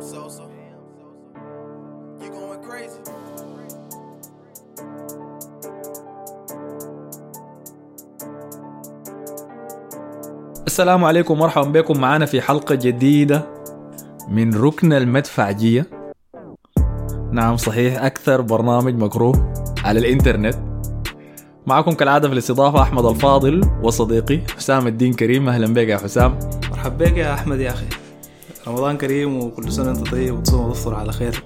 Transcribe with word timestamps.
Damn, 0.00 0.08
Sosa. 0.08 0.44
You 2.20 2.30
going 2.30 2.62
crazy. 2.68 3.00
السلام 10.66 11.04
عليكم 11.04 11.34
ومرحبا 11.34 11.80
بكم. 11.80 12.00
معنا 12.00 12.26
في 12.26 12.40
حلقة 12.40 12.74
جديدة 12.74 13.46
من 14.28 14.54
ركن 14.54 14.92
المدفعجية 14.92 15.86
نعم 17.32 17.56
صحيح 17.56 18.04
أكثر 18.04 18.40
برنامج 18.40 18.94
مكروه 18.94 19.52
على 19.84 20.00
الإنترنت. 20.00 20.54
معكم 21.66 21.92
كالعادة 21.92 22.28
في 22.28 22.34
الاستضافة 22.34 22.82
أحمد 22.82 23.04
الفاضل 23.04 23.70
وصديقي 23.82 24.40
حسام 24.56 24.86
الدين 24.86 25.12
كريم. 25.12 25.48
أهلا 25.48 25.74
بك 25.74 25.88
يا 25.88 25.96
حسام. 25.98 26.38
مرحبا 26.70 27.04
بك 27.04 27.16
يا 27.16 27.34
أحمد 27.34 27.60
يا 27.60 27.70
أخي. 27.70 27.86
رمضان 28.68 28.96
كريم 28.96 29.38
وكل 29.38 29.72
سنة 29.72 29.90
انت 29.90 30.10
طيب 30.10 30.38
وتصوم 30.38 30.68
وتفطر 30.68 30.94
على 30.94 31.12
خير. 31.12 31.42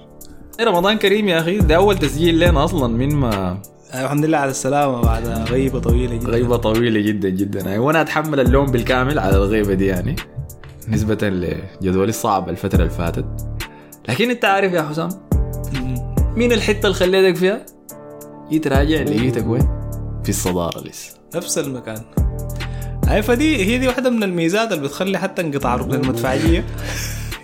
إيه 0.59 0.65
رمضان 0.65 0.97
كريم 0.97 1.27
يا 1.27 1.39
أخي؟ 1.39 1.57
ده 1.57 1.75
أول 1.75 1.97
تسجيل 1.97 2.39
لنا 2.39 2.63
أصلا 2.63 2.87
من 2.97 3.15
ما 3.15 3.57
أيوة 3.93 4.05
الحمد 4.05 4.25
لله 4.25 4.37
على 4.37 4.51
السلامة 4.51 5.01
بعد 5.01 5.27
غيبة 5.27 5.79
طويلة 5.79 6.15
جدا. 6.15 6.27
غيبة 6.27 6.57
طويلة 6.57 6.99
جدا 6.99 7.29
جدا. 7.29 7.59
يعني 7.59 7.79
وأنا 7.79 8.01
أتحمل 8.01 8.39
اللوم 8.39 8.65
بالكامل 8.65 9.19
على 9.19 9.35
الغيبة 9.35 9.73
دي 9.73 9.85
يعني. 9.85 10.15
نسبة 10.87 11.17
لجدولي 11.81 12.09
الصعب 12.09 12.49
الفترة 12.49 12.79
اللي 12.79 12.89
فاتت. 12.89 13.25
لكن 14.09 14.29
أنت 14.29 14.45
عارف 14.45 14.73
يا 14.73 14.81
حسام. 14.81 15.09
مين 16.35 16.51
الحتة 16.51 16.85
اللي 16.85 16.93
خليتك 16.93 17.37
فيها؟ 17.37 17.65
جيت 18.49 18.67
راجع 18.67 19.01
لقيتك 19.01 19.47
وين؟ 19.47 19.67
في 20.23 20.29
الصدارة 20.29 20.79
لسه. 20.87 21.13
نفس 21.35 21.57
المكان. 21.57 22.01
هاي 23.07 23.21
فدي 23.23 23.65
هي 23.65 23.77
دي 23.77 23.87
واحدة 23.87 24.09
من 24.09 24.23
الميزات 24.23 24.71
اللي 24.71 24.83
بتخلي 24.83 25.17
حتى 25.17 25.41
انقطاع 25.41 25.75
ركن 25.75 25.93
المدفعية. 25.93 26.65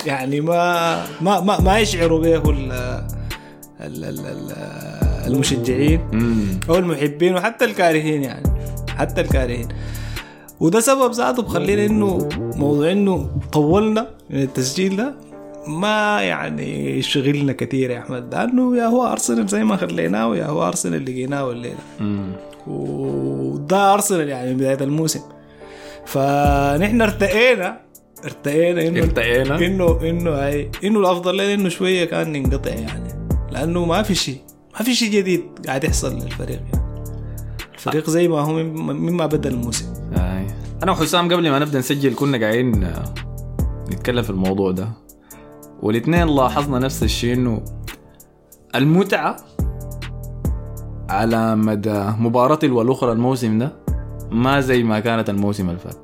يعني 0.05 0.41
ما 0.41 0.95
ما 1.21 1.39
ما, 1.41 1.59
ما 1.61 1.79
يشعروا 1.79 2.19
به 2.21 2.35
ال 2.49 2.71
ال- 3.81 4.03
ال- 4.05 4.25
ال- 4.25 4.55
المشجعين 5.27 6.01
أو 6.69 6.75
المحبين 6.75 7.35
وحتى 7.35 7.65
الكارهين 7.65 8.23
يعني 8.23 8.49
حتى 8.97 9.21
الكارهين. 9.21 9.67
وده 10.59 10.79
سبب 10.79 11.11
ذاته 11.11 11.43
بخلينا 11.43 11.85
إنه 11.85 12.29
موضوع 12.55 12.91
إنه 12.91 13.29
طولنا 13.51 14.07
من 14.29 14.41
التسجيل 14.41 14.95
ده 14.95 15.13
ما 15.67 16.21
يعني 16.21 16.97
يشغلنا 16.99 17.53
كثير 17.53 17.89
يا 17.91 17.99
أحمد. 17.99 18.33
لأنه 18.35 18.77
يا 18.77 18.85
هو 18.85 19.07
أرسنال 19.07 19.47
زي 19.47 19.63
ما 19.63 19.75
خليناه 19.77 20.35
يا 20.35 20.45
هو 20.45 20.67
أرسنال 20.67 21.05
لقيناه 21.05 21.51
الليلة 21.51 21.77
وده 22.67 23.93
أرسنال 23.93 24.29
يعني 24.29 24.51
من 24.51 24.57
بداية 24.57 24.77
الموسم. 24.81 25.19
فنحن 26.05 27.01
ارتئينا 27.01 27.81
ارتئينا 28.25 28.87
إنه 28.87 28.99
ارتئينا 29.03 29.55
إنه 29.65 29.99
إنه 30.01 30.31
هاي 30.31 30.71
إنه 30.83 30.99
الأفضل 30.99 31.33
لنا 31.33 31.53
انه 31.53 31.69
شوية 31.69 32.05
كان 32.05 32.31
ننقطع 32.31 32.71
يعني. 32.71 33.13
لأنه 33.51 33.85
ما 33.85 34.03
في 34.03 34.15
شيء. 34.15 34.37
ما 34.73 34.85
في 34.85 34.95
شيء 34.95 35.11
جديد 35.11 35.43
قاعد 35.67 35.83
يحصل 35.83 36.15
للفريق 36.15 36.61
يعني. 36.73 36.91
الفريق 37.73 38.09
زي 38.09 38.27
ما 38.27 38.39
هو 38.39 38.63
مما 38.93 39.25
بدا 39.25 39.49
الموسم. 39.49 39.93
أنا 40.83 40.91
وحسام 40.91 41.33
قبل 41.33 41.49
ما 41.51 41.59
نبدأ 41.59 41.79
نسجل 41.79 42.15
كنا 42.15 42.37
قاعدين 42.37 42.83
آه، 42.83 43.03
نتكلم 43.91 44.23
في 44.23 44.29
الموضوع 44.29 44.71
ده. 44.71 44.87
والاثنين 45.81 46.27
لاحظنا 46.27 46.79
نفس 46.79 47.03
الشيء 47.03 47.33
إنه 47.33 47.61
المتعة 48.75 49.35
على 51.09 51.55
مدى 51.55 52.03
مباراة 52.19 52.59
والاخرى 52.63 53.11
الموسم 53.11 53.57
ده 53.59 53.80
ما 54.31 54.61
زي 54.61 54.83
ما 54.83 54.99
كانت 54.99 55.29
الموسم 55.29 55.69
اللي 55.69 55.79
فات. 55.79 55.97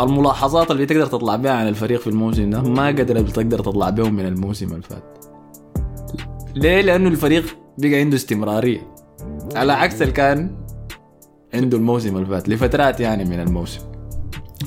الملاحظات 0.00 0.70
اللي 0.70 0.86
تقدر 0.86 1.06
تطلع 1.06 1.36
بها 1.36 1.52
عن 1.52 1.68
الفريق 1.68 2.00
في 2.00 2.06
الموسم 2.06 2.50
ده 2.50 2.62
ما 2.62 2.86
قدرت 2.86 3.30
تقدر 3.30 3.58
تطلع 3.58 3.90
بهم 3.90 4.14
من 4.14 4.26
الموسم 4.26 4.66
اللي 4.66 4.82
فات. 4.82 5.18
ليه؟ 6.54 6.80
لأنه 6.80 7.08
الفريق 7.08 7.56
بقى 7.78 7.94
عنده 7.94 8.16
استمرارية. 8.16 8.80
على 9.54 9.72
عكس 9.72 10.02
اللي 10.02 10.12
كان 10.12 10.56
عنده 11.54 11.76
الموسم 11.78 12.16
اللي 12.16 12.26
فات 12.26 12.48
لفترات 12.48 13.00
يعني 13.00 13.24
من 13.24 13.40
الموسم. 13.40 13.80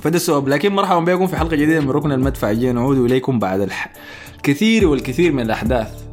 فده 0.02 0.16
السبب 0.16 0.48
لكن 0.48 0.74
مرحبا 0.74 1.00
بكم 1.16 1.28
في 1.28 1.38
حلقة 1.38 1.56
جديدة 1.56 1.80
من 1.80 1.90
ركن 1.90 2.12
المدفعية 2.12 2.72
نعود 2.72 2.98
إليكم 2.98 3.40
بعد 3.40 3.62
الح... 3.62 3.94
الكثير 4.36 4.88
والكثير 4.88 5.32
من 5.32 5.40
الأحداث. 5.44 6.04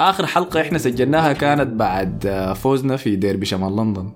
آخر 0.00 0.26
حلقة 0.26 0.60
إحنا 0.60 0.78
سجلناها 0.78 1.32
كانت 1.32 1.72
بعد 1.72 2.28
فوزنا 2.56 2.96
في 2.96 3.16
ديربي 3.16 3.46
شمال 3.46 3.76
لندن. 3.76 4.12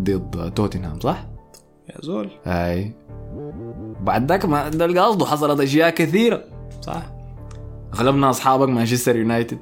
ضد 0.00 0.52
توتنهام 0.54 1.00
صح؟ 1.00 1.26
يا 1.88 1.94
زول. 2.00 2.30
آي 2.44 2.92
بعد 4.00 4.28
ذاك 4.28 4.44
ما 4.44 4.68
ده 4.68 4.84
القصد 4.84 5.24
حصلت 5.24 5.60
أشياء 5.60 5.90
كثيرة. 5.90 6.44
صح. 6.82 7.12
غلبنا 7.94 8.30
أصحابك 8.30 8.68
مانشستر 8.68 9.16
يونايتد. 9.16 9.58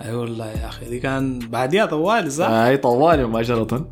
أي 0.00 0.14
والله 0.14 0.46
يا 0.46 0.68
أخي 0.68 0.90
دي 0.90 1.00
كان 1.00 1.38
بعديها 1.38 1.86
طوالي 1.86 2.30
صح؟ 2.30 2.48
آي 2.48 2.76
طوالي 2.76 3.26
مباشرة. 3.26 3.86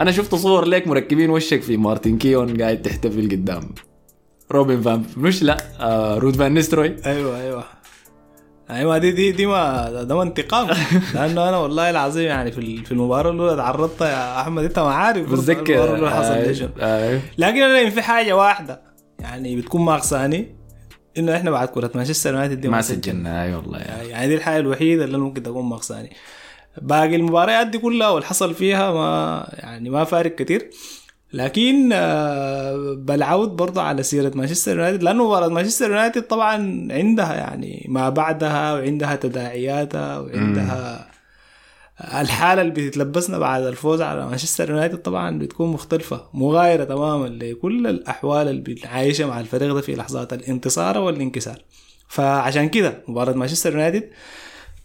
أنا 0.00 0.10
شفت 0.10 0.34
صور 0.34 0.66
ليك 0.68 0.88
مركبين 0.88 1.30
وشك 1.30 1.62
في 1.62 1.76
مارتن 1.76 2.18
كيون 2.18 2.62
قاعد 2.62 2.82
تحتفل 2.82 3.30
قدام 3.30 3.62
روبن 4.52 4.80
فان 4.80 5.02
مش 5.16 5.42
لا 5.42 5.56
آه 5.80 6.18
رود 6.18 6.36
فان 6.36 6.54
نيستلروي 6.54 6.96
أيوه 7.06 7.40
أيوه. 7.40 7.64
أيوه 8.70 8.98
دي 8.98 9.10
دي 9.12 9.32
دي 9.32 9.46
ما 9.46 9.90
ده 10.02 10.16
ما 10.16 10.22
انتقام. 10.22 10.66
لأنه 11.14 11.48
أنا 11.48 11.56
والله 11.56 11.90
العظيم 11.90 12.26
يعني 12.26 12.52
في 12.52 12.84
في 12.84 12.92
المباراة 12.92 13.30
الأولى 13.30 13.56
تعرضت 13.56 14.00
يا 14.00 14.40
أحمد. 14.40 14.64
أنت 14.64 14.78
ما 14.78 14.92
عارف 14.92 15.32
بتذكر 15.32 15.84
الأولى 15.84 16.10
حصل 16.10 16.32
آه، 16.32 16.46
لي 16.46 16.54
شنو 16.54 16.68
آه. 16.80 17.20
لكن 17.38 17.62
أنا 17.62 17.90
في 17.90 18.02
حاجة 18.02 18.36
واحدة. 18.36 18.82
يعني 19.20 19.56
بتكون 19.56 19.80
ناقصاني 19.84 20.56
إنه 21.18 21.36
إحنا 21.36 21.50
بعد 21.50 21.68
كرة 21.68 21.90
مانشستر 21.94 22.30
يونايتد 22.32 22.60
دي 22.60 22.68
ما 22.68 22.80
سجلنا. 22.80 23.42
أي 23.44 23.54
والله 23.54 23.78
يا 23.78 24.02
يعني 24.02 24.28
دي 24.28 24.34
الحاجة 24.34 24.60
الوحيدة 24.60 25.04
اللي 25.04 25.18
ممكن 25.18 25.42
تكون 25.42 25.64
ناقصاني 25.64 26.10
باقي 26.82 27.16
المباريات 27.16 27.66
دي 27.66 27.78
كلها 27.78 28.08
واللي 28.08 28.26
حصل 28.26 28.54
فيها 28.54 28.92
ما 28.92 29.46
يعني 29.52 29.90
ما 29.90 30.04
فارق 30.04 30.34
كتير. 30.34 30.70
لكن 31.34 31.90
آه، 31.92 32.94
بالعود 32.98 33.48
برضه 33.48 33.82
على 33.82 34.02
سيرة 34.02 34.32
مانشستر 34.34 34.70
يونايتد 34.76 35.02
لأنه 35.02 35.24
مباراة 35.26 35.48
مانشستر 35.48 35.90
يونايتد 35.90 36.22
طبعا 36.22 36.54
عندها 36.92 37.34
يعني 37.34 37.86
ما 37.88 38.08
بعدها 38.08 38.72
وعندها 38.74 39.16
تداعياتها 39.16 40.18
وعندها 40.18 41.10
الحالة 42.20 42.62
اللي 42.62 42.72
بتتلبسنا 42.72 43.38
بعد 43.38 43.62
الفوز 43.62 44.00
على 44.02 44.26
مانشستر 44.26 44.70
يونايتد 44.70 44.98
طبعا 44.98 45.38
بتكون 45.38 45.68
مختلفة 45.72 46.24
مغايرة 46.34 46.84
تماما 46.84 47.26
لكل 47.26 47.86
الأحوال 47.86 48.48
اللي 48.48 48.60
بنعيشها 48.62 49.26
مع 49.26 49.40
الفريق 49.40 49.74
ده 49.74 49.80
في 49.80 49.94
لحظات 49.94 50.32
الانتصار 50.32 50.98
والانكسار. 50.98 51.58
فعشان 52.08 52.68
كده 52.68 53.02
مباراة 53.08 53.32
مانشستر 53.32 53.72
يونايتد 53.72 54.08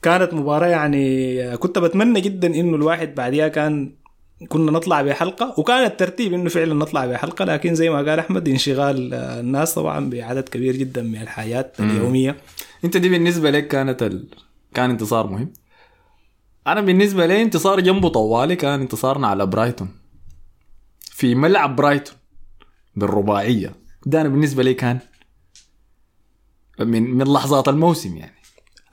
كانت 0.02 0.34
مباراة 0.34 0.68
يعني 0.68 1.58
كنت 1.58 1.80
بتمنى 1.80 2.22
جدا 2.22 2.48
إنه 2.48 2.76
الواحد 2.76 3.16
بعديها 3.16 3.48
كان 3.48 3.94
كنا 4.47 4.72
نطلع 4.72 5.01
بحلقة 5.01 5.53
وكان 5.57 5.85
الترتيب 5.85 6.33
إنه 6.33 6.50
فعلا 6.50 6.73
نطلع 6.73 7.05
بحلقة 7.05 7.45
لكن 7.45 7.75
زي 7.75 7.89
ما 7.89 7.97
قال 7.97 8.19
أحمد 8.19 8.47
انشغال 8.47 9.13
الناس 9.13 9.73
طبعا 9.73 10.09
بعدد 10.09 10.50
كبير 10.50 10.75
جدا 10.75 11.01
من 11.01 11.22
الحياة 11.22 11.72
اليومية. 11.79 12.38
أنت 12.85 12.97
دي 12.97 13.09
بالنسبة 13.09 13.51
لك 13.51 13.67
كانت 13.67 14.03
ال... 14.03 14.27
كان 14.73 14.89
انتصار 14.89 15.27
مهم؟ 15.27 15.53
أنا 16.67 16.81
بالنسبة 16.81 17.25
لي 17.25 17.41
انتصار 17.41 17.79
جنبه 17.79 18.09
طوالي 18.09 18.55
كان 18.55 18.81
انتصارنا 18.81 19.27
على 19.27 19.45
برايتون. 19.45 19.89
في 21.00 21.35
ملعب 21.35 21.75
برايتون 21.75 22.16
بالرباعية. 22.95 23.75
ده 24.06 24.21
أنا 24.21 24.29
بالنسبة 24.29 24.63
لي 24.63 24.73
كان 24.73 25.00
من 26.79 27.03
من 27.03 27.33
لحظات 27.33 27.67
الموسم 27.67 28.17
يعني. 28.17 28.38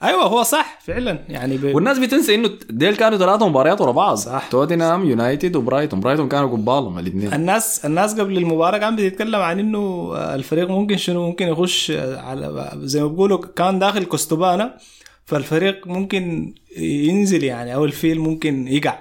أيوه 0.03 0.23
هو 0.23 0.43
صح. 0.43 0.79
فعلا. 0.81 1.19
يعني 1.29 1.57
ب... 1.57 1.75
والناس 1.75 1.99
بتنسى 1.99 2.35
إنه 2.35 2.49
ديل 2.69 2.95
كانوا 2.95 3.17
ثلاثة 3.17 3.47
مباريات 3.47 3.81
ورا 3.81 3.91
بعض. 3.91 4.15
صح. 4.15 4.47
توتنهام 4.51 5.05
يونايتد 5.05 5.55
وبرايتون. 5.55 5.99
برايتون 5.99 6.27
كانوا 6.27 6.49
قبالهم 6.49 6.99
الاثنين. 6.99 7.33
الناس 7.33 7.85
الناس 7.85 8.19
قبل 8.19 8.37
المباراة 8.37 8.77
كان 8.77 8.95
بتتكلم 8.95 9.41
عن 9.41 9.59
إنه 9.59 10.11
الفريق 10.15 10.69
ممكن 10.69 10.97
شنو 10.97 11.27
ممكن 11.27 11.47
يخش 11.47 11.91
على 12.17 12.71
زي 12.75 13.01
ما 13.01 13.07
بيقولوا 13.07 13.37
كان 13.55 13.79
داخل 13.79 14.05
كوستوبانا 14.05 14.77
فالفريق 15.25 15.87
ممكن 15.87 16.53
ينزل 16.77 17.43
يعني 17.43 17.75
أو 17.75 17.85
الفيل 17.85 18.19
ممكن 18.19 18.67
يقع. 18.67 18.97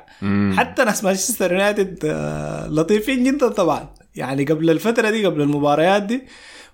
حتى 0.57 0.85
ناس 0.85 1.05
مانشستر 1.05 1.53
يونايتد 1.53 1.99
آه، 2.05 2.69
لطيفين 2.69 3.25
جدا 3.25 3.49
طبعا. 3.49 3.89
يعني 4.15 4.45
قبل 4.45 4.71
الفترة 4.71 5.11
دي 5.11 5.27
قبل 5.27 5.41
المباريات 5.43 6.03
دي 6.03 6.23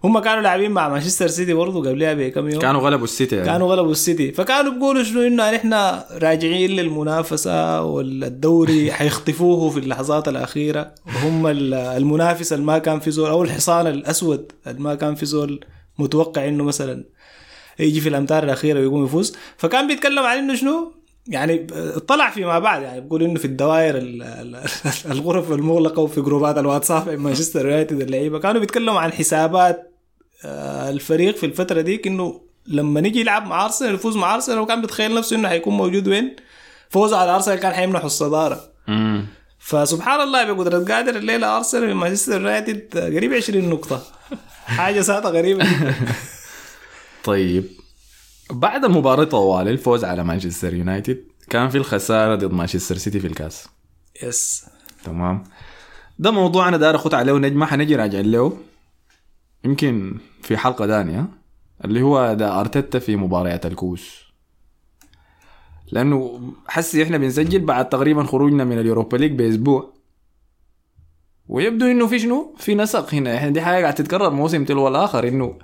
هم 0.05 0.19
كانوا 0.19 0.43
لاعبين 0.43 0.71
مع 0.71 0.89
مانشستر 0.89 1.27
سيتي 1.27 1.55
برضه 1.55 1.89
قبلها 1.91 2.15
بكم 2.15 2.49
يوم. 2.49 2.61
كانوا 2.61 2.81
غلبوا 2.81 3.05
السيتي 3.05 3.37
يعني. 3.37 3.47
كانوا 3.49 3.73
غلبوا 3.75 3.93
السيتي. 3.93 4.33
فكانوا 4.33 4.73
بيقولوا 4.73 5.03
شنو؟ 5.03 5.23
إنه 5.27 5.51
نحن 5.51 5.73
راجعين 6.23 6.71
للمنافسة 6.71 7.83
والدوري 7.83 8.93
حيخطفوه 8.99 9.71
في 9.71 9.79
اللحظات 9.79 10.29
الأخيرة. 10.29 10.95
وهم 11.07 11.47
ال- 11.47 11.75
المنافس 11.75 12.53
اللي 12.53 12.65
ما 12.65 12.79
كان 12.79 13.01
في 13.01 13.11
زول 13.11 13.31
أو 13.31 13.43
الحصان 13.43 13.87
الأسود 13.87 14.53
اللي 14.67 14.81
ما 14.81 14.95
كان 14.95 15.15
في 15.15 15.27
زول 15.27 15.65
متوقع 15.99 16.49
إنه 16.49 16.65
مثلا 16.65 17.05
يجي 17.79 18.01
في 18.01 18.09
الأمتار 18.09 18.45
الأخيرة 18.45 18.81
ويقوم 18.81 19.05
يفوز. 19.05 19.37
فكان 19.57 19.87
بيتكلم 19.87 20.23
عن 20.23 20.39
إنه 20.39 20.55
شنو؟ 20.55 20.93
يعني 21.29 21.67
طلع 22.09 22.31
فيما 22.31 22.59
بعد 22.59 22.83
يعني 22.83 23.01
بيقول 23.01 23.23
إنه 23.23 23.39
في 23.39 23.45
الدوائر 23.45 23.97
ال- 23.99 24.23
ال- 24.23 24.63
الغرف 25.11 25.53
المغلقة 25.53 26.01
وفي 26.03 26.21
جروبات 26.21 26.59
الواتساب 26.59 27.09
مانشستر 27.09 27.67
يونايتد 27.67 28.01
اللعيبة. 28.01 28.39
كانوا 28.39 28.61
بيتكلموا 28.61 29.01
عن 29.01 29.13
حسابات 29.13 29.92
الفريق 30.45 31.37
في 31.37 31.47
الفترة 31.47 31.81
ديك 31.81 32.07
انه 32.07 32.41
لما 32.67 33.01
نيجي 33.01 33.21
يلعب 33.21 33.47
مع 33.47 33.65
أرسنال 33.65 33.95
يفوز 33.95 34.17
مع 34.17 34.35
أرسنال 34.35 34.59
وكان 34.59 34.81
بيتخيل 34.81 35.15
نفسه 35.15 35.37
إنه 35.37 35.49
حيكون 35.49 35.77
موجود 35.77 36.09
وين؟ 36.09 36.37
فوزه 36.91 37.17
على 37.17 37.35
أرسنال 37.35 37.59
كان 37.59 37.73
حيمنحه 37.73 38.07
الصدارة. 38.07 38.61
مم. 38.89 39.27
فسبحان 39.59 40.21
الله 40.21 40.53
بقدرة 40.53 40.85
قادر 40.95 41.17
الليلة 41.17 41.57
أرسنال 41.57 41.87
من 41.87 41.95
مانشستر 41.95 42.33
يونايتد 42.33 42.99
قريب 42.99 43.33
20 43.33 43.69
نقطة. 43.71 44.03
حاجة 44.77 45.01
ساعتها 45.01 45.31
غريبة 45.31 45.65
جدا. 45.65 45.95
طيب. 47.25 47.65
بعد 48.51 48.85
المباراة 48.85 49.25
طوال 49.25 49.69
الفوز 49.69 50.05
على 50.05 50.25
مانشستر 50.25 50.75
يونايتد 50.75 51.25
كان 51.51 51.69
في 51.69 51.79
الخسارة 51.79 52.35
ضد 52.35 52.53
مانشستر 52.53 52.97
سيتي 52.97 53.21
في 53.21 53.27
الكاس. 53.27 53.69
yes 54.23 54.65
تمام. 55.05 55.45
ده 56.19 56.31
موضوع 56.31 56.69
أنا 56.69 56.77
داير 56.77 56.97
اخد 56.97 57.15
عليه 57.15 57.33
نجمة 57.33 57.67
حنجي 57.67 57.97
راجع 57.97 58.21
له. 58.21 58.59
يمكن 59.65 60.19
في 60.43 60.57
حلقة 60.57 60.87
تانية 60.87 61.29
اللي 61.85 62.03
هو 62.03 62.35
ده 62.35 62.61
أرتيتا 62.61 62.99
في 62.99 63.17
مباريات 63.17 63.67
الكؤوس 63.67 64.23
لأنه 65.93 66.41
حسي 66.69 67.03
إحنا 67.03 67.19
بنسجل 67.19 67.59
بعد 67.65 67.89
تقريبا 67.89 68.23
خروجنا 68.25 68.65
من 68.65 68.79
اليوروبا 68.79 69.17
league 69.17 69.33
بأسبوع. 69.33 69.93
ويبدو 71.49 71.87
إنه 71.87 72.07
في 72.07 72.19
شنو؟ 72.19 72.55
في 72.59 72.75
نسق 72.75 73.15
هنا. 73.15 73.37
إحنا 73.37 73.51
دي 73.51 73.61
حاجة 73.61 73.83
قاعد 73.83 73.95
تتكرر 73.95 74.31
موسم 74.31 74.65
تلو 74.65 74.89
الآخر 74.89 75.29
إنه 75.29 75.59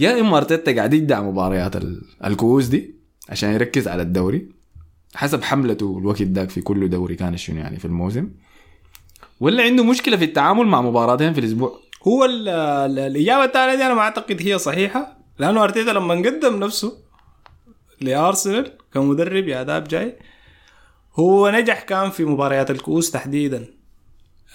يا 0.00 0.20
إما 0.20 0.36
أرتيتا 0.36 0.76
قاعد 0.76 0.94
يدعم 0.94 1.28
مباريات 1.28 1.76
ال- 1.76 2.02
الكؤوس 2.24 2.66
دي 2.66 2.94
عشان 3.28 3.52
يركز 3.52 3.88
على 3.88 4.02
الدوري 4.02 4.48
حسب 5.14 5.42
حملته 5.42 5.98
الوقت 5.98 6.22
داك 6.22 6.50
في 6.50 6.60
كل 6.60 6.90
دوري 6.90 7.14
كان 7.14 7.36
شنو 7.36 7.58
يعني 7.58 7.78
في 7.78 7.84
الموسم 7.84 8.30
ولا 9.40 9.62
عنده 9.62 9.84
مشكلة 9.84 10.16
في 10.16 10.24
التعامل 10.24 10.66
مع 10.66 10.80
مباراتين 10.82 11.32
في 11.32 11.40
الأسبوع. 11.40 11.80
هو 12.02 12.24
ال 12.24 12.48
ال 12.48 12.98
الإجابة 12.98 13.44
الثانية 13.44 13.74
دي 13.74 13.86
أنا 13.86 13.94
ما 13.94 14.00
أعتقد 14.00 14.42
هي 14.42 14.58
صحيحة 14.58 15.18
لأنه 15.38 15.64
أرتيتا 15.64 15.90
لما 15.90 16.14
قدم 16.14 16.56
نفسه 16.58 17.02
لأرسنال 18.00 18.72
كمدرب 18.94 19.48
يا 19.48 19.62
داب 19.62 19.84
جاي 19.84 20.18
هو 21.14 21.50
نجح 21.50 21.82
كان 21.82 22.10
في 22.10 22.24
مباريات 22.24 22.70
الكؤوس 22.70 23.10
تحديدا. 23.10 23.74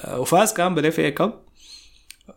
آه، 0.02 0.20
وفاز 0.20 0.54
كان 0.54 0.76
بال 0.76 1.00
FA 1.00 1.12
Cup 1.12 1.45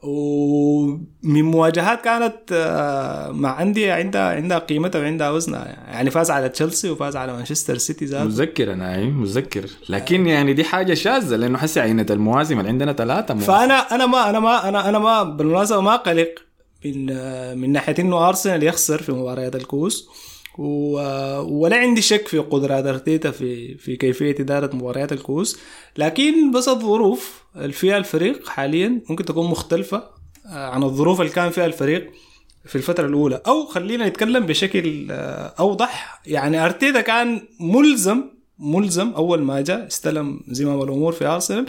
ومن 0.03 1.43
مواجهات 1.43 2.01
كانت 2.01 2.37
آه، 2.53 3.31
مع 3.31 3.63
أندية 3.63 3.93
عندها 3.93 4.35
عندها 4.35 4.59
قيمتها 4.59 5.01
وعندها 5.01 5.31
وزنها. 5.31 5.65
يعني 5.67 6.11
فاز 6.11 6.31
على 6.31 6.49
تشيلسي 6.49 6.91
وفاز 6.91 7.17
على 7.17 7.33
مانشستر 7.33 7.79
سيتي 7.79 8.05
ذاته 8.05 8.25
متذكر 8.25 8.73
أنا 8.73 8.95
اي 8.95 9.05
متذكر 9.05 9.67
لكن 9.89 10.27
يعني 10.27 10.53
دي 10.53 10.65
حاجة 10.65 10.95
شاذة 10.95 11.37
لأنه 11.37 11.59
حسي 11.59 11.81
عينة 11.81 12.07
المواسم 12.11 12.59
اللي 12.59 12.69
عندنا 12.71 12.93
ثلاثة 12.93 13.35
مواسم. 13.35 13.47
فأنا 13.47 13.75
أنا 13.75 14.07
ما 14.07 14.31
أنا 14.31 14.41
ما 14.41 14.69
أنا 14.69 14.89
أنا 14.89 14.99
ما 14.99 15.23
بالمناسبة 15.23 15.81
ما 15.81 15.97
قلق 15.97 16.35
من 16.85 17.07
من 17.59 17.73
ناحية 17.73 17.95
إنه 17.99 18.29
أرسنال 18.29 18.63
يخسر 18.63 19.03
في 19.03 19.13
مباريات 19.13 19.57
الكؤوس. 19.57 20.09
و- 20.59 21.41
ولا 21.41 21.77
عندي 21.77 22.03
شك 22.03 22.29
في 22.29 22.39
قدرات 22.39 22.87
أرتيتا 22.87 23.31
في 23.31 23.75
في 23.75 23.97
كيفية 23.97 24.35
إدارة 24.41 24.77
مباريات 24.77 25.13
الكؤوس. 25.13 25.59
لكن 25.99 26.51
بس 26.51 26.69
الظروف 26.69 27.43
اللي 27.57 27.73
فيها 27.73 27.97
الفريق 27.97 28.49
حاليا 28.49 29.03
ممكن 29.11 29.25
تكون 29.25 29.51
مختلفة 29.51 30.03
آه، 30.47 30.67
عن 30.71 30.83
الظروف 30.83 31.21
اللي 31.21 31.33
كان 31.33 31.51
فيها 31.51 31.67
الفريق 31.67 32.11
في 32.65 32.77
الفترة 32.77 33.07
الأولى. 33.07 33.43
أو 33.47 33.67
خلينا 33.67 34.09
نتكلم 34.09 34.47
بشكل 34.47 35.07
آه، 35.11 35.55
أوضح. 35.61 36.21
يعني 36.27 36.65
أرتيتا 36.65 37.01
كان 37.01 37.41
ملزم 37.61 38.25
ملزم 38.59 39.11
أول 39.11 39.43
ما 39.43 39.61
جاء 39.61 39.87
استلم 39.87 40.41
زمام 40.49 40.83
الأمور 40.83 41.13
في 41.13 41.27
أرسنال 41.27 41.67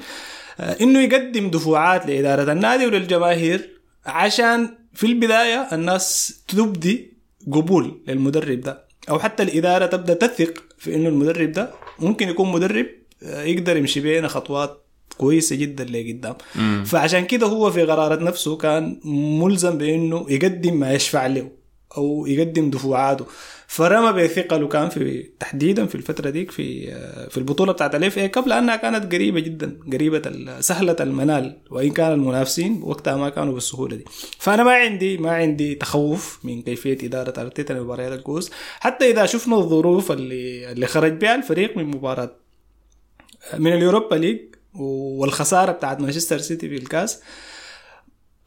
آه، 0.60 0.78
إنه 0.82 1.00
يقدم 1.04 1.50
دفوعات 1.50 2.06
لإدارة 2.06 2.52
النادي 2.52 2.86
وللجماهير 2.86 3.70
عشان 4.06 4.70
في 4.94 5.06
البداية 5.06 5.68
الناس 5.74 6.40
تبدي 6.48 7.19
قبول 7.52 8.02
للمدرب 8.08 8.62
ده. 8.62 8.90
أو 9.10 9.20
حتى 9.20 9.44
الإدارة 9.44 9.86
تبدأ 9.86 10.14
تثق 10.14 10.64
في 10.78 10.96
إنه 10.96 11.10
المدرب 11.10 11.52
ده 11.52 11.70
ممكن 12.00 12.30
يكون 12.30 12.52
مدرب 12.52 12.86
آه، 13.24 13.44
يقدر 13.44 13.78
يمشي 13.78 14.00
بينا 14.00 14.28
خطوات 14.28 14.86
كويسة 15.18 15.56
جدا 15.56 15.84
لقدام. 15.84 16.36
فعشان 16.86 17.26
كده 17.26 17.48
هو 17.48 17.72
في 17.72 17.82
قرارة 17.84 18.24
نفسه 18.24 18.58
كان 18.58 19.00
ملزم 19.42 19.78
بإنه 19.78 20.26
يقدم 20.30 20.80
ما 20.80 20.94
يشفع 20.94 21.28
له. 21.28 21.52
أو 21.98 22.26
يقدم 22.28 22.70
دفوعاته. 22.70 23.26
فرمى 23.68 24.24
بثقله 24.24 24.68
كان 24.68 24.90
في 24.90 25.30
تحديدا 25.40 25.86
في 25.86 25.96
الفترة 25.96 26.30
ديك 26.30 26.52
في 26.52 26.92
في 27.30 27.38
البطولة 27.38 27.72
بتاعت 27.74 27.96
الاف 27.96 28.18
اي 28.18 28.28
كاب 28.28 28.48
لأنها 28.48 28.76
كانت 28.76 29.14
قريبة 29.14 29.40
جدا 29.40 29.80
قريبة 29.94 30.22
سهلة 30.60 30.96
المنال 31.00 31.58
وإن 31.70 31.92
كان 31.92 32.12
المنافسين 32.12 32.80
وقتها 32.84 33.16
ما 33.16 33.30
كانوا 33.30 33.54
بالسهولة 33.54 33.96
دي. 33.96 34.06
فأنا 34.40 34.64
ما 34.64 34.72
عندي 34.72 35.18
ما 35.18 35.32
عندي 35.32 35.76
تخوف 35.76 36.40
من 36.44 36.62
كيفية 36.62 36.98
إدارة 37.04 37.42
أرتيتا 37.42 37.74
لمباريات 37.74 38.12
الكؤوس 38.12 38.52
حتى 38.80 39.10
إذا 39.12 39.26
شفنا 39.26 39.56
الظروف 39.58 40.12
اللي 40.12 40.72
اللي 40.72 40.88
خرج 40.88 41.12
بها 41.12 41.36
الفريق 41.36 41.78
من 41.78 41.86
مباراة 41.86 42.32
من 43.58 43.74
اليوروبا 43.74 44.16
league 44.16 44.40
والخسارة 44.74 45.72
بتاعت 45.72 46.00
مانشستر 46.02 46.38
سيتي 46.38 46.70
في 46.70 46.76
الكاس 46.76 47.22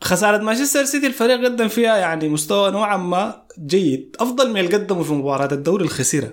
خسارة 0.02 0.38
مانشستر 0.42 0.84
سيتي 0.84 1.06
الفريق 1.06 1.44
قدم 1.44 1.68
فيها 1.68 1.96
يعني 1.96 2.28
مستوى 2.28 2.70
نوعا 2.70 2.96
ما 2.96 3.42
جيد. 3.66 4.16
أفضل 4.20 4.50
من 4.50 4.60
اللي 4.60 4.76
قدمه 4.76 5.02
في 5.02 5.12
مباراة 5.12 5.48
الدوري 5.52 5.84
الأخيرة 5.84 6.32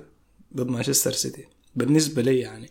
ضد 0.55 0.67
مانشستر 0.69 1.11
سيتي 1.11 1.45
بالنسبة 1.75 2.21
لي 2.21 2.39
يعني. 2.39 2.69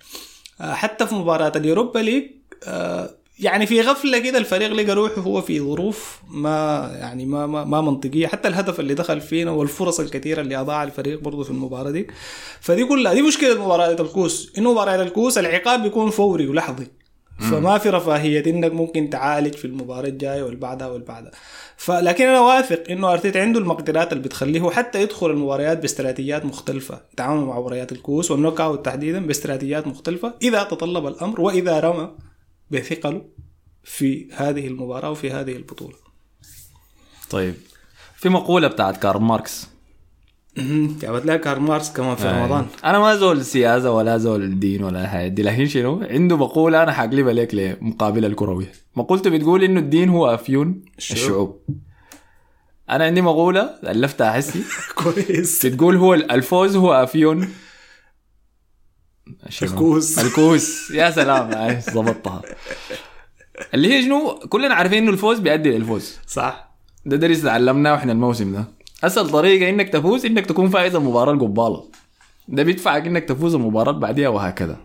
آه، 0.60 0.72
حتى 0.74 1.06
في 1.06 1.14
مباراة 1.14 1.52
اليوروبا 1.56 1.98
league 1.98 2.24
آه، 2.64 3.10
يعني 3.38 3.66
في 3.66 3.80
غفلة 3.80 4.18
كده 4.18 4.38
الفريق 4.38 4.72
لقى 4.72 4.92
روحه 4.94 5.20
هو 5.20 5.42
في 5.42 5.60
ظروف 5.60 6.18
ما 6.28 6.90
يعني 7.00 7.26
ما 7.26 7.46
ما, 7.46 7.64
ما 7.64 7.80
منطقية. 7.80 8.26
حتى 8.26 8.48
الهدف 8.48 8.80
اللي 8.80 8.94
دخل 8.94 9.20
فينا 9.20 9.50
والفرص 9.50 10.00
الكثيرة 10.00 10.40
اللي 10.40 10.56
أضاعها 10.60 10.84
الفريق 10.84 11.20
برضه 11.20 11.42
في 11.42 11.50
المباراة 11.50 11.90
دي. 11.90 12.06
فدي 12.60 12.84
كلها 12.84 13.14
دي 13.14 13.22
مشكلة 13.22 13.64
مباراة 13.64 13.92
الكؤوس 13.92 14.52
إنه 14.58 14.72
مباراة 14.72 15.02
الكؤوس 15.02 15.38
العقاب 15.38 15.82
بيكون 15.82 16.10
فوري. 16.10 16.46
ولحظي 16.48 16.86
فما 17.38 17.78
في 17.78 17.90
رفاهية. 17.90 18.50
إنك 18.50 18.72
ممكن 18.72 19.10
تعالج 19.10 19.54
في 19.54 19.64
المباراة 19.64 20.08
الجاية 20.08 20.42
واللي 20.42 20.58
بعدها 20.58 20.86
واللي 20.86 21.06
بعدها 21.06 21.30
فلكن 21.76 22.26
أنا 22.26 22.40
واثق 22.40 22.90
إنه 22.90 23.12
أرتيتا 23.12 23.38
عنده 23.38 23.60
المقدرات 23.60 24.12
اللي 24.12 24.24
بتخليه 24.24 24.70
حتى 24.70 25.02
يدخل 25.02 25.30
المباريات 25.30 25.78
باستراتيجيات 25.78 26.44
مختلفة. 26.44 27.00
يتعامل 27.12 27.44
مع 27.44 27.60
مباريات 27.60 27.92
الكؤوس 27.92 28.30
وال 28.30 28.60
knockout 28.60 28.86
تحديدا 28.86 29.26
باستراتيجيات 29.26 29.86
مختلفة. 29.86 30.34
إذا 30.42 30.62
تطلب 30.62 31.06
الأمر 31.06 31.40
وإذا 31.40 31.80
رمى 31.80 32.10
بثقله 32.70 33.24
في 33.84 34.28
هذه 34.32 34.66
المباراة 34.66 35.10
وفي 35.10 35.30
هذه 35.30 35.56
البطولة. 35.56 35.96
طيب. 37.30 37.54
في 38.16 38.28
مقولة 38.28 38.68
بتاعت 38.68 38.96
كارل 38.96 39.20
ماركس. 39.20 39.77
جابت 41.00 41.26
ليها 41.26 41.36
كارل 41.36 41.60
ماركس 41.60 41.92
كمان 41.92 42.16
في 42.16 42.28
رمضان. 42.28 42.66
أنا 42.84 42.98
ما 42.98 43.16
زول 43.16 43.44
سياسه 43.44 43.90
ولا 43.90 44.18
زول 44.18 44.60
دين 44.60 44.84
ولا 44.84 45.06
حاجة. 45.06 45.28
دي 45.28 45.42
لكن 45.42 45.66
شنو؟ 45.66 46.02
عنده 46.10 46.36
مقولة 46.36 46.82
أنا 46.82 46.92
حقلبها 46.92 47.32
لك 47.32 47.54
لمقابل 47.54 48.24
الكروية 48.24 48.72
مقولته 48.96 49.30
بتقول 49.30 49.64
إنه 49.64 49.80
الدين 49.80 50.08
هو 50.08 50.34
أفيون 50.34 50.82
الشعوب. 50.98 51.60
أنا 52.90 53.04
عندي 53.04 53.20
مقولة 53.22 53.62
ألفتها 53.84 54.32
حسي. 54.32 54.62
كويس. 55.02 55.66
بتقول 55.66 55.96
هو 55.96 56.14
الفوز 56.14 56.76
هو 56.76 56.92
أفيون؟ 56.92 57.48
الكؤوس. 59.62 60.18
الكؤوس 60.18 60.90
يا 60.90 61.10
سلام. 61.10 61.50
ظبطتها. 61.94 62.42
اللي 63.74 63.92
هي 63.92 64.02
شنو؟ 64.02 64.38
كلنا 64.48 64.74
عارفين 64.74 64.98
إنه 65.02 65.10
الفوز 65.12 65.38
بيؤدي 65.38 65.70
للفوز. 65.70 66.18
صح. 66.26 66.68
ده 67.06 67.16
درس 67.16 67.42
تعلمناه 67.42 67.94
إحنا 67.94 68.12
الموسم 68.12 68.52
ده. 68.52 68.77
اسهل 69.04 69.30
طريقة 69.30 69.70
إنك 69.70 69.88
تفوز 69.88 70.26
إنك 70.26 70.46
تكون 70.46 70.68
فايز 70.68 70.94
المباراة 70.94 71.32
القبالها. 71.32 71.84
ده 72.48 72.62
بيدفعك 72.62 73.06
إنك 73.06 73.24
تفوز 73.24 73.54
المباراة 73.54 73.92
بعديها 73.92 74.28
وهكذا. 74.28 74.76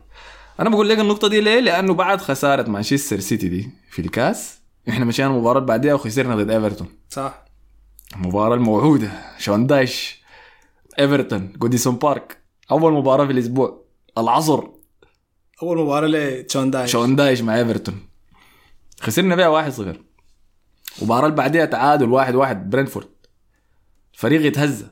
أنا 0.60 0.70
بقول 0.70 0.90
لك 0.90 1.00
النقطة 1.00 1.28
دي 1.28 1.42
ليه؟ 1.42 1.60
لأنه 1.60 1.94
بعد 1.94 2.22
خسارة 2.22 2.70
مانشستر 2.70 3.20
سيتي 3.20 3.48
دي 3.48 3.70
في 3.92 4.02
الكاس 4.02 4.60
إحنا 4.90 5.06
مشينا 5.06 5.28
المباراة 5.28 5.60
بعديها 5.60 5.94
وخسرنا 5.94 6.36
ضد 6.36 6.50
إيفرتون. 6.50 6.88
صح. 7.10 7.46
المباراة 8.16 8.56
الموعودة 8.56 9.12
شون 9.38 9.68
دايش 9.68 10.24
إيفرتون 11.00 11.54
جوديسون 11.58 11.96
بارك. 11.96 12.38
أول 12.72 12.94
مباراة 12.94 13.26
في 13.26 13.32
الأسبوع 13.32 13.84
العصر. 14.18 14.64
أول 15.64 15.78
مباراة 15.78 16.08
لشون 16.08 16.72
دايش؟ 16.72 16.92
شون 16.92 17.16
دايش 17.16 17.42
مع 17.42 17.58
إيفرتون. 17.58 18.00
خسرنا 19.02 19.36
بيها 19.36 19.72
1-0 19.72 19.82
المباراة 21.02 21.26
اللي 21.26 21.36
بعديها 21.36 21.66
تعادل 21.66 22.06
1-1 22.06 22.10
واحد 22.10 22.36
واحد 22.36 22.70
برنتفورد. 22.70 23.08
الفريق 24.14 24.46
يتهزى 24.46 24.88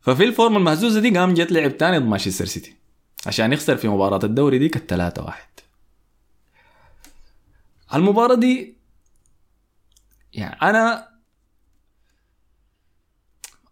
ففي 0.00 0.24
الفورمة 0.24 0.56
المهزوزة 0.56 1.00
دي 1.00 1.18
قام 1.18 1.34
جا 1.34 1.52
لعب 1.52 1.76
تاني 1.76 1.98
ضد 1.98 2.04
مانشستر 2.04 2.44
سيتي 2.44 2.76
عشان 3.26 3.52
يخسر 3.52 3.76
في 3.76 3.88
مباراة 3.88 4.20
الدوري 4.24 4.58
دي 4.58 4.68
3 4.68 5.22
واحد. 5.22 5.48
المباراة 7.94 8.34
دي 8.34 8.76
يعني 10.32 10.62
أنا 10.62 11.08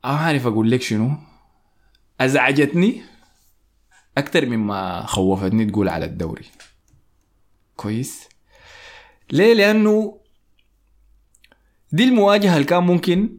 ما 0.04 0.10
عارف 0.10 0.46
أقول 0.46 0.70
لك 0.70 0.82
شنو. 0.82 1.16
أزعجتني 2.20 3.02
أكثر 4.18 4.46
مما 4.46 5.06
خوفتني 5.06 5.64
تقول 5.66 5.88
على 5.88 6.04
الدوري. 6.04 6.44
كويس؟ 7.76 8.28
ليه؟ 9.30 9.54
لأنه 9.54 10.20
دي 11.92 12.04
المواجهة 12.04 12.54
اللي 12.54 12.66
كان 12.66 12.82
ممكن 12.82 13.38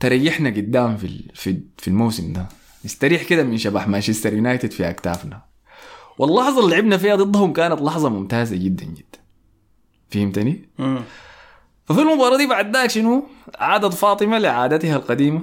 تريحنا 0.00 0.50
قدام 0.50 0.96
في 0.96 1.30
في 1.34 1.60
في 1.78 1.88
الموسم 1.88 2.32
ده. 2.32 2.48
نستريح 2.84 3.22
كده 3.22 3.42
من 3.44 3.58
شبح 3.58 3.88
مانشستر 3.88 4.32
يونايتد 4.32 4.70
في 4.70 4.90
أكتافنا. 4.90 5.42
واللحظة 6.18 6.64
اللي 6.64 6.74
لعبنا 6.76 6.96
فيها 6.96 7.16
ضدهم 7.16 7.52
كانت 7.52 7.82
لحظة 7.82 8.08
ممتازة 8.08 8.56
جدا 8.56 8.84
جدا. 8.84 9.18
فهمتني؟ 10.10 10.68
مم. 10.78 11.00
ففي 11.84 12.00
المباراة 12.00 12.36
دي 12.36 12.46
بعد 12.46 12.76
ذاك 12.76 12.90
شنو؟ 12.90 13.26
عادت 13.58 13.94
فاطمة 13.94 14.38
لعادتها 14.38 14.96
القديمة. 14.96 15.40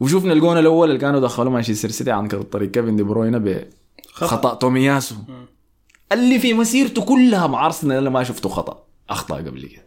وشفنا 0.00 0.32
الجون 0.32 0.58
الأول 0.58 0.88
اللي 0.88 1.00
كانوا 1.00 1.20
دخلوا 1.20 1.52
مانشستر 1.52 1.90
سيتي 1.90 2.10
عن 2.10 2.28
طريق 2.28 2.70
كيفن 2.70 2.96
دي 2.96 3.02
بروينا 3.02 3.38
بخطأ 3.38 4.54
تومياسو. 4.54 5.14
اللي 6.12 6.38
في 6.38 6.54
مسيرته 6.54 7.04
كلها 7.04 7.46
مع 7.46 7.66
أرسنال 7.66 7.96
أنا 7.96 8.10
ما 8.10 8.24
شفته 8.24 8.48
خطأ. 8.48 8.84
أخطأ 9.10 9.36
قبل 9.36 9.66
كده. 9.66 9.84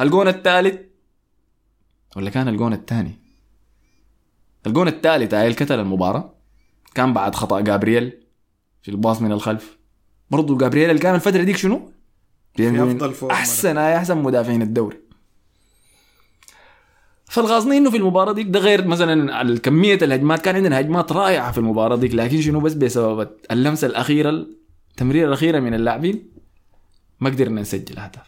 الجون 0.00 0.28
الثالث 0.28 0.91
ولا 2.16 2.30
كان 2.30 2.48
الجون 2.48 2.72
الثاني؟ 2.72 3.18
الجون 4.66 4.88
الثالث 4.88 5.34
هاي 5.34 5.48
الكتل 5.48 5.80
المباراة. 5.80 6.34
كان 6.94 7.12
بعد 7.12 7.34
خطأ 7.34 7.60
جابرييل 7.60 8.22
في 8.82 8.90
الباص 8.90 9.22
من 9.22 9.32
الخلف. 9.32 9.78
برضو 10.30 10.56
جابرييل 10.56 10.90
اللي 10.90 11.02
كان 11.02 11.14
الفترة 11.14 11.42
ديك 11.42 11.56
شنو؟ 11.56 11.92
في 12.56 12.82
أفضل 12.82 13.12
فورم. 13.12 13.32
أحسن 13.32 13.76
هاي 13.76 13.96
أحسن 13.96 14.18
مدافعين 14.18 14.62
الدوري. 14.62 14.98
فالغاصني 17.24 17.76
إنه 17.76 17.90
في 17.90 17.96
المباراة 17.96 18.32
ديك 18.32 18.46
ده 18.46 18.60
غير 18.60 18.86
مثلا 18.86 19.34
على 19.34 19.58
كميه 19.58 19.94
الهجمات. 19.94 20.40
كان 20.40 20.56
عندنا 20.56 20.80
هجمات 20.80 21.12
رائعة 21.12 21.52
في 21.52 21.58
المباراة 21.58 21.96
ديك 21.96 22.14
لكن 22.14 22.40
شنو 22.40 22.60
بس 22.60 22.74
بسبب 22.74 23.30
اللمسة 23.50 23.86
الأخيرة 23.86 24.46
التمريره 24.90 25.28
الأخيرة 25.28 25.60
من 25.60 25.74
اللاعبين؟ 25.74 26.32
ما 27.20 27.30
قدرنا 27.30 27.60
نسجل 27.60 27.98
أهداف. 27.98 28.26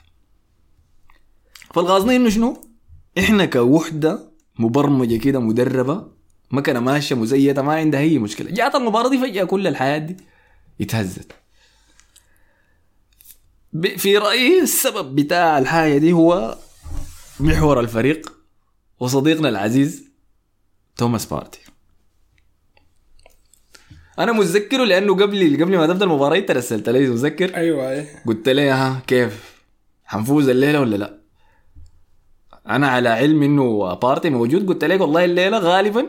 فالغاصني 1.74 2.16
إنه 2.16 2.28
شنو؟ 2.28 2.73
إحنا 3.18 3.44
كوحدة 3.44 4.32
مبرمجة 4.58 5.16
كده 5.16 5.38
مدربة 5.38 6.06
مكنه 6.50 6.80
ماشية 6.80 7.14
مزيتة 7.14 7.62
ما 7.62 7.74
عندها 7.74 8.00
أي 8.00 8.18
مشكلة. 8.18 8.50
جات 8.50 8.74
المباراة 8.74 9.08
دي 9.10 9.18
فجأة 9.18 9.44
كل 9.44 9.66
الحياة 9.66 9.98
دي 9.98 10.16
اتهزت 10.80 11.32
في 13.96 14.18
رأيي 14.18 14.60
السبب 14.60 15.14
بتاع 15.14 15.58
الحاجة 15.58 15.98
دي 15.98 16.12
هو 16.12 16.58
محور 17.40 17.80
الفريق 17.80 18.32
وصديقنا 19.00 19.48
العزيز 19.48 20.04
توماس 20.96 21.26
بارتي. 21.26 21.60
أنا 24.18 24.32
متذكره 24.32 24.84
لأنه 24.84 25.14
قبل 25.14 25.62
قبل 25.62 25.76
ما 25.76 25.86
تبدأ 25.86 26.04
المباراة 26.04 26.36
أنت 26.38 26.50
رسلت 26.50 26.88
لي 26.88 27.08
متذكر؟ 27.08 27.56
أيوه 27.56 27.90
أي. 27.90 28.06
قلت 28.26 28.48
لي 28.48 28.70
ها 28.70 29.02
كيف؟ 29.06 29.54
حنفوز 30.04 30.48
الليلة 30.48 30.80
ولا 30.80 30.96
لا؟ 30.96 31.23
أنا 32.68 32.88
على 32.88 33.08
علم 33.08 33.42
إنه 33.42 33.94
بارتي 33.94 34.30
موجود. 34.30 34.68
قلت 34.68 34.84
لك 34.84 35.00
والله 35.00 35.24
الليلة 35.24 35.58
غالبا 35.58 36.06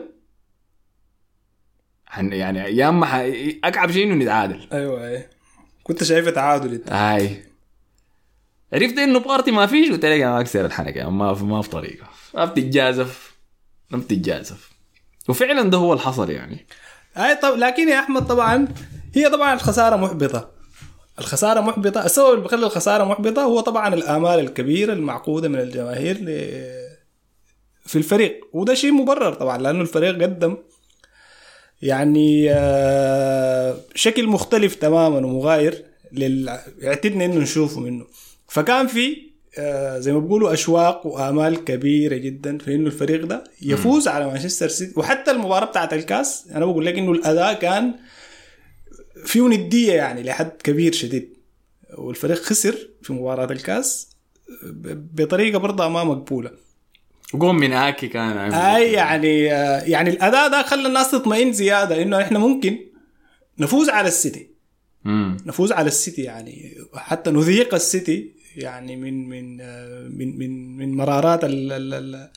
حن 2.06 2.32
يعني 2.32 2.58
يا 2.58 2.88
أما 2.88 3.32
أكعب 3.64 3.90
شيء 3.90 4.04
إنه 4.04 4.14
نتعادل. 4.14 4.68
أيوه 4.72 5.08
أي. 5.08 5.26
كنت 5.82 6.04
شايفه 6.04 6.30
تعادل 6.30 6.74
أنت. 6.74 6.92
آي. 6.92 7.44
عرفت 8.72 8.98
إنه 8.98 9.18
بارتي 9.18 9.50
ما 9.50 9.66
فيش؟ 9.66 9.90
قلت 9.90 10.04
لك 10.04 10.20
أنا 10.20 10.40
اكسر 10.40 10.64
الحنكة. 10.64 11.10
ما 11.10 11.34
في 11.34 11.44
ما 11.44 11.62
في 11.62 11.68
طريقة. 11.68 12.06
ما 12.34 12.44
بتتجازف. 12.44 13.36
ما 13.90 13.98
بتتجازف. 13.98 14.70
وفعلا 15.28 15.70
ده 15.70 15.78
هو 15.78 15.92
اللي 15.92 16.04
حصل 16.04 16.30
يعني. 16.30 16.66
أي 17.16 17.34
طب 17.36 17.54
لكن 17.56 17.88
يا 17.88 18.00
أحمد 18.00 18.26
طبعا 18.26 18.68
هي 19.14 19.30
طبعا 19.30 19.54
الخساره 19.54 19.96
محبطة. 19.96 20.55
الخسارة 21.18 21.60
محبطة 21.60 22.04
السبب 22.04 22.30
اللي 22.30 22.40
بيخلي 22.40 22.66
الخسارة 22.66 23.04
محبطة 23.04 23.42
هو 23.42 23.60
طبعا 23.60 23.94
الآمال 23.94 24.38
الكبيرة 24.38 24.92
المعقودة 24.92 25.48
من 25.48 25.60
الجماهير 25.60 26.16
ل... 26.20 26.26
في 27.86 27.96
الفريق. 27.96 28.40
وده 28.52 28.74
شيء 28.74 28.92
مبرر 28.92 29.34
طبعا 29.34 29.58
لأنه 29.58 29.80
الفريق 29.80 30.22
قدم 30.22 30.56
يعني 31.82 32.46
آه، 32.50 33.76
شكل 33.94 34.26
مختلف 34.26 34.74
تماما 34.74 35.16
ومغاير 35.26 35.84
لل 36.12 36.58
اعتدنا 36.84 37.24
إنه 37.24 37.34
نشوفه 37.36 37.80
منه. 37.80 38.06
فكان 38.48 38.86
في 38.86 39.26
آه، 39.58 39.98
زي 39.98 40.12
ما 40.12 40.18
بيقولوا 40.18 40.52
أشواق 40.52 41.06
وآمال 41.06 41.64
كبيرة 41.64 42.16
جدا 42.16 42.58
في 42.58 42.74
إنه 42.74 42.86
الفريق 42.86 43.24
ده 43.24 43.44
يفوز 43.62 44.08
على 44.08 44.26
مانشستر 44.26 44.68
سيتي. 44.68 45.00
وحتى 45.00 45.30
المباراة 45.30 45.64
بتاعت 45.66 45.92
الكاس 45.92 46.48
أنا 46.54 46.66
بقول 46.66 46.86
لك 46.86 46.98
إنه 46.98 47.12
الأداء 47.12 47.54
كان 47.54 47.94
فيه 49.24 49.48
نديه 49.48 49.92
يعني 49.92 50.22
لحد 50.22 50.50
كبير 50.64 50.92
شديد 50.92 51.36
والفريق 51.98 52.36
خسر 52.36 52.88
في 53.02 53.12
مباراة 53.12 53.52
الكاس 53.52 54.10
بطريقة 54.92 55.58
برضه 55.58 55.88
ما 55.88 56.04
مقبولة 56.04 56.50
وقوم 57.34 57.56
من 57.56 57.72
اكي 57.72 58.08
كان 58.08 58.52
أي 58.54 58.92
يعني 58.92 59.52
آه، 59.52 59.80
يعني 59.80 60.10
الأداء 60.10 60.48
ده 60.50 60.62
خلى 60.62 60.88
الناس 60.88 61.10
تطمئن 61.10 61.52
زيادة 61.52 62.02
إنه 62.02 62.22
إحنا 62.22 62.38
ممكن 62.38 62.78
نفوز 63.58 63.88
على 63.88 64.08
السيتي 64.08 64.50
مم. 65.04 65.36
نفوز 65.46 65.72
على 65.72 65.88
السيتي 65.88 66.22
يعني 66.22 66.74
حتى 66.94 67.30
نذيق 67.30 67.74
السيتي 67.74 68.32
يعني 68.56 68.96
من 68.96 69.28
من 69.28 69.60
آه، 69.60 70.08
من 70.08 70.38
من 70.38 70.76
من 70.76 70.94
مرارات 70.94 71.44
ال 71.44 71.72
ال 71.72 71.94
ال 71.94 72.30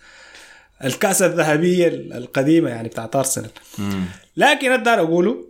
الكأس 0.83 1.21
الذهبية 1.21 1.87
القديمة 1.87 2.69
يعني 2.69 2.87
بتاعت 2.87 3.15
أرسنال 3.15 3.49
مم. 3.79 4.05
لكن 4.37 4.71
أقدر 4.71 4.93
أقوله 4.93 5.48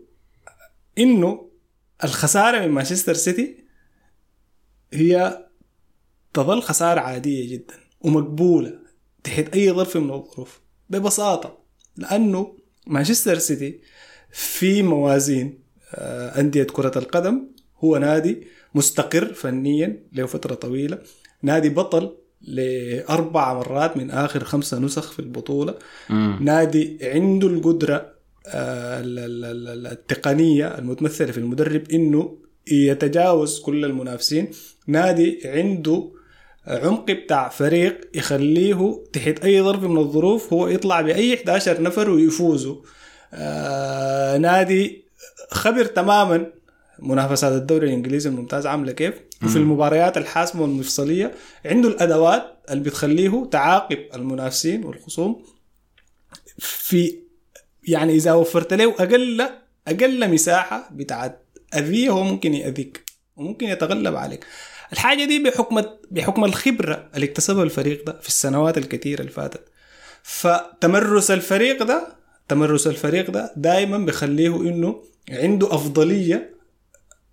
إنه 0.99 1.49
الخسارة 2.03 2.59
من 2.59 2.67
مانشستر 2.71 3.13
سيتي 3.13 3.63
هي 4.93 5.45
تظل 6.33 6.61
خسارة 6.61 6.99
عادية 6.99 7.51
جدا 7.53 7.73
ومقبولة 8.01 8.79
تحت 9.23 9.55
أي 9.55 9.71
ظرف 9.71 9.97
من 9.97 10.13
الظروف 10.13 10.59
ببساطة 10.89 11.57
لأنه 11.97 12.57
مانشستر 12.87 13.37
سيتي 13.37 13.79
في 14.31 14.81
موازين 14.83 15.59
آه، 15.93 16.39
أندية 16.39 16.63
كرة 16.63 16.97
القدم 16.97 17.47
هو 17.83 17.97
نادي 17.97 18.47
مستقر 18.75 19.33
فنيا 19.33 20.03
له 20.13 20.25
فترة 20.25 20.55
طويلة 20.55 20.99
نادي 21.41 21.69
بطل 21.69 22.17
لأربع 22.41 23.53
مرات 23.53 23.97
من 23.97 24.11
آخر 24.11 24.43
خمسة 24.43 24.79
نسخ 24.79 25.11
في 25.11 25.19
البطولة 25.19 25.75
مم. 26.09 26.37
نادي 26.41 26.97
عنده 27.01 27.47
القدرة 27.47 28.13
آه، 28.49 28.99
ال- 29.01 29.19
ال- 29.19 29.67
ال- 29.67 29.87
التقنية 29.87 30.67
المتمثلة 30.77 31.31
في 31.31 31.37
المدرب 31.37 31.91
إنه 31.91 32.37
يتجاوز 32.71 33.59
كل 33.59 33.85
المنافسين. 33.85 34.51
نادي 34.87 35.41
عنده 35.45 36.11
عمق 36.67 37.11
بتاع 37.11 37.49
فريق 37.49 38.09
يخليه 38.13 39.03
تحت 39.13 39.39
أي 39.45 39.61
ظرف 39.61 39.83
من 39.83 39.97
الظروف 39.97 40.53
هو 40.53 40.67
يطلع 40.67 41.01
بأي 41.01 41.33
11 41.33 41.81
نفر 41.81 42.09
ويفوزوا. 42.09 42.75
آه 43.33 44.37
نادي 44.37 45.05
خبر 45.51 45.85
تماما 45.85 46.51
منافسات 46.99 47.53
الدوري 47.53 47.87
الإنجليزي 47.87 48.29
الممتاز. 48.29 48.65
عاملة 48.65 48.91
كيف؟ 48.91 49.13
وفي 49.43 49.55
المباريات 49.55 50.17
الحاسمة 50.17 50.61
والمفصلية 50.61 51.31
عنده 51.65 51.89
الأدوات 51.89 52.43
اللي 52.71 52.83
بتخليه 52.83 53.45
تعاقب 53.51 53.97
المنافسين 54.15 54.83
والخصوم 54.85 55.43
في 56.57 57.15
يعني 57.89 58.13
إذا 58.13 58.33
وفرت 58.33 58.73
له 58.73 58.95
أقل 58.99 59.49
أقل 59.87 60.31
مساحة 60.31 60.89
بتاعت 60.91 61.45
أذية 61.75 62.09
هو 62.09 62.23
ممكن 62.23 62.53
يأذيك 62.53 63.03
وممكن 63.35 63.67
يتغلب 63.67 64.15
عليك. 64.15 64.45
الحاجة 64.93 65.25
دي 65.25 65.43
بحكم 65.43 65.81
بحكم 66.11 66.45
الخبرة 66.45 67.09
اللي 67.15 67.25
اكتسبها 67.25 67.63
الفريق 67.63 68.05
ده 68.05 68.19
في 68.21 68.27
السنوات 68.27 68.77
الكثيره 68.77 69.21
اللي 69.21 69.31
فاتت. 69.31 69.65
فتمرس 70.23 71.31
الفريق 71.31 71.83
ده 71.83 72.15
تمرس 72.47 72.87
الفريق 72.87 73.31
ده 73.31 73.53
دائما 73.55 73.97
بيخليه 73.97 74.55
إنه 74.55 75.03
عنده 75.29 75.75
أفضلية 75.75 76.53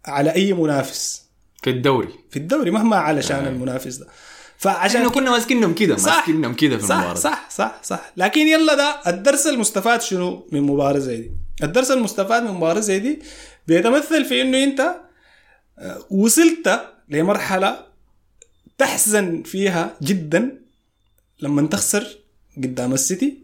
على 0.04 0.34
أي 0.34 0.52
منافس. 0.52 1.26
في 1.62 1.70
الدوري. 1.70 2.12
في 2.30 2.36
الدوري 2.36 2.70
مهما 2.70 2.96
على 2.96 3.22
شان 3.22 3.46
المنافس 3.46 3.96
ده. 3.96 4.06
فعشان 4.58 5.00
عشان 5.00 5.08
كنا 5.12 5.30
ماسكينهم 5.30 5.74
كده. 5.74 5.94
ماسكينهم 5.94 6.54
كده 6.54 6.78
في 6.78 6.86
صح 6.86 6.94
المباراه. 6.94 7.14
صح 7.14 7.50
صح 7.50 7.80
صح. 7.82 8.12
لكن 8.16 8.40
يلا 8.40 8.74
ده 8.74 9.00
الدرس 9.06 9.46
المستفاد 9.46 10.00
شنو 10.02 10.48
من 10.52 10.62
مباراه 10.62 10.98
زي 10.98 11.16
دي؟ 11.16 11.30
الدرس 11.62 11.90
المستفاد 11.90 12.42
من 12.42 12.50
مباراه 12.50 12.80
زي 12.80 12.98
دي 12.98 13.18
بيتمثل 13.66 14.24
في 14.24 14.42
إنه 14.42 14.64
أنت 14.64 14.94
آه، 15.78 16.04
وصلت 16.10 16.80
لمرحلة 17.08 17.86
تحزن 18.78 19.42
فيها 19.42 19.96
جدا 20.02 20.62
لما 21.40 21.66
تخسر 21.66 22.18
قدام 22.56 22.92
السيتي 22.92 23.38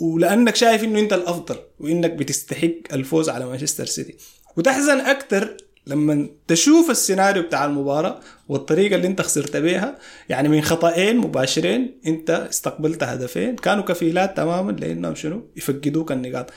ولأنك 0.00 0.56
شايف 0.56 0.84
إنه 0.84 0.98
أنت 1.00 1.12
الأفضل 1.12 1.56
وإنك 1.78 2.10
بتستحق 2.10 2.72
الفوز 2.92 3.28
على 3.28 3.46
مانشستر 3.46 3.86
سيتي. 3.86 4.16
وتحزن 4.56 5.00
أكثر 5.00 5.56
لما 5.86 6.28
تشوف 6.48 6.90
السيناريو 6.90 7.42
بتاع 7.42 7.64
المباراة 7.64 8.20
والطريقة 8.48 8.96
اللي 8.96 9.06
انت 9.06 9.22
خسرت 9.22 9.56
بيها 9.56 9.98
يعني 10.28 10.48
من 10.48 10.62
خطأين 10.62 11.16
مباشرين 11.16 12.00
انت 12.06 12.30
استقبلت 12.30 13.02
هدفين 13.02 13.56
كانوا 13.56 13.84
كفيلات 13.84 14.36
تماما 14.36 14.72
لأنهم 14.72 15.14
شنو؟ 15.14 15.42
يفقدوك 15.56 16.12
النقاط. 16.12 16.50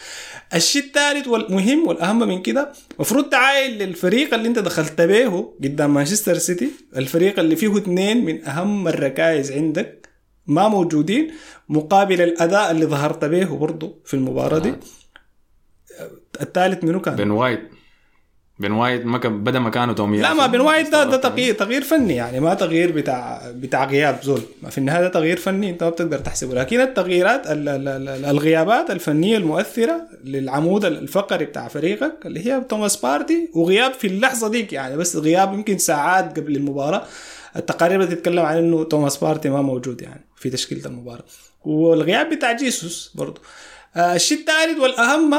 الشيء 0.53 0.83
الثالث 0.83 1.27
والمهم 1.27 1.87
والأهم 1.87 2.19
من 2.19 2.41
كده 2.41 2.71
المفروض 2.95 3.29
تعاين 3.29 3.77
للفريق 3.77 4.33
اللي 4.33 4.47
انت 4.47 4.59
دخلت 4.59 5.01
به 5.01 5.53
قدام 5.63 5.93
مانشستر 5.93 6.37
سيتي. 6.37 6.71
الفريق 6.97 7.39
اللي 7.39 7.55
فيه 7.55 7.77
اثنين 7.77 8.25
من 8.25 8.45
أهم 8.45 8.87
الركائز 8.87 9.51
عندك 9.51 10.09
ما 10.47 10.67
موجودين 10.67 11.31
مقابل 11.69 12.21
الأداء 12.21 12.71
اللي 12.71 12.85
ظهرت 12.85 13.25
به 13.25 13.45
برضه 13.45 13.97
في 14.05 14.13
المباراة 14.13 14.59
دي. 14.59 14.73
الثالث 16.41 16.83
منو 16.83 17.01
كان؟ 17.01 17.15
بن 17.15 17.31
وايت. 17.31 17.72
بن 18.63 18.71
وايت 18.71 19.05
ما 19.05 19.17
كان 19.17 19.43
بدا 19.43 19.59
مكانه 19.59 19.93
تومي 19.93 20.21
لا 20.21 20.33
ما 20.33 20.47
بن 20.47 20.59
وايت 20.61 20.91
ده, 20.91 21.03
ده 21.03 21.17
تغيير 21.17 21.53
تغيير 21.55 21.81
فني 21.83 22.15
يعني 22.15 22.39
ما 22.39 22.53
تغيير 22.53 22.91
بتاع 22.91 23.41
بتاع 23.55 23.85
غياب 23.85 24.19
زول. 24.23 24.41
ما 24.63 24.69
في 24.69 24.77
النهاية 24.77 25.01
ده 25.01 25.07
تغيير 25.09 25.37
فني 25.37 25.69
انت 25.69 25.83
ما 25.83 25.89
بتقدر 25.89 26.17
تحسبه. 26.17 26.53
لكن 26.55 26.81
التغييرات 26.81 27.47
ال- 27.47 27.69
ال- 27.69 27.87
ال- 27.87 28.25
الغيابات 28.25 28.91
الفنية 28.91 29.37
المؤثرة 29.37 30.01
للعمود 30.23 30.85
الفقري 30.85 31.45
بتاع 31.45 31.67
فريقك 31.67 32.13
اللي 32.25 32.47
هي 32.47 32.61
توماس 32.69 32.95
بارتي 32.95 33.49
وغياب 33.53 33.93
في 33.93 34.07
اللحظة 34.07 34.47
ديك 34.47 34.73
يعني. 34.73 34.97
بس 34.97 35.15
غياب 35.15 35.53
يمكن 35.53 35.77
ساعات 35.77 36.39
قبل 36.39 36.55
المباراة. 36.55 37.03
التقارير 37.55 38.05
بتتكلم 38.05 38.45
عن 38.45 38.57
إنه 38.57 38.83
توماس 38.83 39.17
بارتي 39.17 39.49
ما 39.49 39.61
موجود 39.61 40.01
يعني 40.01 40.25
في 40.35 40.49
تشكيلة 40.49 40.85
المباراة. 40.85 41.23
والغياب 41.65 42.29
بتاع 42.29 42.51
جيسوس 42.51 43.11
برضه 43.15 43.41
آه، 43.95 44.15
الشيء 44.15 44.37
الثالث 44.39 44.79
والأهم 44.79 45.33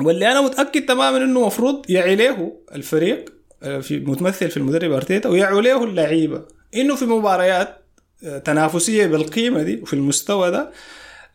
واللي 0.00 0.32
أنا 0.32 0.40
متأكد 0.40 0.86
تماما 0.86 1.16
إنه 1.16 1.40
المفروض 1.40 1.90
يعي 1.90 2.16
له 2.16 2.52
الفريق 2.74 3.32
آه، 3.62 3.80
في 3.80 3.98
متمثل 3.98 4.50
في 4.50 4.56
المدرب 4.56 4.92
أرتيتا 4.92 5.28
ويعوا 5.28 5.62
له 5.62 5.84
اللعيبة. 5.84 6.44
إنه 6.76 6.96
في 6.96 7.04
مباريات 7.04 7.82
آه، 8.24 8.38
تنافسية 8.38 9.06
بالقيمة 9.06 9.62
دي 9.62 9.76
وفي 9.82 9.92
المستوى 9.94 10.50
ده 10.50 10.70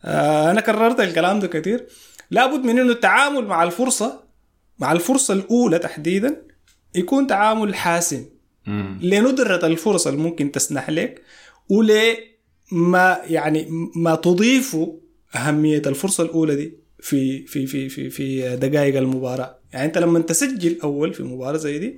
آه، 0.04 0.50
أنا 0.50 0.60
كررت 0.60 1.00
الكلام 1.00 1.40
ده 1.40 1.46
كثير 1.48 1.86
لابد 2.30 2.64
من 2.64 2.78
إنه 2.78 2.92
التعامل 2.92 3.46
مع 3.46 3.62
الفرصة 3.62 4.22
مع 4.78 4.92
الفرصة 4.92 5.34
الأولى 5.34 5.78
تحديدا 5.78 6.42
يكون 6.94 7.26
تعامل 7.26 7.74
حاسم. 7.74 8.24
مم. 8.66 8.98
لندرة 9.02 9.66
الفرصة 9.66 10.10
اللي 10.10 10.22
ممكن 10.22 10.52
تسنح 10.52 10.90
لك 10.90 11.22
ولما 11.68 13.18
يعني 13.24 13.68
ما 13.96 14.14
تضيفه 14.14 14.98
أهمية 15.36 15.82
الفرصة 15.86 16.24
الأولى 16.24 16.56
دي. 16.56 16.81
في 17.02 17.46
في 17.46 17.66
في 17.66 17.88
في 17.88 18.10
في 18.10 18.56
دقائق 18.56 18.96
المباراة. 18.96 19.58
يعني 19.72 19.86
أنت 19.86 19.98
لما 19.98 20.18
تسجل 20.18 20.78
أول 20.82 21.14
في 21.14 21.22
مباراة 21.22 21.56
زي 21.56 21.78
دي 21.78 21.96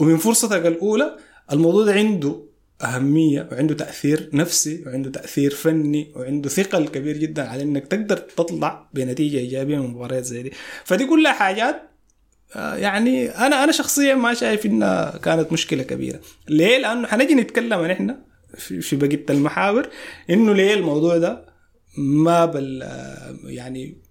ومن 0.00 0.16
فرصتك 0.16 0.66
الأولى 0.66 1.16
الموضوع 1.52 1.84
ده 1.84 1.92
عنده 1.92 2.42
أهمية 2.82 3.48
وعنده 3.52 3.74
تأثير 3.74 4.30
نفسي 4.32 4.82
وعنده 4.86 5.10
تأثير 5.10 5.50
فني 5.50 6.12
وعنده 6.16 6.48
ثقل 6.48 6.88
كبير 6.88 7.16
جدا 7.16 7.48
على 7.48 7.62
إنك 7.62 7.86
تقدر 7.86 8.16
تطلع 8.16 8.88
بنتيجة 8.94 9.36
إيجابية 9.36 9.78
من 9.78 9.86
مباريات 9.88 10.24
زي 10.24 10.42
دي. 10.42 10.52
فدي 10.84 11.06
كلها 11.06 11.32
حاجات 11.32 11.82
آه، 12.56 12.74
يعني 12.74 13.28
أنا 13.28 13.64
أنا 13.64 13.72
شخصيا 13.72 14.14
ما 14.14 14.34
شايف 14.34 14.66
إنها 14.66 15.18
كانت 15.18 15.52
مشكلة 15.52 15.82
كبيرة. 15.82 16.20
ليه؟ 16.48 16.78
لأنه 16.78 17.06
حنجي 17.06 17.34
نتكلم 17.34 17.86
نحن 17.86 18.16
في, 18.58 18.80
في 18.80 18.96
بقية 18.96 19.24
المحاور 19.30 19.88
إنه 20.30 20.54
ليه 20.54 20.74
الموضوع 20.74 21.16
ده 21.16 21.46
ما 21.98 22.44
بال 22.44 22.82
آه، 22.82 23.36
يعني 23.44 24.05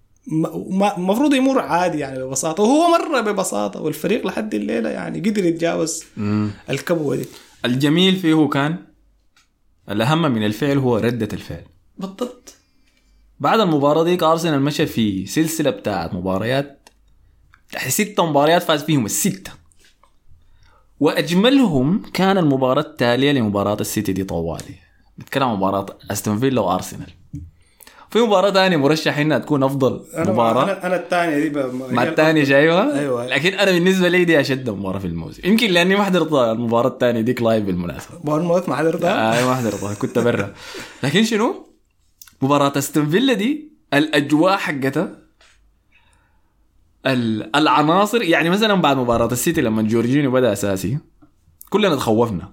المفروض 0.97 1.33
يمر 1.33 1.59
عادي 1.59 1.99
يعني 1.99 2.23
ببساطة 2.23 2.63
وهو 2.63 2.87
مر 2.87 3.21
ببساطة 3.21 3.81
والفريق 3.81 4.27
لحد 4.27 4.53
الليلة 4.53 4.89
يعني 4.89 5.19
قدر 5.19 5.45
يتجاوز. 5.45 6.03
الكبوة 6.69 7.15
دي. 7.15 7.25
الجميل 7.65 8.15
فيه 8.15 8.47
كان 8.47 8.77
الأهم 9.89 10.21
من 10.21 10.45
الفعل 10.45 10.77
هو 10.77 10.97
ردة 10.97 11.29
الفعل. 11.33 11.63
بالضبط. 11.97 12.53
بعد 13.39 13.59
المباراة 13.59 14.03
ديك 14.03 14.23
أرسنال 14.23 14.61
مشى 14.61 14.85
في 14.85 15.25
سلسلة 15.25 15.69
بتاعت 15.69 16.13
مباريات 16.13 16.89
ستة 17.87 18.25
مباريات 18.25 18.63
فاز 18.63 18.83
فيهم 18.83 19.05
الستة. 19.05 19.51
وأجملهم 20.99 22.01
كان 22.13 22.37
المباراة 22.37 22.81
التالية 22.81 23.31
لمباراة 23.31 23.77
السيتي 23.81 24.13
دي 24.13 24.23
طوالي. 24.23 24.75
بتكلم 25.17 25.43
عن 25.43 25.55
مباراة 25.55 25.85
أستون 26.11 26.39
فيلا 26.39 26.61
وأرسنال. 26.61 27.11
في 28.15 28.21
مباراة 28.21 28.49
تانية 28.49 28.77
مرشح 28.77 29.17
إنها 29.17 29.37
تكون 29.37 29.63
أفضل 29.63 30.01
أنا 30.17 30.31
مباراة. 30.31 30.63
أنا, 30.63 30.87
أنا 30.87 30.95
الثانية 30.95 31.39
دي 31.49 31.49
مع 31.93 32.03
هي 32.03 32.09
الثاني 32.09 32.45
شايفها 32.45 32.99
أيوة. 32.99 33.25
لكن 33.27 33.53
أنا 33.53 33.71
بالنسبة 33.71 34.07
لي 34.09 34.25
دي 34.25 34.39
أشد 34.39 34.69
مباراة 34.69 34.99
في 34.99 35.07
الموسم. 35.07 35.41
يمكن 35.45 35.71
لأني 35.71 35.95
ما 35.95 36.03
حضرت 36.03 36.33
المباراة 36.33 36.89
الثانية 36.89 37.21
ديك 37.21 37.41
live 37.41 37.63
بالمناسبة. 37.65 38.19
بورنموث 38.23 38.69
ما 38.69 38.75
حضرتها؟ 38.75 39.41
آه 39.41 39.45
ما 39.45 39.55
حضرتها 39.55 39.93
كنت 39.93 40.19
برا 40.19 40.53
لكن 41.03 41.23
شنو؟ 41.23 41.67
مباراة 42.41 42.73
أستون 42.77 43.09
فيلا 43.09 43.33
دي 43.33 43.71
الأجواء 43.93 44.57
حقتها 44.57 45.17
ال- 47.05 47.55
العناصر 47.55 48.21
يعني 48.21 48.49
مثلا 48.49 48.73
بعد 48.73 48.97
مباراة 48.97 49.31
السيتي 49.31 49.61
لما 49.61 49.81
جورجينيو 49.81 50.31
بدأ 50.31 50.53
أساسي 50.53 50.97
كلنا 51.69 51.95
تخوفنا. 51.95 52.51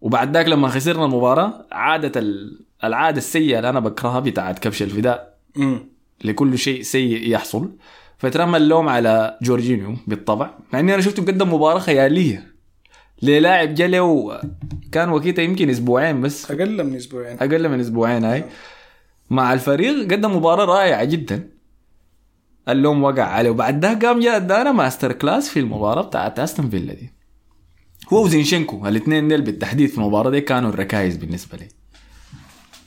وبعد 0.00 0.34
ذاك 0.36 0.46
لما 0.46 0.68
خسرنا 0.68 1.04
المباراة 1.04 1.66
عادت 1.72 2.16
ال- 2.16 2.64
العادة 2.84 3.18
السيئة 3.18 3.56
اللي 3.58 3.68
أنا 3.68 3.80
بكرهها 3.80 4.20
بتاعت 4.20 4.58
كبش 4.58 4.82
الفداء. 4.82 5.38
امم 5.56 5.88
لكل 6.24 6.58
شيء 6.58 6.82
سيء 6.82 7.30
يحصل. 7.30 7.72
فترمى 8.18 8.56
اللوم 8.56 8.88
على 8.88 9.38
جورجينيو 9.42 9.96
بالطبع 10.06 10.50
مع 10.72 10.80
إني 10.80 10.94
أنا 10.94 11.02
شفته 11.02 11.22
قدم 11.22 11.54
مباراة 11.54 11.78
خيالية. 11.78 12.52
للاعب 13.22 13.74
جا 13.74 13.86
له 13.86 14.40
كان 14.92 15.08
وقتها 15.08 15.42
يمكن 15.42 15.70
أسبوعين 15.70 16.20
بس. 16.20 16.50
أقل 16.50 16.84
من 16.84 16.96
أسبوعين. 16.96 17.36
أقل 17.36 17.68
من 17.68 17.80
أسبوعين 17.80 18.24
هاي 18.24 18.44
مع 19.30 19.52
الفريق 19.52 20.12
قدم 20.12 20.36
مباراة 20.36 20.64
رائعة 20.64 21.04
جدا. 21.04 21.48
اللوم 22.68 23.02
وقع 23.02 23.22
عليه. 23.22 23.50
وبعد 23.50 23.80
ده 23.80 23.98
قام 24.08 24.20
جاء 24.20 24.36
ادانا 24.36 24.72
masterclass 24.72 25.48
في 25.48 25.60
المباراة 25.60 26.02
بتاعت 26.02 26.38
أستون 26.38 26.70
فيلا 26.70 26.94
دي. 26.94 27.12
هو 28.12 28.24
وزينشينكو 28.24 28.88
الاثنين 28.88 29.28
ديل 29.28 29.42
بالتحديد 29.42 29.88
في 29.88 29.98
المباراة 29.98 30.30
دي 30.30 30.40
كانوا 30.40 30.70
الركائز 30.70 31.16
بالنسبة 31.16 31.58
لي. 31.58 31.68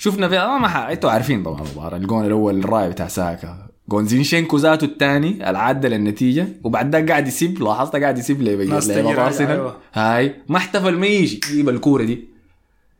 شفنا 0.06 0.30
فيها 0.30 0.58
ما 0.58 0.68
ح... 0.68 0.76
أنتوا 0.78 1.12
عارفين 1.12 1.44
طبعا 1.44 1.62
المباراه 1.62 1.98
الجون 1.98 2.26
الأول 2.26 2.60
الرائع 2.60 2.88
بتاع 2.90 3.08
ساكا. 3.08 3.68
جون 3.90 4.06
زينشينكو 4.08 4.58
ذاته 4.58 4.86
الثاني 4.86 5.50
العدل 5.50 5.94
النتيجة. 5.94 6.48
وبعد 6.64 6.92
ده 6.92 7.06
قاعد 7.06 7.28
يسيب 7.28 7.62
لاحظت 7.64 7.96
قاعد 7.96 8.18
يسيب 8.18 8.42
لعيبه 8.42 8.76
ارسنال 8.76 9.48
أيوة. 9.52 9.78
هاي 9.94 10.36
ما 10.50 10.58
احتفل 10.58 10.98
ما 10.98 11.08
يجي 11.08 11.40
يجيب 11.52 11.70
الكورة 11.70 12.04
دي. 12.04 12.28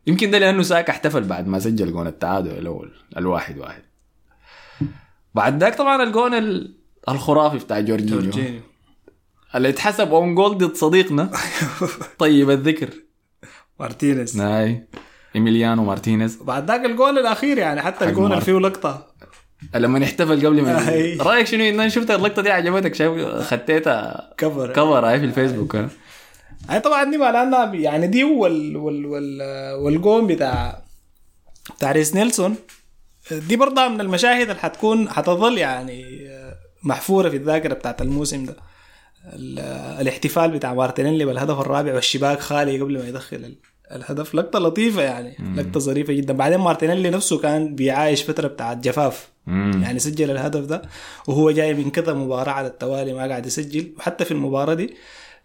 يمكن 0.06 0.30
ده 0.30 0.38
لأنه 0.38 0.62
ساكا 0.62 0.90
احتفل 0.92 1.24
بعد 1.24 1.46
ما 1.48 1.58
سجل 1.58 1.92
جون 1.92 2.06
التعادل 2.06 2.50
الأول 2.50 2.92
الواحد 3.16 3.58
واحد. 3.58 3.82
بعد 5.34 5.60
ذاك 5.60 5.74
طبعا 5.78 6.02
الجون 6.02 6.34
ال- 6.34 6.74
الخرافي 7.08 7.58
بتاع 7.58 7.80
جورجينيو. 7.80 8.20
جورجينيو. 8.20 8.60
اللي 9.54 9.68
اتحسب 9.68 10.14
own 10.14 10.34
goal 10.34 10.58
ضد 10.58 10.74
صديقنا. 10.74 11.30
طيب 12.18 12.50
الذكر. 12.50 12.90
مارتينيز. 13.80 14.40
هاي. 14.40 14.88
إيميليانو 15.36 15.84
مارتينيز. 15.84 16.38
وبعد 16.40 16.70
ذاك 16.70 16.84
الجول 16.84 17.18
الأخير 17.18 17.58
يعني 17.58 17.82
حتى 17.82 18.04
الجول 18.04 18.32
اللي. 18.32 18.40
فيه 18.44 18.52
لقطة. 18.58 19.06
لما 19.74 19.98
نحتفل 19.98 20.46
قبل 20.46 20.62
ما. 20.62 20.88
رأيك 21.20 21.46
شنو؟ 21.46 21.64
ان 21.64 21.80
أنا 21.80 21.88
شفت 21.88 22.10
اللقطة 22.10 22.42
دي 22.42 22.50
عجبتك؟ 22.50 22.94
شايف 22.94 23.26
خطيتها؟ 23.26 24.34
كفر. 24.38 24.72
كفر 24.72 25.08
هاي 25.08 25.18
في 25.20 25.24
الفيسبوك. 25.26 25.76
ها. 25.76 25.88
هاي 26.68 26.80
طبعا 26.80 27.10
دي 27.10 27.16
معناها 27.18 27.74
يعني 27.74 28.06
دي 28.06 28.24
وال 28.24 28.76
وال 28.76 29.06
وال 29.06 29.42
والجون 29.74 30.26
بتاع 30.26 30.82
بتاع 31.76 31.92
ريس 31.92 32.14
نيلسون. 32.14 32.56
دي 33.30 33.56
برضه 33.56 33.88
من 33.88 34.00
المشاهد 34.00 34.40
اللي 34.40 34.54
حتكون 34.54 35.08
حتظل 35.08 35.58
يعني 35.58 36.28
محفورة 36.82 37.28
في 37.28 37.36
الذاكرة 37.36 37.74
بتاعت 37.74 38.02
الموسم 38.02 38.44
ده. 38.44 38.56
ال- 39.26 39.58
الاحتفال 40.00 40.50
بتاع 40.50 40.74
مارتينيلي 40.74 41.24
بالهدف 41.24 41.60
الرابع 41.60 41.94
والشباك 41.94 42.40
خالي 42.40 42.80
قبل 42.80 42.98
ما 42.98 43.08
يدخل 43.08 43.56
الهدف 43.92 44.34
لقطة 44.34 44.58
لطيفة 44.58 45.02
يعني 45.02 45.36
لقطة 45.56 45.80
ظريفة 45.80 46.12
جدا. 46.12 46.34
بعدين 46.34 46.58
مارتينيلي 46.58 47.10
نفسه 47.10 47.38
كان 47.38 47.74
بيعايش 47.74 48.22
فترة 48.22 48.48
بتاعت 48.48 48.76
جفاف. 48.76 49.28
مم. 49.46 49.80
يعني 49.82 49.98
سجل 49.98 50.30
الهدف 50.30 50.60
ده 50.64 50.82
وهو 51.26 51.50
جاي 51.50 51.74
من 51.74 51.90
كذا 51.90 52.12
مباراة 52.12 52.52
على 52.52 52.66
التوالي 52.66 53.12
ما 53.12 53.28
قاعد 53.28 53.46
يسجل. 53.46 53.92
وحتى 53.98 54.24
في 54.24 54.30
المباراة 54.30 54.74
دي 54.74 54.94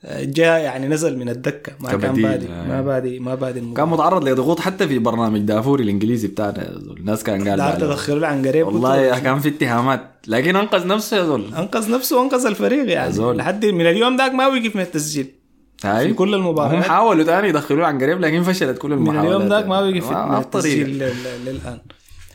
آه، 0.06 0.24
جاء 0.24 0.60
يعني 0.60 0.88
نزل 0.88 1.18
من 1.18 1.30
الدكة. 1.30 1.72
ما 1.80 1.90
كان 1.90 2.14
بادي 2.22 2.48
آه. 2.48 2.68
ما 2.68 2.82
بادي 2.82 3.20
ما 3.20 3.36
بادي 3.36 3.60
كان 3.60 3.70
المباراة 3.70 3.86
متعرض 3.86 4.30
لضغوط 4.30 4.60
حتى 4.60 4.88
في 4.88 5.00
برنامج 5.00 5.40
دافوري 5.40 5.84
الإنجليزي 5.84 6.28
بتاعنا. 6.28 6.70
الناس 6.98 7.24
كان 7.24 7.48
قال 7.48 7.58
لا. 7.58 7.76
تدخلوا 7.76 8.28
عن 8.28 8.48
قريب 8.48 8.68
والله 8.68 8.98
يا 8.98 9.20
كان 9.20 9.40
في 9.40 9.50
اتهامات. 9.50 10.02
لكن 10.28 10.56
أنقذ 10.56 10.88
نفسه 10.88 11.18
يا 11.18 11.24
زول. 11.24 11.54
أنقذ 11.56 11.92
نفسه 11.92 12.20
وأنقذ 12.20 12.46
الفريق 12.46 12.90
يعني. 12.90 13.18
لحد 13.18 13.66
من 13.66 13.86
اليوم 13.86 14.18
ذاك 14.18 14.32
ما 14.32 14.48
وقف 14.48 14.76
من 14.76 14.82
التسجيل. 14.82 15.41
هاي 15.86 16.08
في 16.08 16.14
كل 16.14 16.36
المباريات. 16.36 16.84
هم 16.84 16.90
حاولوا 16.90 17.24
تاني 17.24 17.48
يدخلوه 17.50 17.86
عن 17.88 18.02
قريب 18.02 18.20
لكن 18.22 18.44
فشلت 18.44 18.78
كل 18.78 18.90
من 18.90 18.98
المحاولات 18.98 19.36
اليوم 19.36 19.50
ذاك 19.54 19.66
ما 19.68 19.82
من 19.82 20.00
ما 20.02 20.40
بطريقة. 20.40 20.40
التسجيل 20.40 21.00
لل- 21.00 21.46
للآن 21.46 21.80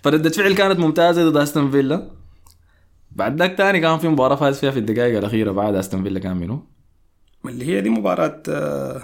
فردة 0.05 0.31
فعل 0.31 0.53
كانت 0.55 0.79
ممتازة 0.79 1.31
ضد 1.31 1.37
أستون 1.37 1.71
فيلا 1.71 2.11
بعد 3.13 3.39
ذاك 3.39 3.59
تاني 3.59 3.81
كان 3.81 3.99
في 3.99 4.09
مباراة 4.09 4.37
فاز 4.37 4.59
فيها 4.59 4.71
في 4.71 4.79
الدقائق 4.79 5.19
الأخيرة 5.19 5.51
بعد 5.53 5.75
أستون 5.75 6.03
فيلا 6.03 6.21
كان 6.21 6.37
منو؟ 6.37 6.63
اللي 7.47 7.67
هي 7.67 7.81
دي 7.81 7.91
مباراة 7.91 8.43
آه، 8.49 9.03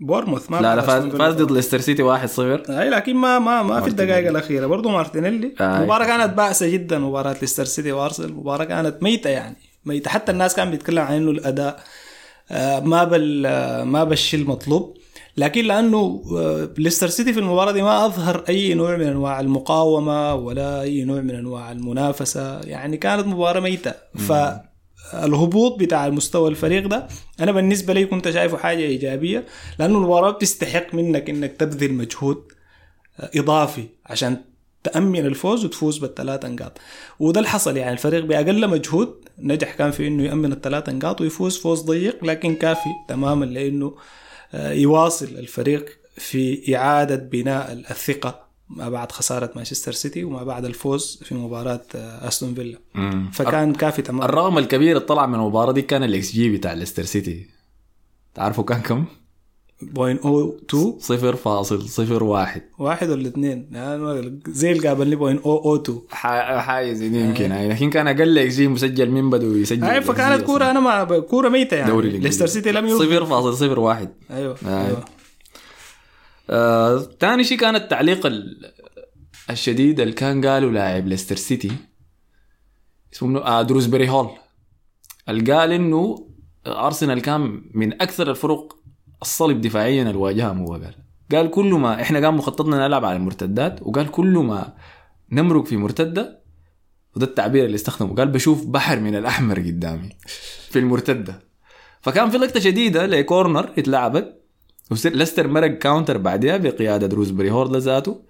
بورنموث 0.00 0.50
ما 0.50 0.56
لا 0.60 0.76
لا 0.76 0.82
فاز 0.82 1.04
فاز. 1.06 1.34
ضد 1.34 1.50
ليستر 1.52 1.80
سيتي 1.80 2.02
1-0 2.02 2.70
اي 2.70 2.90
لكن 2.90 3.16
ما 3.16 3.38
ما 3.38 3.62
ما 3.62 3.80
في. 3.80 3.88
الدقائق 3.88 4.28
الأخيرة 4.28 4.66
برضه 4.66 4.90
مارتينيلي. 4.90 5.54
المباراه 5.60 6.04
كانت 6.06 6.32
بائسة 6.34 6.68
جدا 6.68 6.98
مباراة 6.98 7.36
ليستر 7.40 7.64
سيتي 7.64 7.92
وأرسنال 7.92 8.28
المباراه 8.28 8.64
كانت 8.64 9.02
ميتة 9.02 9.30
يعني 9.30 9.56
ميتة 9.84 10.10
حتى 10.10 10.32
الناس 10.32 10.54
كان 10.56 10.70
بيتكلم 10.70 10.98
عن 11.02 11.14
إنه 11.14 11.30
الأداء 11.30 11.82
ما 12.80 13.04
بال 13.04 13.46
آه، 13.46 13.84
ما 13.84 14.04
بالشيء 14.04 14.40
المطلوب 14.40 14.96
لكن 15.36 15.64
لأنه 15.64 16.22
آه، 16.36 16.68
ليستر 16.78 17.08
سيتي 17.08 17.32
في 17.32 17.40
المباراة 17.40 17.72
دي 17.72 17.82
ما 17.82 18.06
أظهر 18.06 18.44
أي 18.48 18.74
نوع 18.74 18.96
من 18.96 19.06
أنواع 19.06 19.40
المقاومة 19.40 20.34
ولا 20.34 20.82
أي 20.82 21.04
نوع 21.04 21.20
من 21.20 21.34
أنواع 21.34 21.72
المنافسة. 21.72 22.60
يعني 22.60 22.96
كانت 22.96 23.26
مباراة 23.26 23.60
ميتة. 23.60 23.94
فالهبوط 25.12 25.78
بتاع 25.80 26.06
المستوى 26.06 26.50
الفريق 26.50 26.86
ده 26.86 27.08
أنا 27.40 27.52
بالنسبة 27.52 27.92
لي 27.94 28.06
كنت 28.06 28.30
شايفه 28.30 28.56
حاجة 28.58 28.78
إيجابية. 28.78 29.44
لأنه 29.78 29.98
المباراة 29.98 30.30
بتستحق 30.30 30.94
منك 30.94 31.30
إنك 31.30 31.52
تبذل 31.56 31.92
مجهود 31.94 32.42
آه، 33.20 33.30
إضافي 33.36 33.84
عشان 34.06 34.36
تأمن 34.84 35.26
الفوز 35.26 35.64
وتفوز 35.64 35.98
بالثلاث 35.98 36.44
نقاط. 36.44 36.78
وده 37.18 37.40
اللي 37.40 37.50
حصل 37.50 37.76
يعني 37.76 37.92
الفريق 37.92 38.24
بأقل 38.24 38.68
مجهود 38.68 39.14
نجح 39.38 39.74
كان 39.74 39.90
في 39.90 40.06
إنه 40.06 40.22
يأمن 40.22 40.52
الثلاث 40.52 40.88
نقاط 40.88 41.20
ويفوز 41.20 41.58
فوز 41.58 41.80
ضيق 41.82 42.24
لكن 42.24 42.54
كافي 42.54 42.90
تماما 43.08 43.44
لإنه 43.44 43.94
آه، 44.54 44.72
يواصل 44.72 45.26
الفريق 45.26 45.98
في 46.16 46.76
إعادة 46.76 47.16
بناء 47.16 47.72
الثقة 47.72 48.42
ما 48.68 48.88
بعد 48.88 49.12
خسارة 49.12 49.50
مانشستر 49.56 49.92
سيتي 49.92 50.24
وما 50.24 50.44
بعد 50.44 50.64
الفوز 50.64 51.20
في 51.24 51.34
مباراة 51.34 51.80
آه، 51.94 52.28
أستون 52.28 52.54
فيلا. 52.54 52.78
فكان 53.32 53.72
كافي 53.74 54.02
تماما. 54.02 54.24
الرقم 54.24 54.58
الكبير 54.58 54.96
اللي 54.96 55.06
طلع 55.06 55.26
من 55.26 55.34
المباراة 55.34 55.72
دي 55.72 55.82
كان 55.82 56.02
الإكس 56.02 56.32
جي 56.32 56.56
بتاع 56.56 56.72
ليستر 56.72 57.02
سيتي. 57.04 57.46
تعرفوا 58.34 58.64
كان 58.64 58.80
كم؟ 58.80 59.04
point 59.86 60.18
أو 60.18 60.58
2 60.70 60.94
صفر 60.98 61.36
فاصل 61.36 61.88
صفر 61.88 62.24
واحد. 62.24 62.62
واحد 62.78 63.10
ولا 63.10 63.28
اثنين 63.28 63.68
يعني 63.72 64.40
زي 64.48 64.72
اللي 64.72 64.88
قابلني 64.88 65.16
point 65.16 65.38
أو 65.38 65.56
أو 65.64 65.76
2 65.76 65.98
ح- 66.10 66.58
حاجة 66.58 66.92
زي 66.92 67.08
دي 67.08 67.20
يمكن. 67.20 67.50
يعني 67.50 67.68
لكن 67.68 67.90
كان 67.90 68.08
أقل 68.08 68.38
إكس 68.38 68.54
جي 68.54 68.68
مسجل 68.68 69.10
من 69.10 69.30
بدو 69.30 69.56
يسجل؟ 69.56 69.84
هاي 69.84 70.02
فكانت 70.02 70.42
كورة 70.44 70.70
أنا 70.70 70.80
ما 70.80 71.18
كورة 71.20 71.48
ميتة 71.48 71.76
يعني. 71.76 71.90
دوري. 71.90 72.10
ليستر 72.18 72.46
سيتي 72.46 72.72
لم 72.72 72.86
يوقف 72.86 73.04
صفر 73.06 73.24
فاصل 73.26 73.56
صفر 73.56 73.80
واحد. 73.80 74.08
أيوه. 74.30 74.56
آه. 74.66 74.86
أيوه. 74.86 75.04
آه، 76.50 76.98
تاني 77.20 77.44
شيء 77.44 77.58
كان 77.58 77.76
التعليق 77.76 78.26
ال- 78.26 78.72
الشديد 79.50 80.00
اللي 80.00 80.12
كان 80.14 80.46
قاله 80.46 80.70
لاعب 80.70 81.06
ليستر 81.06 81.36
سيتي. 81.36 81.72
اسمه 83.14 83.28
منو؟ 83.28 83.38
آه 83.38 83.62
دروزبري 83.62 84.08
هول. 84.08 84.28
اللي 85.28 85.52
قال 85.52 85.72
إنه 85.72 86.28
أرسنال 86.66 87.22
كان 87.22 87.62
من 87.74 88.02
أكثر 88.02 88.30
الفرق 88.30 88.76
الصلب 89.22 89.60
دفاعيا 89.60 90.02
اللي 90.02 90.14
واجههم 90.14 90.58
هو 90.58 90.72
قال 90.72 90.94
قال 91.32 91.50
كل 91.50 91.72
ما 91.74 92.02
إحنا 92.02 92.20
كان 92.20 92.34
مخططنا 92.34 92.86
نلعب 92.88 93.04
على 93.04 93.16
المرتدات 93.16 93.82
وقال 93.82 94.10
كل 94.10 94.38
ما 94.38 94.72
نمرق 95.32 95.64
في 95.66 95.76
مرتدة 95.76 96.42
وده 97.16 97.26
التعبير 97.26 97.64
اللي 97.64 97.74
استخدمه. 97.74 98.14
قال 98.14 98.28
بشوف 98.28 98.66
بحر 98.66 99.00
من 99.00 99.16
الأحمر 99.16 99.58
قدامي 99.58 100.08
في 100.70 100.78
المرتدة. 100.78 101.40
فكان 102.00 102.30
في 102.30 102.38
لقطة 102.38 102.60
شديدة 102.60 103.06
لكورنر 103.06 103.70
اتلعبت 103.78 104.42
وليستر 104.90 105.48
مرق 105.48 105.78
counter 105.78 106.18
بعدها 106.18 106.56
بقيادة 106.56 107.16
روزبري 107.16 107.50
هورد 107.50 107.76
ذاته. 107.76 108.22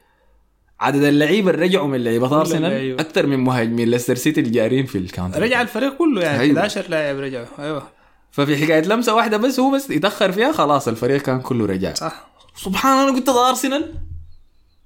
عدد 0.81 1.03
اللعيبة 1.03 1.51
اللي 1.51 1.63
رجعوا 1.63 1.89
من 1.89 2.05
لعيبة 2.05 2.41
أرسنال. 2.41 3.01
أكثر 3.01 3.27
من 3.27 3.39
مهاجمين 3.39 3.89
ليستر 3.89 4.15
سيتي 4.15 4.41
الجارين 4.41 4.87
في 4.87 4.99
ال 4.99 5.04
counter. 5.04 5.43
رجع 5.43 5.63
الفريق 5.63 5.97
كله 5.97 6.23
يعني 6.23 6.41
أيوه. 6.41 6.59
11 6.59 6.91
لاعب 6.91 7.19
رجعوا. 7.19 7.47
أيوه. 7.59 7.83
ففي 8.33 8.57
حكاية 8.57 8.81
لمسة 8.81 9.15
واحدة 9.15 9.37
بس 9.37 9.61
هو 9.61 9.71
بس 9.71 9.91
يتأخر 9.91 10.33
فيها 10.33 10.53
خلاص 10.53 10.89
الفريق 10.89 11.23
كان 11.23 11.41
كله 11.41 11.67
رجع. 11.67 11.95
صح. 11.95 12.27
سبحان 12.57 13.03
الله 13.03 13.15
قلت 13.19 13.27
ده 13.27 13.49
أرسنال؟ 13.49 13.95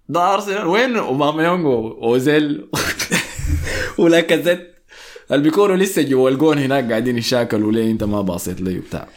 ده 0.08 0.34
أرسنال. 0.34 0.66
وين؟ 0.66 0.96
اوباميونج 0.96 1.66
وأوزيل. 1.66 2.68
ولاكازيت 3.98 4.74
اللي 5.30 5.42
بيكونوا 5.42 5.76
لسه 5.76 6.02
جوا 6.02 6.30
الجون 6.30 6.58
هناك 6.58 6.90
قاعدين 6.90 7.18
يشاكلوا 7.18 7.72
ليه 7.72 7.90
أنت 7.90 8.04
ما 8.04 8.20
باصيت 8.20 8.60
لي 8.60 8.78
وبتاع. 8.78 9.08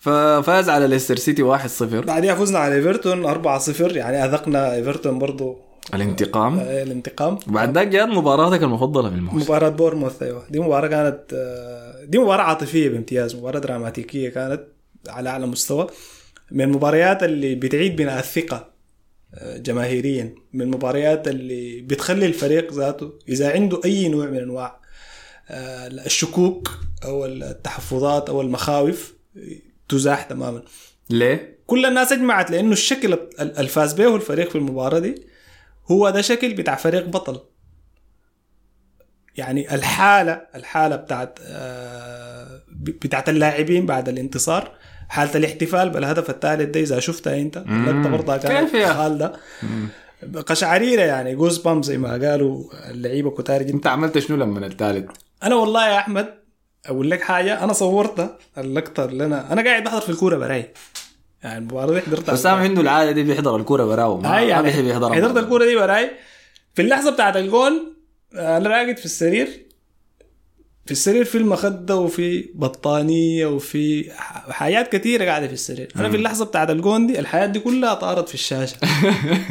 ففاز 0.00 0.68
على 0.68 0.86
ليستر 0.86 1.16
سيتي 1.16 1.42
1-0 1.58 1.82
بعدها 1.82 2.34
فزنا 2.34 2.58
على 2.58 2.74
إيفرتون 2.74 3.34
4-0 3.58 3.80
يعني 3.80 4.24
أذقنا 4.24 4.74
إيفرتون 4.74 5.18
برضو. 5.18 5.56
الانتقام. 5.94 6.58
آه، 6.58 6.82
الانتقام. 6.82 7.38
وبعد 7.48 7.74
ذاك 7.74 7.86
جات 7.88 8.08
مباراتك 8.08 8.62
المفضلة 8.62 9.08
في 9.08 9.14
الموسم. 9.14 9.38
مباراة 9.38 9.68
بورنموث 9.68 10.22
أيوه. 10.22 10.42
دي 10.50 10.60
مباراة 10.60 10.88
كانت 10.88 11.20
آه، 11.32 11.83
دي 12.04 12.18
مباراة 12.18 12.42
عاطفية 12.42 12.88
بامتياز 12.88 13.34
مباراة 13.36 13.58
دراماتيكية 13.58 14.28
كانت 14.28 14.62
على 15.08 15.28
أعلى 15.30 15.46
مستوى. 15.46 15.86
من 16.50 16.60
المباريات 16.64 17.22
اللي 17.22 17.54
بتعيد 17.54 17.96
بناء 17.96 18.18
الثقة 18.18 18.70
آه، 19.34 19.56
جماهيريا. 19.58 20.34
من 20.52 20.62
المباريات 20.62 21.28
اللي 21.28 21.80
بتخلي 21.80 22.26
الفريق 22.26 22.72
ذاته 22.72 23.12
إذا 23.28 23.52
عنده 23.52 23.80
أي 23.84 24.08
نوع 24.08 24.26
من 24.26 24.38
أنواع 24.38 24.80
آه، 25.48 25.86
الشكوك 25.86 26.70
أو 27.04 27.26
التحفظات 27.26 28.28
أو 28.28 28.40
المخاوف 28.40 29.14
تزاح 29.88 30.22
تماما. 30.22 30.62
ليه؟ 31.10 31.58
كل 31.66 31.86
الناس 31.86 32.12
اجمعت 32.12 32.50
لأنه 32.50 32.72
الشكل 32.72 33.12
ال- 33.12 33.58
الفاز 33.58 33.92
به 33.92 34.16
الفريق 34.16 34.48
في 34.50 34.56
المباراة 34.58 34.98
دي 34.98 35.14
هو 35.90 36.10
ده 36.10 36.20
شكل 36.20 36.54
بتاع 36.54 36.76
فريق 36.76 37.06
بطل. 37.06 37.40
يعني 39.36 39.74
الحالة 39.74 40.40
الحالة 40.54 40.96
بتاعت 40.96 41.38
آه، 41.46 42.60
بتاعت 42.80 43.28
اللاعبين 43.28 43.86
بعد 43.86 44.08
الانتصار 44.08 44.70
حالة 45.08 45.34
الاحتفال 45.34 45.90
بالهدف 45.90 46.30
الثالث 46.30 46.70
ده 46.70 46.80
إذا 46.80 47.00
شفتها 47.00 47.40
أنت 47.40 47.56
اللقطة 47.56 48.10
برضه 48.10 48.36
كانت 48.36 48.70
كيف 48.70 48.74
يا؟ 48.74 49.32
قشعريرة 50.46 51.02
يعني 51.02 51.34
جوز 51.34 51.58
بام 51.58 51.82
زي 51.82 51.98
ما 51.98 52.10
قالوا 52.12 52.64
اللعيبة 52.90 53.30
كتار 53.30 53.62
جدا. 53.62 53.74
أنت 53.74 53.86
عملت 53.86 54.18
شنو 54.18 54.36
لما 54.36 54.66
الثالث؟ 54.66 55.10
أنا 55.42 55.54
والله 55.54 55.88
يا 55.88 55.98
أحمد 55.98 56.34
أقول 56.86 57.10
لك 57.10 57.22
حاجة 57.22 57.64
أنا 57.64 57.72
صورتها 57.72 58.38
اللقطة 58.58 59.04
اللي 59.04 59.24
أنا 59.24 59.52
أنا 59.52 59.64
قاعد 59.64 59.84
بحضر 59.84 60.00
في 60.00 60.08
الكورة 60.08 60.36
براي. 60.36 60.72
يعني 61.42 61.58
المباراه 61.58 61.92
دي 61.94 62.00
حضرتها. 62.00 62.32
حسام 62.32 62.58
عنده 62.58 62.80
العادة 62.80 63.10
دي 63.10 63.22
بيحضر 63.22 63.56
الكورة 63.56 63.84
براو 63.84 64.20
ما, 64.20 64.40
يعني 64.40 64.62
بيحب 64.62 64.84
يحضرها. 64.84 65.14
حضرت. 65.14 65.36
الكورة 65.36 65.64
دي 65.64 65.76
براي. 65.76 66.10
في 66.74 66.82
اللحظة 66.82 67.10
بتاعت 67.10 67.36
الجول 67.36 67.93
أنا 68.34 68.68
راقد 68.68 68.96
في 68.98 69.04
السرير. 69.04 69.64
في 70.86 70.90
السرير 70.92 71.24
في 71.24 71.38
المخدة 71.38 71.96
وفي 71.96 72.48
بطانية 72.54 73.46
وفي 73.46 74.10
حاجات 74.50 74.96
كثيره 74.96 75.24
قاعدة 75.24 75.46
في 75.46 75.52
السرير. 75.52 75.88
أنا 75.96 76.10
في 76.10 76.16
اللحظة 76.16 76.44
بتاعت 76.44 76.70
الجون 76.70 77.06
دي 77.06 77.18
الحياة 77.18 77.46
دي 77.46 77.58
كلها 77.60 77.94
طارت 77.94 78.28
في 78.28 78.34
الشاشة. 78.34 78.76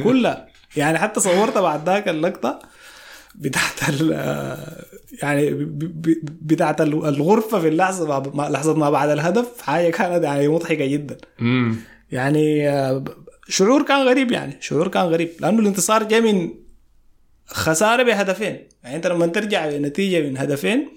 كلها. 0.03 0.47
يعني 0.77 0.97
حتى 0.97 1.19
صورتها 1.19 1.61
بعد 1.61 1.89
ذاك 1.89 2.07
اللقطة 2.07 2.59
بتاعت 3.35 3.89
ال 3.89 4.11
يعني 5.23 5.49
بتاعت 6.41 6.81
الغرفة 6.81 7.59
في 7.59 7.67
اللحظة 7.67 8.19
مع- 8.33 8.49
لحظة 8.49 8.73
ما 8.73 8.89
بعد 8.89 9.09
الهدف. 9.09 9.61
حاجة 9.61 9.89
كانت 9.89 10.23
يعني 10.23 10.47
مضحكة 10.47 10.85
جدا. 10.85 11.17
يعني 12.11 12.69
آه، 12.69 13.03
شعور 13.49 13.83
كان 13.83 14.07
غريب 14.07 14.31
يعني. 14.31 14.57
شعور 14.61 14.87
كان 14.87 15.03
غريب. 15.03 15.29
لأنه 15.39 15.59
الانتصار 15.59 16.03
جاء 16.03 16.21
من 16.21 16.49
خسارة 17.47 18.03
بهدفين. 18.03 18.67
يعني 18.83 18.95
انت 18.95 19.07
لما 19.07 19.27
ترجع 19.27 19.69
بنتيجة 19.69 20.29
من 20.29 20.37
هدفين 20.37 20.89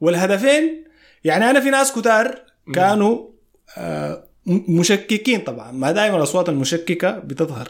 والهدفين 0.00 0.84
يعني 1.24 1.50
أنا 1.50 1.60
في 1.60 1.70
ناس 1.70 1.92
كتار 1.92 2.42
كانوا 2.74 3.28
آه، 3.76 4.28
مشككين 4.46 5.40
طبعا. 5.40 5.72
ما 5.72 5.92
دائما 5.92 6.16
الأصوات 6.16 6.48
المشككة 6.48 7.18
بتظهر. 7.18 7.68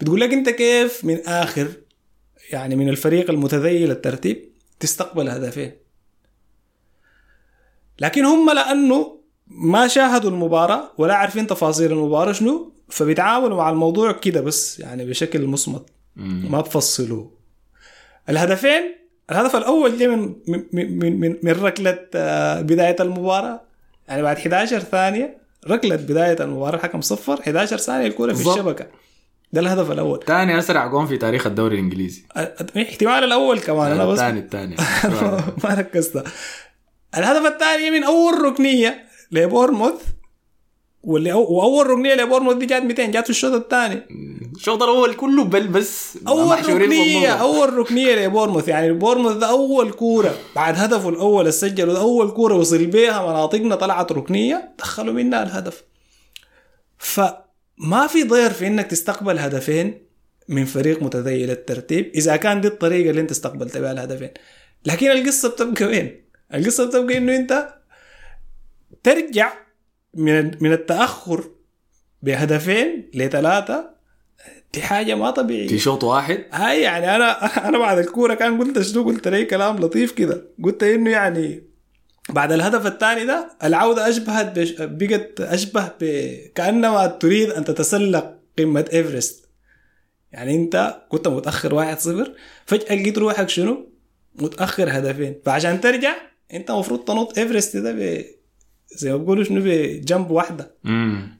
بتقول 0.00 0.20
لك 0.20 0.32
أنت 0.32 0.48
كيف 0.48 1.04
من 1.04 1.20
آخر 1.26 1.68
يعني 2.50 2.76
من 2.76 2.88
الفريق 2.88 3.30
المتذيل 3.30 3.90
الترتيب 3.90 4.52
تستقبل 4.80 5.28
هدفين. 5.28 5.72
لكن 8.00 8.24
هم 8.24 8.50
لأنه 8.50 9.18
ما 9.46 9.88
شاهدوا 9.88 10.30
المباراة 10.30 10.92
ولا 10.98 11.14
عارفين 11.14 11.46
تفاصيل 11.46 11.92
المباراة 11.92 12.32
شنو 12.32 12.72
فبيتعاملوا 12.88 13.56
مع 13.56 13.70
الموضوع 13.70 14.12
كده 14.12 14.40
بس 14.40 14.80
يعني 14.80 15.06
بشكل 15.06 15.46
مصمت. 15.46 15.86
ما 16.16 16.60
بفصلوه. 16.60 17.37
الهدفين؟ 18.28 18.94
الهدف 19.30 19.56
الأول 19.56 19.98
جاء 19.98 20.08
من 20.08 20.34
من 20.72 20.98
من 20.98 21.36
من, 21.42 21.52
ركلة 21.52 21.98
آه، 22.14 22.60
بداية 22.60 22.96
المباراة. 23.00 23.60
يعني 24.08 24.22
بعد 24.22 24.36
11 24.36 24.78
ثانية 24.80 25.38
ركلة 25.68 25.96
بداية 25.96 26.36
المباراة 26.40 26.76
الحكم 26.76 27.00
صفر 27.00 27.40
11 27.40 27.76
ثانية 27.76 28.06
الكرة 28.06 28.32
في. 28.32 28.48
الشبكة. 28.48 28.86
ده 29.52 29.60
الهدف 29.60 29.90
الأول. 29.90 30.24
ثاني 30.26 30.58
أسرع 30.58 30.86
جون 30.86 31.06
في 31.06 31.16
تاريخ 31.16 31.46
الدوري 31.46 31.74
الإنجليزي. 31.74 32.22
احتمال 32.76 33.24
الأول 33.24 33.60
كمان 33.60 33.92
أنا 33.92 34.06
بس 34.06 34.18
الثاني 34.18 34.40
الثاني. 34.40 34.76
ما 35.64 35.74
ركزت. 35.74 36.24
الهدف 37.16 37.46
الثاني 37.46 37.90
من 37.90 38.04
أول 38.04 38.42
ركنية 38.42 39.04
لبورموث 39.32 40.02
واللي 41.02 41.32
أو 41.32 41.52
وأول 41.52 41.86
ركنية 41.86 42.14
لبورموث 42.14 42.56
دي 42.56 42.66
جات 42.66 42.82
200 42.82 43.06
جات 43.06 43.24
في 43.24 43.30
الشوط 43.30 43.52
الثاني. 43.52 44.02
الشوط 44.58 44.82
الأول 44.82 45.14
كله 45.14 45.44
بل 45.44 45.66
بس 45.68 46.18
أول 46.28 46.56
ركنية. 46.82 47.28
أول 47.28 47.72
ركنية 47.74 48.26
لبورموث 48.26 48.68
يعني 48.68 48.92
بورموث 48.92 49.36
ده 49.36 49.50
أول 49.50 49.92
كورة 49.92 50.34
بعد 50.56 50.78
هدفه 50.78 51.08
الأول 51.08 51.40
اللي 51.40 51.52
سجله 51.52 51.92
ده 51.92 52.00
أول 52.00 52.30
كورة 52.30 52.54
وصل 52.54 52.86
بيها 52.86 53.26
مناطقنا 53.26 53.74
طلعت 53.74 54.12
ركنية 54.12 54.74
دخلوا 54.78 55.14
منها 55.14 55.42
الهدف 55.42 55.84
فما 56.98 58.06
في 58.08 58.22
ضير 58.22 58.50
في 58.50 58.66
إنك 58.66 58.86
تستقبل 58.86 59.38
هدفين 59.38 60.06
من 60.48 60.64
فريق 60.64 61.02
متذيل 61.02 61.50
الترتيب 61.50 62.10
إذا 62.14 62.36
كان 62.36 62.60
دي 62.60 62.68
الطريقة 62.68 63.10
اللي 63.10 63.20
أنت 63.20 63.30
استقبلت 63.30 63.78
بها 63.78 63.92
الهدفين 63.92 64.30
لكن 64.86 65.10
القصة 65.10 65.48
بتبقى 65.48 65.84
وين؟ 65.84 66.24
القصة 66.54 66.86
بتبقى 66.86 67.16
إنه 67.16 67.36
أنت 67.36 67.74
ترجع 69.02 69.52
من 70.14 70.50
من 70.60 70.72
التأخر 70.72 71.50
بهدفين 72.22 73.10
لثلاثة 73.14 73.97
دي 74.74 74.82
حاجة 74.82 75.14
ما 75.14 75.30
طبيعية. 75.30 75.68
في 75.68 75.78
شوط 75.78 76.04
واحد؟ 76.04 76.44
هاي 76.52 76.80
يعني 76.82 77.16
أنا 77.16 77.44
أنا 77.68 77.78
بعد 77.78 77.98
الكورة 77.98 78.34
كان 78.34 78.58
قلت 78.58 78.80
شنو 78.80 79.02
قلت 79.04 79.28
لي 79.28 79.44
كلام 79.44 79.76
لطيف 79.76 80.12
كده. 80.12 80.44
قلت 80.64 80.82
إنه 80.82 81.10
يعني 81.10 81.62
بعد 82.28 82.52
الهدف 82.52 82.86
الثاني 82.86 83.24
ده 83.24 83.50
العودة 83.64 84.08
أشبهت 84.08 84.58
بش 84.58 84.72
بقت 84.78 85.40
أشبه 85.40 85.90
ب 86.00 86.04
كأنما 86.54 87.06
تريد 87.06 87.50
أن 87.50 87.64
تتسلق 87.64 88.34
قمة 88.58 88.84
إيفرست. 88.92 89.48
يعني 90.32 90.56
أنت 90.56 91.02
كنت 91.08 91.28
متأخر 91.28 91.94
1-0 91.96 92.28
فجأة 92.66 92.94
لقيت 92.94 93.18
روحك 93.18 93.48
شنو؟ 93.48 93.92
متأخر 94.34 94.88
هدفين. 94.98 95.40
فعشان 95.44 95.80
ترجع 95.80 96.14
أنت 96.54 96.70
المفروض 96.70 97.04
تنط 97.04 97.38
إيفرست 97.38 97.76
ده 97.76 97.92
ب 97.92 98.24
زي 98.96 99.12
ما 99.12 99.16
بيقولوا 99.16 99.44
شنو 99.44 99.60
بجنب 99.64 100.30
واحدة. 100.30 100.74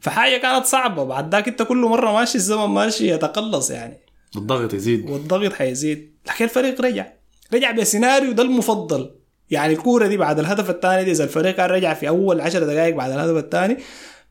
فحاجة 0.00 0.36
كانت 0.36 0.66
صعبة. 0.66 1.04
بعد 1.04 1.34
ذاك 1.34 1.48
انت 1.48 1.62
كل 1.62 1.76
مرة 1.76 2.12
ماشي 2.12 2.34
الزمن 2.38 2.66
ماشي 2.66 3.10
يتقلص 3.10 3.70
يعني. 3.70 3.98
الضغط 4.36 4.74
يزيد. 4.74 5.10
والضغط 5.10 5.52
حيزيد. 5.52 6.12
لكن 6.26 6.44
الفريق 6.44 6.80
رجع. 6.80 7.06
رجع 7.54 7.70
بسيناريو 7.70 8.32
ده 8.32 8.42
المفضل. 8.42 9.10
يعني 9.50 9.72
الكورة 9.72 10.06
دي 10.06 10.16
بعد 10.16 10.38
الهدف 10.38 10.70
الثاني 10.70 11.04
دي 11.04 11.10
إذا 11.10 11.24
الفريق 11.24 11.54
كان 11.56 11.70
رجع 11.70 11.94
في 11.94 12.08
أول 12.08 12.40
عشر 12.40 12.64
دقائق 12.64 12.96
بعد 12.96 13.10
الهدف 13.10 13.36
الثاني 13.44 13.76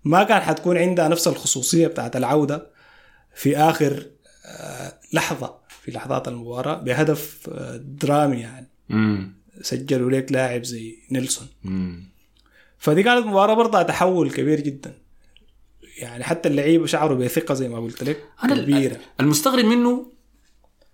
ما 0.04 0.24
كان 0.24 0.42
حتكون 0.42 0.78
عندها 0.78 1.08
نفس 1.08 1.28
الخصوصية 1.28 1.88
بتاعت 1.88 2.16
العودة 2.16 2.68
في 3.36 3.58
آخر 3.58 4.06
آه، 4.46 4.94
لحظة 5.14 5.56
في 5.82 5.92
لحظات 5.92 6.28
المباراة 6.28 6.76
بهدف 6.76 7.50
آه، 7.52 7.78
درامي 7.78 8.38
يعني. 8.40 8.68
امم 8.92 9.38
سجلوا 9.62 10.12
ليك 10.12 10.32
لاعب 10.32 10.64
زي 10.64 10.96
نيلسون. 11.12 11.48
امم 11.66 12.17
فدي 12.78 13.04
كانت 13.04 13.26
مباراة 13.26 13.54
برضه 13.54 13.82
تحول 13.82 14.32
كبير 14.32 14.60
جدا. 14.60 14.98
يعني 15.98 16.24
حتى 16.24 16.50
اللعيبه 16.50 16.86
شعروا 16.86 17.18
بثقه 17.18 17.54
زي 17.54 17.70
ما 17.70 17.80
قلت 17.80 18.04
لك 18.04 18.24
أنا 18.44 18.56
كبيره 18.56 18.98
المستغرب 19.20 19.66
منه 19.66 20.12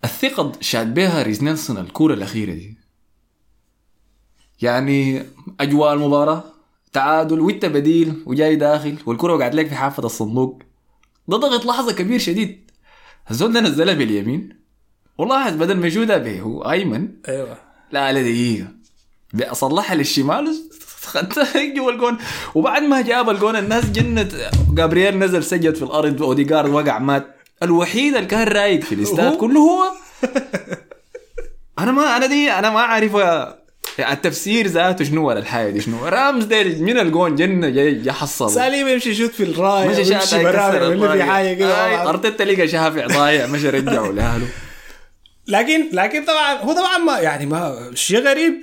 الثقة 0.03 0.51
شاد 0.61 0.93
بها 0.93 1.23
ريز 1.23 1.43
نيلسون 1.43 1.77
الكورة 1.77 2.13
الأخيرة 2.13 2.53
دي. 2.53 2.77
يعني 4.61 5.23
أجواء 5.59 5.93
المباراة 5.93 6.43
تعادل 6.93 7.39
وانت 7.39 7.65
بديل 7.65 8.23
وجاي 8.25 8.55
داخل 8.55 8.97
والكرة 9.05 9.33
وقعت 9.33 9.55
لك 9.55 9.67
في 9.67 9.75
حافة 9.75 10.05
الصندوق. 10.05 10.63
ده 11.27 11.37
ضغط 11.37 11.65
لحظة 11.65 11.93
كبير 11.93 12.19
شديد. 12.19 12.71
الزول 13.31 13.53
ده 13.53 13.59
نزلها 13.59 13.93
باليمين. 13.93 14.59
ولاحظ 15.17 15.53
بدل 15.53 15.77
ما 15.77 15.87
يشوتها 15.87 16.17
به 16.17 16.41
هو 16.41 16.71
أيمن. 16.71 17.09
أيوه. 17.27 17.57
لا 17.91 18.13
لا 18.13 18.21
دقيقة. 18.21 18.67
صلحها 19.53 19.95
للشمال. 19.95 20.53
جوا 21.75 21.91
الجون. 21.91 22.17
وبعد 22.55 22.81
ما 22.81 23.01
جاب 23.01 23.29
الجون 23.29 23.55
الناس 23.55 23.85
جنت 23.85 24.31
جابرييل 24.73 25.19
نزل 25.19 25.43
سجد 25.43 25.75
في 25.75 25.81
الأرض 25.81 26.23
أوديجارد 26.23 26.69
وقع 26.69 26.99
مات. 26.99 27.27
الوحيد 27.63 28.15
اللي 28.15 28.27
كان 28.27 28.47
رايق 28.47 28.83
في 28.83 28.95
الاستاد؟ 28.95 29.37
كله 29.37 29.59
هو. 29.59 29.83
أنا 31.79 31.91
ما 31.91 32.17
أنا 32.17 32.25
دي 32.25 32.51
أنا 32.51 32.69
ما 32.69 32.81
عارف 32.81 33.15
التفسير 33.99 34.67
ذاته 34.67 35.05
شنو 35.05 35.27
ولا 35.27 35.39
الحاجة 35.39 35.69
دي 35.69 35.81
شنو. 35.81 36.05
رامزديل 36.05 36.83
من 36.83 36.99
الجون 36.99 37.35
جنة 37.35 37.69
جاي 37.69 37.93
جا 37.93 38.11
حصل 38.11 38.51
سالم 38.51 38.87
يمشي 38.87 39.09
يشوت 39.09 39.31
في 39.31 39.43
الراية 39.43 39.87
مش 39.87 39.95
ويمشي 39.95 40.19
شاطر 40.19 40.43
برامي 40.43 40.75
يكسر 40.77 40.89
ولا 40.89 41.13
في. 41.13 41.23
حاجة 41.23 41.53
كده. 41.53 42.09
أرتيتا 42.09 42.43
لقى 42.43 42.67
شافع 42.67 43.07
ضايع 43.07 43.47
مش 43.47 43.65
رجعه 43.65 44.11
لأهله. 44.11 44.47
لكن 45.47 45.89
لكن 45.93 46.25
طبعا 46.25 46.53
هو 46.53 46.73
طبعا 46.73 46.97
ما 46.97 47.19
يعني 47.19 47.45
ما 47.45 47.91
شيء 47.93 48.19
غريب. 48.19 48.53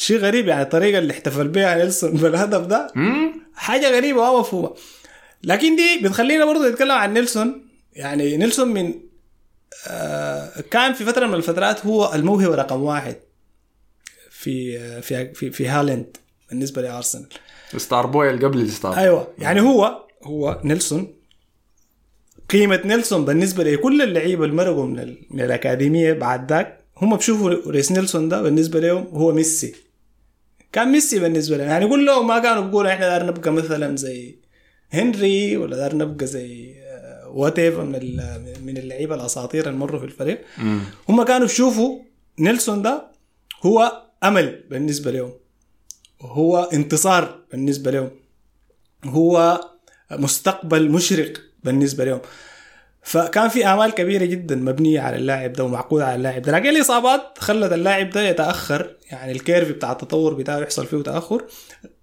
شيء 0.00 0.18
غريب 0.18 0.48
يعني 0.48 0.62
الطريقة 0.62 0.98
اللي 0.98 1.12
احتفل 1.12 1.48
بها 1.48 1.74
نيلسون 1.78 2.10
بالهدف 2.10 2.66
ده؟ 2.66 2.92
حاجة 3.54 3.96
غريبة 3.96 4.20
ما 4.32 4.40
مفهومة. 4.40 4.74
لكن 5.44 5.76
دي 5.76 6.00
بتخلينا 6.02 6.44
برضه 6.44 6.68
نتكلم 6.68 6.92
عن 6.92 7.14
نيلسون. 7.14 7.66
يعني 7.92 8.36
نيلسون 8.36 8.68
من 8.68 8.94
آه 9.88 10.60
كان 10.70 10.92
في 10.92 11.04
فترة 11.04 11.26
من 11.26 11.34
الفترات 11.34 11.86
هو 11.86 12.12
الموهبة 12.14 12.54
رقم 12.54 12.82
واحد 12.82 13.16
في 14.30 14.78
آه، 14.78 15.00
في 15.00 15.34
في, 15.34 15.50
في 15.50 15.68
Hale 15.68 15.95
End 15.95 16.16
بالنسبة 16.50 16.82
لأرسنال. 16.82 17.26
star 17.76 18.06
boy 18.06 18.30
اللي 18.30 18.46
قبل 18.46 18.60
الستار 18.60 18.96
أيوه. 18.98 19.28
يعني 19.38 19.60
هو 19.60 20.06
هو 20.22 20.60
نيلسون 20.64 21.14
قيمة 22.50 22.80
نيلسون 22.84 23.24
بالنسبة 23.24 23.64
لكل 23.64 24.02
اللعيبة 24.02 24.44
اللي 24.44 24.56
مرقوا 24.56 24.86
من. 24.86 25.16
من 25.30 25.40
الأكاديمية 25.40 26.12
بعد 26.12 26.52
ذاك 26.52 26.80
هم 26.96 27.16
بشوفوا 27.16 27.70
ريس 27.70 27.92
نيلسون 27.92 28.28
ده 28.28 28.42
بالنسبة 28.42 28.80
لهم 28.80 29.06
هو 29.12 29.32
ميسي. 29.32 29.89
كان 30.72 30.92
ميسي 30.92 31.18
بالنسبة 31.18 31.56
لهم 31.56 31.68
يعني 31.68 31.88
كلهم 31.88 32.26
ما 32.26 32.38
كانوا 32.38 32.62
بيقولوا 32.62 32.92
إحنا 32.92 33.08
دار 33.08 33.26
نبقى 33.26 33.52
مثلا 33.52 33.96
زي 33.96 34.38
هنري 34.90 35.56
ولا 35.56 35.76
دار 35.76 35.96
نبقى 35.96 36.26
زي 36.26 36.74
رايت 37.26 37.60
من 37.60 37.94
ال- 37.94 38.56
من 38.66 38.76
اللعيبة 38.78 39.14
الأساطير 39.14 39.66
اللي 39.68 39.78
مروا 39.78 39.98
في 39.98 40.04
الفريق. 40.04 40.44
هم 41.08 41.22
كانوا 41.22 41.46
بيشوفوا 41.46 41.98
نيلسون 42.38 42.82
ده 42.82 43.10
هو 43.62 44.02
أمل 44.24 44.64
بالنسبة 44.70 45.10
لهم. 45.10 45.32
هو 46.20 46.68
انتصار 46.72 47.38
بالنسبة 47.52 47.90
لهم. 47.90 48.10
هو 49.04 49.60
مستقبل 50.12 50.90
مشرق 50.90 51.32
بالنسبة 51.64 52.04
لهم. 52.04 52.20
فكان 53.02 53.48
في 53.48 53.66
آمال 53.66 53.90
كبيرة 53.90 54.24
جدا 54.24 54.56
مبنية 54.56 55.00
على 55.00 55.16
اللاعب 55.16 55.52
ده 55.52 55.64
ومعقودة 55.64 56.06
على 56.06 56.14
اللاعب 56.14 56.42
ده. 56.42 56.52
لكن 56.52 56.68
الإصابات 56.68 57.38
خلت 57.38 57.72
اللاعب 57.72 58.10
ده 58.10 58.28
يتأخر 58.28 58.96
يعني 59.10 59.32
الكيرف 59.32 59.68
بتاع 59.68 59.92
التطور 59.92 60.34
بتاعه 60.34 60.58
يحصل 60.58 60.86
فيه 60.86 61.02
تأخر. 61.02 61.44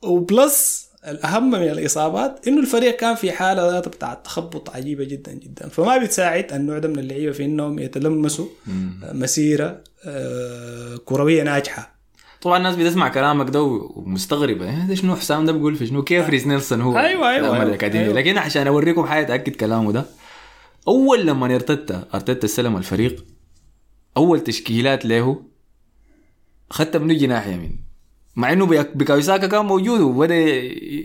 وبلس 0.04 0.88
الأهم 1.08 1.52
من 1.52 1.62
الإصابات 1.62 2.48
إنه 2.48 2.60
الفريق 2.60 2.96
كان 2.96 3.16
في 3.16 3.32
حالة 3.32 3.80
بتاع 3.80 4.14
تخبط 4.14 4.70
عجيبة 4.70 5.04
جدا 5.04 5.32
جدا. 5.34 5.70
فما 5.70 5.98
بتساعد 5.98 6.54
النوع 6.54 6.78
ده 6.78 6.88
من 6.88 7.00
اللعيبة 7.00 7.32
في 7.32 7.46
إنهم 7.46 7.80
يتلمسوا 7.80 8.48
مسيرة 9.14 9.82
آه، 10.06 10.98
كروية 11.06 11.44
ناجحة. 11.44 11.98
طبعا 12.42 12.58
الناس 12.58 12.76
بتسمع 12.76 13.10
كلامك 13.10 13.50
ده 13.50 13.62
ومستغربة. 13.62 14.90
إيه 14.90 14.96
شنو 14.96 15.16
حسام 15.16 15.46
ده 15.46 15.52
بيقول 15.52 15.76
في 15.76 15.88
شنو؟ 15.88 16.04
كيف 16.04 16.30
ريس 16.30 16.48
نيلسون 16.48 16.82
هو؟ 16.82 16.98
أيوة، 16.98 17.30
أيوة، 17.30 17.38
الأمل 17.38 17.56
أيوة، 17.56 17.64
الأكاديمي. 17.64 18.04
أيوة. 18.04 18.16
لكن 18.16 18.38
عشان 18.38 18.68
أوريكم 18.68 19.06
حاجة 19.06 19.26
تاكد 19.26 19.56
كلامه 19.56 19.92
ده 19.92 20.06
أول 20.88 21.26
لما 21.28 21.56
ارتيتا 21.56 22.08
ارتيتا 22.14 22.46
استلم 22.46 22.78
الفريق 22.78 23.26
أول 24.18 24.40
تشكيلات 24.40 25.06
له 25.06 25.44
خدت 26.70 26.98
منه 26.98 27.14
جناح 27.14 27.48
يمين. 27.48 27.80
مع 28.36 28.52
إنه 28.54 28.66
بيك- 28.66 28.98
بوكايو 28.98 29.33
ساكا 29.33 29.48
كان 29.48 29.66
موجود 29.66 30.00
وبدأ 30.02 30.36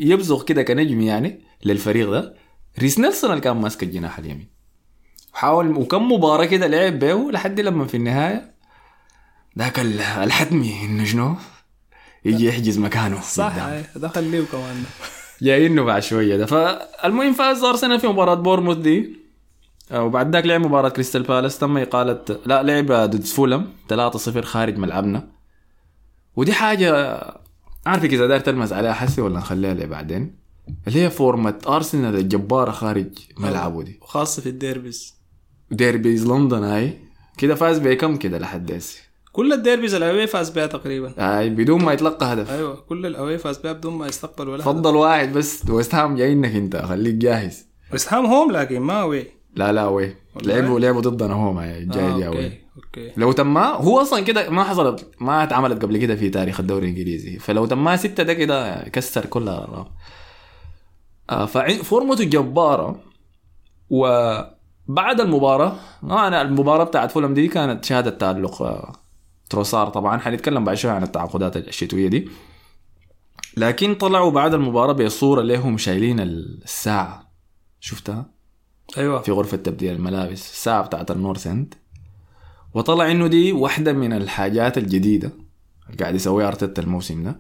يبزغ 0.01 0.43
كده 0.45 0.63
كنجم 0.63 1.01
يعني 1.01 1.41
للفريق 1.65 2.11
ده. 2.11 2.35
ريس 2.79 2.99
نيلسون 2.99 3.31
اللي 3.31 3.41
كان 3.41 3.57
ماسك 3.57 3.83
الجناح 3.83 4.19
اليمين. 4.19 4.49
وحاول 5.35 5.77
وكم 5.77 6.13
مباراة 6.13 6.45
كده 6.45 6.67
لعب 6.67 6.99
بيه 6.99 7.31
لحد 7.31 7.61
لما 7.61 7.87
في 7.87 7.97
النهاية 7.97 8.53
ذاك 9.59 9.79
ال- 9.81 10.01
الحتمي 10.01 10.85
إنه 10.85 11.05
شنو؟ 11.05 11.37
يجي 12.25 12.47
يحجز 12.47 12.79
مكانه. 12.79 13.21
صح 13.21 13.53
ده 13.97 14.09
خليه 14.09 14.45
كمان. 14.53 14.85
جايينه 15.43 15.83
بعد 15.85 16.03
شوية 16.03 16.37
ده. 16.37 16.47
فالمهم 16.47 17.33
فاز 17.33 17.65
أرسنال 17.65 18.01
في 18.01 18.07
مباراة 18.07 18.35
بورنموث 18.35 18.77
دي. 18.77 19.22
وبعد 19.95 20.33
ذاك 20.33 20.47
لعب 20.47 20.61
مباراة 20.61 20.89
كريستال 20.89 21.23
بالاس 21.23 21.59
تم 21.59 21.77
اقاله 21.77 22.25
لا 22.47 22.63
لعب 22.63 22.87
ضد 23.11 23.25
فولهام 23.25 23.67
3-0 23.93 24.41
خارج 24.41 24.79
ملعبنا. 24.79 25.29
ودي 26.37 26.53
حاجة 26.53 27.21
عارفك 27.87 28.13
إذا 28.13 28.27
داير 28.27 28.41
تلمس 28.41 28.73
عليها 28.73 28.93
حسي 28.93 29.21
ولا 29.21 29.39
نخليها 29.39 29.75
لبعدين 29.75 30.37
اللي 30.89 31.03
هي 31.03 31.11
فورمة 31.11 31.59
أرسنال 31.69 32.17
الجباره 32.17 32.71
خارج 32.71 33.19
ملعبه 33.39 33.83
دي 33.83 33.99
وخاصه 34.03 34.43
في 34.43 34.49
ال 34.49 34.56
derbies. 34.56 35.15
ديربيز 35.71 36.27
لندن 36.27 36.65
هاي. 36.65 36.99
كده 37.39 37.55
فاز 37.55 37.79
بكم 37.79 38.17
كده 38.17 38.39
لحد 38.39 38.73
هسه 38.73 38.99
كل 39.33 39.53
الديربيز 39.53 39.95
الأوي 39.95 40.27
فاز 40.27 40.51
بها 40.51 40.67
تقريبا. 40.67 41.15
هاي 41.19 41.51
بدون 41.51 41.85
ما 41.85 41.93
يتلقى 41.93 42.33
هدف. 42.33 42.51
أيوه 42.51 42.75
كل 42.77 43.07
الأوي 43.07 43.39
فاز 43.39 43.59
بها 43.59 43.73
بدون 43.73 43.95
ما 43.95 44.07
يستقبل 44.07 44.49
ولا 44.49 44.57
هدف. 44.57 44.65
فضل 44.69 44.97
واحد 44.97 45.33
بس 45.33 45.71
ويست 45.71 45.95
هام 45.95 46.17
جايينك 46.17 46.55
أنت 46.55 46.77
خليك 46.77 47.15
جاهز. 47.15 47.67
بس 47.93 48.13
هام 48.13 48.27
هوم 48.27 48.53
لكن 48.53 48.81
ما 48.81 49.01
أوي. 49.01 49.42
لا 49.55 49.73
لا 49.73 49.87
وي؟ 49.87 50.15
لعبوا 50.43 50.81
لعبوا 50.81 51.01
ضدنا 51.01 51.35
هو 51.35 51.53
ما 51.53 51.67
جاي 51.67 51.83
آه 52.09 52.19
جاي 52.19 52.29
وي 52.29 52.45
أوكي 52.47 52.61
أوكي. 52.77 53.13
لو 53.17 53.33
تما 53.33 53.65
هو 53.67 54.01
أصلا 54.03 54.21
كده 54.21 54.51
ما 54.51 54.65
حصلت 54.65 55.11
ما 55.21 55.43
اتعملت 55.43 55.83
قبل 55.83 55.97
كده 55.99 56.17
في 56.17 56.31
تاريخ 56.31 56.61
الدوري 56.61 56.85
الإنجليزي. 56.91 57.39
فلو 57.39 57.67
تما 57.67 57.97
ستة 57.97 58.23
ده 58.23 58.35
كده 58.35 58.83
كسر 58.89 59.27
كل 59.27 59.43
الارقام 59.43 59.87
آه 61.31 61.47
فورمته 61.83 62.25
جبارة. 62.25 63.01
وبعد 63.91 65.21
المباراه 65.21 65.77
آه 66.05 66.27
أنا 66.29 66.43
المباراة 66.43 66.85
بتاعت 66.85 67.11
فولهام 67.11 67.35
دي 67.35 67.49
كانت 67.49 67.85
شهادة 67.85 68.11
تألق 68.11 68.63
آه 68.63 68.93
تروسار 69.51 69.89
طبعا. 69.89 70.19
حنتكلم 70.19 70.65
بعد 70.65 70.77
شوية 70.77 70.93
عن 70.93 71.03
التعاقدات 71.03 71.57
الشتوية 71.57 72.09
دي. 72.09 72.29
لكن 73.57 73.95
طلعوا 73.95 74.31
بعد 74.31 74.55
المباراة 74.55 74.93
بصورة 74.93 75.43
لهم 75.43 75.79
شايلين 75.79 76.21
الساعة. 76.21 77.33
شفتها؟ 77.81 78.27
أيوه. 78.99 79.23
في 79.23 79.33
غرفة 79.33 79.57
تبديل 79.57 79.93
الملابس 79.95 80.51
الساعة 80.53 80.83
بتاعت 80.87 81.11
ال 81.11 81.17
North 81.17 81.47
End 81.47 81.75
وطلع 82.75 83.11
إنه 83.11 83.27
دي 83.27 83.53
واحدة 83.53 83.93
من 83.93 84.13
الحاجات 84.13 84.79
الجديدة 84.79 85.33
اللي 85.87 85.97
قاعد 86.01 86.15
يسويها 86.15 86.49
أرتيتا 86.49 86.83
الموسم 86.83 87.23
ده 87.25 87.37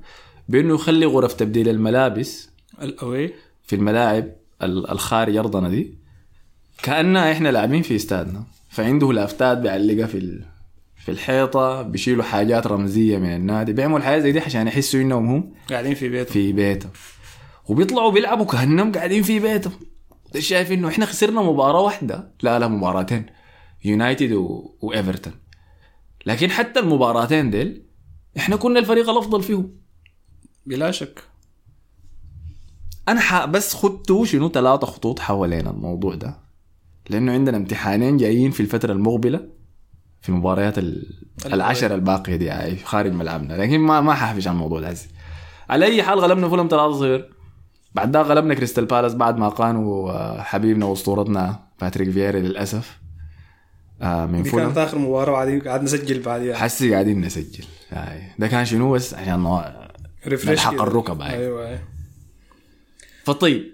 بإنه 0.48 0.74
يخلي 0.74 1.06
غرف 1.06 1.32
تبديل 1.34 1.68
الملابس 1.68 2.50
الاوي 2.82 3.32
في 3.64 3.76
الملاعب 3.76 4.28
ال- 4.62 4.90
الخارج 4.90 5.36
أرضنا 5.36 5.68
دي 5.68 5.94
كاننا 6.82 7.32
إحنا 7.32 7.48
لاعبين 7.48 7.82
في 7.82 7.96
استادنا. 7.96 8.44
فعنده 8.70 9.12
لافتات 9.12 9.58
بيعلقها 9.58 10.06
في 10.06 10.18
ال... 10.18 10.44
في 10.96 11.10
الحيطة 11.10 11.82
بيشيلوا 11.82 12.24
حاجات 12.24 12.66
رمزية 12.66 13.18
من 13.18 13.36
النادي 13.36 13.72
بيعملوا 13.72 13.98
الحياة 13.98 14.18
زي 14.18 14.32
دي 14.32 14.40
عشان 14.40 14.66
يحسوا 14.66 15.00
إنهم 15.00 15.26
هم 15.30 15.52
قاعدين 15.70 15.94
في 15.94 16.08
بيته 16.08 16.32
في 16.32 16.52
بيتهم. 16.52 16.90
وبيطلعوا 17.68 18.10
بيلعبوا 18.10 18.44
كأنهم 18.46 18.92
قاعدين 18.92 19.22
في 19.22 19.40
بيتهم. 19.40 19.72
ده 20.34 20.40
شايف 20.40 20.72
إنه 20.72 20.88
إحنا 20.88 21.06
خسرنا 21.06 21.42
مباراة 21.42 21.80
واحدة؟ 21.80 22.34
لا 22.42 22.58
لا 22.58 22.68
مباراتين. 22.68 23.26
يونايتد 23.84 24.32
و... 24.32 24.74
وايفرتون 24.80 25.32
لكن 26.26 26.50
حتى 26.50 26.80
المباراتين 26.80 27.50
ديل 27.50 27.82
إحنا 28.36 28.56
كنا 28.56 28.78
الفريق 28.78 29.10
الأفضل 29.10 29.42
فيهم. 29.42 29.70
بلا 30.66 30.90
شك. 30.90 31.22
أنا. 33.08 33.44
بس 33.44 33.74
ختوا 33.74 34.24
شنو 34.24 34.48
ثلاثة 34.48 34.86
خطوط 34.86 35.18
حوالين 35.18 35.66
الموضوع 35.66 36.14
ده؟ 36.14 36.38
لأنه 37.10 37.32
عندنا 37.32 37.56
امتحانين 37.56 38.16
جايين 38.16 38.50
في 38.50 38.60
الفترة 38.60 38.92
المقبلة 38.92 39.48
في 40.20 40.28
المباريات 40.28 40.78
ال... 40.78 41.06
العشرة 41.46 41.94
الباقية 41.94 42.36
دي 42.36 42.44
يعني 42.44 42.76
خارج 42.76 43.12
ملعبنا. 43.12 43.54
لكن 43.54 43.78
ما 43.80 44.00
ما 44.00 44.14
ححفش 44.14 44.46
عن 44.48 44.54
الموضوع 44.54 44.80
ده. 44.80 44.94
على 45.70 45.84
أي 45.84 46.02
حال 46.02 46.18
غلبنا 46.20 46.48
فولهام 46.48 46.68
3 46.68 46.98
0 46.98 47.41
بعد 47.94 48.12
ده 48.12 48.22
غلبنا 48.22 48.54
كريستال 48.54 48.84
بالاس 48.84 49.14
بعد 49.14 49.36
ما 49.38 49.48
أقالوا 49.48 50.10
آه، 50.10 50.42
حبيبنا 50.42 50.86
واسطورتنا 50.86 51.60
باتريك 51.80 52.10
فييرا 52.10 52.40
للأسف. 52.40 52.98
آه 54.02 54.26
من 54.26 54.42
فولم 54.42 54.64
كانت 54.64 54.78
آخر 54.78 54.98
مباراة 54.98 55.32
بعدين 55.32 55.60
قعدنا 55.60 55.84
نسجل 55.84 56.22
بعديها. 56.22 56.56
حسي 56.56 56.92
قاعدين 56.92 57.20
نسجل. 57.20 57.64
ده 58.38 58.48
كان 58.48 58.64
شنو 58.64 58.92
بس؟ 58.92 59.14
عشان 59.14 59.70
نلحق. 60.26 60.82
الركب 60.82 61.20
هاي. 61.20 61.36
أيوه 61.36 61.68
أيوه. 61.68 61.80
فطيب. 63.24 63.64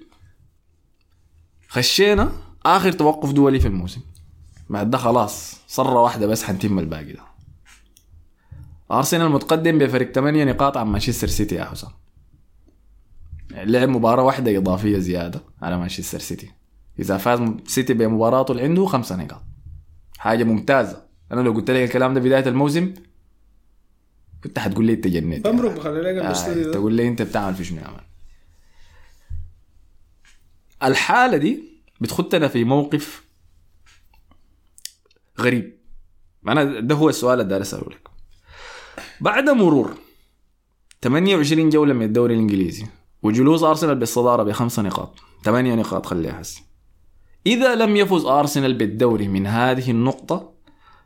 خشينا 1.68 2.32
آخر 2.66 2.92
توقف 2.92 3.32
دولي 3.32 3.60
في 3.60 3.68
الموسم. 3.68 4.00
بعد 4.70 4.90
ده 4.90 4.98
خلاص 4.98 5.60
صرة 5.68 6.02
واحدة 6.02 6.26
بس 6.26 6.44
حنتم 6.44 6.78
الباقي 6.78 7.12
ده. 7.12 7.22
أرسنال 8.92 9.28
متقدم 9.28 9.78
بفرق 9.78 10.12
8 10.12 10.44
نقاط 10.44 10.76
عن 10.76 10.86
مانشستر 10.86 11.26
سيتي 11.26 11.54
يا 11.54 11.64
حسام 11.64 11.90
لعب 13.64 13.88
مباراة 13.88 14.22
واحدة 14.22 14.56
إضافية 14.58 14.98
زيادة 14.98 15.40
على 15.62 15.78
مانشستر 15.78 16.18
سيتي. 16.18 16.50
إذا 16.98 17.16
فاز 17.16 17.40
سيتي 17.66 17.94
بمباراته 17.94 18.52
اللي 18.52 18.62
عنده 18.62 18.86
خمسة 18.86 19.16
نقاط. 19.16 19.42
حاجة 20.18 20.44
ممتازة. 20.44 21.08
أنا 21.32 21.40
لو 21.40 21.52
قلت 21.52 21.70
لك 21.70 21.82
الكلام 21.88 22.14
ده 22.14 22.20
بداية 22.20 22.46
الموسم 22.48 22.94
كنت 24.44 24.58
حتقول 24.58 24.84
لي 24.86 24.92
أنت 24.92 25.06
جنيت 25.06 25.48
بمرق 25.48 25.74
بخلي 25.76 26.00
لك 26.00 26.16
آه، 26.16 26.26
الأستوديو 26.26 26.72
تقول 26.72 26.94
لي 26.94 27.08
أنت 27.08 27.22
بتعمل 27.22 27.54
في 27.54 27.64
شنو 27.64 27.80
الحالة 30.82 31.36
دي 31.36 31.62
بتخدنا 32.00 32.48
في 32.48 32.64
موقف 32.64 33.24
غريب. 35.40 35.78
أنا 36.48 36.80
ده 36.80 36.94
هو 36.94 37.08
السؤال 37.08 37.40
اللي 37.40 37.50
داير 37.50 37.62
أسأله 37.62 37.90
لك 37.90 38.08
بعد 39.20 39.50
مرور 39.50 39.96
28 41.02 41.68
جولة 41.70 41.94
من 41.94 42.02
الدوري 42.06 42.34
الإنجليزي 42.34 42.86
وجلوس 43.22 43.62
أرسنال 43.62 43.94
بالصدارة 43.94 44.42
بخمسة 44.42 44.82
نقاط. 44.82 45.14
ثمانية 45.44 45.74
نقاط 45.74 46.06
خليها 46.06 46.40
هسه 46.40 46.60
إذا 47.46 47.74
لم 47.74 47.96
يفز 47.96 48.24
أرسنال 48.24 48.74
بالدوري 48.74 49.28
من 49.28 49.46
هذه 49.46 49.90
النقطة 49.90 50.52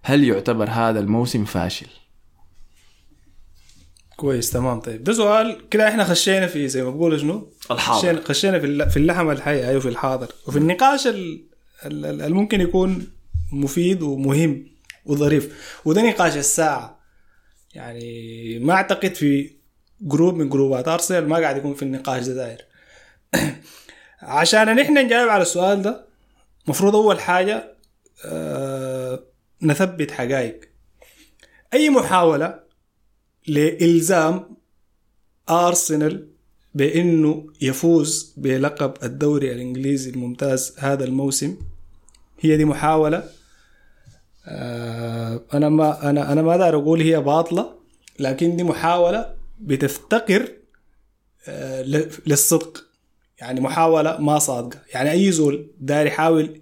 هل 0.03 0.25
يعتبر 0.25 0.68
هذا 0.70 1.01
الموسم 1.01 1.44
فاشل؟ 1.44 1.87
كويس 4.16 4.51
تمام. 4.51 4.81
طيب 4.81 5.05
ده 5.05 5.12
سؤال 5.12 5.68
كده 5.70 5.88
إحنا 5.88 6.05
خشينا 6.05 6.46
في 6.46 6.68
زي 6.68 6.83
ما 6.85 6.90
بقولوا 6.90 7.18
شنو؟ 7.18 7.48
الحاضر. 7.70 7.98
خشينا, 7.98 8.20
خشينا 8.25 8.59
في 8.59 8.90
في 8.90 8.96
اللحم 8.96 9.31
الحي 9.31 9.68
أيوه 9.68 9.81
في 9.81 9.88
الحاضر. 9.88 10.29
وفي 10.48 10.59
النقاش 10.59 11.07
ال- 11.07 11.44
ال- 11.87 12.05
ال- 12.07 12.22
اللي 12.22 12.35
ممكن 12.35 12.61
يكون 12.61 13.07
مفيد 13.53 14.03
ومهم 14.03 14.66
وظريف. 15.07 15.72
وده 15.85 16.03
نقاش 16.11 16.37
الساعة. 16.37 17.01
يعني 17.75 18.59
ما 18.59 18.72
أعتقد 18.72 19.14
في 19.14 19.51
جروب 20.02 20.34
من 20.34 20.48
جروبات. 20.48 20.88
ارسنال 20.88 21.28
ما 21.28 21.36
قاعد 21.36 21.56
يكون 21.56 21.74
في 21.74 21.82
النقاش 21.82 22.26
ده 22.26 22.34
داير. 22.34 22.64
عشان 24.22 24.76
نحن 24.76 24.98
نجاوب 24.98 25.28
على 25.28 25.42
السؤال 25.42 25.82
ده 25.82 26.06
مفروض 26.66 26.96
أول 26.96 27.20
حاجة 27.20 27.74
آه 28.26 29.22
نثبت 29.62 30.10
حقائق. 30.10 30.60
أي 31.74 31.90
محاولة 31.90 32.60
لإلزام 33.48 34.56
أرسنال 35.50 36.28
بأنه 36.74 37.46
يفوز 37.60 38.34
بلقب 38.36 38.94
الدوري 39.02 39.52
الإنجليزي 39.52 40.10
الممتاز 40.10 40.76
هذا 40.78 41.04
الموسم 41.04 41.56
هي 42.40 42.56
دي 42.56 42.64
محاولة. 42.64 43.28
آه، 44.46 45.40
أنا 45.54 45.68
ما 45.68 46.10
أنا 46.10 46.32
أنا 46.32 46.42
ما 46.42 46.68
أقول 46.68 47.00
هي 47.00 47.20
باطلة 47.20 47.74
لكن 48.18 48.56
دي 48.56 48.64
محاولة 48.64 49.34
بتفتقر 49.62 50.48
آه، 51.48 51.83
للصدق. 52.27 52.85
يعني 53.38 53.61
محاولة 53.61 54.20
ما 54.20 54.38
صادقة. 54.38 54.79
يعني 54.94 55.11
أي 55.11 55.33
زول 55.33 55.70
داير 55.81 56.07
يحاول 56.07 56.61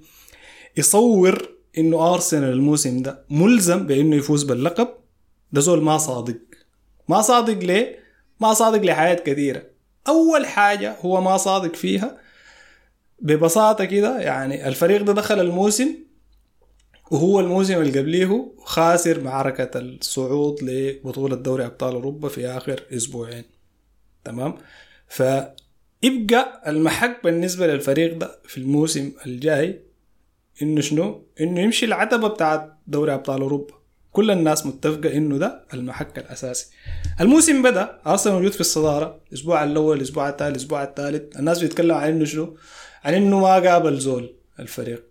يصور 0.76 1.48
إنه 1.78 2.14
أرسنال 2.14 2.50
الموسم 2.52 3.02
ده 3.02 3.24
ملزم 3.30 3.86
بإنه 3.86 4.16
يفوز 4.16 4.42
باللقب 4.42 4.88
ده 5.52 5.60
زول 5.60 5.82
ما 5.82 5.98
صادق. 5.98 6.38
ما 7.08 7.22
صادق 7.22 7.58
ليه؟ 7.58 7.98
ما 8.40 8.54
صادق 8.54 8.82
لحاجات 8.82 9.26
كثيرة. 9.26 9.62
أول 10.08 10.46
حاجة 10.46 10.96
هو 11.00 11.20
ما 11.20 11.36
صادق 11.36 11.74
فيها 11.74 12.18
ببساطة 13.20 13.84
كده 13.84 14.20
يعني 14.20 14.68
الفريق 14.68 15.02
ده 15.02 15.12
دخل 15.12 15.40
الموسم 15.40 15.88
وهو 17.10 17.40
الموسم 17.40 17.80
اللي 17.80 17.98
قبليه 18.00 18.52
خاسر 18.64 19.20
معركة 19.20 19.78
الصعود 19.78 20.62
لبطولة 20.62 21.36
دوري 21.36 21.66
أبطال 21.66 21.94
أوروبا 21.94 22.28
في 22.28 22.46
آخر 22.46 22.82
أسبوعين. 22.92 23.44
تمام؟ 24.24 24.54
فيبقى 25.08 26.62
المحك 26.66 27.20
بالنسبة 27.24 27.66
للفريق 27.66 28.16
ده 28.18 28.38
في 28.44 28.58
الموسم 28.58 29.12
الجاي 29.26 29.80
إنه 30.62 30.80
شنو؟ 30.80 31.22
إنه 31.40 31.60
يمشي 31.60 31.86
العتبة 31.86 32.28
بتاعت 32.28 32.72
دوري 32.86 33.14
أبطال 33.14 33.40
أوروبا. 33.40 33.74
كل 34.12 34.30
الناس 34.30 34.66
متفقة 34.66 35.16
إنه 35.16 35.38
ده 35.38 35.64
المحك 35.74 36.18
الأساسي. 36.18 36.66
الموسم 37.20 37.62
بدأ 37.62 37.98
أرسنال 38.06 38.34
موجود 38.34 38.52
في 38.52 38.60
الصدارة. 38.60 39.20
الأسبوع 39.28 39.64
الأول 39.64 39.96
الأسبوع 39.96 40.28
الثاني 40.28 40.50
الأسبوع 40.50 40.82
الثالث. 40.82 41.36
الناس 41.36 41.58
بيتكلم 41.60 41.94
عن 41.94 42.08
إنه 42.08 42.24
شنو؟ 42.24 42.56
عن 43.04 43.14
إنه 43.14 43.40
ما 43.40 43.54
قابل 43.54 43.98
زول 43.98 44.34
الفريق. 44.60 45.09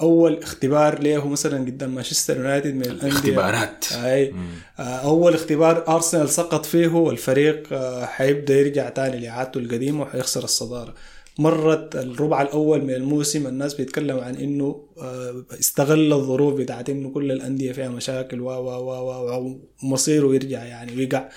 أول 0.00 0.42
اختبار 0.42 1.02
له 1.02 1.28
مثلا 1.28 1.58
قدام 1.58 1.94
مانشستر 1.94 2.36
يونايتد 2.36 2.74
من 2.74 2.82
الأندية؟ 2.82 3.08
اختبارات 3.08 3.84
أي. 3.92 4.34
آه، 4.78 4.82
أول 4.82 5.34
اختبار 5.34 5.88
أرسنال 5.88 6.28
سقط 6.28 6.66
فيه 6.66 6.88
والفريق 6.88 7.68
آه، 7.72 8.04
حيبدأ 8.04 8.54
يرجع 8.54 8.88
تاني 8.88 9.18
لإعادته 9.20 9.58
القديمة 9.58 10.02
وحيخسر 10.02 10.44
الصدارة. 10.44 10.94
مرت 11.38 11.96
الربع 11.96 12.42
الأول 12.42 12.82
من 12.82 12.94
الموسم 12.94 13.46
الناس 13.46 13.74
بيتكلم 13.74 14.18
عن 14.18 14.34
إنه 14.34 14.84
آه، 14.98 15.44
استغل 15.60 16.12
الظروف 16.12 16.54
بتاعت 16.54 16.90
إنه 16.90 17.10
كل 17.10 17.32
الأندية 17.32 17.72
فيها 17.72 17.88
مشاكل 17.88 18.40
و 18.40 18.46
و 18.46 18.80
و 18.80 19.60
ومصيره 19.82 20.34
يرجع 20.34 20.64
يعني 20.64 20.96
ويقع 20.96 21.28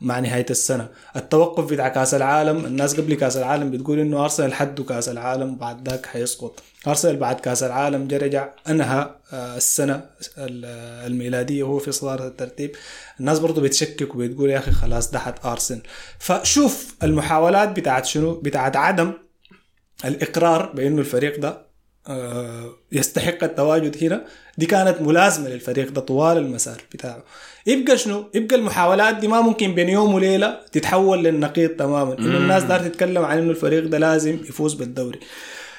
مع 0.00 0.18
نهاية 0.20 0.46
السنة. 0.50 0.88
التوقف 1.16 1.64
بتاع 1.72 1.88
كأس 1.88 2.14
العالم 2.14 2.64
الناس 2.64 3.00
قبل 3.00 3.14
كأس 3.14 3.36
العالم 3.36 3.70
بتقول 3.70 3.98
إنه 3.98 4.22
أرسنال 4.24 4.54
حده 4.54 4.84
كأس 4.84 5.08
العالم 5.08 5.56
بعد 5.56 5.88
ذاك 5.88 6.06
حيسقط. 6.06 6.62
أرسنال 6.86 7.16
بعد 7.16 7.40
كأس 7.40 7.62
العالم 7.62 8.08
رجع 8.12 8.48
أنهى 8.68 9.14
آه، 9.32 9.56
السنة 9.56 9.94
ال- 10.38 10.64
الميلادية 11.06 11.62
وهو 11.62 11.78
في 11.78 11.92
صدارة 11.92 12.26
الترتيب. 12.26 12.72
الناس 13.20 13.38
برضو 13.38 13.60
بتشكك 13.60 14.14
وبتقول 14.14 14.50
يا 14.50 14.58
أخي 14.58 14.70
خلاص 14.70 15.10
ده 15.10 15.18
حد 15.18 15.34
أرسنال. 15.44 15.82
فشوف 16.18 16.94
المحاولات 17.02 17.68
بتاعت 17.68 18.04
شنو؟ 18.06 18.34
بتاعت 18.34 18.76
عدم 18.76 19.12
الإقرار 20.04 20.72
بأنه 20.72 21.00
الفريق 21.00 21.40
ده 21.40 21.67
يستحق 22.92 23.44
التواجد 23.44 24.04
هنا. 24.04 24.24
دي 24.58 24.66
كانت 24.66 25.00
ملازمة 25.00 25.48
للفريق 25.48 25.90
ده 25.90 26.00
طوال 26.00 26.36
المسار 26.36 26.82
بتاعه. 26.92 27.22
يبقى 27.66 27.98
شنو؟ 27.98 28.24
يبقى 28.34 28.56
المحاولات 28.56 29.16
دي 29.16 29.28
ما 29.28 29.40
ممكن 29.40 29.74
بين 29.74 29.88
يوم 29.88 30.14
وليلة 30.14 30.60
تتحول 30.72 31.24
للنقيض 31.24 31.70
تماما. 31.70 32.18
إنه 32.18 32.36
الناس 32.36 32.62
دار 32.62 32.80
تتكلم 32.80 33.24
عن 33.24 33.38
إنه 33.38 33.50
الفريق 33.50 33.86
ده 33.86 33.98
لازم 33.98 34.34
يفوز 34.34 34.74
بالدوري. 34.74 35.20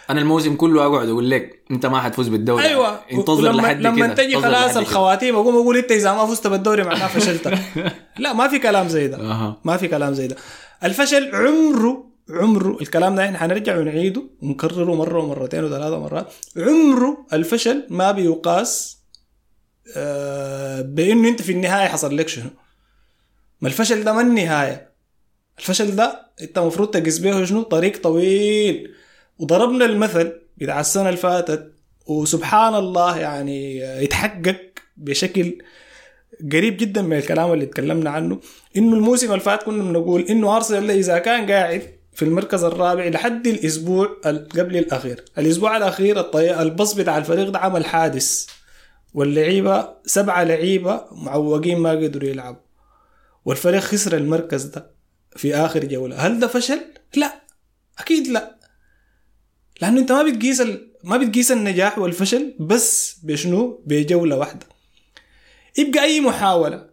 أنا 0.10 0.22
الموسم 0.22 0.56
كله 0.56 0.86
أقعد 0.86 1.10
أقول 1.10 1.30
لك 1.30 1.64
أنت 1.72 1.86
ما 1.86 2.02
حتفوز 2.02 2.28
بالدوري. 2.28 2.66
أيوه. 2.66 3.00
انتظر 3.14 3.52
لما, 3.52 3.62
لحد 3.62 3.82
لما 3.82 4.08
كده. 4.08 4.16
تجي 4.16 4.36
خلاص. 4.36 4.78
الخواتيم 4.78 5.36
أقوم 5.36 5.56
أقول 5.56 5.78
أنت 5.78 5.92
إذا 5.92 6.14
ما 6.14 6.26
فزت 6.26 6.48
بالدوري 6.48 6.84
معناه 6.84 7.08
فشلت. 7.08 7.54
لا 8.20 8.34
ما 8.34 8.48
في 8.48 8.60
كلام 8.60 8.88
زي 8.88 9.08
ده. 9.08 9.18
ما 9.64 9.78
في 9.78 9.88
كلام 9.88 10.14
زي 10.14 10.28
ده. 10.28 10.36
الفشل 10.84 11.36
عمره 11.36 12.09
عمره 12.30 12.78
الكلام 12.82 13.16
ده 13.16 13.26
إحنا 13.26 13.38
حنرجع 13.38 13.78
ونعيده 13.78 14.24
ونكرره 14.42 14.96
مرة 14.96 15.20
ومرتين 15.24 15.64
وثلاثة 15.64 16.00
مرات 16.00 16.34
عمره 16.58 17.26
الفشل 17.34 17.88
ما 17.90 18.12
بيقاس 18.12 19.00
آه، 19.96 20.82
بإنه 20.82 21.30
أنت 21.30 21.42
في 21.42 21.52
النهاية 21.52 21.88
حصل 21.88 22.18
لك 22.18 22.28
شنو. 22.28 22.50
ما 23.62 23.68
الفشل 23.68 24.04
ده 24.04 24.14
ما 24.14 24.22
النهاية. 24.22 24.92
الفشل 25.60 25.96
ده 25.96 26.26
أنت 26.42 26.58
المفروض 26.58 26.88
تقيس 26.90 27.20
به 27.20 27.46
شنو؟ 27.46 27.62
طريق 27.62 28.02
طويل. 28.02 28.92
وضربنا 29.40 29.86
المثل 29.86 30.34
بتاع 30.58 30.80
السنة 30.80 31.10
اللي 31.10 31.18
فاتت 31.20 31.74
وسبحان 32.08 32.76
الله 32.76 33.20
يعني 33.20 33.78
يتحقق 33.78 34.58
بشكل 34.98 35.58
قريب 36.52 36.78
جدا 36.78 37.02
من 37.02 37.18
الكلام 37.18 37.54
اللي 37.54 37.66
اتكلمنا 37.66 38.10
عنه. 38.10 38.40
إنه 38.78 38.94
الموسم 38.96 39.28
اللي 39.28 39.40
فات 39.40 39.64
كنا 39.64 39.84
بنقول 39.84 40.22
إنه 40.22 40.56
أرسنال 40.56 40.92
إذا 40.92 41.18
كان 41.18 41.52
قاعد 41.52 41.99
في 42.20 42.26
المركز 42.26 42.64
الرابع 42.64 43.06
لحد 43.08 43.48
الأسبوع 43.48 44.18
ال- 44.26 44.50
قبل 44.50 44.78
الأخير. 44.78 45.26
الأسبوع 45.38 45.78
الأخير 45.78 46.20
الطي... 46.20 46.62
البص 46.62 46.94
بتاع 46.94 47.18
الفريق 47.18 47.50
ده 47.50 47.60
عمل 47.60 47.86
حادث. 47.86 48.46
واللعيبة 49.14 49.90
سبعة 50.06 50.44
لعيبة 50.44 51.06
معوقين 51.12 51.80
ما 51.80 51.92
قدروا 51.92 52.30
يلعبوا. 52.30 52.62
والفريق 53.46 53.80
خسر 53.82 54.18
المركز 54.18 54.64
ده 54.64 54.92
في 55.36 55.56
آخر 55.56 55.86
جولة. 55.86 56.16
هل 56.16 56.40
ده 56.40 56.48
فشل؟ 56.48 56.80
لا. 57.16 57.42
أكيد 58.00 58.28
لا. 58.28 58.56
لأنه 59.82 60.00
أنت 60.00 60.12
ما 60.12 60.24
بتقيس 60.24 60.62
ال... 60.62 60.92
ما 61.04 61.18
بتقيس 61.18 61.52
النجاح 61.52 62.00
والفشل 62.00 62.56
بس 62.60 63.20
بشنو؟ 63.24 63.84
بجولة 63.86 64.38
واحدة. 64.38 64.66
يبقى 65.78 66.04
أي 66.04 66.22
محاولة 66.22 66.90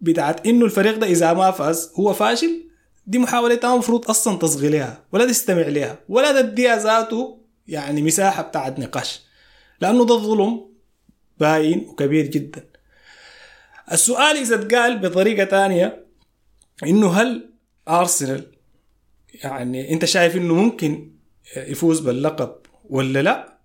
بتاعت 0.00 0.46
إنه 0.46 0.64
الفريق 0.64 0.98
ده 0.98 1.06
إذا 1.06 1.32
ما 1.32 1.50
فاز 1.50 1.92
هو 1.94 2.12
فاشل 2.12 2.71
دي 3.06 3.18
محاولة 3.18 3.54
انت 3.54 3.64
المفروض 3.64 4.10
أصلا 4.10 4.38
تصغي 4.38 4.68
لها 4.68 5.04
ولا 5.12 5.26
تستمع 5.26 5.62
لها 5.62 5.98
ولا 6.08 6.42
تديها 6.42 6.76
ذاته 6.76 7.38
يعني 7.68 8.02
مساحة 8.02 8.42
بتاعت 8.42 8.78
نقاش. 8.78 9.22
لأنه 9.80 10.06
ده 10.06 10.14
ظلم 10.14 10.66
باين 11.38 11.78
وكبير 11.88 12.26
جدا. 12.26 12.64
السؤال 13.92 14.36
إذا 14.36 14.54
اتقال 14.54 14.98
بطريقة 14.98 15.44
تانية 15.44 16.06
إنه 16.86 17.12
هل 17.12 17.50
أرسنال 17.88 18.46
يعني 19.34 19.92
أنت 19.92 20.04
شايف 20.04 20.36
إنه 20.36 20.54
ممكن 20.54 21.12
يفوز 21.56 22.00
باللقب 22.00 22.54
ولا 22.90 23.22
لا؟ 23.22 23.58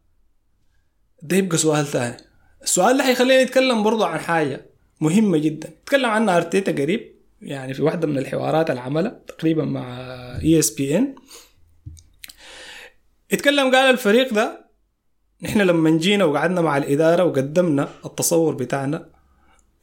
ده 1.21 1.37
يبقى 1.37 1.57
سؤال 1.57 1.85
ثاني 1.85 2.17
السؤال 2.63 2.97
ده 2.97 3.03
حيخلينا 3.03 3.43
نتكلم 3.43 3.83
برضو 3.83 4.03
عن 4.03 4.19
حاجة 4.19 4.65
مهمة 5.01 5.37
جدا. 5.37 5.69
تكلم 5.85 6.09
عنها 6.09 6.37
أرتيتا 6.37 6.71
قريب. 6.71 7.16
يعني 7.41 7.73
في 7.73 7.81
واحدة 7.81 8.07
من 8.07 8.17
الحوارات 8.17 8.69
اللي 8.69 8.81
عملها 8.81 9.19
تقريبا 9.27 9.65
مع 9.65 9.97
ESPN 10.41 11.15
اتكلم 13.31 13.75
قال 13.75 13.75
الفريق 13.75 14.33
ده 14.33 14.67
نحن 15.41 15.61
لما 15.61 15.89
جينا 15.97 16.25
وقعدنا 16.25 16.61
مع 16.61 16.77
الإدارة 16.77 17.23
وقدمنا 17.23 17.89
التصور 18.05 18.55
بتاعنا 18.55 19.09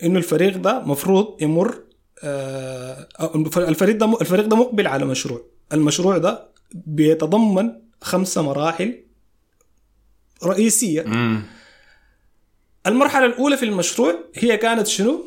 إنه 0.02 0.18
الفريق 0.18 0.57
ده 0.57 0.80
مفروض 0.80 1.42
يمر 1.42 1.84
آه 2.22 3.09
الفريق 3.57 3.96
ده 3.96 4.20
الفريق 4.20 4.46
ده 4.46 4.57
مقبل 4.57 4.86
على 4.86 5.05
مشروع 5.05 5.40
المشروع 5.72 6.18
ده 6.18 6.48
بيتضمن 6.74 7.72
خمسة 8.00 8.42
مراحل 8.42 9.05
رئيسية 10.44 11.02
مم. 11.02 11.42
المرحلة 12.86 13.26
الأولى 13.26 13.57
في 13.57 13.64
المشروع 13.64 14.14
هي 14.34 14.57
كانت 14.57 14.86
شنو؟ 14.86 15.24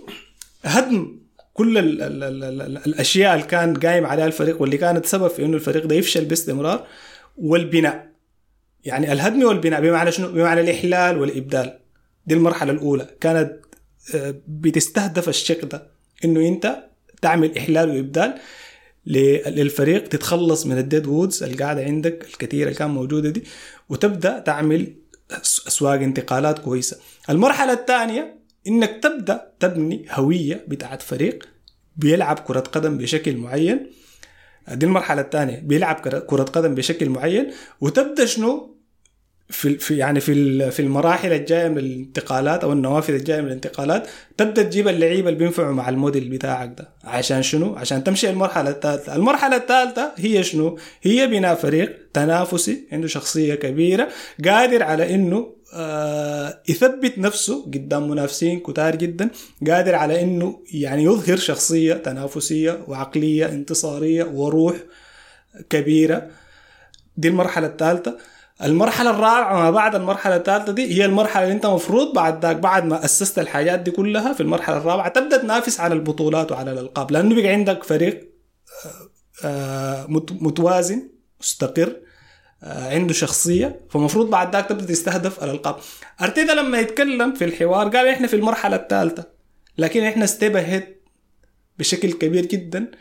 هدم 0.64 1.20
كل 1.58 1.78
ال 1.78 2.02
ال 2.02 2.24
ال 2.24 2.44
ال 2.44 2.62
ال 2.62 2.78
الأشياء 2.88 3.36
اللي 3.36 3.46
كان 3.48 3.74
قايم 3.80 4.06
عليها 4.06 4.26
الفريق 4.26 4.62
واللي 4.62 4.78
كانت 4.78 5.06
سبب 5.06 5.28
في 5.28 5.46
إنه 5.46 5.56
الفريق 5.56 5.86
ده 5.86 5.96
يفشل 5.96 6.26
باستمرار 6.26 6.88
والبناء. 7.38 8.08
يعني 8.86 9.12
الهدم 9.14 9.44
والبناء 9.44 9.82
بمعنى 9.82 10.12
شنو؟ 10.12 10.28
بمعنى 10.32 10.62
الإحلال 10.62 11.18
والإبدال. 11.18 11.80
دي 12.26 12.36
المرحلة 12.36 12.72
الأولى. 12.72 13.08
كانت 13.22 13.52
آه، 14.16 14.36
بتستهدف 14.48 15.30
الشق 15.30 15.66
ده. 15.66 15.88
إنه 16.26 16.48
أنت 16.48 16.84
تعمل 17.22 17.58
إحلال 17.58 17.90
وإبدال 17.90 18.34
ل- 19.06 19.50
للفريق 19.50 20.08
تتخلص 20.08 20.66
من 20.66 20.78
الديد 20.78 21.08
وودز 21.08 21.44
اللي 21.44 21.56
قاعدة 21.64 21.84
عندك 21.84 22.26
الكثيرة 22.30 22.64
اللي 22.68 22.78
كان 22.80 22.90
موجودة 22.90 23.30
دي 23.30 23.44
وتبدأ 23.90 24.40
تعمل 24.40 24.94
أسواق 25.68 25.94
انتقالات 26.02 26.60
كويسة. 26.60 26.98
المرحلة 27.30 27.74
الثانية 27.74 28.37
إنك 28.68 29.00
تبدأ 29.04 29.52
تبني 29.60 30.06
هوية 30.12 30.66
بتاعت 30.68 31.02
فريق 31.02 31.48
بيلعب 31.96 32.40
كرة 32.40 32.60
قدم 32.60 32.98
بشكل 32.98 33.38
معين. 33.38 33.88
دي 34.74 34.86
المرحلة 34.86 35.22
الثانية 35.22 35.60
بيلعب 35.60 35.96
كرة 36.28 36.44
قدم 36.44 36.76
بشكل 36.76 37.10
معين. 37.10 37.52
وتبدأ 37.82 38.26
شنو؟ 38.26 38.78
في 39.50 39.78
في 39.78 39.98
يعني 39.98 40.20
في 40.20 40.72
في 40.72 40.80
المراحل 40.80 41.34
الجاية 41.34 41.68
من 41.68 41.78
الانتقالات 41.78 42.64
أو 42.64 42.74
النوافذ 42.74 43.14
الجاية 43.14 43.42
من 43.42 43.48
الانتقالات 43.48 44.08
تبدأ 44.38 44.64
تجيب 44.64 44.88
اللعيبة 44.88 45.30
اللي 45.30 45.40
بينفعوا 45.40 45.74
مع 45.74 45.90
الموديل 45.90 46.30
بتاعك 46.30 46.74
ده. 46.78 46.90
عشان 47.04 47.44
شنو؟ 47.44 47.76
عشان 47.76 48.04
تمشي 48.04 48.30
المرحلة 48.30 48.70
الثالثة، 48.70 49.16
المرحلة 49.16 49.56
الثالثة 49.56 50.12
هي 50.18 50.44
شنو؟ 50.44 50.78
هي 51.02 51.28
بناء 51.28 51.56
فريق 51.56 51.98
تنافسي 52.14 52.88
عنده 52.92 53.08
شخصية 53.08 53.56
كبيرة 53.56 54.08
قادر 54.46 54.84
على 54.84 55.16
إنه 55.16 55.57
يثبت 56.70 57.18
نفسه 57.18 57.66
قدام 57.66 58.10
منافسين 58.10 58.60
كتار 58.60 58.96
جدا 58.96 59.30
قادر 59.68 59.96
على 59.96 60.22
إنه 60.22 60.60
يعني 60.74 61.04
يظهر 61.04 61.38
شخصية 61.38 61.94
تنافسية 61.94 62.80
وعقلية 62.88 63.46
انتصارية 63.46 64.24
وروح 64.24 64.76
كبيرة. 65.70 66.28
دي 67.18 67.28
المرحلة 67.28 67.68
الثالثة. 67.68 68.18
المرحلة 68.64 69.10
الرابعة 69.10 69.54
ما 69.64 69.72
بعد 69.72 69.96
المرحلة 69.96 70.36
الثالثة 70.36 70.72
دي 70.72 70.96
هي 70.98 71.06
المرحلة 71.06 71.44
اللي 71.44 71.54
أنت 71.56 71.66
مفروض 71.66 72.14
بعد 72.14 72.46
ذاك 72.46 72.56
بعد 72.56 72.86
ما 72.86 73.06
أسست 73.06 73.40
الحاجات 73.40 73.80
دي 73.80 73.92
كلها 73.92 74.34
في 74.34 74.42
المرحلة 74.42 74.78
الرابعة 74.78 75.10
تبدأ 75.10 75.38
تنافس 75.38 75.80
على 75.80 75.94
البطولات 75.94 76.52
وعلى 76.52 76.72
الألقاب 76.72 77.12
لأنه 77.12 77.36
بقى 77.36 77.48
عندك 77.48 77.84
فريق 77.84 78.30
آه، 78.86 79.48
آه، 79.48 80.06
مت- 80.10 80.42
متوازن 80.42 81.10
مستقر. 81.42 81.88
آه، 81.88 82.07
عنده 82.64 83.14
شخصية 83.14 83.80
فمفروض 83.90 84.30
بعد 84.30 84.56
ذاك 84.56 84.66
تبدأ 84.66 84.86
تستهدف 84.86 85.44
الألقاب. 85.44 85.76
أرتيتا 86.22 86.52
لما 86.52 86.80
يتكلم 86.80 87.34
في 87.34 87.46
الحوار 87.46 87.88
قال 87.90 88.08
إحنا 88.08 88.28
في 88.28 88.36
المرحلة 88.36 88.76
الثالثة 88.76 89.26
لكن 89.78 90.04
إحنا 90.04 90.26
ستيب 90.26 90.84
بشكل 91.80 92.12
كبير 92.12 92.46
جدا 92.46 92.92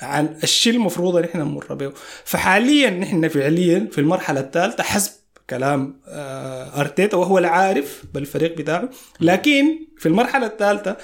عن 0.00 0.36
الشيء 0.42 0.74
المفروض 0.74 1.16
إحنا 1.16 1.44
نمر 1.44 1.74
به. 1.74 1.92
فحاليا 2.24 2.90
نحن 2.90 3.28
فعليا 3.28 3.88
في 3.92 3.98
المرحلة 4.00 4.40
الثالثة 4.40 4.82
حسب 4.82 5.12
كلام 5.50 6.00
آه، 6.08 6.80
أرتيتا 6.80 7.16
وهو 7.16 7.38
العارف 7.38 8.04
بالفريق 8.14 8.56
بتاعه. 8.56 8.88
لكن 9.20 9.78
في 9.98 10.06
المرحلة 10.06 10.46
الثالثة 10.46 10.96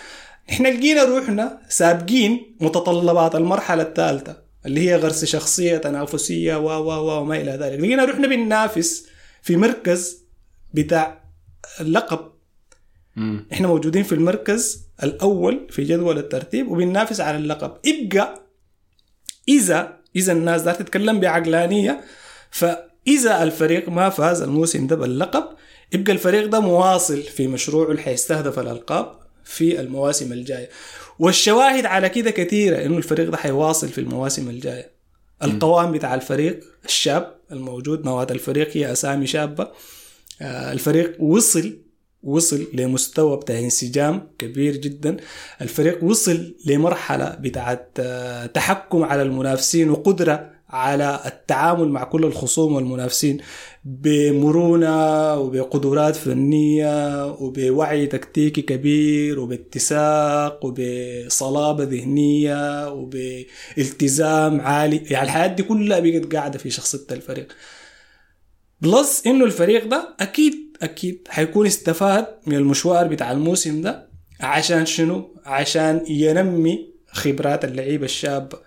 إحنا 0.51 0.68
لقينا 0.68 1.05
روحنا 1.05 1.59
سابقين 1.68 2.57
متطلبات 2.61 3.34
المرحلة 3.34 3.82
الثالثة. 3.82 4.49
اللي 4.66 4.80
هي 4.90 4.96
غرس 4.96 5.24
شخصية 5.24 5.76
تنافسية 5.76 6.56
و 6.56 6.66
و 6.66 6.90
و 6.90 7.20
وما 7.20 7.36
إلى 7.40 7.50
ذلك. 7.50 7.78
لقينا 7.80 8.04
روحنا 8.04 8.28
بننافس 8.28 9.06
في 9.42 9.56
مركز 9.56 10.24
بتاع 10.74 11.24
اللقب. 11.80 12.32
مم. 13.16 13.46
إحنا 13.52 13.68
موجودين 13.68 14.02
في 14.02 14.12
المركز 14.14 14.84
الأول 15.02 15.66
في 15.70 15.84
جدول 15.84 16.18
الترتيب 16.18 16.68
وبننافس 16.68 17.20
على 17.20 17.36
اللقب. 17.36 17.72
إبقى 17.86 18.42
إذا 19.48 19.96
إذا 20.16 20.32
الناس 20.32 20.62
دار 20.62 20.74
تتكلم 20.74 21.20
بعقلانية 21.20 22.00
فإذا 22.50 23.42
الفريق 23.42 23.88
ما 23.88 24.08
فاز 24.11 24.42
الموسم 24.42 24.86
ده 24.86 24.96
باللقب 24.96 25.44
يبقى 25.92 26.12
الفريق 26.12 26.46
ده 26.46 26.61
مواصل 26.61 27.22
في 27.22 27.46
مشروعه 27.46 27.90
اللي 27.90 28.02
حيستهدف 28.02 28.58
الألقاب 28.58 29.14
في 29.44 29.80
المواسم 29.80 30.32
الجاية. 30.32 30.68
والشواهد 31.20 31.86
على 31.86 32.08
كده 32.08 32.30
كثيرة 32.30 32.84
إنه 32.86 32.96
الفريق 32.96 33.30
ده 33.30 33.36
حيواصل 33.36 33.88
في 33.88 33.98
المواسم 33.98 34.48
الجاية. 34.48 34.90
القوام 35.42 35.92
بتاع 35.92 36.14
الفريق 36.14 36.60
الشاب 36.84 37.36
الموجود 37.52 38.04
مواد 38.04 38.30
الفريق 38.30 38.76
هي 38.76 38.92
أسامي 38.92 39.26
شابة. 39.26 39.68
آه، 40.42 40.72
الفريق 40.72 41.22
وصل 41.22 41.78
وصل 42.22 42.66
لمستوى 42.74 43.36
بتاع 43.36 43.58
انسجام 43.58 44.28
كبير 44.38 44.76
جدا. 44.76 45.16
الفريق 45.60 46.04
وصل 46.04 46.54
لمرحلة 46.66 47.28
بتاعت 47.40 47.90
آه، 47.98 48.46
تحكم 48.46 49.02
على 49.02 49.22
المنافسين 49.22 49.90
وقدرة 49.90 50.50
على 50.70 51.20
التعامل 51.26 51.88
مع 51.88 52.04
كل 52.04 52.24
الخصوم 52.24 52.74
والمنافسين 52.74 53.38
بمرونة 53.84 55.36
وبقدرات 55.38 56.16
فنية 56.16 57.26
وبوعي 57.26 58.06
تكتيكي 58.06 58.62
كبير 58.62 59.40
وباتساق 59.40 60.64
وبصلابة 60.64 61.84
ذهنية 61.84 62.92
وبالتزام 62.92 64.60
عالي. 64.60 64.96
يعني 64.96 65.24
الحياة 65.24 65.46
دي 65.46 65.62
كلها 65.62 66.00
بقت 66.00 66.34
قاعدة 66.34 66.58
في 66.58 66.70
شخصية 66.70 67.06
الفريق. 67.10 67.52
plus 68.80 69.22
إنه 69.26 69.44
الفريق 69.44 69.86
ده 69.86 70.16
أكيد 70.20 70.54
أكيد 70.82 71.28
حيكون 71.30 71.66
استفاد 71.66 72.26
من 72.46 72.56
المشوار 72.56 73.06
بتاع 73.06 73.32
الموسم 73.32 73.82
ده 73.82 74.10
عشان 74.40 74.86
شنو؟ 74.86 75.36
عشان 75.44 76.04
ينمي 76.08 76.90
خبرات 77.12 77.64
اللعيبة 77.64 78.04
الشابة. 78.04 78.58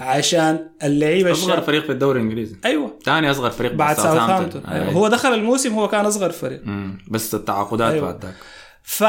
عشان 0.00 0.70
اللعيبة 0.82 1.32
أصغر 1.32 1.44
الشابه 1.48 1.66
فريق 1.66 1.84
في 1.84 1.92
الدوري 1.92 2.20
الإنجليزي 2.20 2.56
أيوه 2.64 2.98
ثاني 3.04 3.30
أصغر 3.30 3.50
فريق 3.50 3.72
بعد 3.72 3.96
ساوثهامبتون. 3.96 4.64
أيوة. 4.66 4.92
هو 4.92 5.08
دخل 5.08 5.34
الموسم 5.34 5.74
هو 5.74 5.88
كان 5.88 6.06
أصغر 6.06 6.30
فريق 6.30 6.62
مم. 6.66 6.98
بس 7.08 7.34
التعاقدات 7.34 7.92
أيوة. 7.92 8.10
بعد 8.12 8.24
ذاك 8.24 8.34
ف 8.82 9.04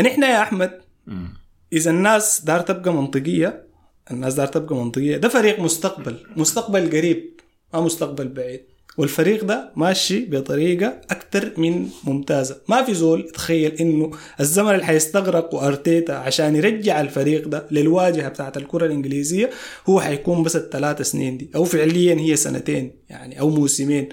نحن 0.00 0.22
يا 0.22 0.42
أحمد 0.42 0.80
مم. 1.06 1.34
إذا 1.72 1.90
الناس 1.90 2.40
دار 2.44 2.60
تبقى 2.60 2.92
منطقية 2.92 3.66
الناس 4.10 4.34
دار 4.34 4.46
تبقى 4.46 4.74
منطقية 4.74 5.16
ده 5.16 5.28
فريق 5.28 5.60
مستقبل 5.60 6.16
مستقبل 6.36 6.90
قريب 6.96 7.40
ما 7.74 7.80
مستقبل 7.80 8.28
بعيد 8.28 8.64
والفريق 8.98 9.44
ده 9.44 9.72
ماشي 9.76 10.24
بطريقة 10.24 11.00
أكتر 11.10 11.52
من 11.60 11.88
ممتازة. 12.04 12.60
ما 12.68 12.82
في 12.82 12.94
زول 12.94 13.20
يتخيل 13.20 13.72
إنه 13.72 14.10
الزمن 14.40 14.70
اللي 14.74 14.84
حيستغرق 14.84 15.54
وأرتيتا 15.54 16.12
عشان 16.12 16.56
يرجع 16.56 17.00
الفريق 17.00 17.48
ده 17.48 17.66
للواجهة 17.70 18.28
بتاعت 18.28 18.56
الكرة 18.56 18.86
الإنجليزية 18.86 19.50
هو 19.86 20.00
حيكون 20.00 20.42
بس 20.42 20.56
الثلاث 20.56 21.02
سنين 21.02 21.38
دي. 21.38 21.50
أو 21.54 21.64
فعليا 21.64 22.14
هي 22.14 22.36
سنتين 22.36 22.92
يعني 23.08 23.40
أو 23.40 23.50
موسمين. 23.50 24.08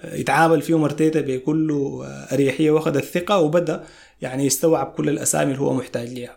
آه، 0.00 0.14
يتعامل 0.14 0.62
فيهم 0.62 0.84
أرتيتا 0.84 1.20
بكل 1.20 1.70
آه، 1.72 2.34
أريحية 2.34 2.70
واخد 2.70 2.96
الثقة 2.96 3.38
وبدأ 3.38 3.84
يعني 4.22 4.46
يستوعب 4.46 4.86
كل 4.86 5.08
الأسامي 5.08 5.50
اللي 5.52 5.62
هو 5.62 5.72
محتاج 5.74 6.08
ليها. 6.08 6.36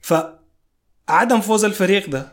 فعدم 0.00 1.40
فوز 1.40 1.64
الفريق 1.64 2.10
ده 2.10 2.26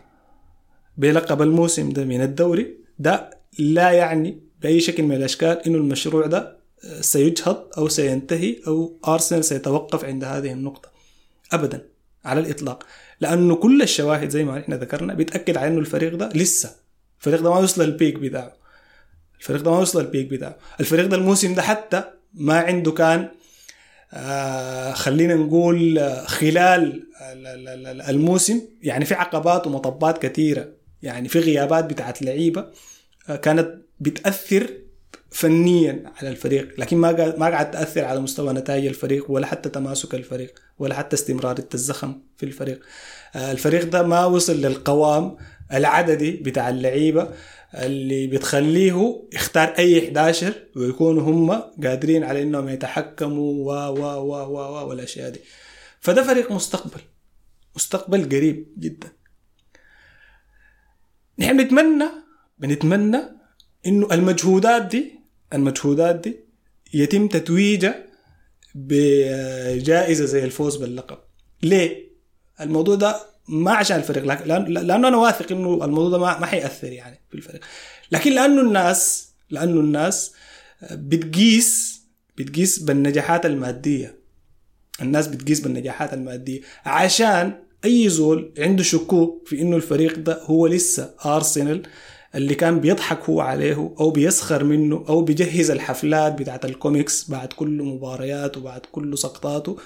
بلقب 0.98 1.42
الموسم 1.42 1.90
ده 1.90 2.06
من 2.06 2.22
الدوري 2.22 2.78
ده 3.00 3.37
لا 3.60 3.91
يعني 3.91 4.39
بأي 4.62 4.80
شكل 4.80 5.04
من 5.04 5.16
الأشكال 5.16 5.66
إنه 5.68 5.78
المشروع 5.78 6.26
ده 6.26 6.58
سيجهض 7.02 7.68
أو 7.78 7.88
سينتهي 7.89 8.56
أو 8.68 9.00
أرسنال 9.08 9.45
سيتوقف 9.45 10.06
عند 10.06 10.24
هذه 10.24 10.52
النقطة. 10.52 10.89
أبدا 11.52 11.88
على 12.26 12.39
الإطلاق. 12.39 12.84
لأنه 13.22 13.56
كل 13.56 13.82
الشواهد 13.82 14.30
زي 14.30 14.43
ما 14.43 14.60
إحنا 14.60 14.76
ذكرنا 14.76 15.14
بتأكد 15.14 15.58
على 15.58 15.68
إنه 15.68 15.80
الفريق 15.80 16.16
ده 16.16 16.30
لسه 16.36 16.72
الفريق 17.20 17.41
ده 17.41 17.50
ما 17.50 17.58
وصل 17.60 17.84
للبيك 17.84 18.16
بتاعه. 18.16 18.54
الفريق 19.39 19.62
ده 19.62 19.72
ما 19.72 19.80
وصل 19.80 20.02
للبيك 20.02 20.28
بتاعه. 20.28 20.58
الفريق 20.80 21.06
ده 21.06 21.18
الموسم 21.18 21.54
ده 21.56 21.62
حتى 21.62 22.04
ما 22.34 22.60
عنده 22.60 22.91
كان 22.91 23.30
آه 24.14 24.93
خلينا 24.93 25.36
نقول 25.36 26.00
آه، 26.00 26.26
خلال 26.26 27.08
ال- 27.32 27.48
ال- 27.48 27.88
ال- 27.88 28.02
الموسم 28.02 28.62
يعني 28.84 29.06
في 29.06 29.14
عقبات 29.14 29.68
ومطبات 29.68 30.18
كثيرة. 30.26 30.68
يعني 31.04 31.30
في 31.30 31.39
غيابات 31.39 31.86
بتاعت 31.86 32.22
لعيبة. 32.22 32.62
آه، 32.62 32.72
كانت 33.36 33.82
بتأثر 34.00 34.70
فنيا 35.32 36.04
على 36.18 36.30
الفريق 36.30 36.80
لكن 36.80 36.98
ما 36.98 37.36
ما 37.38 37.46
قاعد 37.48 37.72
تأثر 37.72 38.06
على 38.06 38.20
مستوى 38.20 38.54
نتائج 38.54 38.86
الفريق 38.86 39.32
ولا 39.32 39.48
حتى 39.48 39.70
تماسك 39.70 40.16
الفريق 40.16 40.60
ولا 40.80 40.96
حتى 40.96 41.16
استمرارية 41.16 41.68
الزخم 41.74 42.22
في 42.38 42.46
الفريق. 42.46 42.80
آه، 43.36 43.52
الفريق 43.52 43.84
ده 43.84 44.04
ما 44.04 44.26
وصل 44.26 44.62
للقوام 44.62 45.38
العددي 45.74 46.32
بتاع 46.32 46.70
اللعيبة 46.70 47.30
اللي 47.74 48.28
بتخليه 48.28 49.24
يختار 49.34 49.68
أي 49.68 50.00
11 50.08 50.54
ويكونوا 50.76 51.24
هم 51.24 51.52
قادرين 51.84 52.24
على 52.24 52.42
إنهم 52.42 52.70
يتحكموا 52.70 53.54
و 53.54 54.00
و 54.00 54.04
و 54.04 54.34
و 54.34 54.58
و 54.58 54.88
والأشياء 54.90 55.30
دي. 55.30 55.40
فده 56.00 56.24
فريق 56.24 56.52
مستقبل 56.52 57.02
مستقبل 57.76 58.26
قريب 58.30 58.68
جدا. 58.80 59.08
نحن 61.40 61.58
بنتمنى 61.58 62.27
بنتمنى 62.60 63.20
إنه 63.86 64.08
المجهودات 64.12 64.86
دي 64.86 65.20
المجهودات 65.53 66.16
دي 66.16 66.39
يتم 66.93 67.28
تتويجها 67.28 68.05
بجائزة 68.76 70.26
زي 70.26 70.43
الفوز 70.43 70.76
باللقب. 70.76 71.18
ليه؟ 71.64 72.08
الموضوع 72.62 72.95
ده 72.95 73.20
ما 73.47 73.72
عشان 73.72 73.97
الفريق 73.97 74.24
لأنه 74.43 75.08
أنا 75.08 75.18
واثق 75.18 75.51
إنه 75.51 75.86
الموضوع 75.86 76.10
ده 76.10 76.18
ما 76.18 76.39
ما 76.39 76.45
حيأثر 76.45 76.91
يعني 76.91 77.20
في 77.30 77.36
الفريق. 77.36 77.62
لكن 78.12 78.32
لأنه 78.32 78.62
الناس 78.62 79.30
لأنه 79.49 79.80
الناس 79.80 80.34
بتقيس 80.91 82.01
بتقيس 82.38 82.80
بالنجاحات 82.80 83.45
المادية. 83.45 84.18
الناس 85.01 85.28
بتقيس 85.28 85.60
بالنجاحات 85.60 86.14
المادية 86.14 86.62
عشان 86.86 87.53
أي 87.86 88.10
زول 88.10 88.53
عنده 88.58 88.84
شكوك 88.84 89.47
في 89.47 89.62
إنه 89.62 89.76
الفريق 89.76 90.20
ده 90.20 90.43
هو 90.43 90.68
لسه 90.68 91.14
ارسنال 91.26 91.84
اللي 92.36 92.56
كان 92.56 92.80
بيضحك 92.80 93.30
هو 93.30 93.42
عليه 93.42 93.94
أو 94.00 94.12
بيسخر 94.12 94.64
منه 94.64 95.06
أو 95.10 95.22
بيجهز 95.22 95.72
الحفلات 95.72 96.34
بتاعت 96.34 96.66
الكوميكس 96.66 97.30
بعد 97.30 97.54
كل 97.54 97.84
مباريات 97.84 98.58
وبعد 98.58 98.82
كل 98.92 99.18
سقطاته. 99.18 99.78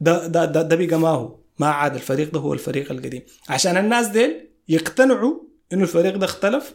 ده 0.00 0.26
ده 0.26 0.44
ده, 0.44 0.62
ده 0.62 0.76
بقى 0.76 0.98
ما 0.98 1.08
هو 1.08 1.36
ما 1.58 1.66
عاد 1.66 1.94
الفريق 1.94 2.32
ده 2.32 2.40
هو 2.40 2.54
الفريق 2.54 2.92
القديم. 2.92 3.22
عشان 3.48 3.76
الناس 3.76 4.06
ديل 4.06 4.48
يقتنعوا 4.68 5.34
إنه 5.72 5.82
الفريق 5.82 6.16
ده 6.16 6.26
اختلف 6.26 6.74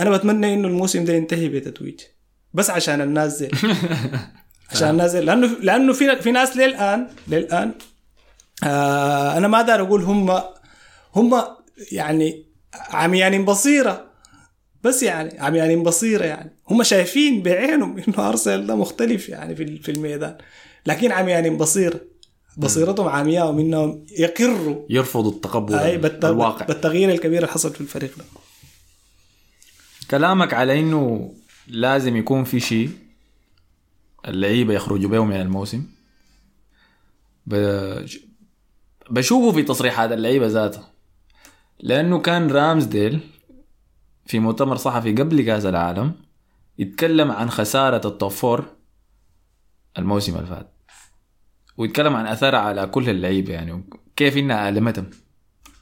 أنا 0.00 0.10
بتمنى 0.10 0.54
إنه 0.54 0.68
الموسم 0.68 1.04
ده 1.04 1.12
ينتهي 1.12 1.48
بتتويج. 1.48 2.00
بس 2.54 2.70
عشان 2.70 3.00
الناس 3.00 3.42
ديل. 3.42 3.50
عشان 4.70 4.90
الناس 4.90 5.12
ديل. 5.12 5.26
لأنه 5.26 5.46
لأنه 5.60 5.92
في 5.92 6.16
في 6.16 6.32
ناس 6.32 6.56
للآن 6.56 7.08
للآن 7.28 7.72
آه 8.64 9.36
أنا 9.36 9.48
ما 9.48 9.62
دار 9.62 9.80
أقول 9.80 10.02
هم 10.02 10.40
هم 11.14 11.42
يعني 11.92 12.46
عميان 12.90 13.44
بصيرة. 13.44 14.13
بس 14.84 15.02
يعني 15.02 15.40
عميان 15.40 15.82
بصيره 15.82 16.24
يعني. 16.24 16.50
هم 16.70 16.82
شايفين 16.82 17.42
بعينهم 17.42 17.98
إنه 18.08 18.28
ارسنال 18.28 18.66
ده 18.66 18.74
مختلف 18.76 19.28
يعني 19.28 19.56
في 19.56 19.78
في 19.78 19.90
الميدان. 19.90 20.38
لكن 20.86 21.12
عميان 21.12 21.56
بصيره 21.56 22.00
بصيرتهم 22.56 23.08
عمياء 23.08 23.48
ومنهم 23.48 24.06
يقروا. 24.18 24.86
يرفضوا 24.90 25.30
التقبل 25.32 25.74
أي 25.74 25.98
بالت- 25.98 26.24
الواقع. 26.24 26.66
بالتغيير 26.66 27.10
الكبير 27.10 27.38
اللي 27.38 27.48
حصل 27.52 27.74
في 27.74 27.80
الفريق 27.80 28.18
ده. 28.18 28.24
كلامك 30.10 30.54
على 30.54 30.80
إنه 30.80 31.34
لازم 31.68 32.16
يكون 32.16 32.44
في 32.44 32.60
شيء 32.60 32.90
اللعيبة 34.28 34.74
يخرجوا 34.74 35.10
به 35.10 35.24
من 35.24 35.36
الموسم. 35.40 35.82
بش- 37.46 38.18
بشوفه 39.10 39.52
في 39.52 39.62
تصريحات 39.62 40.12
اللعيبة 40.12 40.46
ذاتها. 40.46 40.90
لأنه 41.80 42.18
كان 42.20 42.50
رامزديل 42.50 43.20
في 44.26 44.38
مؤتمر 44.38 44.76
صحفي 44.76 45.12
قبل 45.12 45.42
كاس 45.42 45.64
العالم 45.64 46.12
يتكلم 46.78 47.30
عن 47.30 47.50
خسارة 47.50 48.08
ال 48.08 48.13
top 48.13 48.30
four 48.30 48.64
الموسم 49.98 50.36
اللي 50.36 50.46
فات. 50.46 50.70
ويتكلم 51.76 52.16
عن 52.16 52.26
اثرها 52.26 52.58
على 52.58 52.86
كل 52.86 53.10
اللعيبة 53.10 53.52
يعني 53.52 53.84
كيف 54.16 54.36
إنها 54.36 54.68
ألمتهم. 54.68 55.10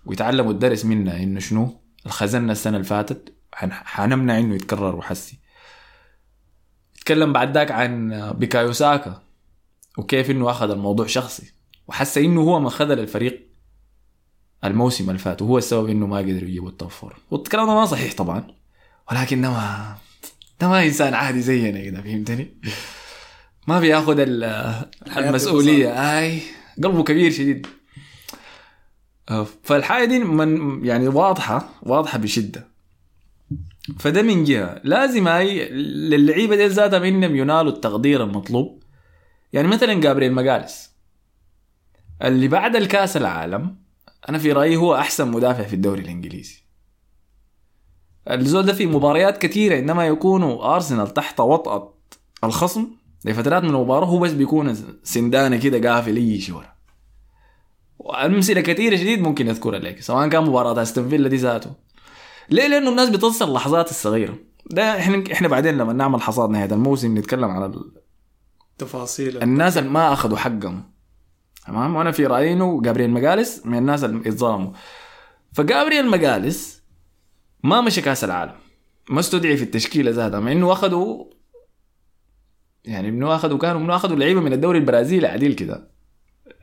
ويتعلموا 0.06 0.52
الدرس 0.52 0.84
منها 0.84 1.22
إنه 1.22 1.40
شنو؟ 1.40 1.80
الخزنة 2.06 2.52
السنة 2.52 2.76
اللي 2.76 2.88
فاتت 2.88 3.34
حن- 3.52 3.72
حنمنع 3.72 4.38
إنه 4.38 4.54
يتكرر 4.54 4.96
وحسي. 4.96 5.38
يتكلم 6.96 7.32
بعد 7.32 7.54
ذاك 7.54 7.70
عن 7.70 8.32
بيكايو 8.32 8.72
ساكا 8.72 9.22
وكيف 9.98 10.30
إنه 10.30 10.50
أخذ 10.50 10.70
الموضوع 10.70 11.06
شخصي. 11.06 11.52
وحس 11.88 12.18
إنه 12.18 12.40
هو 12.40 12.60
من 12.60 12.68
خذل 12.70 12.98
الفريق 13.00 13.51
الموسم 14.64 15.08
اللي 15.10 15.18
فات 15.18 15.42
وهو 15.42 15.58
السبب 15.58 15.88
إنه 15.88 16.06
ما 16.06 16.18
قدروا 16.18 16.48
يجيبوا 16.48 16.68
التوب 16.68 16.90
فور 16.90 17.16
والكلام 17.30 17.66
ده 17.66 17.74
ما 17.74 17.86
صحيح 17.86 18.14
طبعا 18.14 18.44
ولكن 19.12 19.40
ده 19.42 19.50
ما 19.50 19.96
ده 20.60 20.68
ما 20.68 20.84
إنسان 20.84 21.14
عادي 21.14 21.40
زينا 21.42 21.80
كده 21.84 22.02
فهمتني؟ 22.02 22.56
ما 23.68 23.80
بياخذ 23.80 24.18
ال- 24.18 24.44
المسؤولية. 25.16 26.18
أي 26.18 26.40
قلبه 26.84 27.02
كبير 27.04 27.30
شديد. 27.30 27.66
فالحاجة 29.62 30.04
دي 30.04 30.18
من 30.18 30.84
يعني 30.84 31.08
واضحة 31.08 31.68
واضحة 31.82 32.18
بشدة. 32.18 32.68
فده 33.98 34.22
من 34.22 34.44
جهة. 34.44 34.80
لازم 34.84 35.28
هاي 35.28 35.68
للعيبة 36.08 36.56
دي 36.56 36.66
ذاتها 36.66 36.98
منهم 36.98 37.36
ينالوا 37.36 37.72
التقدير 37.72 38.24
المطلوب. 38.24 38.82
يعني 39.52 39.68
مثلا 39.68 39.94
جابريل 39.94 40.32
مجالس 40.32 40.90
اللي 42.22 42.48
بعد 42.48 42.76
الكأس 42.76 43.16
العالم 43.16 43.76
أنا 44.28 44.38
في 44.38 44.52
رأيي 44.52 44.76
هو 44.76 44.94
أحسن 44.94 45.30
مدافع 45.30 45.62
في 45.62 45.74
الدوري 45.74 46.00
الإنجليزي. 46.00 46.62
الزول 48.30 48.66
ده 48.66 48.72
في 48.72 48.86
مباريات 48.86 49.38
كثيره 49.38 49.76
عندما 49.76 50.06
يكونوا 50.06 50.74
أرسنال 50.74 51.14
تحت 51.14 51.40
وطأة 51.40 51.94
الخصم 52.44 52.86
لفترات 53.24 53.62
من 53.62 53.68
المباراة 53.70 54.06
هو 54.06 54.18
بس 54.18 54.32
بيكون 54.32 54.98
سندانة 55.02 55.56
كده 55.56 55.90
قافل 55.92 56.16
أي 56.16 56.40
شيء 56.40 56.54
ورا. 56.54 56.72
وامثله 57.98 58.60
كثيره 58.60 58.96
شديد 58.96 59.20
ممكن 59.20 59.48
أذكرها 59.48 59.78
لك 59.78 60.00
سواء 60.00 60.28
كان 60.28 60.42
مباراة 60.42 60.82
أستون 60.82 61.08
فيلا 61.08 61.28
دي 61.28 61.36
ذاته. 61.36 61.70
ليه؟ 62.50 62.66
لأنه 62.66 62.90
الناس 62.90 63.08
بتنسى 63.08 63.44
اللحظات 63.44 63.90
الصغيرة. 63.90 64.38
ده 64.70 64.98
إحنا 64.98 65.24
إحنا 65.32 65.48
بعدين 65.48 65.78
لما 65.78 65.92
نعمل 65.92 66.22
حصاد 66.22 66.50
نهاية 66.50 66.72
الموسم 66.72 67.18
نتكلم 67.18 67.50
على 67.50 67.66
ال- 67.66 67.92
تفاصيل. 68.78 69.42
الناس 69.42 69.78
اللي 69.78 69.90
ما 69.90 70.12
أخذوا 70.12 70.38
حقهم. 70.38 70.91
تمام؟ 71.66 71.96
وأنا 71.96 72.10
في 72.10 72.26
رايي 72.26 72.52
انه 72.52 72.82
جابرييل 72.82 73.10
مجالس 73.10 73.66
من 73.66 73.78
الناس 73.78 74.04
اللي 74.04 74.28
اتظلموا. 74.28 74.72
فجابرييل 75.52 76.10
مجالس 76.10 76.82
ما 77.64 77.80
مشى 77.80 78.00
كأس 78.00 78.24
العالم. 78.24 78.54
ما 79.10 79.20
استدعي 79.20 79.56
في 79.56 79.62
التشكيلة 79.62 80.10
ذاتها 80.10 80.40
مع 80.40 80.52
إنه 80.52 80.72
أخذوا 80.72 81.24
يعني 82.84 83.08
إنه 83.08 83.34
أخذوا 83.34 83.58
كانوا 83.58 83.80
انه 83.80 83.96
أخذوا 83.96 84.16
لعيبة 84.16 84.40
من 84.40 84.52
الدوري 84.52 84.78
البرازيلي 84.78 85.26
عديل 85.26 85.52
كده 85.54 85.90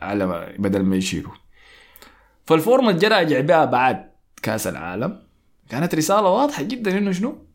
على 0.01 0.55
بدل 0.59 0.83
ما 0.83 0.95
يشيلوا. 0.95 1.31
فالفورمة 2.45 2.89
اللي 2.89 3.07
راجع 3.07 3.39
بها 3.39 3.65
بعد 3.65 4.11
كأس 4.41 4.67
العالم. 4.67 5.21
كانت 5.69 5.95
رسالة 5.95 6.29
واضحة 6.29 6.63
جدا 6.63 6.97
إنه 6.97 7.11
شنو؟ 7.11 7.47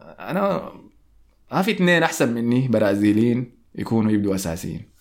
أنا 0.00 0.72
ما 1.52 1.62
في 1.62 1.70
اثنين 1.70 2.02
أحسن 2.02 2.34
مني 2.34 2.68
برازيليين 2.68 3.56
يكونوا 3.74 4.12
يبدوا 4.12 4.34
أساسيين. 4.34 4.91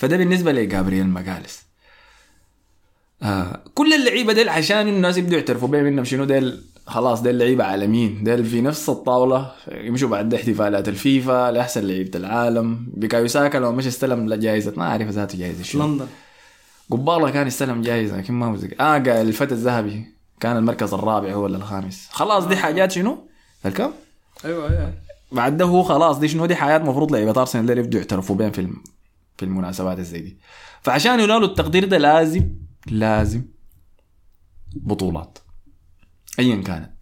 فده 0.00 0.16
بالنسبة 0.16 0.52
لجابرييل 0.52 1.06
ماجاليس 1.06 1.62
آه 3.22 3.60
كل 3.74 3.92
اللعيبة 3.92 4.32
ديل 4.32 4.48
عشان 4.48 4.88
الناس 4.88 5.16
يبدوا 5.16 5.38
يعترفوا 5.38 5.68
بهم 5.68 5.86
انهم 5.86 6.04
شنو 6.04 6.24
ديل؟ 6.24 6.64
خلاص 6.86 7.22
ديل 7.22 7.38
لعيبة 7.38 7.64
عالميين. 7.64 8.24
ديل 8.24 8.44
في 8.44 8.60
نفس 8.60 8.88
الطاولة 8.88 9.52
يمشوا 9.72 10.08
بعد 10.08 10.34
احتفالات 10.34 10.88
الفيفا 10.88 11.50
لأحسن 11.50 11.84
لعيبة 11.84 12.18
العالم. 12.18 12.86
بيكايو 12.94 13.26
ساكا 13.26 13.58
لو 13.58 13.72
مش 13.72 13.86
استلم 13.86 14.28
لجائزه 14.28 14.72
ما 14.76 14.84
أعرف 14.84 15.08
ذاته 15.08 15.38
جائزه 15.38 15.62
شنو. 15.62 15.86
لندن. 15.86 16.06
قبالة 16.90 17.30
كان 17.30 17.46
يستلم 17.46 17.82
جائزة 17.82 18.16
لكن 18.16 18.34
ما 18.34 18.50
مزق 18.50 18.68
آه 18.80 18.92
قال 18.92 19.08
الفتى 19.08 19.54
الذهبي 19.54 20.06
كان 20.40 20.56
المركز 20.56 20.94
الرابع 20.94 21.32
هو 21.32 21.42
ولا 21.42 21.56
الخامس. 21.56 22.08
خلاص 22.10 22.44
دي 22.44 22.56
حاجات 22.56 22.90
شنو؟ 22.92 23.28
الكم؟ 23.66 23.90
أيوه 24.44 24.70
أيوه. 24.70 24.92
بعد 25.32 25.56
ده 25.56 25.64
هو 25.64 25.82
خلاص 25.82 26.18
دي 26.18 26.28
شنو؟ 26.28 26.46
دي 26.46 26.56
حياة 26.56 26.78
مفروض 26.78 27.12
لعيبة 27.12 27.40
أرسنال 27.40 27.78
يبدوا 27.78 28.00
يعترفوا 28.00 28.36
بين 28.36 28.50
في 28.50 28.68
في 29.40 29.46
المناسبات 29.46 29.98
الزي 29.98 30.20
دي. 30.20 30.38
فعشان 30.82 31.20
ينالوا 31.20 31.48
التقدير 31.48 31.84
ده 31.84 31.98
لازم 31.98 32.54
لازم 32.86 33.42
بطولات. 34.72 35.38
ايا 36.38 36.62
كانت. 36.62 36.92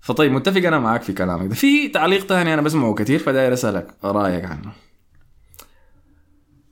فطيب 0.00 0.32
متفق 0.32 0.60
أنا 0.66 0.78
معاك 0.78 1.02
في 1.02 1.12
كلامك 1.12 1.46
ده. 1.46 1.54
في 1.54 1.88
تعليق 1.88 2.26
تاني 2.26 2.54
أنا 2.54 2.62
بسمعه 2.62 2.94
كثير 2.94 3.18
فداير 3.18 3.52
أسألك 3.52 3.94
رأيك 4.04 4.44
عنه. 4.44 4.72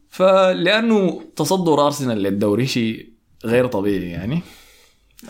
فلأنه 0.09 1.23
تصدر 1.37 1.87
أرسنال 1.87 2.19
للدوري 2.19 2.67
شيء 2.67 3.13
غير 3.45 3.67
طبيعي 3.67 4.11
يعني. 4.11 4.43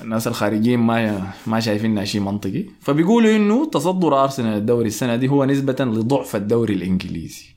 الناس 0.03 0.27
الخارجيين 0.27 0.79
ما 0.79 1.33
ما 1.47 1.61
شايفينها 1.61 2.05
شيء 2.05 2.21
منطقي. 2.21 2.65
فبيقولوا 2.81 3.37
إنه 3.37 3.71
تصدر 3.71 4.23
أرسنال 4.23 4.59
للدوري 4.59 4.89
السنة 4.89 5.17
دي 5.17 5.29
هو 5.29 5.45
نسبة 5.45 5.77
لضعف 5.81 6.37
الدوري 6.37 6.75
الإنجليزي. 6.75 7.54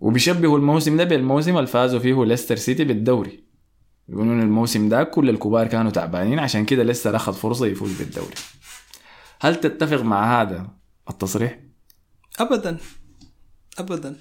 وبيشبهوا 0.00 0.58
الموسم 0.58 0.96
ده 0.96 1.04
بالموسم 1.04 1.56
اللي 1.56 1.66
فازوا 1.66 2.00
فيه 2.00 2.24
ليستر 2.24 2.56
سيتي 2.56 2.84
بالدوري. 2.84 3.44
يقولون 4.08 4.40
الموسم 4.42 4.88
ده 4.88 5.02
كل 5.02 5.30
الكبار 5.30 5.66
كانوا 5.66 5.90
تعبانين 5.90 6.38
عشان 6.38 6.64
كده 6.64 6.82
ليستر 6.82 7.16
أخذ 7.16 7.32
فرصة 7.32 7.66
يفوز 7.66 7.98
بالدوري. 7.98 8.34
هل 9.40 9.56
تتفق 9.60 10.02
مع 10.02 10.42
هذا 10.42 10.68
التصريح؟ 11.10 11.58
ابدا. 12.40 12.76
ابدا. 13.78 14.16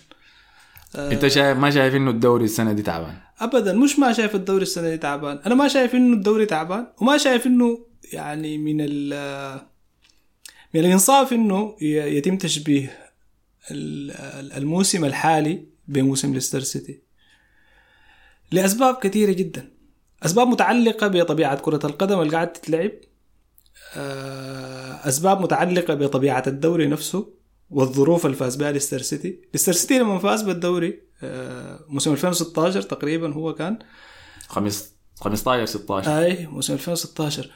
أنت 0.96 1.28
شايف 1.28 1.58
ما 1.58 1.70
شايف 1.72 1.96
إنه 1.96 2.12
الدوري 2.12 2.46
السنة 2.46 2.74
دي 2.74 2.82
تعبان؟ 2.82 3.18
ابدا. 3.40 3.74
مش 3.74 4.00
ما 4.00 4.14
شايف 4.14 4.36
الدوري 4.36 4.62
السنة 4.64 4.90
دي 4.90 4.98
تعبان. 4.98 5.38
أنا 5.46 5.56
ما 5.56 5.68
شايف 5.68 5.96
إنه 5.96 6.14
الدوري 6.14 6.46
تعبان 6.46 6.88
وما 7.02 7.18
شايف 7.18 7.48
إنه 7.48 7.86
يعني 8.14 8.58
من 8.58 8.78
ال 8.82 9.60
من 10.74 10.80
الإنصاف 10.82 11.34
إنه 11.34 11.76
يتم 11.82 12.38
تشبيه 12.38 12.98
ال- 13.72 14.12
ال- 14.12 14.54
الموسم 14.54 15.06
الحالي 15.06 15.69
بموسم 15.90 16.34
ليستر 16.34 16.60
سيتي. 16.60 17.02
لأسباب 18.52 18.96
كثيرة 18.96 19.32
جدا. 19.32 19.72
أسباب 20.24 20.48
متعلقة 20.48 21.08
بطبيعة 21.08 21.60
كرة 21.60 21.86
القدم 21.86 22.22
اللي 22.22 22.34
قاعد 22.34 22.54
تتلعب 22.54 22.92
آه، 23.96 25.08
أسباب 25.08 25.42
متعلقة 25.42 25.94
بطبيعة 25.94 26.44
الدوري 26.48 26.88
نفسه 26.88 27.34
والظروف 27.70 28.26
اللي 28.26 28.38
فاز 28.38 28.56
بها 28.56 28.72
ليستر 28.72 29.02
سيتي. 29.02 29.42
ليستر 29.54 29.72
سيتي 29.72 30.00
لما 30.00 30.20
فاز 30.20 30.42
بالدوري 30.42 31.00
آه، 31.24 31.86
موسم 31.88 32.12
2016 32.12 32.82
تقريبا 32.82 33.34
هو 33.34 33.54
كان. 33.54 33.80
خمس 34.48 34.94
15 35.16 35.66
16 35.66 36.20
أي 36.20 36.48
موسم 36.48 36.74
2016 36.74 37.52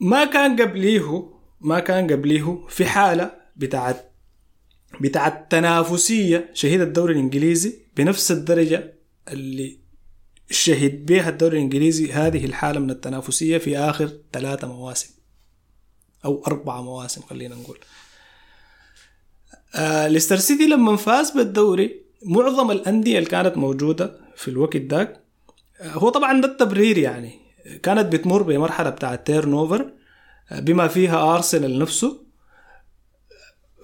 ما 0.00 0.24
كان 0.24 0.60
قبليه 0.62 1.30
ما 1.60 1.80
كان 1.80 2.10
قبليه 2.12 2.66
في 2.68 2.84
حالة 2.86 3.32
بتاعت 3.56 4.12
بتاعت 5.00 5.50
تنافسيه 5.50 6.50
شهيد 6.54 6.80
الدوري 6.80 7.14
الإنجليزي 7.14 7.78
بنفس 7.96 8.32
الدرجة 8.32 8.94
اللي 9.28 9.78
شهد 10.50 11.06
بها 11.06 11.28
الدوري 11.28 11.56
الإنجليزي 11.56 12.12
هذه 12.12 12.44
الحالة 12.44 12.80
من 12.80 12.90
التنافسية 12.90 13.58
في 13.58 13.78
آخر 13.78 14.10
ثلاثة 14.32 14.68
مواسم 14.68 15.10
أو 16.24 16.42
أربعة 16.46 16.82
مواسم 16.82 17.22
خلينا 17.22 17.54
نقول. 17.54 17.78
آه 19.74 20.08
ليستر 20.08 20.36
سيتي 20.36 20.66
لما 20.66 20.96
فاز 20.96 21.30
بالدوري 21.30 22.00
معظم 22.22 22.70
الأندية 22.70 23.18
اللي 23.18 23.30
كانت 23.30 23.56
موجودة 23.56 24.20
في 24.36 24.48
الوقت 24.48 24.76
ذاك 24.76 25.20
هو 25.82 26.08
طبعا 26.08 26.40
ده 26.40 26.48
التبرير 26.48 26.98
يعني. 26.98 27.32
كانت 27.82 28.12
بتمر 28.12 28.42
بمرحلة 28.42 28.90
بتاعت 28.90 29.26
turnover 29.26 29.92
بما 30.52 30.88
فيها 30.88 31.34
ارسنال 31.34 31.78
نفسه. 31.78 32.25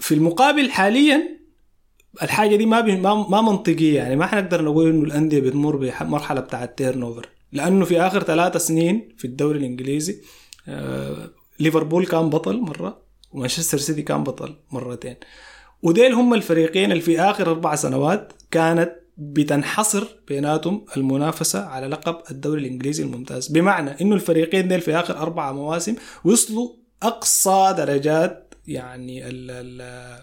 في 0.03 0.14
المقابل 0.14 0.70
حاليا 0.70 1.38
الحاجة 2.22 2.57
دي 2.57 2.66
ما 2.66 2.82
ما 3.14 3.40
منطقية. 3.42 3.96
يعني 3.96 4.16
ما 4.16 4.26
حنقدر 4.26 4.62
نقول 4.62 4.88
إنه 4.88 5.05
الأندية 5.05 5.40
بتمر 5.40 5.76
بمرحلة 5.76 6.40
بتاعت 6.40 6.78
turnover 6.78 7.28
لأنه 7.53 7.84
في 7.84 8.00
آخر 8.00 8.22
ثلاثة 8.22 8.59
سنين 8.59 9.09
في 9.18 9.24
الدوري 9.24 9.59
الإنجليزي 9.59 10.16
آه 10.68 11.30
ليفربول 11.61 12.07
كان 12.07 12.30
بطل 12.30 12.61
مرة 12.61 13.03
ومانشستر 13.32 13.78
سيتي 13.78 14.03
كان 14.03 14.24
بطل 14.24 14.55
مرتين. 14.72 15.16
وديل 15.82 16.12
هم 16.12 16.34
الفريقين 16.34 16.92
اللي 16.92 17.03
في 17.03 17.20
آخر 17.20 17.50
أربع 17.50 17.74
سنوات 17.74 18.32
كانت 18.50 18.92
بتنحصر 19.16 20.07
بيناتهم 20.28 20.84
المنافسة 20.96 21.64
على 21.64 21.86
لقب 21.86 22.16
الدوري 22.30 22.61
الإنجليزي 22.61 23.03
الممتاز. 23.03 23.48
بمعنى 23.48 23.90
إنه 24.00 24.14
الفريقين 24.14 24.68
ديل 24.68 24.80
في 24.80 24.94
آخر 24.96 25.16
أربع 25.18 25.53
مواسم 25.53 25.94
وصلوا 26.24 26.68
أقصى 27.03 27.74
درجات 27.76 28.51
يعني 28.66 29.28
ال 29.28 29.50
ال 29.50 30.22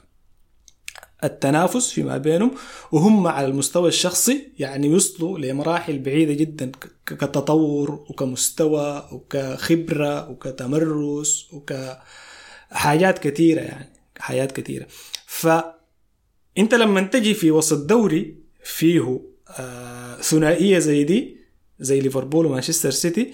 التنافس 1.23 1.91
فيما 1.91 2.17
بينهم 2.17 2.51
وهم 2.91 3.27
على 3.27 3.47
المستوى 3.47 3.87
الشخصي 3.89 4.47
يعني 4.59 4.87
يوصلوا 4.87 5.39
لمراحل 5.39 5.99
بعيدة 5.99 6.33
جدا 6.33 6.71
كتطور 7.05 7.91
وكمستوى 7.91 9.09
وكخبرة 9.11 10.29
وكتمرس 10.29 11.47
وكحاجات 11.53 13.19
كثيره 13.19 13.61
يعني 13.61 13.89
حاجات 14.19 14.51
كثيره 14.51 14.87
فأنت 15.25 16.73
لما 16.73 17.01
تجي 17.01 17.33
في 17.33 17.51
وسط 17.51 17.85
دوري 17.85 18.35
فيه 18.63 19.21
آه 19.59 20.15
ثنائية 20.21 20.79
زي 20.79 21.03
دي 21.03 21.37
زي 21.79 21.99
ليفربول 21.99 22.45
ومانشستر 22.45 22.89
سيتي 22.91 23.33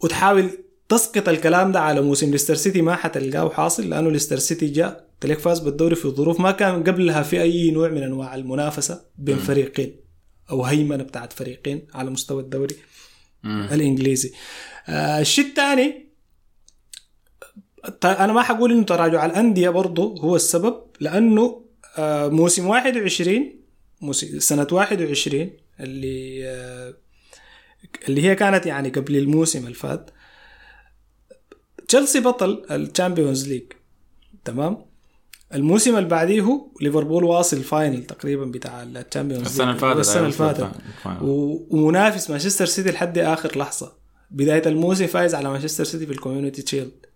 وتحاول 0.00 0.50
تسقط 0.92 1.28
الكلام 1.28 1.72
ده 1.72 1.80
على 1.80 2.00
موسم 2.00 2.30
ليستر 2.30 2.54
سيتي 2.54 2.82
ما 2.82 2.96
حتلقاه 2.96 3.48
حاصل 3.48 3.90
لأنه 3.90 4.10
ليستر 4.10 4.38
سيتي 4.38 4.66
جاء 4.66 5.08
تلك 5.20 5.38
فاز 5.38 5.58
بالدوري 5.58 5.94
في 5.94 6.08
ظروف 6.08 6.40
ما 6.40 6.50
كان 6.50 6.84
قبلها 6.84 7.22
في 7.22 7.42
أي 7.42 7.70
نوع 7.70 7.88
من 7.88 8.02
أنواع 8.02 8.34
المنافسة 8.34 9.00
بين 9.18 9.36
فريقين 9.38 9.96
أو 10.50 10.64
هيمنة 10.64 11.04
بتاعت 11.04 11.32
فريقين 11.32 11.86
على 11.94 12.10
مستوى 12.10 12.42
الدوري 12.42 12.74
الإنجليزي. 13.44 14.32
آه 14.88 15.20
الشيء 15.20 15.44
الثاني 15.46 16.06
أنا 18.04 18.32
ما 18.32 18.42
حقول 18.42 18.72
إنه 18.72 18.82
تراجع 18.82 19.26
الأندية 19.26 19.68
برضه 19.70 20.20
هو 20.20 20.36
السبب 20.36 20.82
لأنه 21.00 21.64
آه 21.98 22.28
موسم 22.28 22.66
21 22.66 23.60
موسم 24.00 24.38
سنة 24.38 24.66
21 24.72 25.50
اللي 25.80 26.48
آه 26.48 26.94
اللي 28.08 28.22
هي 28.22 28.34
كانت 28.34 28.66
يعني 28.66 28.88
قبل 28.88 29.16
الموسم 29.16 29.58
اللي 29.58 29.74
فات 29.74 30.10
تشيلسي 31.88 32.20
بطل 32.20 32.62
ال 32.70 32.78
Champions 32.78 33.48
League 33.48 33.62
تمام؟ 34.44 34.84
الموسم 35.54 35.96
اللي 35.96 36.08
بعديه 36.08 36.66
ليفربول 36.80 37.24
واصل 37.24 37.62
final 37.62 38.04
تقريبا 38.04 38.44
بتاع 38.44 38.82
ال 38.82 38.88
Champions 38.88 39.46
السنة 39.46 39.68
اللي 39.70 39.78
فاتت 39.80 40.00
السنة 40.00 40.26
اللي 40.26 40.34
أيوة، 40.40 40.52
فاتت 40.52 40.76
ال 40.98 41.01
final. 41.01 41.22
و- 41.22 41.66
ومنافس 41.70 42.30
مانشستر 42.30 42.66
سيتي 42.66 42.90
لحد 42.90 43.18
آخر 43.18 43.58
لحظة. 43.58 43.92
بداية 44.30 44.62
الموسم 44.66 45.06
فايز 45.06 45.34
على 45.34 45.50
مانشستر 45.50 45.84
سيتي 45.84 46.06
في 46.06 46.12
ال 46.12 46.17
Community 46.17 46.64
Shield 46.66 47.06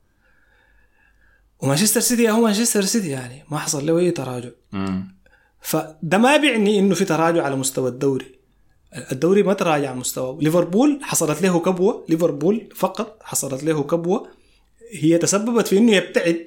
ومانشستر 1.62 2.01
سيتي 2.01 2.31
هو 2.31 2.41
مانشستر 2.41 2.83
سيتي 2.83 3.09
يعني 3.09 3.45
ما 3.51 3.59
حصل 3.59 3.87
له 3.87 3.99
أي 3.99 4.11
تراجع. 4.11 4.49
مم. 4.73 5.17
فده 5.61 6.19
ما 6.19 6.37
بيعني 6.37 6.79
إنه 6.79 6.95
في 6.95 7.05
تراجع 7.05 7.45
على 7.45 7.57
مستوى 7.57 7.89
الدوري. 7.91 8.37
الدوري 9.12 9.43
ما 9.43 9.55
تراجع 9.55 9.95
مستوى. 9.95 10.39
ليفربول 10.45 10.99
حصلت 11.03 11.43
له 11.43 11.61
كبوة 11.61 12.05
ليفربول 12.09 12.69
فقط 12.75 13.19
حصلت 13.23 13.64
له 13.64 13.83
كبوة 13.83 14.29
هي 14.93 15.18
تسببت 15.18 15.68
في 15.68 15.78
إنه 15.78 15.97
يبتعد 15.97 16.47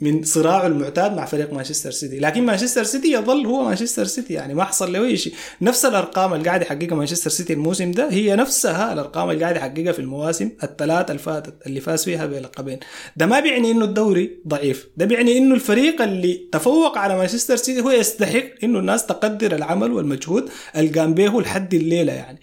من 0.00 0.22
صراعه 0.22 0.66
المعتاد 0.66 1.12
مع 1.16 1.24
فريق 1.24 1.52
مانشستر 1.52 1.90
سيتي. 1.90 2.18
لكن 2.18 2.42
مانشستر 2.42 2.84
سيتي 2.84 3.12
يظل 3.12 3.46
هو 3.46 3.64
مانشستر 3.64 4.04
سيتي 4.04 4.34
يعني 4.34 4.54
ما 4.54 4.64
حصل 4.64 4.92
له 4.92 5.04
أي 5.04 5.16
شيء. 5.16 5.32
نفس 5.62 5.84
الأرقام 5.84 6.34
اللي 6.34 6.48
قاعد 6.48 6.62
يحققها 6.62 6.94
مانشستر 6.94 7.30
سيتي 7.30 7.52
الموسم 7.52 7.92
ده 7.92 8.10
هي 8.12 8.36
نفسها 8.36 8.92
الأرقام 8.92 9.30
اللي 9.30 9.42
قاعد 9.42 9.56
يحققها 9.56 9.92
في 9.92 9.98
المواسم 9.98 10.50
الثلاث 10.62 11.10
اللي 11.10 11.22
فاتت 11.22 11.54
اللي 11.66 11.80
فاز 11.80 12.04
فيها 12.04 12.26
بلقبين. 12.26 12.78
ده 13.16 13.26
ما 13.26 13.40
بيعني 13.40 13.70
إنه 13.70 13.84
الدوري 13.84 14.40
ضعيف. 14.48 14.88
ده 14.96 15.06
بيعني 15.06 15.38
إنه 15.38 15.54
الفريق 15.54 16.02
اللي 16.02 16.48
تفوق 16.52 16.98
على 16.98 17.16
مانشستر 17.16 17.56
سيتي 17.56 17.80
هو 17.80 17.90
يستحق 17.90 18.44
إنه 18.64 18.78
الناس 18.78 19.06
تقدر 19.06 19.54
العمل 19.54 19.92
والمجهود 19.92 20.48
اللي 20.76 21.00
قام 21.00 21.14
به 21.14 21.40
لحد 21.40 21.74
الليلة 21.74 22.12
يعني. 22.12 22.40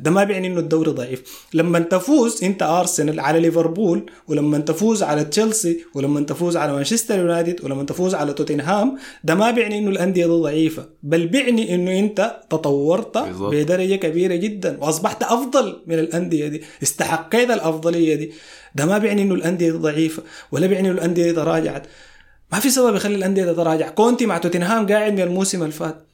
ده 0.00 0.10
ما 0.10 0.24
بيعني 0.24 0.46
إنه 0.46 0.60
الدوري 0.60 0.90
ضعيف. 0.90 1.46
لما 1.54 1.78
تفوز 1.78 2.44
أنت 2.44 2.62
أرسنال 2.62 3.20
على 3.20 3.40
ليفربول 3.40 4.10
ولما 4.28 4.58
تفوز 4.58 5.02
على 5.02 5.24
تشيلسي 5.24 5.84
ولما 5.94 6.20
تفوز 6.20 6.56
على 6.56 6.72
مانشستر 6.72 7.18
يونايتد 7.18 7.64
ولما 7.64 7.84
تفوز 7.84 8.14
على 8.14 8.32
توتنهام 8.32 8.98
ده 9.24 9.34
ما 9.34 9.50
بيعني 9.50 9.78
إنه 9.78 9.90
الأندية 9.90 10.26
دي 10.26 10.32
ضعيفة. 10.32 10.86
بل 11.02 11.26
بيعني 11.26 11.74
إنه 11.74 11.98
أنت 11.98 12.36
تطورت. 12.50 13.18
بدرجه 13.52 13.94
كبيرة 13.94 14.34
جدا 14.34 14.78
وأصبحت 14.80 15.22
أفضل 15.22 15.82
من 15.86 15.98
الأندية 15.98 16.48
دي 16.48 16.62
استحقيت 16.82 17.50
الأفضلية 17.50 18.14
دي. 18.14 18.32
ده 18.74 18.86
ما 18.86 18.98
بيعني 18.98 19.22
إنه 19.22 19.34
الأندية 19.34 19.70
دي 19.70 19.76
ضعيفة 19.78 20.22
ولا 20.52 20.66
بيعني 20.66 20.88
إنه 20.88 20.98
الأندية 20.98 21.24
دي 21.24 21.32
تراجعت. 21.32 21.86
ما 22.52 22.60
في 22.60 22.70
سبب 22.70 22.96
يخلي 22.96 23.14
الأندية 23.14 23.44
تتراجع 23.44 23.88
كونتي 23.88 24.26
مع 24.26 24.38
توتنهام 24.38 24.86
قاعد 24.86 25.12
من 25.12 25.20
الموسم 25.20 25.60
اللي 25.62 25.72
فات. 25.72 26.06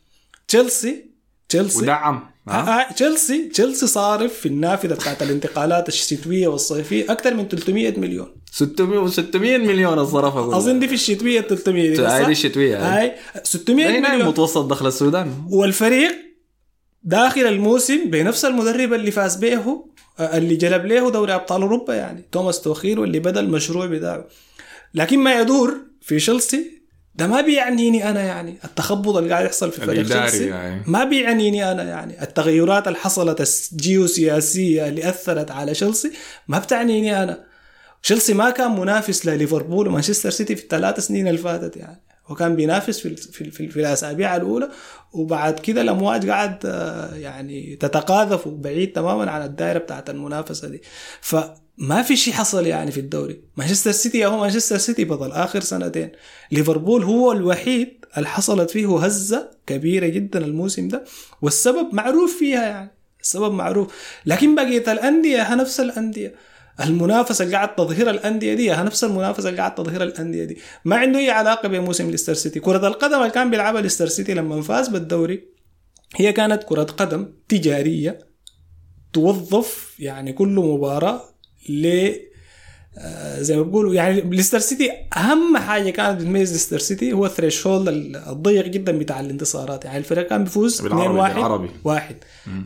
تشيلسي 0.49 1.08
تشيلسي 1.49 1.79
ودعم 1.79 2.21
ها؟ 2.49 2.93
تشيلسي 2.93 3.49
تشيلسي 3.49 3.87
صارف 3.87 4.35
في 4.35 4.47
النافذة 4.47 4.95
بتاعت 4.95 5.23
الانتقالات 5.23 5.89
الشتوية 5.89 6.49
والصيفية 6.49 7.13
أكثر 7.13 7.35
من 7.35 7.49
300 7.49 7.99
مليون 8.01 8.29
600 8.53 9.09
600 9.09 9.59
مليون 9.59 9.99
الصرفه 9.99 10.47
كلها. 10.47 10.57
أظن 10.57 10.79
دي 10.79 10.89
في 10.89 10.95
الشتوية 10.95 11.41
300 11.41 11.97
دي 11.97 12.03
هاي؟ 12.03 12.25
دي 12.25 12.33
الشتوية 12.33 12.77
هاي. 12.77 13.09
هاي 13.09 13.15
600 13.43 13.99
هنا 13.99 14.15
مليون 14.15 14.29
متوسط 14.29 14.65
دخل 14.65 14.87
السودان 14.87 15.33
والفريق 15.51 16.13
داخل 17.03 17.41
الموسم 17.41 18.11
بنفس 18.11 18.45
المدرب 18.45 18.93
اللي 18.93 19.11
فاز 19.11 19.37
به 19.37 19.85
آه، 20.19 20.37
اللي 20.39 20.57
جلب 20.57 20.87
له 20.87 21.11
دوري 21.11 21.35
أبطال 21.35 21.63
أوروبا 21.63 21.95
يعني 21.95 22.25
توماس 22.33 22.61
توخيل 22.61 22.99
واللي 22.99 23.19
بدا 23.19 23.41
المشروع 23.41 23.87
بتاعه 23.87 24.25
لكن 24.95 25.19
ما 25.19 25.41
يدور 25.41 25.77
في 26.01 26.17
تشيلسي 26.17 26.78
ده 27.19 27.27
ما 27.27 27.41
بيعنيني 27.41 28.11
أنا 28.11 28.23
يعني 28.23 28.59
التخبط 28.65 29.17
اللي 29.17 29.31
قاعد 29.31 29.45
يحصل 29.45 29.73
في 29.73 29.81
فريق 29.81 30.01
الإداري 30.01 30.29
تشيلسي 30.29 30.49
يعني. 30.49 30.83
ما 30.87 31.05
بيعنيني 31.05 31.73
أنا 31.73 31.83
يعني. 31.83 32.23
التغيرات 32.23 32.89
اللي 32.89 32.99
حصلت 32.99 33.49
الجيوسياسيه 33.73 34.89
اللي 34.89 35.09
أثرت 35.09 35.51
على 35.51 35.73
تشيلسي 35.73 36.13
ما 36.49 36.59
بتعنيني 36.59 37.23
أنا. 37.23 37.45
تشيلسي 38.03 38.35
ما 38.35 38.51
كان 38.51 38.81
منافس 38.81 39.27
لليفربول 39.27 39.89
ومانشستر 39.89 40.31
سيتي 40.31 40.57
في 40.57 40.63
الثلاث 40.63 41.01
سنين 41.01 41.29
اللي 41.29 41.39
فاتت 41.39 41.77
يعني. 41.77 42.01
وكان 42.31 42.57
بينافس 42.57 43.01
في 43.01 43.17
في, 43.17 43.51
في, 43.51 43.69
في 43.69 43.81
الأسابيع 43.81 44.37
الأولى 44.37 44.69
وبعد 45.13 45.59
كده 45.59 45.81
الامواج 45.81 46.29
قاعد 46.29 46.59
آه، 46.67 47.15
يعني 47.15 47.77
تتقاذف 47.77 48.49
بعيد 48.49 48.93
تماما 48.93 49.31
عن 49.31 49.43
الدائرة 49.43 49.79
بتاعت 49.79 50.11
المنافسة 50.11 50.69
دي. 50.69 50.83
فما 51.21 52.03
في 52.03 52.17
شيء 52.17 52.35
حصل 52.35 52.67
يعني 52.67 52.91
في 52.91 53.01
الدوري. 53.01 53.41
مانشستر 53.57 53.91
سيتي 53.91 54.27
هو 54.27 54.41
مانشستر 54.41 54.79
سيتي 54.79 55.05
بطل 55.05 55.33
آخر 55.33 55.61
سنتين. 55.61 56.13
ليفربول 56.53 57.05
هو 57.05 57.33
الوحيد 57.33 58.05
اللي 58.17 58.29
حصلت 58.29 58.71
فيه 58.71 58.99
هزة 58.99 59.51
كبيرة 59.67 60.07
جدا 60.07 60.45
الموسم 60.45 60.89
ده 60.89 61.05
والسبب 61.43 61.95
معروف 61.95 62.39
فيها 62.39 62.63
يعني. 62.63 62.91
السبب 63.23 63.53
معروف. 63.53 63.93
لكن 64.27 64.55
بقية 64.55 64.93
الأندية 64.93 65.55
نفس 65.55 65.81
الأندية. 65.81 66.35
المنافسة 66.81 67.45
اللي 67.45 67.57
قاعد 67.57 67.75
تظهر 67.77 68.11
الأندية 68.11 68.55
دي 68.55 68.71
نفس 68.71 69.05
المنافسة 69.05 69.49
اللي 69.49 69.61
قاعد 69.61 69.75
تظهر 69.75 70.03
الأندية 70.03 70.45
دي. 70.45 70.59
ما 70.85 70.97
عنده 70.97 71.19
أي 71.19 71.31
علاقة 71.31 71.69
بموسم 71.69 72.11
ليستر 72.11 72.35
سيتي. 72.35 72.61
كرة 72.61 72.89
القدم 72.89 73.19
اللي 73.21 73.31
كان 73.31 73.51
بيلعبها 73.51 73.81
ليستر 73.81 74.07
سيتي 74.07 74.35
لما 74.35 74.63
فاز 74.63 74.89
بالدوري 74.89 75.49
هي 76.17 76.33
كانت 76.33 76.63
كرة 76.63 76.83
قدم 76.83 77.29
تجارية 77.49 78.19
توظف 79.13 79.95
يعني 79.99 80.33
كل 80.33 80.49
مباراة 80.49 81.23
ل 81.69 82.13
آه، 83.01 83.41
زي 83.43 83.57
ما 83.57 83.63
بيقولوا 83.63 83.95
يعني 83.95 84.21
ليستر 84.21 84.59
سيتي 84.59 84.91
أهم 85.17 85.57
حاجة 85.57 85.91
كانت 85.91 86.21
بتميز 86.21 86.53
ليستر 86.53 86.79
سيتي 86.79 87.13
هو 87.13 87.27
ال 87.27 87.33
threshold 87.33 87.89
الضيق 88.29 88.67
جدا 88.67 88.99
بتاع 88.99 89.21
الانتصارات. 89.21 89.85
يعني 89.85 89.99
الفريق 89.99 90.29
كان 90.29 90.45
بيفوز 90.45 90.75
2 90.87 90.91
بالعربي- 90.93 91.19
1 91.19 91.35
بالعربي. 91.35 91.71
1 91.85 92.17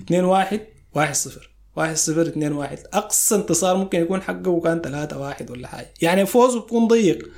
2 0.04 0.24
1 0.24 0.60
1 0.94 1.14
0 1.14 1.50
1 1.76 1.94
0 1.94 2.22
2 2.22 2.52
1 2.52 2.78
أقصى 2.92 3.34
انتصار 3.34 3.76
ممكن 3.76 4.00
يكون 4.00 4.22
حقه 4.22 4.60
كان 4.60 4.80
3 4.80 5.18
1 5.18 5.50
ولا 5.50 5.68
حاجة. 5.68 5.94
يعني 6.02 6.26
فوزه 6.26 6.60
بيكون 6.60 6.88
ضيق. 6.88 7.28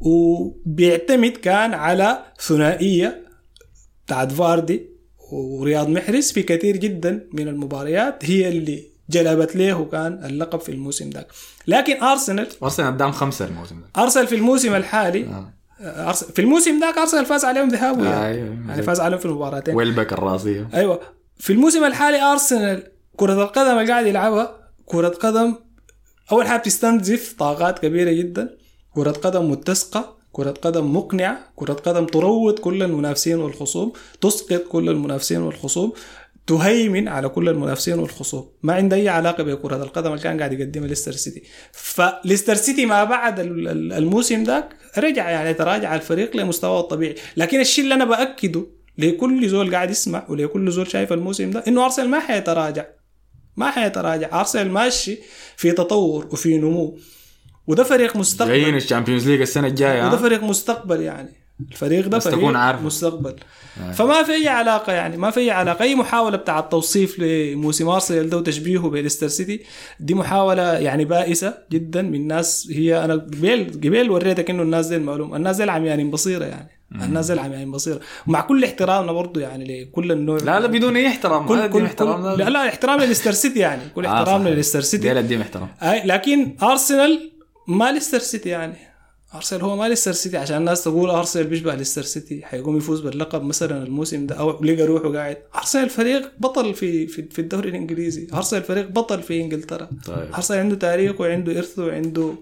وبيعتمد 0.00 1.30
كان 1.30 1.74
على 1.74 2.24
ثنائية 2.40 3.26
بتاعت 4.06 4.32
فاردي 4.32 4.90
ورياض 5.32 5.88
محرز 5.88 6.32
في 6.32 6.42
كثير 6.42 6.76
جدا 6.76 7.28
من 7.32 7.48
المباريات. 7.48 8.24
هي 8.24 8.48
اللي 8.48 8.90
جلبت 9.10 9.56
له 9.56 9.84
كان 9.84 10.24
اللقب 10.24 10.60
في 10.60 10.72
الموسم 10.72 11.10
ذاك. 11.10 11.26
لكن 11.66 12.02
أرسنال 12.02 12.48
أرسنال 12.62 12.92
قدام 12.92 13.12
خمسة 13.12 13.44
الموسم 13.44 13.80
ده 13.80 14.02
أرسنال 14.02 14.26
في 14.26 14.34
الموسم 14.34 14.74
الحالي 14.74 15.24
آه. 15.24 15.52
أرسنال 15.80 16.32
في 16.32 16.42
الموسم 16.42 16.80
ذاك 16.80 16.98
أرسنال 16.98 17.26
فاز 17.26 17.44
عليهم 17.44 17.68
ذهاب 17.68 18.02
آه،. 18.02 18.26
أيوة. 18.26 18.56
يعني 18.68 18.82
فاز 18.82 19.00
عليهم 19.00 19.18
في 19.18 19.26
المباراتين. 19.26 19.74
ويلبك 19.74 20.12
الراسيه 20.12 20.68
أيوه 20.74 21.00
في 21.38 21.52
الموسم 21.52 21.84
الحالي 21.84 22.22
أرسنال 22.22 22.99
كرة 23.20 23.42
القدم 23.42 23.78
اللي 23.78 23.92
قاعد 23.92 24.06
يلعبها. 24.06 24.70
كرة 24.86 25.08
قدم 25.08 25.54
أول 26.32 26.46
حاجة 26.46 26.58
بتستنزف 26.60 27.34
طاقات 27.38 27.78
كبيرة 27.78 28.10
جدا. 28.12 28.56
كرة 28.94 29.10
قدم 29.10 29.50
متسقة 29.50 30.16
كرة 30.32 30.50
قدم 30.50 30.96
مقنعة 30.96 31.52
كرة 31.56 31.72
قدم 31.72 32.06
تروض 32.06 32.58
كل 32.58 32.82
المنافسين 32.82 33.36
والخصوم 33.36 33.92
تسقط 34.20 34.62
كل 34.68 34.88
المنافسين 34.88 35.40
والخصوم 35.42 35.92
تهيمن 36.46 37.08
على 37.08 37.28
كل 37.28 37.48
المنافسين 37.48 37.98
والخصوم. 37.98 38.48
ما 38.62 38.74
عنده 38.74 38.96
أي 38.96 39.08
علاقة 39.08 39.42
بكرة 39.42 39.76
القدم 39.82 40.10
اللي 40.12 40.22
كان 40.22 40.38
قاعد 40.38 40.52
يقدمها 40.52 40.88
ليستر 40.88 41.12
سيتي. 41.12 41.42
فليستر 41.72 42.54
سيتي 42.54 42.86
ما 42.86 43.04
بعد 43.04 43.40
ال- 43.40 43.68
ال- 43.68 43.92
الموسم 43.92 44.42
ذاك 44.44 44.68
رجع 44.98 45.30
يعني 45.30 45.54
تراجع 45.54 45.94
الفريق 45.94 46.36
لمستواه 46.36 46.80
الطبيعي 46.80 47.14
لكن 47.36 47.60
الشيء 47.60 47.84
اللي 47.84 47.94
أنا 47.94 48.04
بأكده 48.04 48.66
لكل 48.98 49.48
زول 49.48 49.74
قاعد 49.74 49.90
يسمع 49.90 50.26
ولكل 50.28 50.70
زول 50.70 50.90
شايف 50.90 51.12
الموسم 51.12 51.50
ده 51.50 51.64
إنه 51.68 51.84
أرسنال 51.84 52.08
ما 52.08 52.20
حيتراجع. 52.20 52.84
ما 53.60 53.70
حيتراجع. 53.70 54.40
أرسنال 54.40 54.70
ماشي 54.70 55.18
في 55.56 55.72
تطور 55.72 56.28
وفي 56.32 56.58
نمو. 56.58 56.98
وده 57.66 57.84
فريق 57.84 58.16
مستقبل. 58.16 58.50
جايين 58.50 58.76
ال 58.76 58.81
Champions 58.81 59.28
League 59.28 59.40
السنة 59.40 59.66
الجاية 59.66 60.06
وده؟ 60.06 60.16
فريق 60.16 60.42
مستقبل 60.42 61.00
يعني. 61.00 61.32
الفريق 61.70 62.06
ده 62.06 62.18
فريق 62.18 62.38
تكون 62.38 62.56
عارفه. 62.56 62.82
مستقبل. 62.82 63.36
فما 63.94 64.22
في 64.22 64.32
أي 64.32 64.48
علاقة 64.48 64.92
يعني 64.92 65.16
ما 65.16 65.30
في 65.30 65.40
أي 65.40 65.50
علاقة. 65.50 65.82
أي 65.82 65.94
محاولة 65.94 66.36
بتاع 66.36 66.58
التوصيف 66.58 67.18
لموسم 67.18 67.88
أرسنال 67.88 68.30
ده 68.30 68.36
وتشبيهه 68.36 68.90
بليستر 68.90 69.28
سيتي 69.28 69.60
دي 70.00 70.14
محاولة 70.14 70.72
يعني 70.78 71.04
بائسة 71.04 71.54
جدا 71.72 72.02
من 72.02 72.26
ناس 72.26 72.68
هي. 72.72 73.04
أنا 73.04 73.14
قبل 73.14 73.70
قبل 73.84 74.10
وريتك 74.10 74.50
إنه 74.50 74.62
الناس 74.62 74.86
دي 74.86 74.96
المعلومة. 74.96 75.36
الناس 75.36 75.56
دي 75.56 75.70
عميانين 75.70 76.10
بصيرة 76.10 76.44
يعني. 76.44 76.79
الناس 76.94 77.30
دي 77.30 77.40
عميانين 77.40 77.70
بصيره 77.70 78.00
ومع 78.26 78.40
كل 78.40 78.64
احترامنا 78.64 79.12
برضو 79.12 79.40
يعني 79.40 79.82
لكل 79.84 80.12
النوع. 80.12 80.38
لا 80.38 80.60
لا 80.60 80.66
بدون 80.66 80.96
أي 80.96 81.06
احترام. 81.06 81.46
كل 81.46 81.56
ما 81.56 81.66
كل, 81.66 81.84
احترام 81.84 82.26
لا 82.26 82.50
لا 82.50 82.68
احترام 82.68 83.00
لليستر 83.00 83.32
سيتي 83.32 83.58
يعني. 83.58 83.82
كل 83.94 84.06
آه، 84.06 84.18
احترامنا. 84.18 84.48
لليستر 84.48 84.80
سيتي. 84.80 85.08
ديل 85.08 85.18
اديم 85.18 85.40
احترام. 85.40 85.68
لكن 86.04 86.56
أرسنال 86.62 87.30
ما 87.68 87.92
ليستر 87.92 88.18
سيتي 88.18 88.48
يعني. 88.48 88.74
أرسنال 89.34 89.62
هو 89.62 89.76
ما 89.76 89.88
ليستر 89.88 90.12
سيتي. 90.12 90.36
عشان 90.36 90.56
الناس 90.56 90.84
تقول 90.84 91.10
أرسنال 91.10 91.46
بيشبه 91.46 91.74
ليستر 91.74 92.02
سيتي 92.02 92.42
حيقوم 92.44 92.76
يفوز 92.76 93.00
باللقب 93.00 93.42
مثلا 93.42 93.82
الموسم 93.82 94.26
ده 94.26 94.34
أو 94.34 94.64
لقى 94.64 94.82
روحه 94.82 95.12
قاعد. 95.12 95.36
أرسنال 95.56 95.90
فريق 95.90 96.32
بطل 96.38 96.74
في 96.74 97.06
في, 97.06 97.22
في 97.30 97.38
الدوري 97.38 97.68
الإنجليزي. 97.68 98.28
أرسنال 98.34 98.62
فريق 98.62 98.88
بطل 98.88 99.22
في 99.22 99.40
إنجلترا. 99.40 99.88
طيب. 100.06 100.34
أرسنال 100.34 100.60
عنده 100.60 100.76
تاريخ 100.76 101.20
وعنده 101.20 101.58
إرث 101.58 101.78
وعنده 101.78 102.34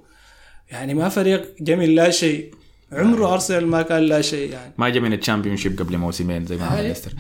يعني 0.71 0.95
ما 0.95 1.09
فريق 1.09 1.55
جميل 1.61 1.95
لا 1.95 2.11
شيء. 2.11 2.55
عمره 2.93 3.33
أرسنال 3.33 3.67
ما 3.67 3.83
كان 3.83 4.03
لا 4.03 4.21
شيء 4.21 4.53
يعني. 4.53 4.73
ما 4.79 4.89
جا 4.89 5.01
من 5.01 5.13
ال 5.13 5.57
Championship 5.57 5.79
قبل 5.79 5.99
موسمين 5.99 6.47
زي 6.47 6.57
ما 6.57 6.65
عمل 6.67 6.79
أي. 6.79 6.89
ليستر 6.89 7.13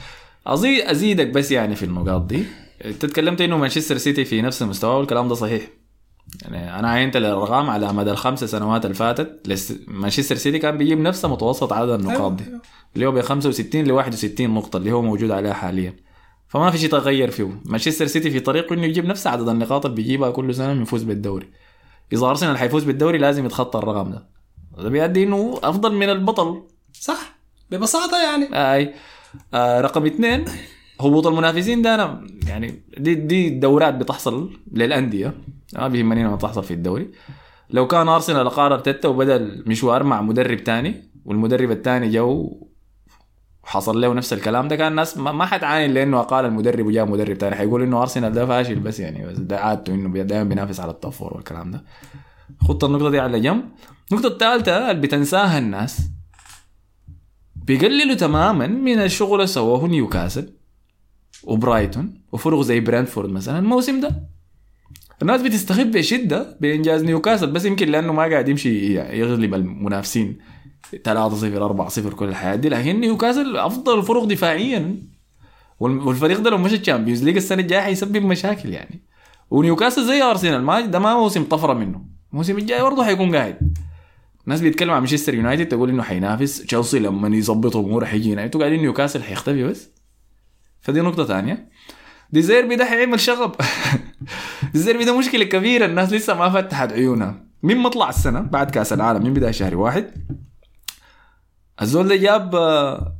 أزي 0.46 0.90
أزيدك 0.90 1.26
بس 1.26 1.50
يعني 1.50 1.74
في 1.76 1.82
النقاط 1.82 2.22
دي. 2.26 2.44
انت 2.84 3.06
تكلمت 3.06 3.40
إنه 3.40 3.56
مانشستر 3.58 3.96
سيتي 3.98 4.24
في 4.24 4.42
نفس 4.42 4.62
المستوى 4.62 4.96
والكلام 4.96 5.28
ده 5.28 5.34
صحيح. 5.34 5.62
يعني 6.42 6.78
أنا 6.78 6.90
عينت 6.90 7.16
الأرقام 7.16 7.70
على 7.70 7.92
مدى 7.92 8.10
الخمس 8.10 8.44
سنوات 8.44 8.84
اللي 8.84 8.94
فاتت. 8.94 9.40
لس- 9.48 9.74
مانشستر 9.88 10.34
سيتي 10.36 10.58
كان 10.58 10.78
بيجيب 10.78 11.00
نفس 11.00 11.24
متوسط 11.24 11.72
عدد 11.72 11.90
النقاط 11.90 12.32
دي. 12.32 12.44
أيوة. 12.44 12.60
اللي 12.94 13.06
هو 13.06 13.12
ب 13.12 13.20
65 13.20 13.84
ل 13.84 13.92
61 13.92 14.50
نقطة 14.50 14.76
اللي 14.76 14.92
هو 14.92 15.02
موجود 15.02 15.30
عليها 15.30 15.52
حاليا. 15.52 15.96
فما 16.48 16.70
في 16.70 16.78
شيء 16.78 16.90
تغير 16.90 17.30
فيه 17.30 17.50
مانشستر 17.64 18.06
سيتي 18.06 18.30
في 18.30 18.40
طريقه 18.40 18.74
إنه 18.74 18.84
يجيب 18.84 19.04
نفس 19.04 19.26
عدد 19.26 19.48
النقاط 19.48 19.84
اللي 19.86 19.96
بيجيبها 19.96 20.30
كل 20.30 20.54
سنة 20.54 20.72
انه 20.72 20.82
يفوز 20.82 21.02
بالدوري. 21.02 21.48
إذا 22.12 22.26
أرسنال 22.26 22.58
حيفوز 22.58 22.84
بالدوري 22.84 23.18
لازم 23.18 23.46
يتخطى 23.46 23.78
الرقم 23.78 24.10
ده. 24.10 24.37
ده 24.82 24.88
بيؤدي 24.88 25.22
إنه 25.22 25.60
أفضل 25.62 25.94
من 25.94 26.08
البطل. 26.08 26.62
صح 26.92 27.38
ببساطة 27.70 28.22
يعني. 28.22 28.48
أي. 28.74 28.94
آه 29.54 29.80
رقم 29.80 30.06
اثنين 30.06 30.44
هبوط 31.00 31.26
المنافسين 31.26 31.82
ده 31.82 31.94
أنا 31.94 32.26
يعني 32.46 32.82
دي 32.98 33.14
دي 33.14 33.50
دورات 33.50 33.94
بتحصل 33.94 34.50
للأندية. 34.72 35.34
ما 35.74 35.88
بيهمني 35.88 36.28
ما 36.28 36.36
تحصل 36.36 36.64
في 36.64 36.74
الدوري. 36.74 37.10
لو 37.70 37.86
كان 37.86 38.08
أرسنال 38.08 38.50
غير 38.50 38.82
ارتيتا 38.82 39.08
وبدا 39.08 39.36
المشوار 39.36 40.02
مع 40.02 40.22
مدرب 40.22 40.64
تاني 40.64 41.10
والمدرب 41.24 41.70
الثاني 41.70 42.10
جو 42.10 42.60
حصل 43.64 44.00
له 44.00 44.12
نفس 44.14 44.32
الكلام 44.32 44.68
ده 44.68 44.76
كان 44.76 44.90
الناس 44.90 45.18
ما 45.18 45.46
حتعاين 45.46 45.90
لأنه 45.94 46.20
قال 46.20 46.44
المدرب 46.44 46.86
وجاء 46.86 47.06
مدرب 47.06 47.38
تاني. 47.38 47.56
حيقول 47.56 47.82
إنه 47.82 48.02
أرسنال 48.02 48.32
ده 48.32 48.46
فاشل 48.46 48.74
بس 48.74 49.00
يعني 49.00 49.26
بس 49.26 49.36
ده 49.38 49.60
عادته 49.60 49.94
إنه 49.94 50.22
دائما 50.22 50.44
بينافس 50.44 50.80
على 50.80 50.90
ال 50.90 50.96
top 50.96 51.12
four 51.12 51.34
والكلام 51.34 51.70
ده. 51.70 51.84
خط 52.60 52.84
النقطة 52.84 53.10
دي 53.10 53.20
على 53.20 53.40
جنب. 53.40 53.64
النقطه 54.12 54.26
الثالثة 54.28 54.90
اللي 54.90 55.02
بتنساها 55.02 55.58
الناس. 55.58 56.00
بيقللوا 57.56 58.14
تماما 58.14 58.66
من 58.66 58.98
الشغل 58.98 59.34
اللي 59.34 59.46
سووه 59.46 59.86
نيوكاسل 59.88 60.52
وبرايتون 61.44 62.20
وفرق 62.32 62.60
زي 62.60 62.80
برنتفورد 62.80 63.30
مثلا 63.30 63.58
الموسم 63.58 64.00
ده. 64.00 64.22
الناس 65.22 65.42
بتستخف 65.42 65.86
بشدة 65.86 66.56
بإنجاز 66.60 67.04
نيوكاسل 67.04 67.46
بس 67.50 67.64
يمكن 67.64 67.88
لأنه 67.88 68.12
ما 68.12 68.22
قاعد 68.22 68.48
يمشي 68.48 68.94
يغلب 68.94 69.54
المنافسين 69.54 70.38
3 71.04 71.34
0 71.36 71.64
4 71.64 71.88
0 71.88 72.14
كل 72.14 72.28
الحاجات 72.28 72.54
دي. 72.56 72.68
لكن 72.68 73.00
نيوكاسل 73.00 73.56
أفضل 73.56 73.98
الفرق 73.98 74.24
دفاعيا. 74.24 74.96
وال- 75.80 75.98
والفريق 75.98 76.40
ده 76.40 76.50
لو 76.50 76.58
مشى 76.58 76.74
ال 76.76 76.81
Champions 76.81 77.24
League 77.24 77.36
السنة 77.36 77.62
الجاية 77.62 77.80
حيسبب 77.80 78.16
مشاكل 78.24 78.68
يعني. 78.68 79.02
ونيوكاسل 79.50 80.06
زي 80.06 80.22
أرسنال 80.22 80.62
ما 80.62 80.80
ده 80.80 80.98
ما 80.98 81.14
موسم 81.14 81.44
طفرة 81.44 81.72
منه. 81.74 82.04
الموسم 82.32 82.58
الجاي 82.58 82.82
برضه 82.82 83.04
حيكون 83.04 83.36
قاعد. 83.36 83.78
الناس 84.48 84.60
بيتكلموا 84.60 84.94
عن 84.94 85.00
مانشستر 85.00 85.34
يونايتد 85.34 85.68
تقول 85.68 85.90
إنه 85.90 86.02
حينافس. 86.02 86.58
تشيلسي 86.58 86.98
لما 86.98 87.36
يظبط 87.36 87.76
اموره 87.76 88.04
حيجي 88.04 88.28
يونايتد 88.28 88.56
وقاعدين 88.56 88.80
نيوكاسل 88.80 89.22
حيختفي 89.22 89.64
بس. 89.64 89.90
فدي 90.80 91.00
نقطة 91.00 91.24
ثانية. 91.24 91.68
ديزيربي 92.32 92.76
ده 92.76 92.84
حيعمل 92.84 93.20
شغب. 93.20 93.54
ديزيربي 94.72 95.04
ده 95.04 95.18
مشكلة 95.18 95.44
كبيرة. 95.44 95.86
الناس 95.86 96.12
لسه 96.12 96.34
ما 96.34 96.50
فتحت 96.50 96.92
عيونها. 96.92 97.44
من 97.62 97.76
مطلع 97.76 98.08
السنة 98.08 98.40
بعد 98.40 98.70
كأس 98.70 98.92
العالم 98.92 99.24
من 99.24 99.34
بداية 99.34 99.52
شهر 99.52 99.76
واحد 99.76 100.10
الزول 101.82 102.08
ده 102.08 102.16
جاب 102.16 102.54
آه، 102.54 103.16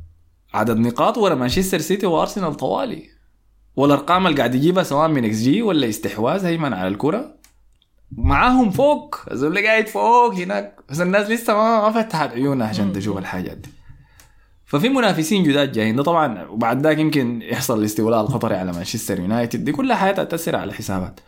عدد 0.53 0.77
نقاط 0.77 1.17
ورا 1.17 1.35
مانشستر 1.35 1.79
سيتي 1.79 2.05
وأرسنال 2.05 2.55
طوالي. 2.55 3.03
والأرقام 3.75 4.27
اللي 4.27 4.37
قاعد 4.37 4.55
يجيبها 4.55 4.83
سواء 4.83 5.07
من 5.07 5.25
إكس 5.25 5.37
جي 5.37 5.61
ولا 5.61 5.89
استحواذ 5.89 6.45
هيمن 6.45 6.73
على 6.73 6.87
الكرة. 6.87 7.38
معاهم 8.11 8.69
فوق 8.69 9.15
الزول 9.31 9.65
قاعد 9.65 9.87
فوق 9.87 10.33
هناك. 10.33 10.75
بس 10.89 11.01
الناس 11.01 11.29
لسه 11.29 11.53
ما 11.53 11.81
ما 11.81 11.91
فتحت 11.91 12.31
عيونها 12.31 12.67
عشان 12.67 12.93
تشوف 12.93 13.17
الحاجات 13.17 13.57
دي. 13.57 13.69
ففي 14.65 14.89
منافسين 14.89 15.43
جداد 15.43 15.71
جايين. 15.71 15.95
ده 15.95 16.03
طبعا 16.03 16.47
وبعد 16.47 16.81
ذاك 16.81 16.97
يمكن 16.97 17.41
يحصل 17.41 17.79
الاستيلاء 17.79 18.21
القطري 18.21 18.55
على 18.55 18.71
مانشستر 18.71 19.19
يونايتد. 19.19 19.63
دي 19.63 19.71
كلها 19.71 19.95
حاجات 19.95 20.23
هتأثر 20.23 20.55
على 20.55 20.69
الحسابات 20.69 21.19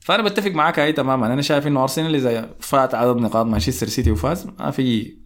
فأنا 0.00 0.22
بتفق 0.22 0.50
معاك 0.50 0.78
اي 0.78 0.92
تماما. 0.92 1.32
أنا 1.32 1.42
شايف 1.42 1.66
إنه 1.66 1.82
أرسنال 1.82 2.14
إذا 2.14 2.50
فات 2.60 2.94
عدد 2.94 3.16
نقاط 3.16 3.46
مانشستر 3.46 3.86
سيتي 3.86 4.10
وفاز 4.10 4.46
ما 4.58 4.70
في 4.70 5.16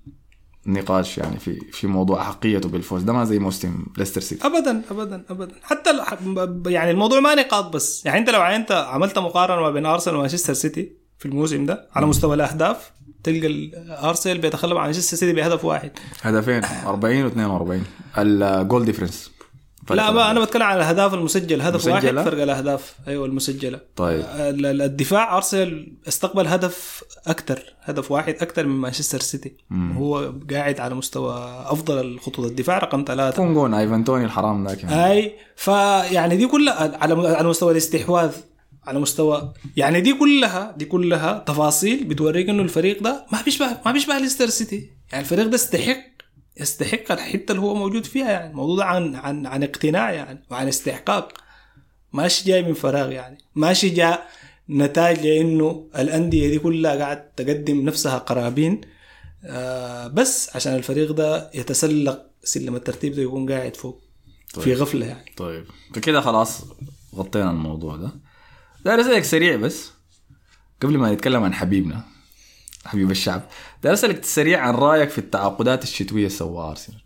نقاش 0.67 1.19
يعني 1.19 1.39
في 1.39 1.61
في 1.73 1.87
موضوع 1.87 2.23
أحقيته 2.25 2.69
بالفوز. 2.69 3.03
ده 3.03 3.13
ما 3.13 3.25
زي 3.25 3.39
موسم 3.39 3.87
ليستر 3.99 4.21
سيتي. 4.21 4.47
ابدا 4.47 4.83
ابدا 4.91 5.25
ابدا. 5.31 5.55
حتى 5.63 5.91
يعني 6.67 6.91
الموضوع 6.91 7.21
ما 7.21 7.35
نقاط 7.35 7.73
بس. 7.75 8.07
يعني 8.07 8.19
أنت 8.19 8.31
لو 8.31 8.43
أنت 8.43 8.73
عملت 8.73 9.19
مقارنة 9.19 9.61
ما 9.63 9.71
بين 9.71 9.87
أرسنال 9.87 10.17
ومانشستر 10.17 10.53
سيتي 10.53 10.93
في 11.19 11.27
الموسم 11.27 11.67
ده 11.67 11.89
على 11.95 12.07
مستوى 12.07 12.35
الأهداف 12.35 12.91
تلقى 13.25 13.47
ال- 13.47 13.91
أرسنال 13.91 14.39
بيتخلى 14.39 14.75
عن 14.81 14.85
مانشستر 14.85 15.17
سيتي 15.17 15.33
بهدف 15.33 15.65
واحد. 15.65 15.91
هدفين 16.23 16.65
40 16.87 17.31
و42 17.31 18.19
ال 18.19 18.32
goal 18.32 18.85
difference 18.85 19.31
لا 19.91 20.11
ما 20.11 20.31
أنا 20.31 20.41
بتكلم 20.45 20.63
عن 20.63 20.77
الأهداف 20.77 21.15
المسجلة. 21.15 21.67
هدف 21.67 21.87
واحد 21.87 22.05
مسجلة؟ 22.05 22.25
فرق 22.25 22.43
الأهداف. 22.43 22.95
أيوه 23.09 23.27
المسجلة. 23.27 23.81
طيب. 23.97 24.25
ال- 24.37 24.83
الدفاع 24.83 25.37
أرسنال 25.37 25.93
استقبل 26.09 26.47
هدف 26.47 27.05
أكثر 27.27 27.63
هدف 27.83 28.11
واحد 28.13 28.35
أكثر 28.35 28.67
من 28.67 28.77
مانشستر 28.81 29.21
سيتي. 29.21 29.53
هو 29.73 30.33
قاعد 30.51 30.81
على 30.81 30.95
مستوى 30.95 31.65
أفضل 31.67 32.01
الخطوط. 32.01 32.47
الدفاع 32.47 32.79
رقم 32.79 33.05
ثلاثة. 33.07 33.37
كونغون 33.37 33.75
ايفان 33.75 34.05
توني 34.05 34.25
الحرام 34.25 34.67
ذاك 34.69 34.83
يعني. 34.85 35.13
أي 35.13 35.33
فيعني 35.57 36.37
دي 36.37 36.47
كلها 36.47 36.99
على 37.03 37.29
على 37.37 37.49
مستوى 37.49 37.73
الاستحواذ 37.73 38.31
على 38.87 38.99
مستوى 39.01 39.53
يعني 39.77 40.01
دي 40.01 40.15
كلها 40.15 40.75
دي 40.77 40.85
كلها 40.85 41.45
تفاصيل 41.47 42.05
بتوريك 42.05 42.49
إنه 42.49 42.63
الفريق 42.63 43.03
ده 43.03 43.27
ما 43.33 43.43
بيشبه 43.45 43.67
ما 43.87 43.93
بيشبه 43.93 44.19
ليستر 44.19 44.47
سيتي. 44.49 44.91
يعني 45.13 45.25
الفريق 45.25 45.47
ده 45.47 45.55
يستحق 45.55 45.97
يستحق 46.61 47.13
الحتة 47.13 47.53
اللي 47.53 47.63
هو 47.63 47.75
موجود 47.75 48.05
فيها 48.05 48.31
يعني. 48.31 48.51
الموضوع 48.51 48.85
عن 48.85 49.15
عن 49.15 49.47
عن 49.47 49.63
اقتناع 49.63 50.13
يعني 50.13 50.43
وعن 50.51 50.69
استحقاق. 50.69 51.33
ماشي 52.13 52.45
جاي 52.45 52.63
من 52.63 52.75
فراغ 52.75 53.13
يعني. 53.13 53.39
ماشي 53.55 53.89
جاء 53.89 54.29
نتاج 54.71 55.27
لأنه 55.27 55.89
الأندية 55.99 56.51
دي 56.51 56.59
كلها 56.59 56.95
قاعد 56.97 57.31
تقدم 57.31 57.81
نفسها 57.85 58.19
قرابين. 58.19 58.81
آه 59.45 60.07
بس 60.07 60.57
عشان 60.57 60.75
الفريق 60.75 61.13
ده 61.13 61.51
يتسلق 61.55 62.27
سلم 62.43 62.77
الترتيب 62.77 63.15
ده 63.15 63.23
يكون 63.23 63.53
قاعد 63.53 63.77
فوق 63.77 64.03
في 64.61 64.75
غفلة 64.75 65.07
يعني. 65.07 65.33
طيب. 65.37 65.65
فكده 65.95 66.21
خلاص 66.21 66.65
غطينا 67.15 67.51
الموضوع 67.51 67.97
ده. 67.97 68.11
ده 68.85 69.01
اسالك 69.01 69.25
سريع 69.25 69.57
بس. 69.57 69.91
قبل 70.83 70.99
ما 70.99 71.13
نتكلم 71.13 71.45
عن 71.45 71.55
حبيبنا. 71.55 72.05
حبيب 72.87 73.11
الشعب. 73.11 73.43
ده 73.83 73.93
أسألك 73.93 74.25
سريع 74.25 74.61
عن 74.61 74.75
رأيك 74.75 75.11
في 75.11 75.19
التعاقدات 75.19 75.83
الشتوية 75.83 76.19
اللي 76.27 76.29
سواها 76.37 76.71
ارسنال 76.71 76.99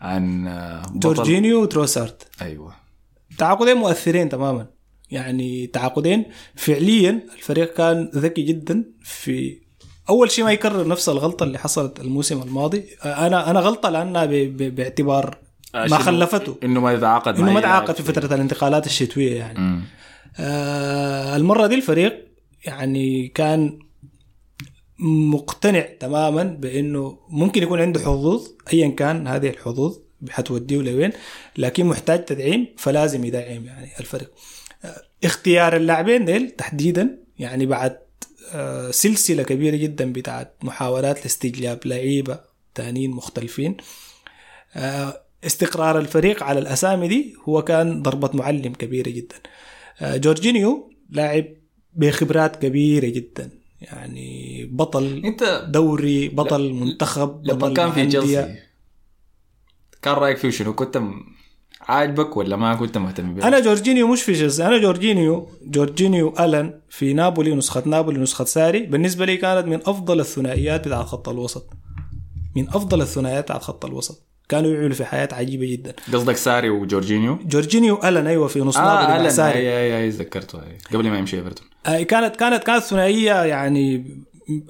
عن 0.00 0.46
آه، 0.46 0.82
بطل- 0.82 0.98
جورجينيو 0.98 1.62
وتروسارد 1.62 2.22
أيوه. 2.42 2.72
تعاقدين 3.38 3.76
مؤثرين 3.76 4.28
تماما. 4.28 4.66
يعني 5.10 5.66
تعاقدين 5.66 6.24
فعليا. 6.56 7.22
الفريق 7.36 7.74
كان 7.74 8.10
ذكي 8.14 8.42
جدا 8.42 8.84
في 9.02 9.58
أول 10.08 10.30
شيء 10.30 10.44
ما 10.44 10.52
يكرر 10.52 10.88
نفس 10.88 11.08
الغلطة 11.08 11.44
اللي 11.44 11.58
حصلت 11.58 12.00
الموسم 12.00 12.42
الماضي. 12.42 12.84
أنا 13.04 13.50
أنا 13.50 13.60
غلطة 13.60 13.88
لانها 13.90 14.24
ب- 14.24 14.30
ب- 14.32 14.74
باعتبار 14.74 15.38
آه، 15.74 15.86
ما؟ 15.86 15.98
خلفته. 15.98 16.56
إنه 16.62 16.80
ما 16.80 16.92
يتعاقد 16.92 17.38
إنه 17.38 17.52
ما 17.52 17.60
تعاقد 17.60 17.94
في 17.94 18.02
فترة 18.02 18.34
الانتقالات 18.34 18.86
الشتوية 18.86 19.36
يعني. 19.38 19.80
آه 20.38 21.36
المرة 21.36 21.66
دي 21.66 21.74
الفريق 21.74 22.28
يعني 22.64 23.28
كان 23.28 23.78
مقتنع 24.98 25.80
تماما 25.80 26.42
بإنه 26.42 27.18
ممكن 27.28 27.62
يكون 27.62 27.80
عنده 27.80 28.00
حظوظ 28.00 28.48
ايا 28.72 28.88
كان 28.88 29.26
هذه 29.26 29.48
الحظوظ 29.48 29.98
حتوديه 30.30 30.76
لوين 30.76 31.12
لكن 31.58 31.86
محتاج 31.86 32.24
تدعيم 32.24 32.66
فلازم 32.76 33.24
يدعم 33.24 33.66
يعني 33.66 33.90
الفريق. 34.00 34.30
اختيار 35.24 35.76
اللاعبين 35.76 36.24
ديل 36.24 36.50
تحديدا 36.50 37.18
يعني 37.38 37.66
بعد 37.66 37.98
آه، 38.52 38.90
سلسلة 38.90 39.42
كبيرة 39.42 39.76
جدا 39.76 40.12
بتاعت 40.12 40.54
محاولات 40.62 41.22
لاستجلاب 41.22 41.80
لعيبة 41.84 42.40
تانيين 42.74 43.10
مختلفين. 43.10 43.76
آه، 44.74 45.22
استقرار 45.44 45.98
الفريق 45.98 46.42
على 46.42 46.58
الأسامي 46.58 47.08
دي 47.08 47.34
هو 47.44 47.62
كان 47.62 48.02
ضربة 48.02 48.30
معلم 48.34 48.72
كبيرة 48.72 49.10
جدا. 49.10 49.36
آه، 50.00 50.16
جورجينيو 50.16 50.92
لاعب 51.10 51.44
بخبرات 51.94 52.56
كبيرة 52.56 53.06
جدا. 53.06 53.57
يعني 53.80 54.64
بطل 54.72 55.22
انت 55.24 55.66
دوري 55.68 56.28
بطل 56.28 56.72
منتخب 56.72 57.46
لما 57.46 57.58
بطل 57.58 57.74
كان 57.74 57.92
في. 57.92 58.06
تشيلسي 58.06 58.54
كان 60.02 60.14
رأيك 60.14 60.36
فيه 60.36 60.50
شنو؟ 60.50 60.72
كنت 60.72 61.02
عاجبك 61.80 62.36
ولا 62.36 62.56
ما 62.56 62.74
كنت 62.74 62.98
مهتم 62.98 63.34
به؟ 63.34 63.48
أنا 63.48 63.60
جورجينيو 63.60 64.06
مش 64.06 64.22
في 64.22 64.32
تشيلسي. 64.32 64.66
أنا 64.66 64.78
جورجينيو 64.78 65.48
جورجينيو 65.62 66.34
آلن 66.40 66.80
في 66.88 67.12
نابولي 67.12 67.54
نسخة 67.54 67.82
نابولي 67.86 68.18
نسخة 68.18 68.44
ساري. 68.44 68.86
بالنسبة 68.86 69.26
لي 69.26 69.36
كانت 69.36 69.66
من 69.66 69.80
أفضل 69.86 70.20
الثنائيات 70.20 70.88
بتاع 70.88 71.02
خط 71.02 71.28
الوسط. 71.28 71.70
من 72.56 72.68
أفضل 72.68 73.00
الثنائيات 73.02 73.44
بتاع 73.44 73.58
خط 73.58 73.84
الوسط. 73.84 74.27
كانوا 74.48 74.74
يعملوا 74.74 74.94
في 74.94 75.04
حاجات 75.04 75.28
عجيبة 75.32 75.66
جدا. 75.66 75.94
قصدك 76.12 76.36
ساري 76.36 76.70
وجورجينيو؟ 76.70 77.38
جورجينيو 77.42 78.00
ألن 78.04 78.26
أيوه 78.26 78.48
في 78.48 78.60
نص 78.60 78.76
نابولي 78.76 79.08
مع 79.08 79.16
ألن 79.16 79.30
ساري. 79.30 79.58
أي 79.58 79.78
أي 79.78 80.04
أي 80.04 80.10
تذكرته 80.10 80.62
أي. 80.62 80.78
قبل 80.92 81.10
ما 81.10 81.18
يمشي 81.18 81.36
إيفرتون. 81.36 81.66
آه، 81.86 82.02
كانت 82.02 82.36
كانت 82.36 82.64
كانت 82.64 82.82
ثنائية 82.84 83.44
يعني 83.44 84.16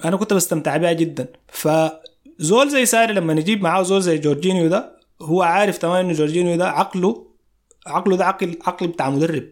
أنا 0.05 0.17
كنت 0.17 0.33
بستمتع 0.33 0.77
بها 0.77 0.93
جدا. 0.93 1.27
فزول 1.47 2.69
زي 2.69 2.85
ساري 2.85 3.13
لما 3.13 3.33
نجيب 3.33 3.61
معاه 3.61 3.83
زول 3.83 4.01
زي 4.01 4.17
جورجينيو 4.17 4.67
ده 4.67 4.99
هو 5.21 5.41
عارف 5.41 5.77
تماما 5.77 5.99
إنه 6.01 6.13
جورجينيو 6.13 6.55
ده 6.55 6.69
عقله 6.69 7.27
عقله 7.87 8.17
ده 8.17 8.25
عقل 8.25 8.57
عقل 8.65 8.87
بتاع 8.87 9.09
مدرب. 9.09 9.47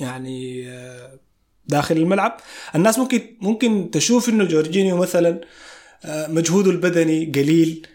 يعني 0.00 0.68
آه، 0.68 1.18
داخل 1.66 1.96
الملعب. 1.96 2.36
الناس 2.74 2.98
ممكن 2.98 3.36
ممكن 3.40 3.90
تشوف 3.90 4.28
إنه 4.28 4.44
جورجينيو 4.44 4.96
مثلا 4.96 5.40
آه، 6.04 6.26
مجهوده 6.26 6.70
البدني 6.70 7.32
قليل. 7.34 7.86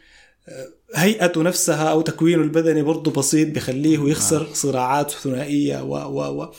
آه، 0.47 0.67
هيئته 0.95 1.41
نفسها 1.43 1.89
أو 1.91 2.01
تكوينه 2.01 2.41
البدني 2.43 2.81
برضه 2.81 3.11
بسيط 3.11 3.47
بيخليه 3.47 3.99
يخسر 3.99 4.47
صراعات 4.53 5.11
ثنائية 5.11 5.83
و 5.83 5.95
و 5.95 6.41
و 6.43 6.51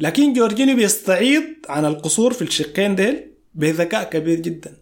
لكن 0.00 0.32
جورجينيو 0.32 0.76
بيستعيض 0.76 1.42
عن 1.68 1.84
القصور 1.84 2.32
في 2.32 2.42
الشقين 2.42 2.94
ديل 2.94 3.30
بذكاء 3.54 4.04
كبير 4.10 4.40
جدا. 4.40 4.76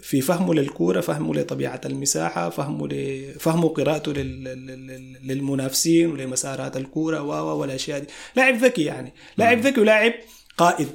في 0.00 0.20
فهمه 0.20 0.54
للكورة 0.54 1.00
فهمه 1.00 1.34
لطبيعة 1.34 1.80
المساحة 1.86 2.50
فهمه 2.50 2.88
ل... 2.88 3.24
فهمه 3.40 3.68
قراءته 3.68 4.12
لل... 4.12 4.44
لل- 4.44 4.66
لل- 4.86 5.16
للمنافسين 5.28 6.12
ولمسارات 6.12 6.76
الكورة 6.76 7.22
و 7.22 7.28
و 7.32 7.60
والأشياء 7.60 7.98
دي. 7.98 8.06
لاعب 8.36 8.54
ذكي 8.56 8.82
يعني. 8.84 9.14
لاعب 9.38 9.58
ذكي 9.60 9.80
ولاعب 9.80 10.12
قائد. 10.56 10.88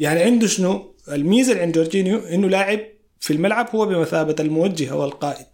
يعني 0.00 0.22
عنده 0.22 0.46
شنو؟ 0.46 0.94
الميزة 1.12 1.52
اللي 1.52 1.62
عند 1.62 1.74
جورجينيو 1.74 2.18
إنه 2.18 2.48
لاعب 2.48 2.80
في 3.20 3.32
الملعب 3.32 3.68
هو 3.74 3.86
بمثابة 3.86 4.36
الموجه 4.40 4.94
والقائد 4.96 5.46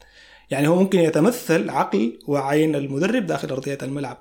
يعني 0.50 0.68
هو 0.68 0.76
ممكن 0.76 0.98
يتمثل 0.98 1.70
عقل 1.70 2.18
وعين 2.26 2.74
المدرب 2.74 3.26
داخل 3.26 3.50
ارضيه 3.50 3.78
الملعب. 3.82 4.18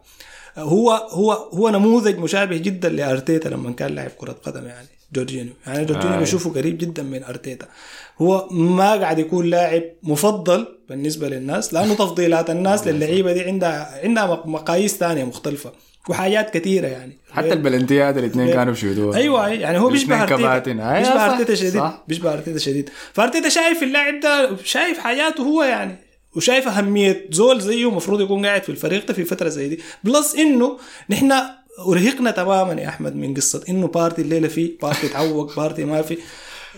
هو 0.58 0.92
هو 0.92 1.32
هو 1.32 1.70
نموذج 1.70 2.18
مشابه 2.18 2.58
جدا 2.58 2.90
لأرتيتا 2.90 3.50
لما 3.50 3.72
كان 3.72 3.96
لاعب 3.96 4.12
كرة 4.18 4.36
قدم 4.44 4.66
يعني 4.66 4.88
جورجينيو. 5.14 5.54
يعني 5.68 5.86
جورجينيو 5.86 6.18
آه. 6.18 6.22
بشوفه 6.22 6.50
قريب 6.54 6.78
جدا 6.78 7.04
من 7.04 7.24
أرتيتا. 7.24 7.66
هو 8.22 8.48
ما 8.52 8.96
قاعد 8.96 9.20
يكون 9.20 9.46
لاعب 9.46 9.84
مفضل 10.04 10.68
بالنسبة 10.90 11.30
للناس 11.30 11.74
لأنه 11.74 11.94
تفضيلات 11.94 12.50
الناس 12.50 12.88
للعيبة 12.88 13.34
دي 13.34 13.42
عندها 13.42 14.00
عندها 14.04 14.44
مقاييس 14.46 14.98
ثانية 14.98 15.24
مختلفة 15.24 15.72
وحاجات 16.10 16.58
كثيرة 16.58 16.88
يعني. 16.88 17.18
حتى 17.32 17.54
البلنتيات 17.54 18.18
الاثنين 18.18 18.54
كانوا 18.54 18.74
بشوتوها 18.74 19.18
أيوه 19.18 19.48
يعني 19.50 19.80
هو 19.80 19.90
بيشبه 19.90 20.24
أرتيتا. 20.24 20.72
أيوة 20.72 21.00
بيشبه 21.00 21.26
أرتيتا 21.26 21.56
شديد. 21.56 21.84
بيشبه 22.08 22.34
أرتيتا 22.34 22.60
شديد. 22.60 22.90
فأرتيتا 23.14 23.50
شايف 23.50 23.84
اللاعب 23.84 24.20
ده 24.20 24.50
شايف 24.64 25.00
حاجاته 25.00 25.44
هو 25.44 25.64
يعني. 25.64 26.07
وشايف 26.38 26.68
أهمية 26.68 27.26
زول 27.32 27.62
زيه 27.62 27.90
المفروض 27.90 28.22
يكون 28.22 28.46
قاعد 28.46 28.64
في 28.64 28.70
الفريق 28.70 29.08
ده 29.08 29.14
في 29.14 29.24
فترة 29.26 29.50
زي 29.50 29.68
دي. 29.70 29.80
plus 30.04 30.36
إنه 30.36 30.78
نحن 31.10 31.32
أرهقنا 31.88 32.32
تماما 32.32 32.82
يا 32.82 32.88
أحمد 32.90 33.16
من 33.16 33.34
قصة 33.34 33.64
إنه 33.70 33.88
بارتي 33.88 34.22
الليلة 34.22 34.48
فيه 34.48 34.72
بارتي 34.82 35.08
تعوق 35.10 35.56
بارتي 35.56 35.86
ما 35.86 36.02
في. 36.02 36.18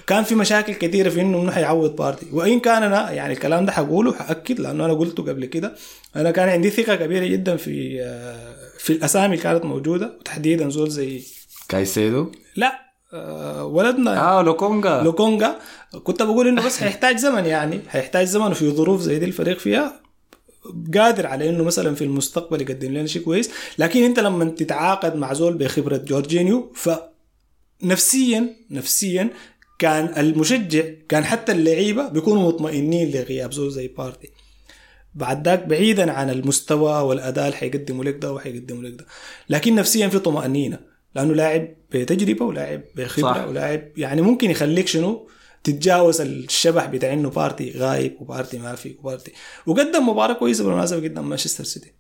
كان 0.07 0.24
في 0.24 0.36
مشاكل 0.36 0.74
كثيره 0.74 1.10
في 1.10 1.22
إنه 1.22 1.41
إنه 1.41 1.51
حيعوض 1.51 1.95
بارتي 1.95 2.26
وإن 2.32 2.60
كان 2.60 2.84
أنا 2.84 3.12
يعني 3.12 3.34
الكلام 3.34 3.66
ده 3.66 3.72
حقوله 3.72 4.14
حأكد 4.14 4.60
لأنه 4.60 4.86
أنا 4.86 4.93
قلته 4.93 5.24
قبل 5.24 5.45
كده. 5.45 5.76
أنا 6.16 6.32
كان 6.32 6.49
عندي 6.49 6.70
ثقة 6.70 6.95
كبيرة 6.95 7.26
جدا 7.26 7.55
في 7.57 8.01
آه، 8.01 8.55
في 8.80 8.93
الأسامي 8.93 9.26
اللي 9.26 9.38
كانت 9.38 9.66
موجودة 9.66 10.14
وتحديدا 10.20 10.70
زول 10.70 10.89
زي 10.89 11.22
كايسيدو؟ 11.70 12.32
لا. 12.55 12.89
ولدنا 13.62 14.39
آه 14.39 14.41
لوكونجا 14.41 15.01
لوكونجا 15.01 15.60
كنت 16.03 16.24
بقول 16.24 16.47
إنه 16.47 16.66
بس 16.66 16.84
هيحتاج 16.84 17.18
زمن 17.18 17.45
يعني. 17.45 17.80
هيحتاج 17.89 18.26
زمن 18.28 18.51
وفي 18.51 18.72
ظروف 18.72 19.01
زي 19.01 19.20
دي 19.20 19.26
الفريق 19.26 19.60
فيها 19.60 20.01
قادر 20.95 21.28
على 21.28 21.49
إنه 21.49 21.64
مثلا 21.64 21.95
في 21.95 22.03
المستقبل 22.03 22.62
يقدم 22.62 22.91
لنا 22.91 23.07
شيء 23.07 23.22
كويس. 23.22 23.51
لكن 23.78 24.03
أنت 24.03 24.20
لما 24.20 24.45
تتعاقد 24.45 25.16
مع 25.16 25.34
زول 25.34 25.53
بخبرة 25.53 25.97
جورجينيو 25.97 26.74
فنفسيا 27.82 28.55
نفسيا 28.72 29.30
كان 29.80 30.14
المشجع 30.18 30.84
كان 31.10 31.26
حتى 31.26 31.51
اللعيبة 31.51 32.07
بيكونوا 32.07 32.47
مطمئنين 32.47 33.12
لغياب 33.12 33.53
زول 33.53 33.72
زي 33.72 33.88
بارتي. 33.88 34.30
بعد 35.16 35.47
ذاك 35.47 35.66
بعيدا 35.66 36.12
عن 36.12 36.30
المستوى 36.30 37.01
والأداء 37.01 37.45
اللي 37.45 37.57
حيقدموا 37.57 38.03
لك 38.03 38.16
ده 38.16 38.34
وحيقدموا 38.34 38.84
لك 38.84 38.93
ده. 38.99 39.05
لكن 39.49 39.76
نفسيا 39.76 40.07
في 40.07 40.20
طمأنينة. 40.20 40.89
لأنه 41.16 41.34
لاعب 41.34 41.68
بتجربة 41.91 42.45
ولاعب 42.45 42.82
بخبرة 42.95 43.34
صح. 43.34 43.47
ولاعب 43.47 43.82
يعني 43.97 44.22
ممكن 44.22 44.51
يخليك 44.51 44.88
شنو؟ 44.88 45.28
تتجاوز 45.64 46.22
الشبح 46.22 46.86
بتاع 46.86 47.14
إنه 47.14 47.30
بارتي 47.30 47.74
غايب 47.78 48.18
وبارتي 48.22 48.57
ما 48.57 48.76
في 48.76 48.95
وبارتي. 48.99 49.32
وقدم 49.66 50.10
مباراة 50.10 50.34
كويسة 50.34 50.64
بالمناسبة 50.64 51.07
قدام 51.07 51.30
مانشستر 51.30 51.64
سيتي. 51.64 51.93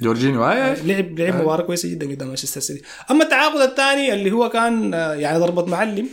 جورجينيو 0.00 0.44
آه. 0.44 0.74
لعب 0.82 1.18
لعب 1.18 1.34
مباراة 1.42 1.62
كويسة 1.62 1.88
جدا 1.88 2.10
قدام 2.10 2.28
مانشستر 2.28 2.60
سيتي. 2.60 2.82
أما 3.10 3.24
التعاقد 3.24 3.60
الثاني 3.60 4.12
اللي 4.12 4.32
هو 4.32 4.48
كان 4.50 4.94
آه، 4.94 5.14
يعني 5.14 5.38
ضربة 5.38 5.64
معلم 5.66 6.08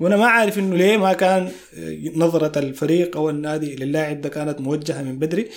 وأنا 0.00 0.16
ما 0.16 0.26
عارف 0.26 0.58
إنه 0.58 0.76
ليه 0.76 0.96
ما 0.96 1.12
كان 1.12 1.50
آه، 1.78 1.98
نظرة 2.14 2.58
الفريق 2.58 3.16
أو 3.16 3.30
النادي 3.30 3.76
للاعب 3.76 4.20
ده 4.20 4.28
كانت 4.28 4.60
موجهة 4.60 5.02
من 5.02 5.18
بدري. 5.18 5.48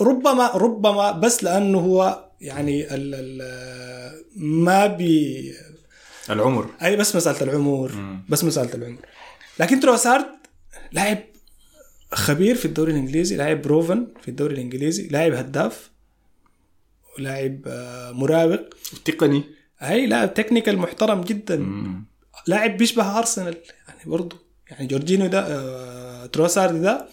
ربما 0.00 0.50
ربما 0.54 1.10
بس 1.12 1.44
لأنه 1.44 1.78
هو 1.78 2.29
يعني 2.40 2.94
ال 2.94 3.14
ال 3.14 4.22
ما 4.36 4.86
بي 4.86 5.54
العمر. 6.30 6.70
أي 6.82 6.96
بس 6.96 7.16
مسألة 7.16 7.42
العمر 7.42 7.92
بس 8.28 8.44
مسألة 8.44 8.74
العمر. 8.74 8.98
لكن 9.60 9.80
تروسارد 9.80 10.26
لاعب 10.92 11.18
خبير 12.12 12.54
في 12.54 12.64
الدوري 12.64 12.92
الإنجليزي 12.92 13.36
لاعب 13.36 13.62
proven 13.62 14.06
في 14.22 14.28
الدوري 14.28 14.54
الإنجليزي 14.54 15.08
لاعب 15.08 15.32
هداف 15.32 15.90
ولاعب 17.18 17.60
آه، 17.66 18.12
مراوغ. 18.12 18.56
تقني 19.04 19.44
هي 19.78 20.06
لاعب 20.06 20.34
technical 20.34 20.78
محترم 20.78 21.20
جدا. 21.20 21.66
لاعب 22.46 22.76
بيشبه 22.76 23.18
أرسنال 23.18 23.56
يعني 23.88 24.00
برضه 24.06 24.36
يعني 24.70 24.86
جورجينيو 24.86 25.26
ده 25.26 25.40
آه، 25.46 26.26
تروسارد 26.26 26.82
ده 26.82 27.06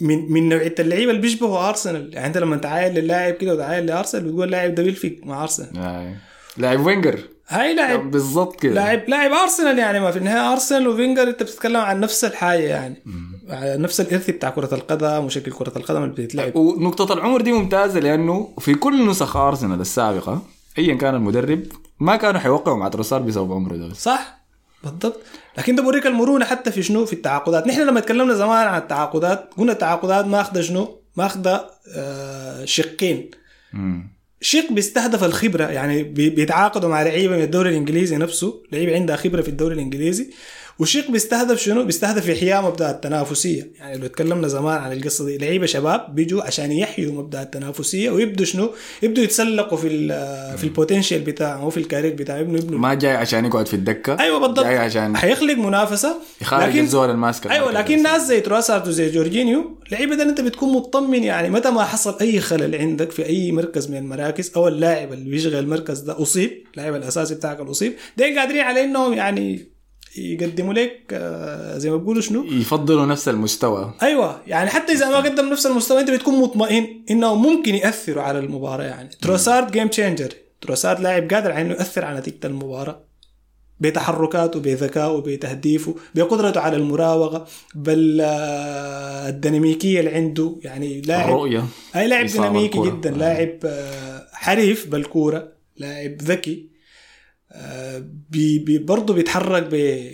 من 0.00 0.32
من 0.32 0.48
نوعية 0.48 0.74
اللعيبة 0.78 1.10
اللي 1.10 1.22
بيشبهوا 1.22 1.68
أرسنال. 1.68 2.10
يعني 2.14 2.26
أنت 2.26 2.38
لما 2.38 2.56
تعاين 2.56 2.94
للاعب 2.94 3.34
كده 3.34 3.54
وتعاين 3.54 3.86
لأرسنال 3.86 4.24
بتقول 4.24 4.44
اللاعب 4.44 4.74
ده 4.74 4.82
بيلفق 4.82 5.16
مع 5.22 5.42
أرسنال. 5.42 6.14
لاعب 6.56 6.86
وينجر. 6.86 7.18
هاي 7.48 7.74
لاعب 7.74 8.10
بالضبط 8.10 8.60
كده. 8.60 8.74
لاعب 8.74 9.08
لاعب 9.08 9.30
أرسنال 9.32 9.78
يعني 9.78 10.00
ما 10.00 10.10
في 10.10 10.18
النهايه 10.18 10.52
أرسنال 10.52 10.88
وفينجر 10.88 11.22
أنت 11.22 11.42
بتتكلم 11.42 11.76
عن 11.76 12.00
نفس 12.00 12.24
الحاجة 12.24 12.62
يعني. 12.62 13.02
على 13.48 13.76
نفس 13.76 14.00
الإرث 14.00 14.30
بتاع 14.30 14.50
كرة 14.50 14.74
القدم 14.74 15.24
وشكل 15.24 15.52
كرة 15.52 15.72
القدم 15.76 16.02
اللي 16.02 16.14
بتتلعب. 16.14 16.56
ونقطة 16.56 17.14
العمر 17.14 17.40
دي 17.40 17.52
ممتازة 17.52 18.00
لأنه 18.00 18.54
في 18.58 18.74
كل 18.74 19.06
نسخ 19.06 19.36
أرسنال 19.36 19.80
السابقة 19.80 20.42
أيا 20.78 20.94
كان 20.94 21.14
المدرب 21.14 21.62
ما 22.00 22.16
كانوا 22.16 22.40
حيوقعوا 22.40 22.76
مع 22.76 22.88
تروسار 22.88 23.22
بسبب 23.22 23.52
عمره 23.52 23.76
ده. 23.76 23.92
صح. 23.92 24.43
بالضبط. 24.84 25.20
لكن 25.58 25.76
ده 25.76 25.82
بوريك 25.82 26.06
المرونة 26.06 26.44
حتى 26.44 26.70
في 26.72 26.82
شنو؟ 26.82 27.06
في 27.06 27.12
التعاقدات. 27.12 27.66
نحن 27.66 27.80
لما 27.80 28.00
تكلمنا 28.00 28.34
زمان 28.34 28.66
عن 28.66 28.78
التعاقدات 28.80 29.50
قلنا 29.58 29.72
التعاقدات 29.72 30.24
ماخذه 30.26 30.60
شنو؟ 30.60 30.98
ماخذه 31.16 31.66
آه 31.96 32.64
شقين. 32.64 33.30
شق 34.40 34.72
بيستهدف 34.72 35.24
الخبرة 35.24 35.64
يعني 35.64 36.02
بي- 36.02 36.30
بيتعاقدوا 36.30 36.88
مع 36.88 37.02
لعيبة 37.02 37.36
من 37.36 37.42
الدوري 37.42 37.70
الإنجليزي 37.70 38.16
نفسه. 38.16 38.62
لعيبه 38.72 38.94
عندها 38.94 39.16
خبرة 39.16 39.42
في 39.42 39.48
الدوري 39.48 39.74
الإنجليزي. 39.74 40.30
وشق 40.78 41.10
بيستهدف 41.10 41.60
شنو؟ 41.60 41.84
بيستهدف 41.84 42.30
إحياء 42.30 42.62
مبدأ 42.62 42.90
التنافسية، 42.90 43.70
يعني 43.78 43.98
لو 43.98 44.06
تكلمنا 44.06 44.48
زمان 44.48 44.78
عن 44.78 44.92
القصة 44.92 45.24
دي 45.24 45.38
لعيبة 45.38 45.66
شباب 45.66 46.14
بيجوا 46.14 46.42
عشان 46.42 46.72
يحيوا 46.72 47.12
مبدأ 47.12 47.42
التنافسية 47.42 48.10
ويبدوا 48.10 48.46
شنو؟ 48.46 48.70
يبدوا 49.02 49.24
يتسلقوا 49.24 49.78
في 49.78 49.88
ال 49.88 50.08
في 50.58 50.64
ال 50.64 50.70
potential 50.70 51.20
بتاعهم 51.20 51.60
أو 51.60 51.70
في 51.70 51.76
ال 51.76 51.81
career 51.81 52.14
بتاعهم 52.14 52.40
يبنوا 52.40 52.58
يبنوا 52.58 52.78
ما 52.78 52.94
جاي 52.94 53.16
عشان 53.16 53.44
يقعد 53.44 53.66
في 53.66 53.74
الدكة 53.74 54.16
أيوه 54.20 54.38
بالضبط 54.38 54.64
جاي 54.64 54.78
عشان 54.78 55.16
حيخلق 55.16 55.54
منافسة 55.54 56.16
يخارج 56.40 56.78
الزول 56.78 57.10
الماسك 57.10 57.46
أيوه. 57.46 57.72
لكن 57.72 58.02
ناس 58.02 58.22
زي 58.22 58.40
تروسارد 58.40 58.88
وزي 58.88 59.10
جورجينيو 59.10 59.78
لعيبة 59.92 60.14
ده 60.14 60.22
انت 60.22 60.40
بتكون 60.40 60.72
مطمن 60.72 61.24
يعني 61.24 61.50
متى 61.50 61.70
ما 61.70 61.84
حصل 61.84 62.18
أي 62.20 62.40
خلل 62.40 62.74
عندك 62.74 63.10
في 63.10 63.26
أي 63.26 63.52
مركز 63.52 63.90
من 63.90 63.96
المراكز 63.96 64.52
أو 64.56 64.68
اللاعب 64.68 65.12
اللي 65.12 65.30
بيشغل 65.30 65.54
المركز 65.54 66.00
ده 66.00 66.22
أصيب 66.22 66.64
اللاعب 66.72 66.94
الأساسي 66.94 67.34
بتاعك 67.34 67.60
الاصيب 67.60 67.92
ده 68.16 68.40
قادرين 68.40 68.60
على 68.60 68.84
إنهم 68.84 69.12
يعني 69.12 69.73
يقدموا 70.16 70.74
لك 70.74 71.00
آه، 71.12 71.78
زي 71.78 71.90
ما 71.90 71.96
بيقولوا 71.96 72.22
شنو؟ 72.22 72.44
يفضلوا 72.44 73.06
نفس 73.06 73.28
المستوى. 73.28 73.94
أيوه 74.02 74.40
يعني 74.46 74.70
حتى 74.70 74.92
إذا 74.92 75.10
ما 75.10 75.16
قدم 75.16 75.48
نفس 75.48 75.66
المستوى 75.66 76.00
أنت 76.00 76.10
بتكون 76.10 76.40
مطمئن 76.40 76.86
إنه 77.10 77.34
ممكن 77.34 77.74
يأثروا 77.74 78.22
على 78.22 78.38
المباراة 78.38 78.84
يعني. 78.84 79.08
تروسارد 79.22 79.70
game 79.70 79.88
changer 79.88 80.32
تروسارد 80.60 81.00
لاعب 81.00 81.32
قادر 81.32 81.52
على 81.52 81.62
إنه 81.62 81.74
يأثر 81.74 82.04
على 82.04 82.18
نتيجة 82.18 82.46
المباراة. 82.46 83.04
بتحركاته 83.80 84.60
بذكائه 84.60 85.22
بتهديفه 85.26 85.94
بقدرته 86.14 86.60
على 86.60 86.76
المراوغة 86.76 87.46
بالديناميكيه 89.34 90.00
اللي 90.00 90.10
عنده. 90.10 90.56
يعني 90.62 91.00
لاعب 91.00 91.28
الرؤية. 91.28 91.64
أي 91.96 92.08
لاعب 92.08 92.26
ديناميكي. 92.26 92.82
جدا. 92.82 93.10
آه. 93.14 93.18
لاعب 93.18 93.58
آه، 93.64 94.26
حريف 94.32 94.86
بالكورة 94.86 95.48
لاعب 95.76 96.22
ذكي. 96.22 96.52
آه، 96.52 96.73
بي 98.30 98.58
بي 98.58 98.78
برضه 98.78 99.14
بيتحرك 99.14 99.62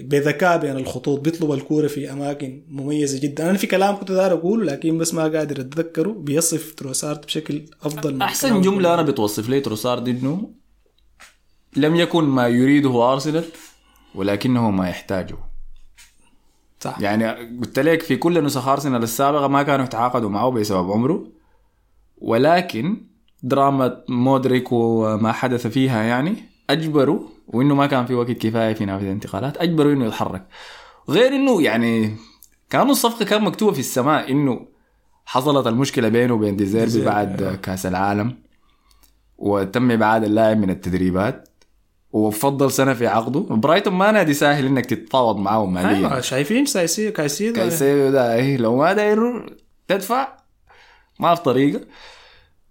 بذكاء 0.05 0.59
بين 0.59 0.77
الخطوط 0.77 1.21
بيطلب 1.21 1.53
الكورة 1.53 1.87
في 1.87 2.13
أماكن 2.13 2.63
مميزة 2.69 3.21
جدا. 3.21 3.51
أنا 3.51 3.59
في 3.59 3.67
كلام 3.67 3.97
كنت 3.97 4.13
داير 4.13 4.33
أقوله 4.33 4.65
لكن 4.65 4.99
بس 4.99 5.15
ما 5.15 5.23
قادر 5.23 5.61
أتذكره. 5.61 6.11
بيصف 6.11 6.75
تروسارد 6.75 7.21
بشكل 7.21 7.63
أفضل 7.83 8.15
من 8.15 8.23
أحسن 8.23 8.49
الكلام 8.49 8.63
جملة 8.63 8.95
أنا 8.95 9.03
بتوصف 9.03 9.49
لي 9.49 9.61
تروسارد 9.61 10.09
إنه 10.09 10.51
لم 11.77 11.97
يكن 11.97 12.25
ما 12.25 12.49
يريده 12.49 13.13
أرسنال 13.13 13.45
ولكنه 14.15 14.71
ما 14.71 14.89
يحتاجه. 14.89 15.37
صح. 16.81 17.01
يعني 17.01 17.31
قلت 17.61 17.79
لك 17.79 18.03
في 18.03 18.17
كل 18.17 18.45
نسخ 18.45 18.69
أرسنال 18.69 19.03
السابقة 19.03 19.49
ما 19.49 19.63
كانوا 19.63 19.85
يتعاقدوا 19.85 20.31
معه 20.31 20.51
بسبب 20.51 20.91
عمره 20.91 21.27
ولكن 22.19 23.07
دراما 23.43 24.05
مودريك 24.09 24.73
وما 24.73 25.33
حدث 25.33 25.67
فيها 25.67 26.03
يعني 26.03 26.50
أجبروا 26.73 27.21
وإنه 27.49 27.75
ما 27.75 27.87
كان 27.87 28.07
في 28.07 28.15
وقت 28.15 28.31
كفاية 28.31 28.75
في 28.75 28.85
نافذة 28.85 29.07
الانتقالات 29.07 29.57
أجبروا 29.57 29.93
إنه 29.93 30.07
يتحرك. 30.07 30.47
غير 31.09 31.33
إنه 31.33 31.63
يعني 31.63 32.17
كانوا 32.71 32.93
الصفقة 32.93 33.25
كان 33.25 33.43
مكتوبة 33.43 33.73
في 33.73 33.79
السماء 33.81 34.31
إنه 34.31 34.67
حصلت 35.27 35.67
المشكلة 35.67 36.09
بينه 36.09 36.35
وبين 36.35 36.57
ديزيربي 36.57 37.05
بعد 37.05 37.59
كأس 37.63 37.87
العالم 37.87 38.37
وتم 39.39 39.91
إبعاد 39.91 40.25
اللاعب 40.25 40.59
من 40.59 40.71
التدريبات 40.71 41.49
وفضل 42.13 42.71
سنة 42.71 42.95
في 42.95 43.07
عقده. 43.07 43.41
برايتون 43.41 43.95
ما 43.95 44.11
نادي 44.11 44.35
سهل 44.35 44.67
إنك 44.67 44.87
تتفاوض 44.87 45.37
معاهم 45.37 45.75
ماليا. 45.75 45.97
أيوه 45.97 46.21
شايفين 46.21 46.67
كايسي 46.67 47.11
كايسيدو 47.11 47.55
كايسيدو 47.55 48.11
ده 48.11 48.35
إيه 48.35 48.57
لو 48.57 48.77
ما 48.77 48.93
داير 48.93 49.53
تدفع 49.89 50.29
ما 51.21 51.35
في 51.35 51.43
طريقة. 51.43 51.81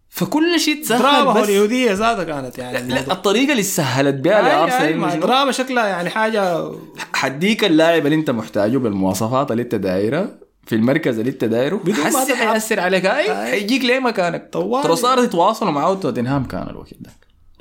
فكل 0.10 0.60
شيء 0.60 0.84
تسهل 0.84 1.00
دراما 1.00 1.34
بس 1.34 1.38
هوليودية 1.38 1.92
ذاتها 1.92 2.24
كانت 2.24 2.58
يعني 2.58 2.88
لا 2.94 3.12
الطريقة 3.12 3.52
اللي 3.52 3.64
سهلت 3.64 4.16
بها 4.16 4.42
لأرسنال؟ 4.42 5.20
دراما 5.20 5.52
شكلها 5.52 5.88
يعني 5.88 6.10
حاجة 6.10 6.72
حديك 7.14 7.64
اللاعب 7.64 8.06
اللي 8.06 8.16
انت 8.16 8.30
محتاجه 8.30 8.78
بالمواصفات 8.78 9.52
اللي 9.52 9.64
انت 9.64 9.76
دايرها 9.76 10.40
في 10.66 10.76
المركز 10.76 11.20
اللي 11.20 11.32
انت 11.32 11.46
دايره 11.46 11.82
حسي. 12.04 12.36
حيأثر 12.36 12.80
عليك 12.80 13.06
أي. 13.06 13.52
حيجيك 13.52 13.84
ليه 13.84 14.00
مكانك 14.00 14.50
طوالي. 14.54 14.84
تروسارد 14.84 15.24
يتواصلوا 15.24 15.72
معاه 15.72 15.96
توتنهام 15.96 16.44
كان 16.46 16.70
الوقت 16.70 16.94
ده 17.00 17.10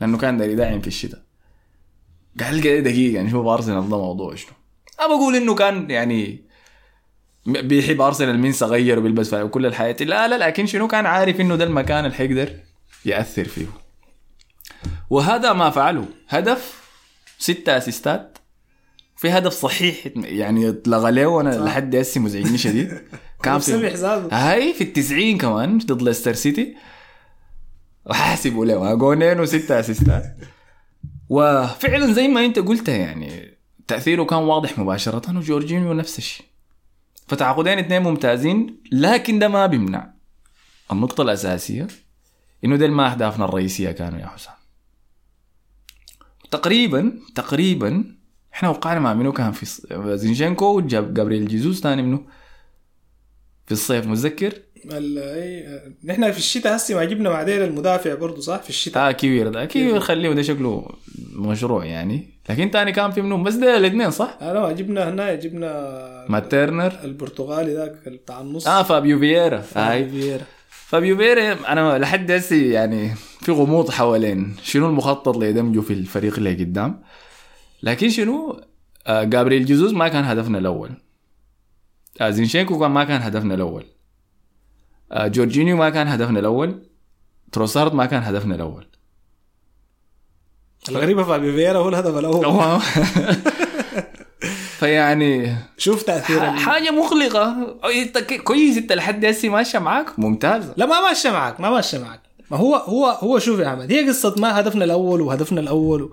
لأنه 0.01 0.19
كان 0.19 0.37
داري 0.37 0.55
داعم 0.55 0.81
في 0.81 0.87
الشتاء 0.87 1.21
قال 2.41 2.61
كده 2.61 2.79
دقيقة 2.81 3.23
نشوف 3.23 3.47
أرسنال 3.47 3.89
ده 3.89 3.99
موضوع 3.99 4.35
شنو 4.35 4.53
أنا 5.01 5.09
بقول 5.09 5.37
إنه 5.37 5.55
كان 5.55 5.91
يعني 5.91 6.48
بيحب 7.49 8.01
أرسنال 8.01 8.39
مين 8.39 8.53
صغير 8.53 8.99
وبيلبس 8.99 9.31
فيه 9.31 9.43
وكل 9.43 9.67
الحياة. 9.67 9.97
لا 10.01 10.29
لا 10.29 10.47
لكن 10.47 10.67
شنو 10.67 10.89
كان 10.89 11.07
عارف 11.07 11.41
إنه 11.41 11.57
ده 11.57 11.65
المكان 11.65 12.05
اللي 12.05 12.17
حيقدر 12.17 12.53
يأثر 13.05 13.45
فيه. 13.45 13.67
وهذا 15.11 15.53
ما 15.53 15.71
فعله. 15.71 16.05
هدف 16.29 16.83
ستة 17.39 17.77
أسيستات. 17.77 18.39
في 19.17 19.31
هدف 19.31 19.53
صحيح 19.53 20.09
يعني 20.17 20.69
اتلغى 20.69 21.11
له 21.11 21.27
وأنا 21.27 21.51
لحد 21.51 21.97
هسه 21.97 22.21
مزعجني 22.21 22.59
شديد. 22.59 22.99
كان 23.43 23.59
في 23.59 23.95
هاي 24.33 24.73
في 24.73 24.85
التسعين 24.85 25.39
كمان 25.39 25.79
ضد 25.79 26.03
ليستر 26.03 26.33
سيتي. 26.33 26.77
وحاسبوا 28.07 28.67
له. 28.67 28.95
جونين 28.95 29.41
وستة 29.41 29.81
أسيستات. 29.81 30.37
وفعلا 31.29 32.13
زي 32.13 32.29
ما 32.29 32.45
أنت 32.45 32.59
قلت 32.59 32.89
يعني 32.89 33.59
تأثيره 33.87 34.25
كان 34.25 34.39
واضح 34.39 34.79
مباشرة 34.79 35.39
وجورجينيو 35.39 35.93
نفس 35.93 36.19
الشيء. 36.19 36.47
فتعاقدين 37.29 37.79
اثنين 37.79 38.03
ممتازين 38.03 38.81
لكن 38.93 39.39
ده 39.39 39.49
ما 39.49 39.67
بيمنع. 39.67 40.15
النقطة 40.93 41.23
الأساسية 41.23 41.87
إنه 42.65 42.77
ده 42.77 42.89
ما 42.89 43.13
أهدافنا 43.13 43.45
الرئيسية 43.45 43.91
كانوا 43.91 44.19
يا 44.19 44.27
حسام. 44.27 44.55
تقريبا 46.51 47.13
تقريبا 47.35 48.05
إحنا 48.55 48.69
وقعنا 48.69 49.01
مع 49.01 49.15
منو 49.15 49.33
كان 49.33 49.53
في 49.53 49.67
زينتشينكو 50.17 50.65
وجاب 50.77 51.15
جابرييل 51.15 51.49
جيزوس 51.49 51.81
ثاني 51.81 52.03
منه 52.03 52.27
في 53.67 53.73
الصيف 53.73 54.07
متذكر؟ 54.07 54.53
اي 54.93 55.67
نحن 56.05 56.33
في 56.33 56.39
الشتاء 56.39 56.77
هسه 56.77 56.95
ما 56.95 57.05
جبنا 57.05 57.31
بعدين 57.31 57.63
المدافع 57.63 58.15
برضه 58.15 58.41
صح؟ 58.41 58.63
في 58.63 58.71
الشتاء. 58.71 59.09
آه 59.09 59.13
كيويور 59.13 59.49
ده. 59.49 59.65
كيويور 59.65 60.01
خليه 60.01 60.33
ده 60.33 60.43
شكله 60.43 60.91
مشروع 61.33 61.85
يعني. 61.85 62.38
لكن 62.49 62.71
تاني 62.71 62.93
كان 62.93 63.11
في 63.11 63.23
منهم. 63.23 63.43
بس 63.43 63.55
ده 63.55 63.77
الاثنين 63.77 64.11
صح؟ 64.11 64.39
أنا 64.43 64.61
ما 64.61 64.73
جبنا 64.73 65.09
هنا 65.09 65.35
جبنا 65.35 66.27
ما 66.29 66.41
تيرنر. 66.41 66.93
البرتغالي 67.05 67.75
ذاك 67.75 68.09
بتاع 68.09 68.41
النص. 68.41 68.69
آه 68.69 68.83
فابيو 68.83 69.19
فييرا. 69.19 69.65
هاي 69.77 70.09
فييرا. 70.09 70.45
فابيو 70.69 71.17
فييرا 71.17 71.73
أنا 71.73 71.99
لحد 71.99 72.31
هسه 72.31 72.57
يعني 72.57 73.15
في 73.41 73.53
غموض 73.53 73.91
حوالين. 73.91 74.57
شنو 74.63 74.89
المخطط 74.89 75.37
لدمجه 75.37 75.81
في 75.81 75.93
الفريق 75.93 76.37
اللي 76.37 76.55
قدام؟ 76.55 77.03
لكن 77.83 78.09
شنو؟ 78.09 78.61
آه 79.07 79.25
جابريل 79.25 79.65
جيزوس 79.65 79.93
ما 79.93 80.09
كان 80.09 80.25
هدفنا 80.25 80.59
الأول. 80.59 80.91
آه 82.21 82.31
زينشينكو 82.31 82.79
كان 82.79 82.91
ما 82.91 83.05
كان 83.05 83.23
هدفنا 83.23 83.55
الأول. 83.55 83.85
آه 85.13 85.27
جورجينيو 85.27 85.77
ما 85.77 85.91
كان 85.91 86.07
هدفنا 86.07 86.41
الأول. 86.41 86.83
تروسارد 87.53 87.95
ما 87.95 88.07
كان 88.07 88.23
هدفنا 88.23 88.55
الأول. 88.55 88.87
الغريبة 90.89 91.25
فابيو 91.25 91.53
فييرا 91.53 91.79
هو 91.79 91.89
الهدف 91.89 92.19
الأول 92.19 92.81
فيعني 94.79 95.57
شوف 95.79 96.03
تأثير 96.03 96.41
حاجة 96.51 96.91
مقلقه 96.91 97.77
إنت 97.95 98.19
كويس 98.19 98.77
إنت 98.77 98.93
لحد 98.93 99.25
هسه 99.25 99.49
ماشية 99.49 99.79
معاك؟ 99.79 100.19
ممتازة. 100.19 100.73
لا 100.77 100.87
ما 100.87 101.01
ماشية 101.01 101.31
معك 101.31 101.61
ما 101.61 101.71
ماشية 101.71 101.99
معك 101.99 102.21
ما 102.51 102.57
هو 102.57 102.75
هو 102.75 103.07
هو 103.07 103.39
شوف 103.39 103.61
يا 103.61 103.69
أحمد 103.69 103.93
هي 103.93 104.09
قصة 104.09 104.35
ما 104.39 104.61
هدفنا 104.61 104.85
الأول 104.85 105.21
وهدفنا 105.21 105.61
الأول. 105.61 106.03
و... 106.03 106.13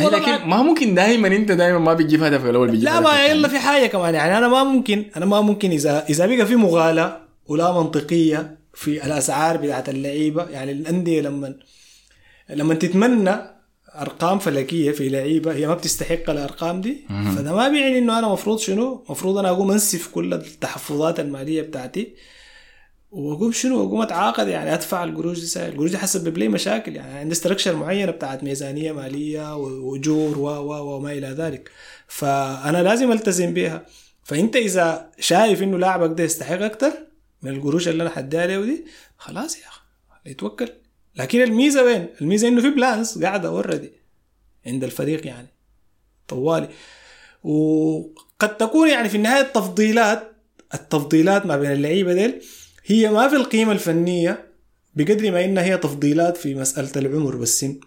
هو 0.00 0.10
لكن 0.10 0.48
ما 0.48 0.62
ممكن 0.62 0.94
دائما 0.94 1.28
إنت 1.28 1.52
دائما 1.52 1.78
ما 1.78 1.94
بتجيب 1.94 2.22
هدف 2.22 2.46
الأول 2.46 2.68
بتجيب 2.68 2.84
لا 2.84 3.00
ما. 3.00 3.26
يلا 3.26 3.48
في 3.48 3.58
حاجة 3.58 3.86
كمان. 3.86 4.14
يعني 4.14 4.38
أنا 4.38 4.48
ما 4.48 4.64
ممكن 4.64 5.04
أنا 5.16 5.26
ما 5.26 5.40
ممكن 5.40 5.70
اذا 5.70 6.04
إذا 6.10 6.26
بقى 6.26 6.46
في 6.46 6.56
مغالاه 6.56 7.20
ولا 7.46 7.72
منطقية 7.72 8.58
في 8.74 9.06
الأسعار 9.06 9.56
بتاعت 9.56 9.88
اللعيبة 9.88 10.44
يعني 10.44 10.72
الأندية 10.72 11.20
لما 11.20 11.54
لما 12.50 12.74
تتمنى 12.74 13.53
أرقام 14.00 14.38
فلكية 14.38 14.90
في 14.92 15.08
لعيبة. 15.08 15.54
هي 15.54 15.66
ما 15.66 15.74
بتستحق 15.74 16.30
الأرقام 16.30 16.80
دي. 16.80 17.04
فده 17.36 17.54
ما 17.54 17.68
بيعني 17.68 17.98
إنه 17.98 18.18
أنا 18.18 18.28
مفروض 18.28 18.58
شنو؟ 18.58 19.04
مفروض 19.08 19.38
أنا 19.38 19.48
أقوم 19.50 19.70
أنسف 19.70 20.08
كل 20.08 20.34
التحفظات 20.34 21.20
المالية 21.20 21.62
بتاعتي. 21.62 22.14
وأقوم 23.10 23.52
شنو؟ 23.52 23.82
واقوم 23.82 24.02
أتعاقد 24.02 24.48
يعني 24.48 24.74
أدفع 24.74 25.04
القروش 25.04 25.40
دي 25.40 25.46
سهل 25.46 25.72
القروش 25.72 25.90
دي 25.90 25.98
حسبب 25.98 26.38
لي 26.38 26.48
مشاكل 26.48 26.96
يعني. 26.96 27.18
عندي 27.18 27.32
structure 27.32 27.76
معينة 27.76 28.12
بتاعت 28.12 28.44
ميزانية 28.44 28.92
مالية 28.92 29.56
وأجور 29.56 30.38
و 30.38 30.48
و 30.48 30.96
وما 30.96 31.12
إلى 31.12 31.26
ذلك. 31.26 31.70
فأنا 32.08 32.82
لازم 32.82 33.12
ألتزم 33.12 33.54
بيها. 33.54 33.86
فأنت 34.24 34.56
إذا 34.56 35.10
شايف 35.18 35.62
إنه 35.62 35.78
لاعبك 35.78 36.18
ده 36.18 36.24
يستحق 36.24 36.62
أكتر 36.62 36.92
من 37.42 37.50
القروش 37.50 37.88
اللي 37.88 38.02
أنا 38.02 38.10
حديها 38.10 38.46
له 38.46 38.64
دي 38.64 38.84
خلاص 39.18 39.56
يا 39.56 39.68
أخي 39.68 39.80
يتوكل. 40.26 40.68
لكن 41.16 41.42
الميزة 41.42 41.84
وين؟ 41.84 42.06
الميزة 42.20 42.48
إنه 42.48 42.60
في 42.60 42.70
balance 42.70 43.18
قاعدة 43.18 43.48
already 43.48 43.92
عند 44.66 44.84
الفريق 44.84 45.26
يعني 45.26 45.48
طوالي. 46.28 46.68
وقد 47.44 48.56
تكون 48.58 48.88
يعني 48.88 49.08
في 49.08 49.16
النهاية 49.16 49.40
التفضيلات 49.42 50.32
التفضيلات 50.74 51.46
ما 51.46 51.56
بين 51.56 51.72
اللعيبة 51.72 52.12
ديل 52.12 52.40
هي 52.86 53.10
ما 53.10 53.28
في 53.28 53.36
القيمة 53.36 53.72
الفنية 53.72 54.48
بقدر 54.94 55.30
ما 55.30 55.44
إنها 55.44 55.64
هي 55.64 55.78
تفضيلات 55.78 56.36
في 56.36 56.54
مسألة 56.54 56.90
العمر 56.96 57.36
والسن 57.36 57.80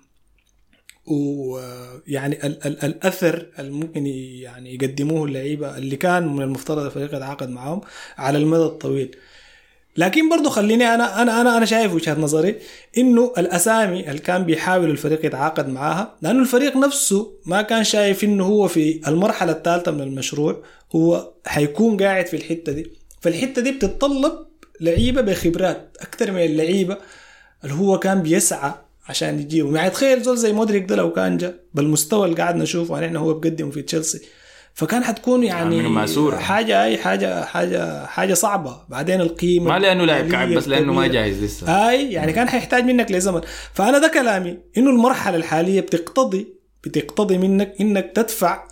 ويعني 1.05 2.45
ال- 2.45 2.65
ال- 2.67 2.83
الأثر 2.83 3.45
اللي 3.59 3.71
ممكن 3.71 4.05
ي- 4.07 4.39
يعني 4.41 4.73
يقدموه 4.75 5.25
اللعيبة 5.25 5.77
اللي 5.77 5.95
كان 5.95 6.27
من 6.35 6.41
المفترض 6.41 6.79
الفريق 6.85 7.15
يتعاقد 7.15 7.49
معاهم 7.49 7.81
على 8.17 8.37
المدى 8.37 8.63
الطويل. 8.63 9.15
لكن 9.97 10.29
برضو 10.29 10.49
خليني 10.49 10.93
أنا 10.95 11.21
أنا 11.21 11.41
أنا 11.41 11.57
أنا 11.57 11.65
شايف 11.65 11.93
وجهة 11.93 12.19
نظري 12.19 12.55
إنه 12.97 13.33
الأسامي 13.37 14.07
اللي 14.09 14.19
كان 14.19 14.43
بيحاول 14.43 14.89
الفريق 14.89 15.25
يتعاقد 15.25 15.67
معاها 15.69 16.15
لأنه 16.21 16.39
الفريق 16.41 16.77
نفسه 16.77 17.33
ما 17.45 17.61
كان 17.61 17.83
شايف 17.83 18.23
إنه 18.23 18.45
هو 18.45 18.67
في 18.67 19.01
المرحلة 19.07 19.51
الثالثة 19.51 19.91
من 19.91 20.01
المشروع 20.01 20.63
هو 20.95 21.31
حيكون 21.45 21.97
قاعد 22.03 22.27
في 22.27 22.35
الحتة 22.35 22.71
دي. 22.71 22.91
فالحتة 23.21 23.61
دي 23.61 23.71
بتتطلب 23.71 24.33
لعيبة 24.81 25.21
بخبرات 25.21 25.97
أكثر 26.01 26.31
من 26.31 26.45
اللعيبة 26.45 26.97
اللي 27.63 27.75
هو 27.75 27.99
كان 27.99 28.21
بيسعى 28.21 28.73
عشان 29.09 29.39
يجيبهم 29.39 29.75
يعني 29.75 29.89
تخيل 29.89 30.21
زول 30.23 30.37
زي 30.37 30.53
مودريك 30.53 30.89
ده 30.89 30.95
لو 30.95 31.13
كان 31.13 31.37
جا 31.37 31.59
بالمستوى 31.73 32.25
اللي 32.25 32.37
قاعد 32.37 32.55
نشوفه 32.55 32.99
نحن 32.99 33.15
هو 33.15 33.33
بقدم 33.33 33.71
في 33.71 33.81
تشيلسي. 33.81 34.21
فكان 34.77 35.03
حتكون 35.03 35.43
يعني 35.43 35.89
ماسورة. 35.89 36.37
حاجة 36.37 36.83
أي 36.83 36.97
حاجة 36.97 37.45
حاجة 37.45 38.05
حاجة 38.05 38.33
صعبة. 38.33 38.77
بعدين 38.89 39.21
القيمة 39.21 39.73
ما 39.73 39.79
لأنه 39.79 40.05
لاعب 40.05 40.31
كعب 40.31 40.49
بس 40.49 40.67
لأنه 40.67 40.93
ما. 40.93 41.07
جاهز 41.07 41.43
لسه. 41.43 41.89
أي 41.89 42.11
يعني 42.11 42.33
كان 42.33 42.49
حيحتاج 42.49 42.83
منك 42.83 43.11
لزمن. 43.11 43.41
فأنا 43.73 43.97
ده 43.97 44.11
كلامي 44.13 44.57
إنه 44.77 44.89
المرحلة 44.89 45.37
الحالية 45.37 45.81
بتقتضي 45.81 46.47
بتقتضي 46.83 47.37
منك 47.37 47.73
إنك 47.81 48.11
تدفع 48.15 48.63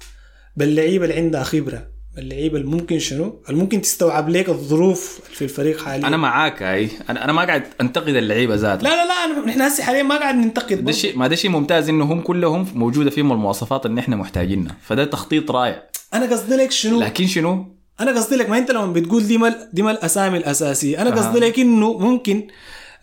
باللعيبة 0.58 1.06
اللي 1.06 1.16
عندها 1.16 1.44
خبرة. 1.44 1.88
اللعيبه 2.18 2.58
اللي 2.58 2.68
ممكن 2.68 3.00
شنو؟ 3.00 3.42
اللي 3.50 3.62
ممكن 3.62 3.82
تستوعب 3.82 4.30
لك 4.30 4.50
الظروف 4.50 5.20
في 5.34 5.42
الفريق 5.42 5.84
حاليا. 5.84 6.08
أنا 6.08 6.18
معاك 6.18 6.64
هاي 6.64 6.90
أنا 7.10 7.24
أنا 7.24 7.34
ما 7.34 7.46
قاعد 7.46 7.64
أنتقد 7.82 8.16
اللعيبة 8.16 8.56
ذاتها. 8.56 8.84
لا 8.84 8.90
لا 8.90 9.34
لا 9.34 9.46
نحن 9.46 9.62
هسه 9.62 9.84
حاليا 9.84 10.04
ما 10.04 10.18
قاعد 10.18 10.36
ننتقد 10.36 10.86
ده. 10.86 10.92
شيء 10.92 11.18
ما 11.18 11.28
ده 11.28 11.36
شيء 11.36 11.52
ممتاز 11.52 11.90
إنه 11.90 12.06
هم 12.06 12.22
كلهم 12.22 12.68
موجودة 12.74 13.10
فيهم 13.10 13.32
المواصفات 13.32 13.86
اللي 13.86 14.02
إحنا 14.02 14.16
محتاجينها. 14.16 14.76
فده 14.82 15.06
تخطيط 15.06 15.52
رائع. 15.52 15.95
أنا 16.14 16.26
قصدي 16.32 16.56
لك 16.56 16.72
شنو؟ 16.72 17.00
لكن 17.02 17.28
شنو؟ 17.28 17.76
أنا 18.00 18.12
قصدي 18.12 18.36
لك 18.36 18.50
ما 18.50 18.58
أنت 18.58 18.72
لما 18.72 18.94
بتقول 18.94 19.28
دي 19.28 19.38
ما 19.38 19.68
دي 19.74 19.82
ما 19.82 19.92
الاسامي 19.92 20.38
الأساسية. 20.38 21.02
أنا. 21.02 21.10
قصدي 21.10 21.40
لك 21.40 21.60
إنه 21.60 21.98
ممكن 21.98 22.48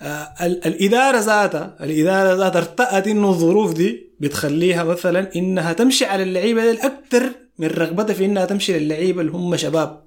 آه 0.03 0.29
ال- 0.41 0.67
الإدارة 0.67 1.19
ذاتها 1.19 1.77
الإدارة 1.81 2.35
ذاتها 2.37 2.59
ارتأت 2.59 3.07
إنه 3.09 3.29
الظروف 3.31 3.75
دي 3.75 4.11
بتخليها 4.21 4.85
مثلا 4.85 5.37
إنها 5.37 5.73
تمشي 5.73 6.05
على 6.05 6.23
اللعيبة 6.23 6.73
أكثر 6.73 7.33
من 7.59 7.67
رغبتها 7.67 8.15
في 8.15 8.25
إنها 8.25 8.45
تمشي 8.45 8.79
للعيبة 8.79 9.21
اللي 9.21 9.33
هم 9.33 9.57
شباب. 9.57 10.03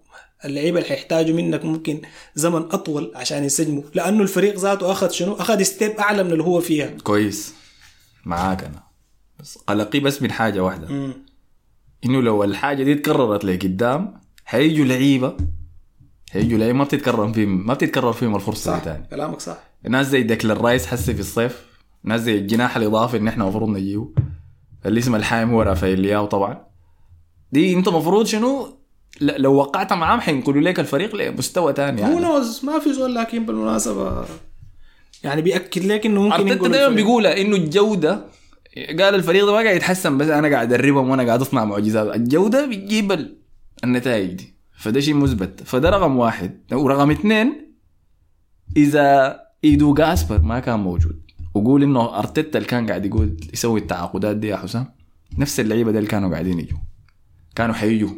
اللعيبة 0.45 0.77
اللي 0.77 0.89
حيحتاجوا 0.89 1.35
منك 1.35 1.65
ممكن 1.65 2.01
زمن 2.35 2.61
أطول 2.61 3.11
عشان 3.15 3.43
ينسجموا 3.43 3.83
لأنه 3.93 4.23
الفريق 4.23 4.59
ذاته 4.59 4.91
أخذ 4.91 5.09
شنو؟ 5.09 5.33
أخذ 5.33 5.61
step 5.63 5.91
أعلى 5.91 6.23
من 6.23 6.31
اللي 6.31 6.43
هو 6.43 6.61
فيها. 6.61 6.89
كويس. 7.03 7.53
معاك 8.25 8.63
أنا. 8.63 8.83
بس 9.39 9.57
قلقي 9.67 9.99
بس 9.99 10.21
من 10.21 10.31
حاجة 10.31 10.63
واحدة. 10.63 10.87
مم. 10.87 11.24
إنه 12.05 12.21
لو 12.21 12.43
الحاجة 12.43 12.83
دي 12.83 12.95
تكررت 12.95 13.45
لقدام 13.45 14.21
حيجوا 14.45 14.85
لعيبة 14.85 15.37
حيجوا 16.31 16.57
لعيبة 16.59 16.77
ما 16.77 16.83
بتتكرر 16.83 17.33
فيهم 17.33 17.67
ما 17.67 17.73
بتتكرر 17.73 18.13
فيهم 18.13 18.35
الفرصة 18.35 18.71
صح 18.71 18.77
دي 18.77 18.85
تاني. 18.85 19.07
كلامك 19.11 19.39
صح. 19.39 19.57
ناس 19.89 20.07
زي 20.07 20.23
ديكلان 20.23 20.57
رايس 20.57 20.85
حسي 20.87 21.13
في 21.13 21.19
الصيف 21.19 21.65
ناس 22.03 22.21
زي 22.21 22.37
الجناح 22.37 22.77
الإضافي 22.77 23.17
اللي 23.17 23.29
إحنا 23.29 23.43
المفروض 23.43 23.69
نجيبه 23.69 24.09
اللي 24.85 24.99
اسمه 24.99 25.17
الحايم 25.17 25.49
هو 25.49 25.61
رافائيل 25.61 25.99
لياو 25.99 26.25
طبعا. 26.25 26.65
دي 27.51 27.73
أنت 27.73 27.87
المفروض 27.87 28.25
شنو؟ 28.25 28.77
ل- 29.21 29.41
لو 29.41 29.53
وقعت 29.53 29.93
معاهم 29.93 30.19
حينقلوا 30.21 30.61
لك 30.61 30.79
الفريق 30.79 31.15
لمستوى 31.15 31.73
ثاني 31.73 32.01
هو 32.01 32.07
يعني 32.07 32.19
نوز 32.19 32.65
ما 32.65 32.79
في 32.79 32.93
زول 32.93 33.15
لكن 33.15 33.45
بالمناسبة. 33.45 34.25
يعني 35.23 35.41
بيأكد 35.41 35.85
لك 35.85 36.05
إنه 36.05 36.21
ممكن 36.21 36.33
أرتيتا 36.35 36.55
دائما 36.55 36.67
الفريق. 36.87 36.89
بيقولها 36.89 37.41
إنه 37.41 37.55
الجودة 37.55 38.25
قال 38.77 39.01
الفريق 39.15 39.45
ده 39.45 39.51
ما 39.51 39.57
قاعد 39.57 39.75
يتحسن 39.75 40.17
بس 40.17 40.27
أنا 40.27 40.47
قاعد 40.47 40.73
أدربهم 40.73 41.09
وأنا 41.09 41.23
قاعد 41.23 41.41
أصنع 41.41 41.65
معجزات. 41.65 42.15
الجودة 42.15 42.65
بتجيب 42.65 43.11
ال- 43.11 43.37
النتائج 43.83 44.31
دي. 44.33 44.53
فده 44.77 44.99
شيء 44.99 45.13
مثبت. 45.13 45.63
فده 45.63 45.89
رقم 45.89 46.17
واحد. 46.17 46.59
ورقم 46.73 47.11
اثنين 47.11 47.75
إذا 48.77 49.39
ايدو 49.63 49.93
جاسبر 49.93 50.41
ما 50.41 50.59
كان 50.59 50.79
موجود. 50.79 51.21
وقول 51.53 51.83
إنه 51.83 52.19
أرتيتا 52.19 52.57
اللي 52.57 52.69
كان 52.69 52.87
قاعد 52.87 53.05
يقول 53.05 53.37
يسوي 53.53 53.79
التعاقدات 53.79 54.35
دي 54.35 54.47
يا 54.47 54.57
حسام. 54.57 54.85
نفس 55.37 55.59
اللعيبة 55.59 55.91
دي 55.91 55.97
اللي 55.97 56.09
كانوا 56.09 56.31
قاعدين 56.31 56.59
يجوا. 56.59 56.79
كانوا 57.55 57.75
حيجوا. 57.75 58.09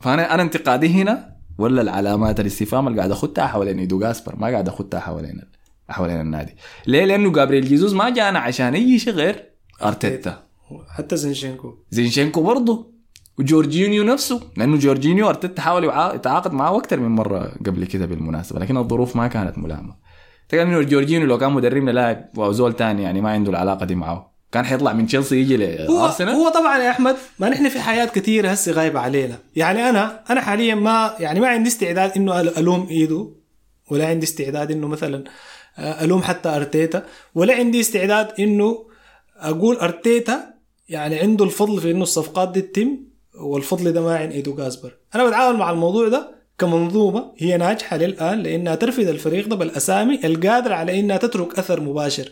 فانا 0.00 0.34
أنا 0.34 0.42
انتقادي 0.42 0.88
هنا 0.88 1.36
ولا 1.58 1.82
العلامات 1.82 2.40
الاستفهام 2.40 2.88
اللي 2.88 2.98
قاعد 2.98 3.10
اخدها 3.10 3.46
حوالين 3.46 3.78
ايدو 3.78 3.98
جاسبر 3.98 4.36
ما 4.36 4.46
قاعد 4.46 4.68
اخدها 4.68 5.00
حوالين 5.00 5.40
حوالين 5.88 6.20
النادي. 6.20 6.56
ليه؟ 6.86 7.04
لأنه 7.04 7.32
جابريل 7.32 7.64
جيزوس 7.64 7.92
ما 7.92 8.10
جانا 8.10 8.38
عشان 8.38 8.74
أي 8.74 8.98
شيء 8.98 9.12
غير 9.12 9.44
أرتيتا. 9.82 10.42
حتى 10.88 11.16
زينشينكو. 11.16 11.74
زينشينكو 11.90 12.42
برضه. 12.42 12.98
وجورجينيو 13.38 14.04
نفسه 14.04 14.40
لأنه 14.56 14.76
جورجينيو 14.76 15.28
أرتيتا 15.28 15.62
حاول 15.62 15.84
يتعاقد 16.14 16.52
معاه 16.52 16.76
أكثر 16.78 17.00
من 17.00 17.08
مرة 17.08 17.52
قبل 17.66 17.84
كده 17.84 18.06
بالمناسبة 18.06 18.60
لكن 18.60 18.76
الظروف 18.76 19.16
ما 19.16 19.28
كانت 19.28 19.58
ملائمة. 19.58 19.94
تخيل 20.48 20.60
إنه 20.60 20.82
جورجينيو 20.82 21.26
لو 21.26 21.38
كان 21.38 21.52
مدربنا 21.52 21.90
لاعب 21.90 22.28
وزول 22.36 22.72
تاني 22.72 23.02
يعني 23.02 23.20
ما 23.20 23.30
عنده 23.30 23.50
العلاقة 23.50 23.86
دي 23.86 23.94
معاه 23.94 24.34
كان 24.52 24.64
حيطلع 24.64 24.92
من 24.92 25.06
تشيلسي 25.06 25.36
يجي 25.40 25.56
هو 25.86 26.02
لارسنال 26.02 26.34
هو 26.34 26.48
طبعا 26.48 26.78
يا 26.78 26.90
أحمد 26.90 27.16
ما 27.38 27.48
نحن 27.48 27.68
في 27.68 27.80
حياة 27.80 28.06
كثيره 28.06 28.48
هسه 28.48 28.72
غايبه 28.72 29.00
علينا. 29.00 29.38
يعني 29.56 29.90
أنا 29.90 30.24
أنا 30.30 30.40
حاليا 30.40 30.74
ما 30.74 31.14
يعني 31.20 31.40
ما 31.40 31.48
عندي 31.48 31.68
استعداد 31.68 32.12
إنه 32.16 32.40
ألوم 32.40 32.86
إيدو 32.90 33.34
ولا 33.90 34.06
عندي 34.08 34.24
استعداد 34.24 34.70
إنه 34.70 34.88
مثلا 34.88 35.24
ألوم 35.78 36.22
حتى 36.22 36.48
أرتيتا. 36.48 37.06
ولا 37.34 37.54
عندي 37.54 37.80
استعداد 37.80 38.28
إنه 38.38 38.86
أقول 39.36 39.76
أرتيتا 39.76 40.54
يعني 40.88 41.18
عنده 41.18 41.44
الفضل 41.44 41.80
في 41.80 41.90
إنه 41.90 42.02
الصفقات 42.02 42.52
دي 42.52 42.60
تتم 42.60 42.98
والفضل 43.40 43.92
ده 43.92 44.00
ما 44.00 44.16
عند 44.16 44.32
إيدو 44.32 44.54
جاسبر. 44.54 44.96
أنا 45.14 45.26
بتعامل 45.28 45.58
مع 45.58 45.70
الموضوع 45.70 46.08
ده 46.08 46.30
كمنظومة 46.58 47.32
هي 47.36 47.56
ناجحة 47.56 47.96
للآن 47.96 48.42
لأنها 48.42 48.74
ترفد 48.74 49.08
الفريق 49.08 49.48
ده 49.48 49.56
بالاسامي 49.56 50.20
القادرة 50.24 50.74
على 50.74 51.00
إنها 51.00 51.16
تترك 51.16 51.58
أثر 51.58 51.80
مباشر. 51.80 52.30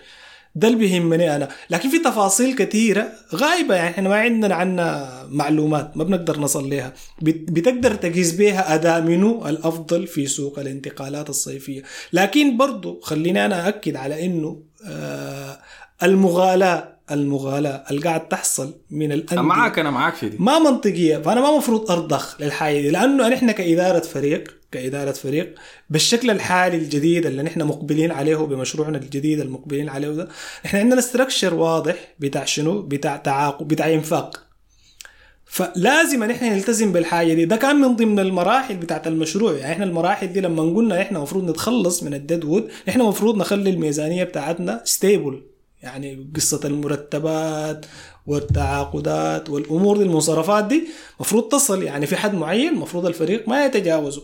ده 0.56 0.68
اللي 0.68 0.78
بيهمني 0.78 1.36
أنا. 1.36 1.48
لكن 1.70 1.88
في 1.88 1.98
تفاصيل 1.98 2.54
كثيرة 2.54 3.08
غايبة 3.34 3.74
يعني 3.74 3.90
إحنا 3.90 4.08
ما 4.08 4.14
عندنا 4.16 4.54
عنها 4.54 5.26
معلومات 5.30 5.96
ما 5.96 6.04
بنقدر 6.04 6.40
نصل 6.40 6.70
لها 6.70 6.92
بت- 7.22 7.50
بتقدر 7.50 7.94
تقيس 7.94 8.32
بها 8.34 8.74
اداء 8.74 9.00
منو 9.02 9.46
الأفضل 9.48 10.06
في 10.06 10.26
سوق 10.26 10.58
الانتقالات 10.58 11.30
الصيفية. 11.30 11.82
لكن 12.12 12.56
برضو 12.56 13.00
خليني 13.02 13.46
أنا 13.46 13.68
اكد 13.68 13.96
على 13.96 14.26
إنه 14.26 14.62
آه 14.86 15.58
المغالاة 16.02 16.96
المغالاة 17.10 17.84
اللي 17.90 18.00
قاعد 18.02 18.28
تحصل 18.28 18.74
من 18.90 19.12
الأندية 19.12 19.40
معاك 19.40 19.78
أنا 19.78 19.90
معاك 19.90 20.14
في 20.14 20.28
دي. 20.28 20.36
ما 20.40 20.58
منطقية. 20.58 21.18
فأنا 21.18 21.40
ما 21.40 21.56
مفروض 21.56 21.90
أرضخ 21.90 22.40
للحاجة 22.40 22.80
دي. 22.80 22.90
لأنه 22.90 23.28
نحن 23.28 23.50
كإدارة 23.50 24.00
فريق 24.00 24.55
كإدارة 24.72 25.12
فريق. 25.12 25.54
بالشكل 25.90 26.30
الحالي 26.30 26.76
الجديد 26.76 27.26
اللي 27.26 27.42
نحن 27.42 27.62
مقبلين 27.62 28.10
عليه 28.12 28.36
بمشروعنا 28.36 28.98
الجديد 28.98 29.40
المقبلين 29.40 29.88
عليه 29.88 30.08
ده 30.08 30.28
نحن 30.64 30.76
عندنا 30.76 30.98
structure 30.98 31.54
واضح 31.54 31.94
بتاع 32.18 32.44
شنو؟ 32.44 32.82
بتاع 32.82 33.16
تعاقب 33.16 33.68
بتاع 33.68 33.94
إنفاق. 33.94 34.42
فلازم 35.48 36.24
نحن 36.24 36.44
نلتزم 36.44 36.92
بالحاجة 36.92 37.34
دي. 37.34 37.44
ده 37.44 37.56
كان 37.56 37.76
من 37.76 37.96
ضمن 37.96 38.18
المراحل 38.18 38.76
بتاعت 38.76 39.06
المشروع. 39.06 39.52
يعني 39.52 39.72
إحنا 39.72 39.84
المراحل 39.84 40.26
دي 40.32 40.40
لما 40.40 40.62
قلنا 40.62 41.02
إحنا 41.02 41.18
المفروض 41.18 41.50
نتخلص 41.50 42.02
من 42.02 42.14
ال 42.14 42.20
dead 42.20 42.44
wood 42.44 42.68
إحنا 42.88 43.02
المفروض 43.02 43.36
نخلي 43.36 43.70
الميزانية 43.70 44.24
بتاعتنا 44.24 44.82
stable 44.84 45.42
يعني 45.82 46.30
قصة 46.36 46.60
المرتبات 46.64 47.86
والتعاقدات 48.26 49.50
والأمور 49.50 49.96
دي 49.96 50.02
المصارفات 50.02 50.64
دي 50.64 50.88
مفروض 51.20 51.48
تصل. 51.48 51.82
يعني 51.82 52.06
في 52.06 52.16
حد 52.16 52.34
معين 52.34 52.74
مفروض 52.74 53.06
الفريق 53.06 53.48
ما 53.48 53.64
يتجاوزه. 53.66 54.22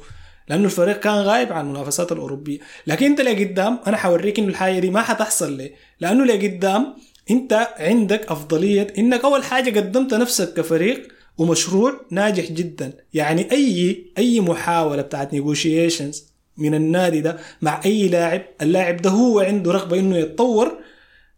لأنه 0.48 0.64
الفريق 0.64 1.00
كان 1.00 1.14
غايب 1.14 1.52
عن 1.52 1.64
المنافسات 1.66 2.12
الأوروبية. 2.12 2.58
لكن 2.86 3.06
أنت 3.06 3.20
لقدام 3.20 3.78
أنا 3.86 3.96
حوريك 3.96 4.38
إنه 4.38 4.48
الحاجة 4.48 4.78
دي 4.78 4.90
ما 4.90 5.02
حتحصل 5.02 5.56
ليه؟ 5.56 5.74
لأنه 6.00 6.24
لقدام 6.24 6.94
أنت 7.30 7.68
عندك 7.76 8.26
أفضلية 8.32 8.86
إنك 8.98 9.24
أول 9.24 9.44
حاجة 9.44 9.80
قدمت 9.80 10.14
نفسك 10.14 10.54
كفريق 10.54 11.08
ومشروع 11.38 12.00
ناجح 12.10 12.52
جدا. 12.52 12.92
يعني 13.14 13.52
أي 13.52 14.04
أي 14.18 14.40
محاولة 14.40 15.02
بتاعت 15.02 15.32
negotiations 15.32 16.24
من 16.58 16.74
النادي 16.74 17.20
ده 17.20 17.38
مع 17.62 17.80
أي 17.84 18.08
لاعب 18.08 18.42
اللاعب 18.62 18.96
ده 18.96 19.10
هو 19.10 19.40
عنده 19.40 19.72
رغبة 19.72 19.98
إنه 19.98 20.16
يتطور 20.16 20.78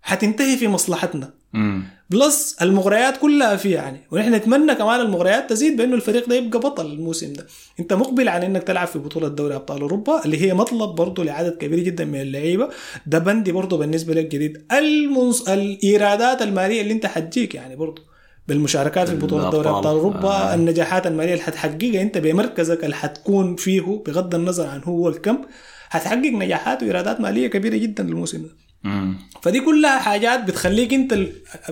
حتنتهي 0.03 0.57
في 0.57 0.69
مصلحتنا. 0.69 1.35
امم 1.55 1.94
plus 2.11 2.57
المغريات 2.63 3.17
كلها 3.17 3.57
فيه 3.57 3.75
يعني. 3.75 4.01
ونحن 4.11 4.35
نتمنى 4.35 4.75
كمان 4.75 5.01
المغريات 5.01 5.51
تزيد 5.51 5.77
بأنه 5.77 5.95
الفريق 5.95 6.29
ده 6.29 6.35
يبقى 6.37 6.61
بطل 6.61 6.87
الموسم 6.87 7.33
ده. 7.33 7.47
انت 7.81 7.93
مقبل 7.93 8.29
على 8.29 8.47
إنك 8.47 8.63
تلعب 8.63 8.87
في 8.87 8.99
بطولة 8.99 9.29
دوري 9.29 9.55
أبطال 9.55 9.81
أوروبا 9.81 10.25
اللي 10.25 10.43
هي 10.43 10.55
مطلب 10.55 10.91
برضه 10.95 11.25
لعدد 11.25 11.57
كبير 11.57 11.79
جدا 11.79 12.05
من 12.05 12.21
اللعيبة. 12.21 12.69
ده 13.07 13.19
بندي 13.19 13.53
برضه 13.53 13.79
بالنسبة 13.79 14.15
لك 14.15 14.27
جديد. 14.27 14.65
المنص... 14.73 15.49
الإيرادات 15.49 16.43
المالية 16.43 16.81
اللي 16.83 16.93
انت 16.93 17.07
حتجيك 17.07 17.55
يعني 17.55 17.77
برضه. 17.77 18.03
بالمشاركات 18.49 19.09
في 19.09 19.17
بطولة 19.17 19.51
دوري. 19.51 19.69
أبطال 19.69 19.97
أوروبا 19.97 20.29
آه. 20.29 20.55
النجاحات 20.55 21.07
المالية 21.07 21.33
اللي 21.33 21.45
حتحققها. 21.45 22.03
انت 22.03 22.19
بمركزك 22.19 22.85
اللي 22.85 22.97
حتكون 22.97 23.57
فيه 23.57 23.81
بغض 24.07 24.35
النظر 24.35 24.67
عن 24.67 24.81
هو 24.85 25.09
الكم 25.09 25.39
حتحقق 25.89 26.17
نجاحات 26.33 26.83
وإيرادات 26.83 27.21
مالية 27.21 27.47
كبيرة 27.49 27.77
جدا 27.77 28.03
للموسم 28.03 28.43
ده. 28.43 28.64
فدي 29.43 29.61
كلها 29.61 29.99
حاجات 29.99 30.45
بتخليك 30.45 30.95
انت 30.95 31.15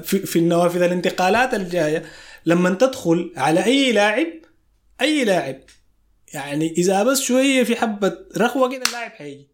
في, 0.02 0.38
النوافذ 0.38 0.82
الانتقالات 0.82 1.54
الجاية 1.54 2.02
لما 2.46 2.70
تدخل 2.70 3.32
على 3.36 3.64
أي 3.64 3.92
لاعب 3.92 4.26
أي 5.00 5.24
لاعب 5.24 5.56
يعني 6.34 6.74
إذا 6.78 7.02
بس 7.02 7.20
شوية 7.20 7.64
في 7.64 7.76
حبة 7.76 8.18
رخوة 8.36 8.70
كده 8.70 8.82
اللاعب 8.86 9.10
حيجي. 9.10 9.48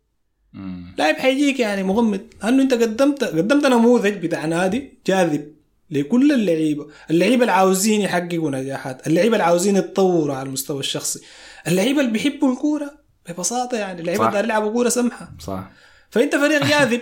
لاعب 0.98 1.14
حيجيك 1.16 1.60
يعني 1.60 1.82
مغمض 1.82 2.20
لأنه 2.42 2.62
انت 2.62 2.74
قدمت 2.74 3.24
قدمت 3.24 3.66
نموذج 3.66 4.12
بتاع 4.12 4.46
نادي 4.46 4.98
جاذب 5.06 5.52
لكل 5.90 6.32
اللعيبة. 6.32 6.86
اللعيبة 7.10 7.40
اللي 7.40 7.52
عاوزين 7.52 8.00
يحققوا 8.00 8.50
نجاحات 8.50 9.06
اللعيبة 9.06 9.34
اللي 9.34 9.44
عاوزين 9.44 9.76
يتطوروا 9.76 10.36
على 10.36 10.46
المستوى 10.46 10.80
الشخصي. 10.80 11.20
اللعيبة 11.66 12.00
اللي 12.00 12.12
بيحبوا 12.12 12.52
الكورة 12.52 12.92
ببساطة 13.28 13.76
يعني 13.76 14.00
اللعيبة. 14.00 14.28
اللي 14.28 14.38
يلعبوا 14.38 14.72
كورة 14.72 14.88
سمحة. 14.88 15.32
صح. 15.40 15.70
فأنت 16.10 16.36
فريق 16.36 16.64
جاذب 16.66 17.00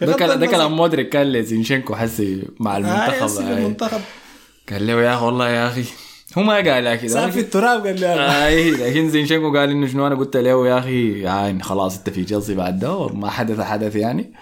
ده 0.00 0.12
كلام 0.12 0.38
ده. 0.40 0.46
كلام 0.46 0.76
مودريك 0.76 1.08
كان 1.08 1.32
لزينشينكو 1.32 1.94
حسي 1.94 2.42
مع 2.60 2.74
آه 2.76 2.78
المنتخب 2.78 3.42
آه. 3.42 3.58
المنتخب 3.58 4.00
قال 4.70 4.86
له 4.86 4.92
يا 5.02 5.14
أخي 5.14 5.24
والله 5.24 5.48
يا 5.48 5.68
أخي 5.68 5.84
هو 6.38 6.42
ما 6.42 6.54
قال 6.54 6.94
كده 6.96 7.08
صار 7.12 7.30
في 7.32 7.40
التراب 7.40 7.86
قال 7.86 8.00
لي. 8.00 8.46
اي 8.46 8.70
لكن 8.70 9.10
زينشينكو 9.10 9.58
قال 9.58 9.70
إنه 9.70 9.86
شنو 9.86 10.06
أنا 10.06 10.14
قلت 10.14 10.36
له 10.36 10.68
يا 10.68 10.78
أخي 10.78 11.20
يعني 11.20 11.62
خلاص 11.62 11.98
أنت 11.98 12.10
في 12.10 12.24
تشيلسي 12.24 12.54
بعد 12.54 12.78
ده 12.78 12.94
وما 12.96 13.30
حدث 13.30 13.60
حدث 13.60 13.96
يعني 13.96 14.32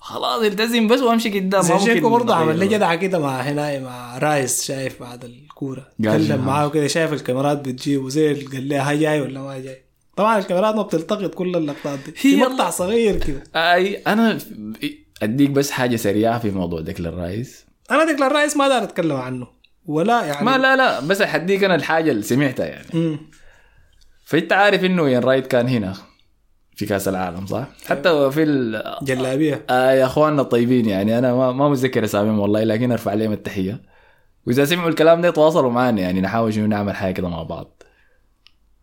خلاص 0.00 0.42
التزم 0.42 0.86
بس 0.86 1.00
وامشي 1.00 1.28
قدام 1.40 1.60
ما 1.60 1.66
زينشينكو 1.68 2.10
برضه 2.10 2.34
عمل 2.34 2.58
لي. 2.58 2.66
جدعه 2.68 2.94
كده 2.94 3.18
مع 3.18 3.40
هنا 3.40 3.78
مع 3.80 4.18
رايس 4.18 4.64
شايف 4.64 5.00
بعد 5.00 5.24
الكورة 5.24 5.86
تكلم. 6.02 6.44
معاه 6.46 6.68
كده 6.68 6.86
شايف 6.86 7.12
الكاميرات 7.12 7.58
بتجيبه 7.68 8.08
زي 8.08 8.34
قال 8.44 8.62
لي 8.62 8.76
هاي 8.76 8.98
جاي 8.98 9.20
ولا 9.20 9.40
ما 9.40 9.58
جاي 9.58 9.82
طبعا 10.18 10.38
الكاميرات 10.38 10.74
ما 10.74 10.82
بتلتقط 10.82 11.34
كل 11.34 11.56
اللقطات 11.56 11.98
دي. 11.98 12.14
هي 12.20 12.36
مقطع 12.36 12.70
صغير 12.70 13.16
كده. 13.16 13.42
أي 13.56 13.96
أنا 13.96 14.38
أديك 15.22 15.50
بس 15.50 15.70
حاجة 15.70 15.96
سريعة 15.96 16.38
في 16.38 16.50
موضوع 16.50 16.80
ديكلان 16.80 17.14
رايس. 17.14 17.66
أنا 17.90 18.04
ديكلان 18.04 18.30
رايس 18.30 18.56
ما 18.56 18.68
دار 18.68 18.82
أتكلم 18.82 19.16
عنه. 19.16 19.46
ولا 19.86 20.24
يعني 20.24 20.46
ما 20.46 20.58
لا 20.58 20.76
لا 20.76 21.00
بس 21.00 21.22
حديك 21.22 21.64
أنا 21.64 21.74
الحاجة 21.74 22.10
اللي 22.10 22.22
سمعتها 22.22 22.66
يعني. 22.66 22.86
مم. 22.94 23.18
فأنت 24.24 24.52
عارف 24.52 24.84
إنه 24.84 25.08
إيان 25.08 25.20
رايت 25.20 25.46
كان 25.46 25.68
هنا؟ 25.68 25.94
في 26.76 26.86
كأس 26.86 27.08
العالم 27.08 27.46
صح؟ 27.46 27.66
حتى 27.86 28.30
في 28.30 28.42
ال... 28.42 28.82
جلابية. 29.02 29.64
آه 29.70 29.92
يا 29.92 30.04
أخواننا 30.04 30.42
الطيبين 30.42 30.88
يعني. 30.88 31.18
أنا 31.18 31.34
ما, 31.34 31.52
ما 31.52 31.68
متذكر 31.68 32.04
أساميهم 32.04 32.38
والله 32.38 32.64
لكن 32.64 32.92
أرفع 32.92 33.10
عليهم 33.10 33.32
التحية. 33.32 33.82
وإذا 34.46 34.64
سمعوا 34.64 34.88
الكلام 34.88 35.20
ده 35.20 35.28
يتواصلوا 35.28 35.70
معنا 35.70 36.00
يعني. 36.00 36.20
نحاول 36.20 36.54
شنو 36.54 36.66
نعمل 36.66 36.96
حاجة 36.96 37.14
كده 37.14 37.28
مع 37.28 37.42
بعض. 37.42 37.82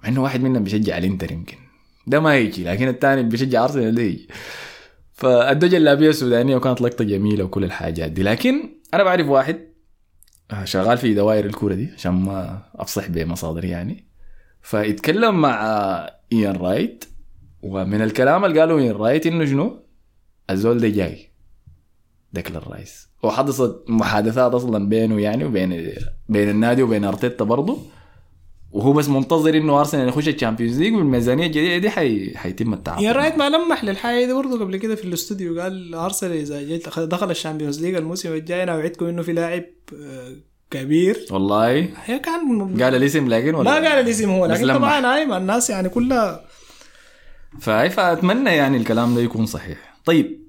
مع 0.06 0.10
إنه 0.12 0.24
واحد 0.24 0.42
منهم 0.42 0.64
بيشجع 0.64 0.98
الإنتر 0.98 1.32
يمكن. 1.32 1.58
ده 2.08 2.20
ما 2.20 2.38
يجي 2.38 2.64
لكن 2.64 2.88
الثاني 2.88 3.24
بيشجع 3.24 3.64
أرسنال 3.64 3.96
ده 3.96 4.02
يجي. 4.02 4.28
فأدوه 5.14 5.70
جلابية 5.70 6.10
سودانية 6.10 6.56
وكانت 6.56 6.82
لقطة 6.82 7.04
جميلة 7.04 7.44
وكل 7.44 7.64
الحاجات 7.64 8.12
دي. 8.12 8.24
لكن 8.24 8.70
أنا 8.94 9.04
بعرف 9.04 9.28
واحد 9.28 9.60
آه، 10.52 10.64
شغال 10.66 10.98
في 10.98 11.14
دوائر 11.14 11.46
الكورة 11.46 11.74
دي 11.74 11.90
عشان 11.98 12.12
ما 12.12 12.62
أفصح 12.76 13.08
بمصادري 13.08 13.70
يعني. 13.70 14.06
فيتكلم 14.62 15.42
مع 15.42 15.60
إيان 16.34 16.56
رايت 16.56 17.06
ومن 17.62 18.02
الكلام 18.02 18.46
اللي 18.46 18.60
قالوا 18.60 18.80
إيان 18.80 18.96
رايت 18.96 19.28
إنه 19.28 19.46
شنو؟ 19.46 19.80
الزول 20.50 20.80
ده 20.80 20.88
جاي. 20.88 21.30
ديكلان 22.34 22.62
رايس. 22.68 23.10
وحدثت 23.24 23.84
محادثات 23.88 24.54
أصلا 24.54 24.90
بينه 24.90 25.22
يعني 25.22 25.46
وبين 25.46 25.94
بين 26.30 26.50
النادي 26.50 26.84
وبين 26.84 27.04
أرتيتا 27.04 27.44
برضه. 27.44 27.95
وهو 28.76 28.94
بس 28.94 29.10
منتظر 29.10 29.58
إنه 29.58 29.80
أرسنال 29.80 30.08
يخش 30.08 30.28
ال 30.28 30.33
Champions 30.33 30.80
League 30.80 30.94
والميزانية 30.94 31.46
الجديدة 31.46 31.78
دي 31.78 31.90
حي... 31.90 32.38
حيتم 32.38 32.74
التعاقد. 32.74 33.02
يا 33.02 33.14
معه. 33.14 33.22
رايت 33.22 33.38
ما 33.38 33.50
لمح 33.50 33.84
للحاجه 33.84 34.26
دي 34.26 34.34
برضه 34.34 34.60
قبل 34.60 34.78
كده 34.78 34.96
في 34.96 35.04
الاستوديو. 35.06 35.62
قال 35.62 35.96
أرسنال 35.96 36.32
إذا 36.32 36.62
جيت 36.62 37.00
دخل 37.00 37.32
ال 37.32 37.37
Champions 37.37 37.86
League 37.86 37.96
الموسم 37.96 38.34
الجاي 38.34 38.64
أنا 38.64 38.74
اوعدكم 38.74 39.06
إنه 39.06 39.22
في 39.22 39.34
لاعب 39.34 39.64
آه، 39.94 40.36
كبير. 40.72 41.26
والله. 41.32 41.90
هي 42.06 42.20
كان 42.20 42.82
قال 42.84 42.96
الاسم 42.96 43.28
لكن 43.28 43.56
ولا 43.56 43.80
ما 43.80 43.90
قال 43.90 44.00
الاسم 44.00 44.30
هو 44.30 44.46
لكن. 44.46 44.74
طبعا 44.74 45.16
هاي 45.16 45.26
مع 45.26 45.38
الناس 45.38 45.70
يعني 45.70 45.90
كلها 45.90 46.46
فهي 47.60 47.90
فأتمنى 47.90 48.50
يعني 48.50 48.78
الكلام 48.78 49.16
ده 49.16 49.22
يكون 49.22 49.46
صحيح. 49.46 49.98
طيب 50.06 50.40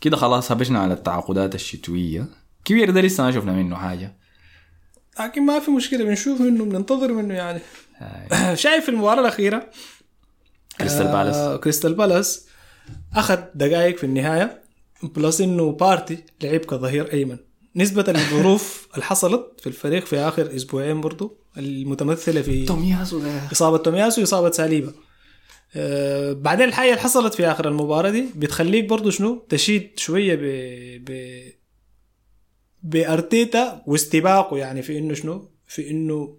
كده 0.00 0.16
خلاص 0.16 0.52
هبشنا 0.52 0.78
على 0.78 0.94
التعاقدات 0.94 1.54
الشتوية. 1.54 2.26
كبير 2.64 2.90
ده 2.90 3.00
لسه 3.00 3.24
ما 3.24 3.30
شفنا 3.30 3.52
منه 3.52 3.76
حاجة. 3.76 4.16
لكن 5.20 5.42
ما 5.46 5.58
في 5.60 5.70
مشكلة 5.70 6.04
بنشوف 6.04 6.40
منه 6.40 6.64
بننتظر 6.64 7.12
منه 7.12 7.34
يعني. 7.34 7.60
شايف 8.54 8.88
المباراة 8.88 9.20
الأخيرة؟ 9.20 9.70
كريستال 10.78 11.06
بالاس. 11.06 11.36
آه 11.36 11.56
كريستال 11.56 11.94
بالاس 11.94 12.46
أخذ 13.16 13.38
دقائق 13.54 13.96
في 13.96 14.04
النهاية 14.04 14.62
plus 15.02 15.40
إنه 15.40 15.72
بارتي 15.72 16.18
لعب 16.42 16.60
كظهير 16.60 17.12
أيمن. 17.12 17.36
نسبة 17.76 18.04
للظروف 18.12 18.86
اللي 18.94 19.04
حصلت 19.04 19.46
في 19.60 19.66
الفريق 19.66 20.06
في 20.06 20.16
آخر 20.18 20.56
أسبوعين 20.56 21.00
برضو 21.00 21.38
المتمثلة 21.58 22.42
في 22.42 22.64
تومياسو 22.64 23.18
ده. 23.18 23.52
إصابة 23.52 23.76
تومياسو 23.78 24.20
واصابة 24.20 24.50
ساليبا. 24.50 24.92
آه 25.76 26.32
بعدين 26.32 26.68
الحاجة 26.68 26.88
اللي 26.90 27.00
حصلت 27.00 27.34
في 27.34 27.46
آخر 27.46 27.68
المباراة 27.68 28.10
دي 28.10 28.24
بتخليك 28.36 28.84
برضو 28.84 29.10
شنو؟ 29.10 29.46
تشيد 29.48 29.90
شوية 29.96 30.34
ب 30.34 30.40
ب 31.04 31.40
بأرتيتا 32.82 33.82
واستباقه 33.86 34.58
يعني 34.58 34.82
في 34.82 34.98
إنه 34.98 35.14
شنو؟ 35.14 35.48
في 35.66 35.90
إنه 35.90 36.36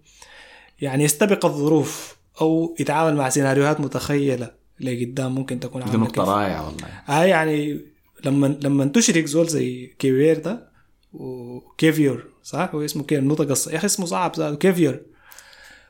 يعني 0.80 1.04
يستبق 1.04 1.46
الظروف 1.46 2.16
أو 2.40 2.76
يتعامل 2.80 3.16
مع 3.16 3.28
سيناريوهات 3.28 3.80
متخيلة 3.80 4.50
لقدام 4.80 5.34
ممكن 5.34 5.60
تكون 5.60 5.82
دي 5.84 5.90
عاملة 5.90 6.02
نقطه 6.04 6.22
كيف. 6.22 6.28
رائعه 6.32 6.66
والله. 6.66 6.88
هاي 7.06 7.28
يعني 7.28 7.80
لما 8.24 8.58
لما 8.62 8.84
تشرك 8.84 9.24
زول 9.26 9.46
زي 9.48 9.86
كيفير 9.98 10.38
ده 10.38 10.68
وكيفيور 11.12 12.24
صح؟ 12.42 12.70
هو 12.74 12.84
اسمه 12.84 13.02
كيف 13.04 13.20
الص- 13.24 13.70
يا 13.72 13.76
أخي 13.76 13.86
اسمه 13.86 14.06
صعب 14.06 14.32
ذاته 14.36 14.56
كيفيور. 14.56 15.00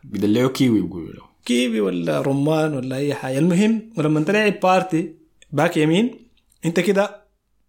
بيدلعوا 0.04 0.48
كيوي 0.50 0.80
بيقولوا 0.80 1.12
له. 1.12 1.22
كيوي 1.44 1.80
ولا 1.80 2.20
رمان 2.20 2.74
ولا 2.74 2.96
أي 2.96 3.14
حاجة. 3.14 3.38
المهم 3.38 3.92
ولما 3.96 4.20
تلعب 4.20 4.60
بارتي 4.60 5.14
back 5.52 5.76
يمين 5.76 6.28
أنت 6.64 6.80
كده 6.80 7.20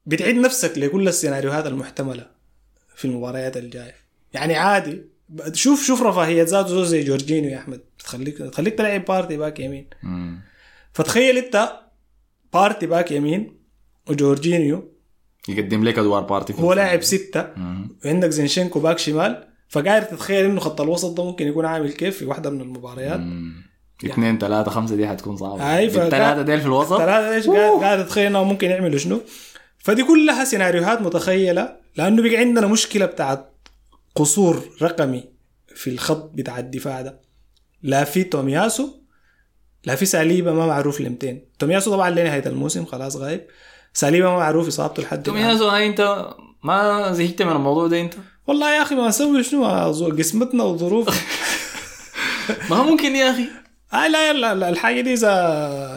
بتعد 0.06 0.36
نفسك 0.36 0.78
لكل 0.78 1.08
السيناريوهات 1.08 1.66
المحتملة. 1.68 2.41
في 3.02 3.06
المباريات 3.06 3.58
الجايه 3.58 3.96
يعني 4.34 4.56
عادي. 4.56 5.02
شوف 5.54 5.84
شوف 5.84 6.02
رفاهية 6.02 6.44
ذاته 6.44 6.84
زي 6.84 7.04
جورجينيو 7.04 7.52
يا 7.52 7.58
أحمد. 7.58 7.82
تخليك 8.00 8.38
تخليك 8.38 8.78
تلعب 8.78 9.06
بارتي 9.06 9.38
back 9.38 9.60
يمين. 9.60 9.88
مم. 10.04 10.40
فتخيل 10.94 11.38
أنت 11.38 11.72
بارتي 12.54 12.86
back 12.86 13.12
يمين 13.12 13.58
وجورجينيو 14.10 14.92
يقدم 15.50 15.84
لك 15.84 16.00
أدوار 16.00 16.22
بارتي 16.22 16.54
هو. 16.60 16.74
لاعب 16.74 17.02
ستة. 17.02 17.48
مم. 17.58 17.98
وعندك 18.06 18.30
زينشينكو 18.30 18.80
back 18.80 18.98
شمال. 18.98 19.48
فقاعد 19.70 20.08
تتخيل 20.08 20.46
إنه 20.46 20.60
خط 20.60 20.82
الوسط 20.82 21.18
ده 21.18 21.24
ممكن 21.24 21.48
يكون 21.48 21.66
عامل 21.66 21.92
كيف 21.92 22.18
في 22.18 22.26
واحدة 22.26 22.50
من 22.50 22.62
المباريات. 22.62 23.20
مم. 23.20 23.64
اثنين 24.06 24.38
ثلاثة 24.38 24.72
خمسة 24.72 24.96
دي 24.96 25.08
حتكون 25.08 25.38
صعبة. 25.38 25.76
هاي 25.76 25.86
الثلاثة 25.86 26.42
ديل 26.42 26.60
في 26.60 26.66
الوسط؟ 26.66 26.98
ثلاثة 26.98 27.36
إيش 27.36 27.48
قاعد 27.48 27.82
قاعد 27.82 28.00
اتخيل 28.00 28.26
انهم 28.26 28.48
ممكن 28.48 28.70
يعملوا 28.70 28.98
شنو. 28.98 29.22
فدي 29.78 30.04
كلها 30.04 30.44
سيناريوهات 30.44 31.02
متخيلة. 31.02 31.81
لأنه 31.96 32.22
بقى 32.22 32.38
عندنا 32.38 32.68
مشكلة 32.68 33.06
بتاعت 33.06 33.52
قصور 34.16 34.64
رقمي 34.82 35.24
في 35.76 35.90
الخط 35.90 36.32
بتاع 36.34 36.60
الدفاع 36.60 37.02
ده. 37.02 37.22
لا 37.84 38.04
في 38.04 38.24
تومياسو 38.24 38.90
لا 39.86 39.96
في 39.96 40.06
ساليبا 40.06 40.54
ما 40.54 40.68
معروف 40.68 41.02
لمتين. 41.02 41.46
تومياسو 41.60 41.92
طبعا 41.92 42.10
لنهاية 42.10 42.46
الموسم 42.46 42.86
خلاص 42.86 43.16
غايب. 43.16 43.48
ساليبا 43.94 44.30
ما 44.30 44.38
معروف 44.38 44.68
إصابته 44.68 45.04
لحد. 45.04 45.24
تومياسو 45.24 45.68
هاي 45.68 45.88
أنت 45.88 46.28
ما 46.64 47.12
زهقت 47.12 47.42
من 47.42 47.52
الموضوع 47.52 47.88
ده 47.88 48.02
أنت؟ 48.02 48.14
والله 48.48 48.76
يا 48.76 48.82
أخي 48.82 48.96
ما 48.96 49.10
أسوي 49.10 49.44
شنو؟ 49.44 49.66
قسمتنا 50.20 50.64
وظروف. 50.64 51.10
ما 52.70 52.84
ممكن 52.84 53.16
يا 53.16 53.32
أخي. 53.32 53.46
آه 53.94 54.08
لا 54.08 54.34
لا 54.34 54.56
لا 54.56 54.70
الحاجة 54.70 55.02
دي 55.02 55.14
إذا 55.14 55.32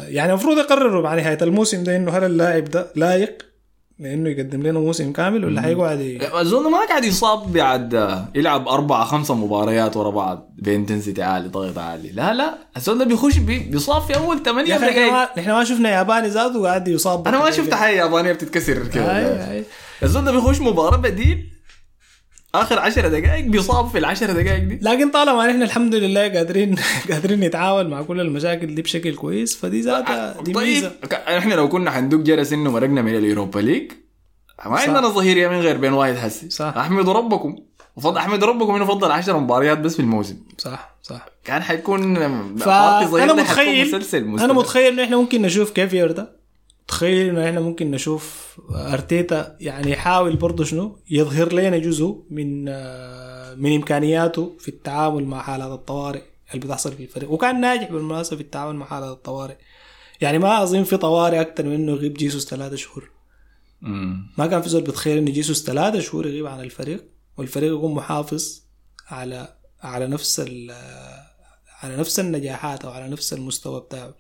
يعني 0.09 0.33
المفروض 0.33 0.59
يقرروا 0.59 1.03
مع 1.03 1.15
نهاية 1.15 1.39
الموسم 1.43 1.85
ده 1.85 1.97
إنه 1.97 2.11
هل 2.11 2.25
اللاعب 2.25 2.65
ده 2.65 2.93
لايق 2.97 3.54
لأنه 3.99 4.29
يقدم 4.31 4.63
لنا 4.63 4.79
موسم 4.79 5.13
كامل 5.13 5.45
ولا 5.45 5.61
حيقعد 5.61 6.01
ي- 6.01 6.19
أظن 6.41 6.71
ما 6.71 6.79
قاعد 6.89 7.05
يصاب 7.05 7.53
بعد 7.53 8.19
يلعب 8.35 8.69
اربعة 8.69 9.05
خمسة 9.05 9.35
مباريات 9.35 9.97
ورا 9.97 10.11
بعض 10.11 10.55
ب 10.59 10.65
intensity 10.65 11.23
عالي 11.23 11.49
ضغط 11.49 11.79
عالي. 11.79 12.09
لا 12.13 12.35
لا 12.35 12.55
ده 12.99 13.05
بيخش 13.05 13.39
بي- 13.39 13.59
بيصاب 13.59 14.03
في 14.03 14.17
أول 14.17 14.43
ثمانية 14.43 14.77
دقائق 14.77 15.13
ما 15.13 15.29
نحن 15.39 15.51
ما 15.51 15.65
شفنا 15.65 15.91
ياباني 15.91 16.29
ذاته 16.29 16.63
قاعد 16.67 16.89
يصاب 16.89 17.29
أنا 17.29 17.39
ما 17.39 17.51
شفت 17.51 17.75
حاجة 17.75 17.95
يابانية 17.97 18.33
بتتكسر 18.33 18.89
كده. 18.89 19.03
ده 20.25 20.33
بيخش 20.33 20.61
مباراة 20.61 20.97
بديل 20.97 21.54
آخر 22.55 22.79
10 22.79 23.09
دقائق 23.09 23.45
بيصاب 23.45 23.89
في 23.89 23.99
العشر 23.99 24.27
دقائق 24.33 24.65
دي. 24.65 24.79
لكن 24.83 25.11
طالما 25.11 25.47
نحن 25.47 25.63
الحمد 25.63 25.95
لله 25.95 26.29
قادرين 26.29 26.75
قادرين 27.11 27.41
نتعامل 27.41 27.89
مع 27.91 28.03
كل 28.03 28.21
المشاكل 28.21 28.75
دي 28.75 28.83
بشكل 28.83 29.15
كويس 29.15 29.57
فدي 29.57 29.81
ذاتها 29.81 30.43
دي 30.43 30.53
طيب. 30.53 30.67
ميزة. 30.67 30.93
إحنا 31.13 31.55
لو 31.55 31.69
كنا 31.69 31.91
حندق 31.91 32.19
جرس 32.19 32.53
إنه 32.53 32.71
مرقنا 32.71 33.03
من 33.03 33.17
ال 33.17 33.23
Europa 33.23 33.59
League 33.61 33.93
ما 34.67 34.79
عندنا 34.79 35.09
ظهير 35.09 35.37
يمين 35.37 35.61
غير 35.61 35.77
بين 35.77 35.93
واحد 35.93 36.17
حسي 36.17 36.51
صح. 36.51 36.75
احمدوا 36.77 37.13
ربكم. 37.13 37.57
وفضل 37.97 38.17
احمدوا 38.17 38.49
ربكم 38.49 38.75
إنه 38.75 38.85
فضل 38.85 39.13
10 39.13 39.39
مباريات 39.39 39.79
بس 39.79 39.95
في 39.95 40.01
الموسم. 40.03 40.37
صح 40.59 40.97
صح. 41.03 41.27
كان 41.45 41.63
حيكون 41.63 42.15
ده 42.15 43.01
حيكون 43.01 43.41
متخيل 43.41 43.89
مسلسل 43.89 44.19
أنا 44.19 44.27
مستمر. 44.33 44.53
متخيل 44.53 44.93
إنه 44.93 45.05
إحنا 45.05 45.17
ممكن 45.17 45.43
نشوف 45.43 45.71
كيفير 45.71 46.11
ده 46.13 46.44
تخيل 46.89 47.29
إنه 47.29 47.49
إحنا 47.49 47.61
ممكن 47.61 47.91
نشوف 47.91 48.57
أرتيتا 48.71 49.57
يعني 49.61 49.91
يحاول 49.91 50.37
برضه 50.37 50.65
شنو؟ 50.65 50.99
يظهر 51.11 51.53
لنا 51.53 51.79
جزء 51.79 52.25
من 52.31 52.65
آه، 52.69 53.55
من 53.55 53.75
إمكانياته 53.75 54.57
في 54.59 54.69
التعامل 54.69 55.25
مع 55.25 55.43
حالات 55.43 55.71
الطوارئ 55.71 56.23
اللي 56.55 56.67
بتحصل 56.67 56.93
في 56.93 57.03
الفريق. 57.03 57.31
وكان 57.31 57.61
ناجح 57.61 57.91
بالمناسبة 57.93 58.37
في 58.37 58.43
التعامل 58.43 58.77
مع 58.77 58.87
حالات 58.87 59.11
الطوارئ. 59.11 59.57
يعني 60.21 60.39
ما 60.39 60.63
أظن 60.63 60.85
في 60.85 60.97
طوارئ 60.97 61.41
أكثر 61.41 61.65
من 61.65 61.75
إنه 61.75 61.93
يغيب 61.93 62.15
جيسوس 62.15 62.49
ثلاثة 62.49 62.77
شهور. 62.77 63.11
مم. 63.83 64.27
ما 64.39 64.47
كان 64.47 64.63
في 64.63 64.69
زول 64.69 64.83
بتخيل 64.83 65.19
إنه 65.19 65.31
جيسوس 65.31 65.65
ثلاثة 65.65 66.01
شهور 66.01 66.27
يغيب 66.27 66.47
عن 66.47 66.61
الفريق 66.61 67.05
والفريق 67.37 67.75
يكون 67.75 67.95
محافظ 67.95 68.61
على 69.09 69.55
على 69.83 70.07
نفس 70.07 70.41
ال 70.41 70.71
على 71.83 71.97
نفس 71.97 72.21
النجاحات 72.21 72.85
أو 72.85 72.91
على 72.91 73.09
نفس 73.09 73.33
المستوى 73.33 73.81
بتاعه. 73.81 74.15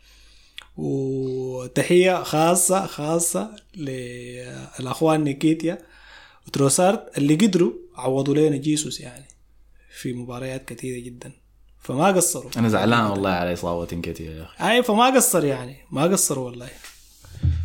وتحية 0.76 2.22
خاصة 2.22 2.86
خاصة 2.86 3.56
للأخوان 3.76 5.24
نيكيتيا 5.24 5.78
وتروسارد 6.46 7.00
اللي 7.18 7.34
قدروا 7.34 7.72
عوضوا 7.96 8.34
لنا 8.34 8.56
جيسوس 8.56 9.00
يعني 9.00 9.24
في 10.00 10.12
مباريات 10.12 10.64
كثيرة 10.68 11.04
جدا. 11.04 11.32
فما 11.80 12.06
قصروا. 12.06 12.50
أنا 12.56 12.68
زعلان 12.68 13.04
والله 13.04 13.30
على 13.30 13.52
إصابة 13.52 13.86
كتير 13.86 14.32
يا 14.32 14.42
أخي. 14.42 14.70
أي 14.70 14.82
فما 14.82 15.06
قصر 15.16 15.44
يعني. 15.44 15.76
ما 15.90 16.02
قصروا 16.02 16.46
والله. 16.46 16.68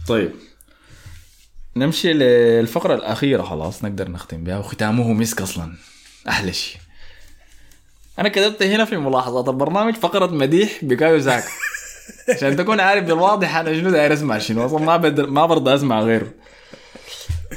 طيب. 0.07 0.31
نمشي 1.75 2.13
للفقرة 2.13 2.95
الأخيرة 2.95 3.43
خلاص 3.43 3.83
نقدر 3.83 4.11
نختم 4.11 4.43
بها 4.43 4.57
وختامه 4.57 5.13
مسك 5.13 5.41
أصلا. 5.41 5.75
أحلى 6.29 6.53
شيء. 6.53 6.77
أنا 8.19 8.29
كتبت 8.29 8.63
هنا 8.63 8.85
في 8.85 8.97
ملاحظات 8.97 9.47
البرنامج 9.49 9.95
فقرة 9.95 10.27
مديح 10.27 10.79
بكايو 10.85 11.19
ساكا 11.19 11.43
عشان 12.29 12.55
تكون 12.55 12.79
عارف 12.79 13.03
بالواضح 13.03 13.55
أنا 13.55 13.73
شنو 13.73 13.89
داير 13.89 14.13
أسمع 14.13 14.37
شنو 14.37 14.65
أصلا 14.65 14.79
ما 14.85 14.97
بدر 14.97 15.29
ما 15.29 15.45
برضى 15.45 15.75
أسمع 15.75 16.01
غيره. 16.01 16.27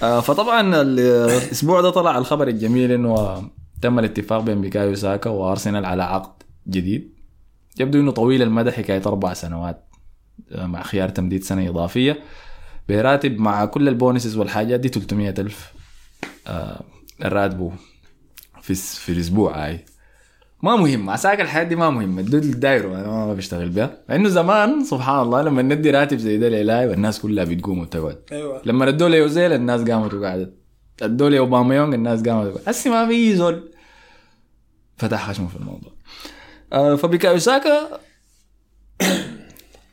آه 0.03 0.21
فطبعا 0.21 0.83
الأسبوع 0.83 1.81
ده 1.81 1.91
طلع 1.91 2.19
الخبر 2.19 2.49
الجميل 2.49 2.93
إنه 2.93 3.43
تم 3.83 3.99
الاتفاق 3.99 4.41
بين 4.41 4.61
بيكايو 4.61 4.95
ساكا 4.95 5.31
وأرسنال 5.31 5.85
على 5.85 6.03
عقد 6.03 6.43
جديد. 6.69 7.13
يبدو 7.81 8.01
إنه 8.01 8.11
طويل 8.13 8.43
المدى 8.43 8.73
حكاية 8.73 9.03
أربع 9.07 9.33
سنوات 9.33 9.85
آه، 10.53 10.67
مع 10.67 10.83
خيار 10.83 11.09
تمديد 11.09 11.45
سنة 11.45 11.69
إضافية. 11.69 12.21
براتب 12.89 13.39
مع 13.41 13.65
كل 13.65 13.89
ال 13.89 13.95
bonuses 13.95 14.37
والحاجات 14.37 14.81
دي 14.81 14.89
300 14.89 15.35
ألف 15.39 15.73
آه 16.47 16.83
راتبه 17.23 17.73
في 18.63 18.75
في 18.75 19.13
الأسبوع 19.13 19.65
هاي. 19.67 19.85
ما 20.63 20.77
مهم 20.77 21.01
مع 21.07 21.17
ساكا 21.17 21.41
الحاجات 21.41 21.63
دي 21.63 21.77
ما 21.77 21.91
مهم 21.91 22.19
الدود 22.19 22.43
اللي 22.43 22.57
دايره 22.57 22.89
أنا 22.89 23.07
ما 23.27 23.35
بشتغل 23.35 23.69
بها 23.69 23.97
لأنه 24.09 24.29
زمان 24.29 24.85
سبحان 24.85 25.23
الله 25.23 25.43
لما 25.43 25.63
ندي 25.63 25.91
راتب 25.91 26.19
زي 26.19 26.39
ده 26.39 26.49
للاعب 26.49 26.91
الناس 26.91 27.21
كلها 27.21 27.45
بتقوم 27.45 27.79
وتقعد 27.79 28.19
أيوه. 28.33 28.63
لما 28.65 28.89
ادوا 28.89 29.09
لي 29.09 29.23
اوزيل 29.23 29.53
الناس 29.53 29.81
قامت 29.81 30.15
وقعدت. 30.15 30.55
ادوا 31.03 31.29
لي 31.29 31.39
اوباميونج 31.39 31.95
الناس 31.95 32.23
قامت 32.23 32.47
وقعدت. 32.47 32.69
هسي 32.69 32.91
ما 32.91 33.09
في 33.09 33.35
زول 33.37 33.71
فتح 34.97 35.31
خشمه 35.31 35.49
في 35.49 35.57
الموضوع. 35.57 35.93
آه 36.73 36.97
فبيكايو 36.97 37.39
ساكا 37.39 38.01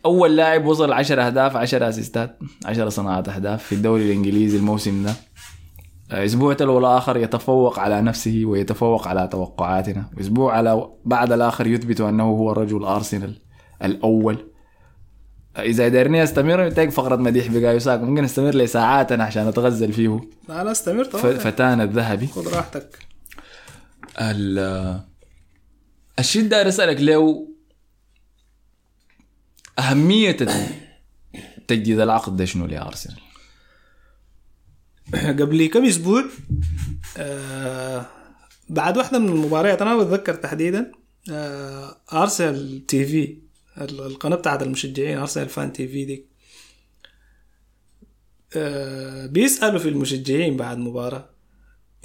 أول 0.05 0.35
لاعب 0.37 0.65
وصل 0.65 0.93
10 0.93 1.21
أهداف 1.21 1.55
10 1.57 1.89
أسيستات 1.89 2.39
10 2.65 2.89
صناعات 2.89 3.29
أهداف 3.29 3.63
في 3.63 3.75
الدوري 3.75 4.03
الإنجليزي 4.03 4.57
الموسم 4.57 5.03
ده. 5.03 5.13
أسبوع 6.11 6.53
تلو 6.53 6.79
الآخر 6.79 7.17
يتفوق 7.17 7.79
على 7.79 8.01
نفسه 8.01 8.41
ويتفوق 8.45 9.07
على 9.07 9.27
توقعاتنا. 9.27 10.09
أسبوع 10.19 10.57
على 10.57 10.89
بعد 11.05 11.31
الآخر 11.31 11.67
يثبت 11.67 12.01
أنه 12.01 12.23
هو 12.23 12.51
رجل 12.51 12.83
ارسنال 12.83 13.41
الأول. 13.83 14.51
إذا 15.57 15.85
قدرني 15.85 16.23
أستمر 16.23 16.67
محتاج 16.67 16.89
فقرة 16.89 17.15
مديح 17.15 17.47
بقايو 17.47 17.79
ساك 17.79 17.99
ممكن 17.99 18.23
استمر 18.23 18.55
لساعات 18.55 19.11
أنا 19.11 19.23
عشان 19.23 19.47
أتغزل 19.47 19.93
فيه. 19.93 20.21
لا 20.49 20.63
لا 20.63 20.71
استمر. 20.71 21.05
طبعا. 21.05 21.33
فتان 21.33 21.81
الذهبي. 21.81 22.27
خذ 22.27 22.55
راحتك. 22.55 22.99
ال 24.21 24.99
الشيء 26.19 26.47
ده 26.47 26.67
أسألك 26.67 27.01
له 27.01 27.47
أهمية 29.79 30.37
تجديد 31.67 31.99
العقد 31.99 32.37
ده 32.37 32.45
شنو 32.45 32.65
لأرسنال؟ 32.65 33.17
قبل 35.39 35.65
كم 35.67 35.85
أسبوع 35.85 36.23
آه 37.17 38.05
بعد 38.69 38.97
واحدة 38.97 39.19
من 39.19 39.29
المباريات 39.29 39.81
أنا 39.81 39.97
بتذكر 39.97 40.35
تحديدا 40.35 40.91
آه 41.31 41.97
Arsenal 42.13 42.85
TV 42.85 43.37
ال- 43.81 44.01
القناة 44.01 44.35
بتاعت 44.35 44.63
المشجعين 44.63 45.17
Arsenal 45.17 45.49
Fan 45.49 45.73
TV 45.73 46.05
دي. 46.05 46.25
آه 48.55 49.25
بيسألوا 49.25 49.79
في 49.79 49.89
المشجعين 49.89 50.57
بعد 50.57 50.77
مباراة 50.77 51.29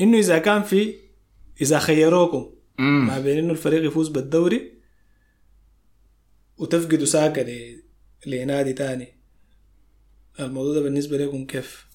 إنه 0.01 0.19
إذا 0.19 0.39
كان 0.39 0.63
في 0.63 0.95
إذا 1.61 1.79
خيروكم 1.79 2.51
ما 2.79 3.21
بين 3.21 3.39
إنه 3.39 3.53
الفريق 3.53 3.85
يفوز 3.87 4.09
بالدوري 4.09 4.73
وتفقدوا 6.59 7.07
ساكا 7.07 7.47
لنادي 8.27 8.73
تاني. 8.73 9.09
الموضوع 10.41 10.75
ده 10.75 10.81
بالنسبة 10.81 11.19
لكم 11.19 11.47
كيف؟ 11.47 11.87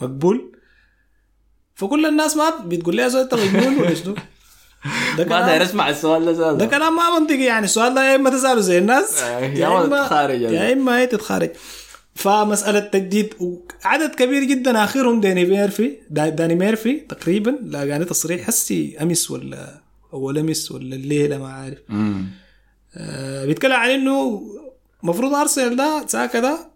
مقبول. 0.00 0.52
فكل 1.74 2.06
الناس 2.06 2.36
ما 2.36 2.50
بتقول 2.66 2.96
لي 2.96 3.02
يا 3.02 3.08
زول 3.08 3.20
انت 3.22 3.34
مجنون 3.34 3.78
ولا 3.78 3.94
شنو 3.94 4.14
ده 5.18 5.24
ما 5.24 5.40
داير 5.40 5.46
كلام 5.46 5.60
اسمع 5.62 5.88
السؤال 5.90 6.24
ده 6.36 6.52
ده 6.52 6.66
كلام 6.66 6.96
ما 6.96 7.18
منطقي 7.18 7.44
يعني. 7.44 7.64
السؤال 7.64 7.94
ده 7.94 8.10
يا 8.10 8.16
إما 8.16 8.30
تسأله 8.30 8.60
زي 8.60 8.78
الناس 8.78 9.18
آه، 9.22 9.40
يا 9.40 9.84
إما 9.84 10.02
تتخارج 10.04 10.40
يعني. 10.40 10.56
يا 10.56 10.72
إما 10.72 10.98
هي 10.98 11.06
تتخارج. 11.06 11.50
فمسألة 12.14 12.80
تجديد 12.80 13.34
وعدد 13.40 14.14
كبير 14.14 14.44
جدا. 14.44 14.84
آخرهم 14.84 15.20
داني 15.20 15.44
ميرفي. 15.44 15.96
دا- 16.10 16.28
داني 16.28 16.54
ميرفي 16.54 17.00
تقريبا. 17.00 17.50
لاقاني 17.62 18.04
تصريح 18.04 18.46
حسي 18.46 18.96
أمس 19.02 19.30
ولا 19.30 19.80
أول 20.12 20.38
أمس 20.38 20.72
ولا 20.72 20.96
الليلة 20.96 21.38
ما 21.38 21.52
عارف. 21.52 21.78
آه 22.96 23.44
بيتكلم 23.46 23.72
عن 23.72 23.90
إنه 23.90 24.42
المفروض 25.02 25.34
ارسنال 25.34 25.76
ده 25.76 26.06
ساكا 26.06 26.40
ده 26.40 26.69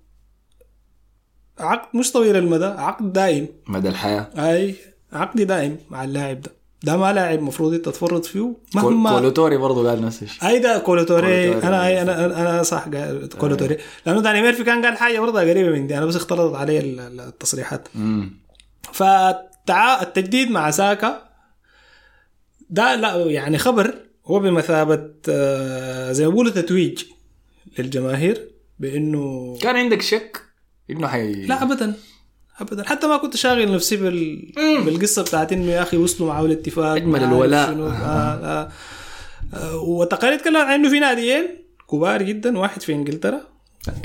عقد 1.59 1.97
مش 1.97 2.13
طويل 2.13 2.37
المدى 2.37 2.65
عقد 2.65 3.13
دائم. 3.13 3.49
مدى 3.69 3.89
الحياة. 3.89 4.29
أي 4.39 4.75
عقد 5.13 5.41
دائم 5.43 5.79
مع 5.91 6.05
اللاعب 6.05 6.41
ده. 6.41 6.51
ده 6.83 6.97
ما 6.97 7.13
لاعب 7.13 7.39
المفروض 7.39 7.75
أنت 7.75 7.85
تتفرط 7.85 8.25
فيه 8.25 8.57
مهما 8.75 9.11
كولوتوري 9.11 9.57
برضه 9.57 9.91
قال 9.91 10.03
نفس 10.03 10.23
الشيء. 10.23 10.49
أي 10.49 10.59
ده 10.59 10.79
كولوتوري. 10.79 11.47
كولوتوري. 11.49 11.69
أنا 11.69 11.87
أي 11.87 12.03
أنا 12.03 12.27
أنا, 12.27 12.63
صح 12.63 12.89
قال 12.89 13.29
كولوتوري. 13.39 13.77
لأنه 14.07 14.21
داني 14.21 14.43
ميرفي 14.43 14.65
كان 14.65 14.85
قال 14.85 14.97
حاجة 14.97 15.21
برضه 15.21 15.41
قريبة 15.41 15.71
من 15.71 15.87
دي 15.87 15.99
أنا 15.99 16.07
بس 16.07 16.17
اختلطت 16.17 16.55
علي 16.57 16.79
ال- 16.79 17.01
ال- 17.01 17.21
التصريحات. 17.21 17.89
فالتعا... 18.93 20.03
التجديد 20.03 20.51
مع 20.51 20.71
ساكا 20.71 21.23
ده 22.71 22.95
لا 22.95 23.17
يعني 23.17 23.59
خبر 23.59 23.95
هو 24.27 24.39
بمثابة 24.41 25.11
آه، 25.29 26.13
زي 26.13 26.25
ما 26.25 26.31
بيقولوا 26.31 26.53
تتويج 26.53 27.05
للجماهير 27.79 28.49
بأنه 28.79 29.57
كان 29.63 29.77
عندك 29.77 30.03
شك؟ 30.03 30.44
إنه 30.91 31.09
حي 31.09 31.33
لا 31.33 31.63
ابدا. 31.63 31.95
ابدا. 32.61 32.85
حتى 32.85 33.07
ما 33.07 33.17
كنت 33.17 33.37
شاغل 33.37 33.75
نفسي 33.75 33.97
بال... 33.97 34.53
بالقصة 34.85 35.23
بتاعت 35.23 35.53
إنه 35.53 35.71
يا 35.71 35.83
أخي 35.83 35.97
وصلوا 35.97 36.29
معاه 36.29 36.45
الاتفاق 36.45 36.85
عارف 36.85 37.05
الولاء. 37.05 37.71
آه 37.71 37.91
آه. 37.91 38.69
آه. 39.55 39.77
والتقارير 39.77 40.39
تكلم 40.39 40.57
عن 40.57 40.75
انه 40.75 40.91
في 40.91 40.99
ناديين 40.99 41.47
كبار 41.91 42.23
جدا. 42.23 42.59
واحد 42.59 42.83
في 42.83 42.93
إنجلترا. 42.93 43.41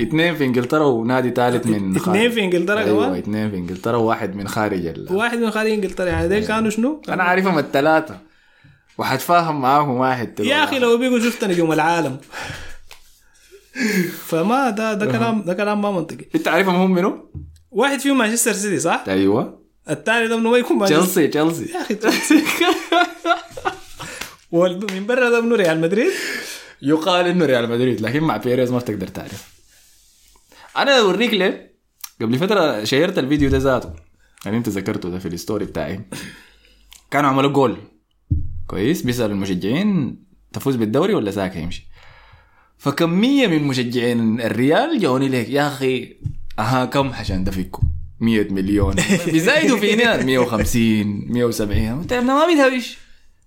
اثنين 0.02 0.34
في 0.34 0.44
إنجلترا 0.44 0.84
ونادي 0.84 1.30
ثالث 1.30 1.66
من 1.66 1.96
اثنين 1.96 2.30
في 2.30 2.40
إنجلترا 2.40 2.80
أيوه 2.80 3.06
كمان؟ 3.06 3.18
اثنين 3.18 3.50
في 3.50 3.56
إنجلترا 3.56 3.96
وواحد 3.96 4.36
من 4.36 4.48
خارج 4.48 4.86
ال... 4.86 5.06
واحد 5.10 5.38
من 5.38 5.50
خارج 5.50 5.70
إنجلترا. 5.70 6.06
يعني 6.06 6.28
ديل 6.28 6.46
كانوا 6.46 6.70
شنو؟ 6.70 7.02
أنا 7.08 7.22
عارفهم 7.22 7.58
الثلاثة. 7.58 8.18
وحتفاهم 8.98 9.60
معاهم 9.60 9.90
واحد 9.90 10.40
يا 10.40 10.64
أخي 10.64 10.78
لو 10.78 10.98
بيقوا 10.98 11.18
شفت 11.18 11.44
نجوم 11.44 11.72
العالم. 11.72 12.16
فما 14.26 14.70
ده 14.70 14.94
ده 14.94 15.06
كلام 15.06 15.42
ده 15.42 15.54
كلام 15.54 15.82
ما 15.82 15.90
منطقي. 15.90 16.26
انت 16.34 16.48
عارفهم 16.48 16.74
هم 16.74 16.90
منو؟ 16.90 17.30
واحد 17.70 18.00
فيهم 18.00 18.18
مانشستر 18.18 18.52
سيتي 18.52 18.78
صح؟ 18.78 19.04
أيوه. 19.08 19.60
الثاني 19.90 20.28
ده 20.28 20.36
منو 20.36 20.50
ما 20.50 20.58
يكون 20.58 20.78
مانشستر؟ 20.78 21.00
تشيلسي 21.00 21.28
تشيلسي. 21.28 21.72
يا 21.72 21.80
أخي 21.80 21.98
ومن 24.52 25.06
برا 25.06 25.30
ده 25.30 25.40
منو 25.40 25.54
ريال 25.54 25.80
مدريد؟ 25.80 26.10
يقال 26.82 27.26
إنه 27.26 27.46
ريال 27.46 27.70
مدريد 27.70 28.00
لكن 28.00 28.20
مع 28.20 28.36
بيريز 28.36 28.72
ما 28.72 28.78
بتقدر 28.78 29.06
تعرف. 29.06 29.60
أنا 30.76 30.98
أوريك 30.98 31.34
ليه؟ 31.34 31.74
قبل 32.20 32.38
فترة 32.38 32.84
شيرت 32.84 33.18
الفيديو 33.18 33.50
ده 33.50 33.58
ذاته. 33.58 33.92
يعني 34.44 34.56
أنت 34.56 34.68
ذكرته 34.68 35.10
ده 35.10 35.18
في 35.18 35.28
ال 35.28 35.34
story 35.34 35.64
بتاعي. 35.64 36.00
كانوا 37.10 37.30
عملوا 37.30 37.50
جول. 37.50 37.76
كويس؟ 38.66 39.02
بيسألوا 39.02 39.34
المشجعين 39.34 40.18
تفوز 40.52 40.76
بالدوري 40.76 41.14
ولا 41.14 41.30
ساكا 41.30 41.58
يمشي؟ 41.58 41.89
فكميه 42.80 43.46
من 43.46 43.62
مشجعين 43.62 44.40
الريال 44.40 45.00
جوني 45.00 45.28
ليك 45.28 45.48
يا 45.48 45.68
أخي 45.68 46.16
أها 46.58 46.84
كم 46.84 47.08
عشان 47.12 47.44
ده 47.44 47.50
فيكم؟ 47.50 47.82
100 48.20 48.52
مليون. 48.52 48.94
بيزايدوا 49.26 49.76
فينا 49.78 50.16
150 50.24 51.04
170 51.32 52.04
طيب 52.04 52.22
ما 52.22 52.46
بيتهوش 52.46 52.98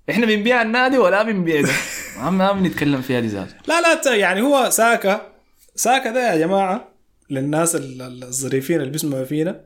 إحنا 0.10 0.26
بنبيع 0.26 0.61
النادي 0.61 0.97
ولا 0.97 1.23
بنبيع 1.23 1.61
ده. 1.61 1.72
ما 2.30 2.51
بنتكلم 2.51 3.01
فيها 3.01 3.19
دي 3.19 3.27
ذاته 3.27 3.55
لا 3.68 3.81
لا 3.81 4.15
يعني 4.15 4.41
هو 4.41 4.69
ساكا 4.69 5.31
ساكا 5.76 6.11
ده 6.11 6.34
يا 6.34 6.38
جماعة 6.38 6.88
للناس 7.30 7.76
ال- 7.76 8.01
ال- 8.01 8.23
الظريفين 8.23 8.80
اللي 8.80 8.91
بيسمعوا 8.91 9.26
فينا. 9.26 9.61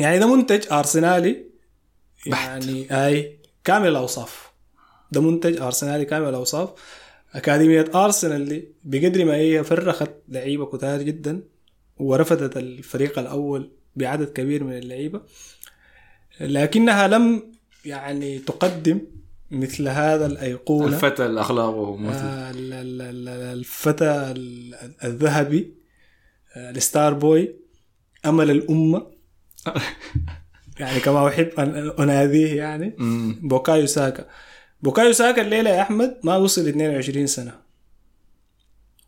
يعني 0.00 0.18
ده 0.18 0.36
منتج 0.36 0.72
أرسنالي 0.72 1.44
يعني 2.26 2.86
أي 3.06 3.38
كامل 3.64 3.88
الأوصاف. 3.88 4.50
ده 5.12 5.20
منتج 5.20 5.60
أرسنالي 5.60 6.04
كامل 6.04 6.28
الأوصاف. 6.28 6.68
أكاديمية 7.34 7.84
أرسنال 7.94 8.44
دي 8.48 8.68
بقدر 8.84 9.24
ما 9.24 9.34
هي 9.36 9.64
فرخت 9.64 10.10
لعيبة 10.28 10.66
كتار 10.66 11.02
جدا 11.02 11.42
ورفضت 11.96 12.56
الفريق 12.56 13.18
الأول 13.18 13.70
بعدد 13.96 14.28
كبير 14.32 14.64
من 14.64 14.72
اللعيبة 14.78 15.20
لكنها 16.40 17.08
لم 17.08 17.42
يعني 17.84 18.38
تقدم 18.38 19.00
مثل 19.50 19.88
هذا 19.88 20.26
الأيقونة. 20.26 20.86
الفتى 20.86 21.26
مثل 21.96 22.18
آه، 22.26 22.50
ال- 22.50 22.72
ال- 22.72 23.02
ال- 23.02 23.28
الفتى 23.58 24.32
ال- 24.36 24.74
الذهبي 25.04 25.74
آه، 26.56 26.70
ال 26.70 26.79
star 26.79 27.14
boy 27.14 27.54
أمل 28.26 28.50
الأمة. 28.50 29.06
يعني 30.80 31.00
كما 31.00 31.28
أحب 31.28 31.50
ان 31.58 31.92
أناديه 31.98 32.54
يعني. 32.56 32.96
بوكايو 33.42 33.86
ساكا. 33.86 34.26
بوكايو 34.82 35.12
ساكا 35.12 35.42
الليلة 35.42 35.70
يا 35.70 35.82
أحمد 35.82 36.18
ما 36.22 36.36
وصل 36.36 36.68
22 36.68 37.26
سنة. 37.26 37.54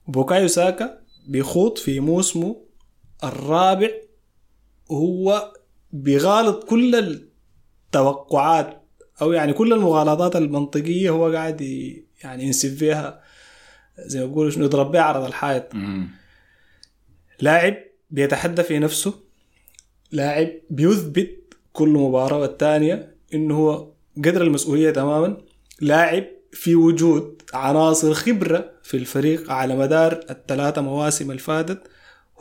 بوكايو 0.08 0.48
ساكا 0.48 1.00
بيخوض 1.28 1.78
في 1.78 2.00
موسمه 2.00 2.56
الرابع 3.24 3.90
وهو 4.88 5.52
بيغالط 5.92 6.64
كل 6.64 6.94
التوقعات 7.88 8.82
أو 9.22 9.32
يعني 9.32 9.52
كل 9.52 9.72
المغالطات 9.72 10.36
المنطقية 10.36 11.10
هو 11.10 11.32
قاعد 11.32 11.60
يعني 12.24 12.44
ينسب 12.44 12.76
فيها 12.76 13.22
زي 13.98 14.20
ما 14.20 14.26
بيقولوا 14.26 14.50
شنو 14.50 14.64
يضرب 14.64 14.90
بها 14.92 15.02
عرض 15.02 15.24
الحائط. 15.24 15.74
لاعب 17.40 17.74
بيتحدى 18.10 18.62
في 18.62 18.78
نفسه 18.78 19.14
لاعب 20.12 20.48
بيثبت 20.70 21.54
كل 21.72 21.88
مباراة 21.88 22.38
والتانية 22.38 23.16
إنه 23.34 23.56
هو 23.56 23.92
قدر 24.16 24.42
المسؤولية 24.42 24.90
تماما. 24.90 25.36
لاعب 25.80 26.24
في 26.52 26.74
وجود 26.74 27.42
عناصر 27.54 28.14
خبرة 28.14 28.70
في 28.82 28.96
الفريق 28.96 29.50
على 29.52 29.76
مدار 29.76 30.20
الثلاثة 30.30 30.82
مواسم 30.82 31.30
الفاتت 31.30 31.82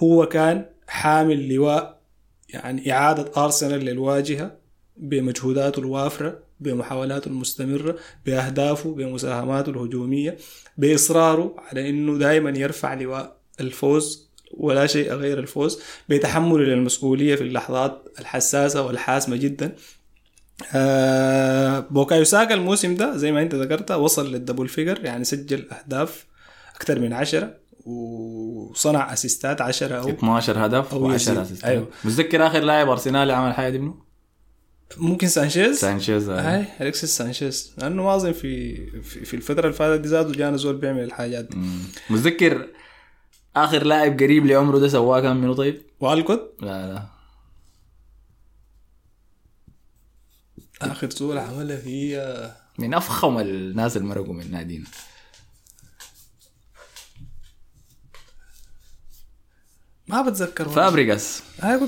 هو 0.04 0.26
كان 0.26 0.66
حامل 0.88 1.54
لواء 1.54 2.00
يعني 2.50 2.92
إعادة 2.92 3.44
أرسنال 3.44 3.80
للواجهة 3.86 4.58
بمجهوداته 4.98 5.80
الوافرة 5.80 6.40
بمحاولاته 6.60 7.28
المستمرة 7.28 7.96
بأهدافه 8.26 8.94
بمساهماته 8.94 9.70
الهجومية 9.70 10.38
بإصراره 10.78 11.56
على 11.58 11.90
أنه 11.90 12.18
دائما 12.18 12.60
يرفع 12.60 12.94
لواء 12.94 13.38
الفوز 13.60 14.30
ولا 14.58 14.88
شيء 14.88 15.14
غير 15.14 15.40
الفوز 15.40 15.82
بتحمله 16.10 16.64
للمسؤولية 16.64 17.36
في 17.36 17.42
اللحظات 17.42 18.06
الحساسة 18.20 18.82
والحاسمة 18.86 19.36
جدا. 19.36 19.76
آه 20.74 21.80
بوكايو 21.80 22.24
ساكا 22.24 22.54
الموسم 22.54 22.96
ده 22.96 23.18
زي 23.18 23.32
ما 23.32 23.42
انت 23.42 23.56
ذكرت 23.56 23.92
وصل 23.92 24.32
لل 24.32 24.41
double 24.41 24.68
figure 24.68 25.06
يعني 25.06 25.24
سجل 25.24 25.68
أهداف 25.72 26.26
أكثر 26.76 27.00
من 27.00 27.14
عشرة 27.14 27.54
وصنع 27.86 29.14
أسيستات 29.14 29.62
عشرة 29.62 29.96
أو 29.96 30.10
12 30.10 30.66
هدف 30.66 30.94
أو 30.94 31.10
و10 31.10 31.14
يزيد. 31.14 31.38
assist 31.38 31.64
أيوه. 31.66 31.88
متذكر 32.04 32.48
آخر 32.48 32.60
لاعب 32.60 32.90
أرسنالي 32.90 33.34
عمل 33.34 33.54
حاجة 33.54 33.70
دي 33.70 33.80
منو؟ 33.80 34.10
ممكن 34.98 35.28
سانشيز 35.28 35.80
سانشيز 35.80 36.30
آه. 36.30 36.42
هاي 36.42 36.66
أليكسيس 36.82 37.18
سانشيز 37.18 37.74
لأنه 37.78 38.16
اظن 38.16 38.32
في 38.32 38.76
في, 39.02 39.34
الفترة 39.34 39.62
اللي 39.62 39.74
فاتت 39.74 40.02
دي 40.02 40.10
ذاته 40.10 40.32
جانا 40.32 40.58
زول 40.58 40.76
بيعمل 40.76 41.04
الحاجات 41.04 41.46
دي. 41.46 41.58
متذكر 42.10 42.68
آخر 43.56 43.84
لاعب 43.84 44.20
قريب 44.20 44.46
لعمره 44.46 44.78
ده 44.80 44.88
سواه 44.88 45.20
كان 45.20 45.38
منو 45.38 45.54
طيب؟ 45.54 45.82
والكوت 46.00 46.56
لا 46.62 46.94
لا 46.94 47.19
آخر 50.82 51.10
زول 51.10 51.38
عملها 51.38 51.80
هي 51.86 52.52
من 52.78 52.94
أفخم 52.94 53.40
الناس 53.40 53.98
اللي 53.98 54.08
مرقوا 54.08 54.34
من 54.34 54.52
نادينا. 54.52 54.86
ما 60.08 60.22
بتذكر. 60.22 60.70
فابريجاس 60.70 61.44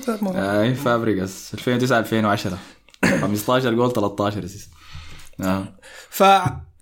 لك 0.08 0.24
مرة. 0.24 0.62
أي 0.62 0.76
فابريجاس 0.76 1.54
2009 1.54 2.00
2010 2.00 2.58
15 3.22 3.74
جول 3.74 3.94
13 3.94 4.46
assist 4.46 4.70
آه. 5.42 5.76
ف 6.10 6.24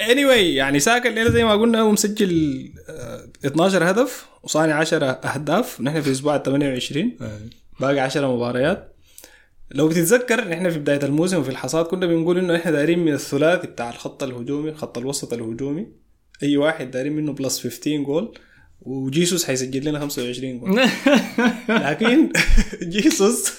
anyway 0.02 0.30
يعني 0.38 0.80
ساكا 0.80 1.10
الليلة 1.10 1.30
زي 1.30 1.44
ما 1.44 1.54
قلنا 1.54 1.82
هو 1.82 1.92
مسجل 1.92 2.74
آه، 2.90 3.28
12 3.46 3.90
هدف 3.92 4.26
وصانع 4.44 4.76
10 4.76 5.06
أهداف. 5.06 5.82
نحن 5.82 6.02
في 6.02 6.12
أسبوع 6.12 6.36
ال 6.36 6.44
28 6.44 7.18
باقي 7.80 8.00
10 8.00 8.36
مباريات. 8.36 8.96
لو 9.72 9.88
بتتذكر 9.88 10.48
نحن 10.48 10.70
في 10.70 10.80
بداية 10.80 11.04
الموسم 11.04 11.38
وفي 11.40 11.50
الحصاد 11.50 11.86
كنا 11.86 12.06
بنقول 12.06 12.38
إنه 12.38 12.56
إحنا 12.56 12.72
دايرين 12.72 13.00
من 13.00 13.14
الثلاثي 13.14 13.68
بتاع 13.68 13.90
الخط 13.90 14.24
الهجومي 14.24 14.74
خط 14.74 14.98
الوسط 14.98 15.34
الهجومي. 15.34 15.88
أي 16.44 16.58
واحد 16.58 16.92
دايرين 16.92 17.14
منه 17.14 17.34
plus 17.34 17.60
15 17.64 17.98
جول 17.98 18.38
وجيسوس 18.82 19.46
حيسجل 19.46 19.86
لنا 19.86 20.00
25 20.00 20.60
جول 20.60 20.80
لكن 21.70 22.32
جيسوس 22.94 23.54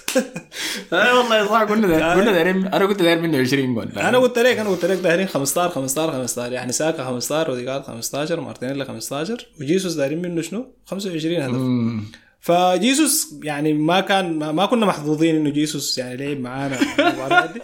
اي 0.92 1.12
والله 1.12 1.46
صح 1.48 1.64
كنا 1.64 2.14
كنا 2.14 2.32
دايرين 2.32 2.66
أنا 2.66 2.86
كنت 2.86 3.02
داير 3.02 3.20
منه 3.20 3.38
20 3.38 3.74
جول 3.74 3.88
أنا 3.98 4.18
قلت 4.18 4.38
لك 4.38 4.58
أنا 4.58 4.68
قلت 4.68 4.84
لك 4.84 4.98
دايرين 4.98 5.26
15 5.26 5.74
15 5.74 6.12
15 6.12 6.52
يعني 6.52 6.72
ساكا 6.72 7.04
15 7.04 7.48
اوديجارد 7.50 7.82
15 7.82 8.40
مارتينيلي 8.40 8.84
15 8.84 9.46
وجيسوس 9.60 9.94
دايرين 9.94 10.22
منه 10.22 10.42
شنو؟ 10.42 10.66
25 10.86 11.36
هدف. 11.36 12.04
فجيسوس 12.40 13.34
يعني 13.42 13.72
ما 13.72 14.00
كان 14.00 14.38
ما, 14.38 14.52
ما 14.52 14.66
كنا 14.66 14.86
محظوظين 14.86 15.36
إنه 15.36 15.50
جيسوس 15.50 15.98
يعني 15.98 16.16
لعب 16.16 16.40
معانا. 16.40 16.78
المباراه 16.98 17.46
دي 17.52 17.60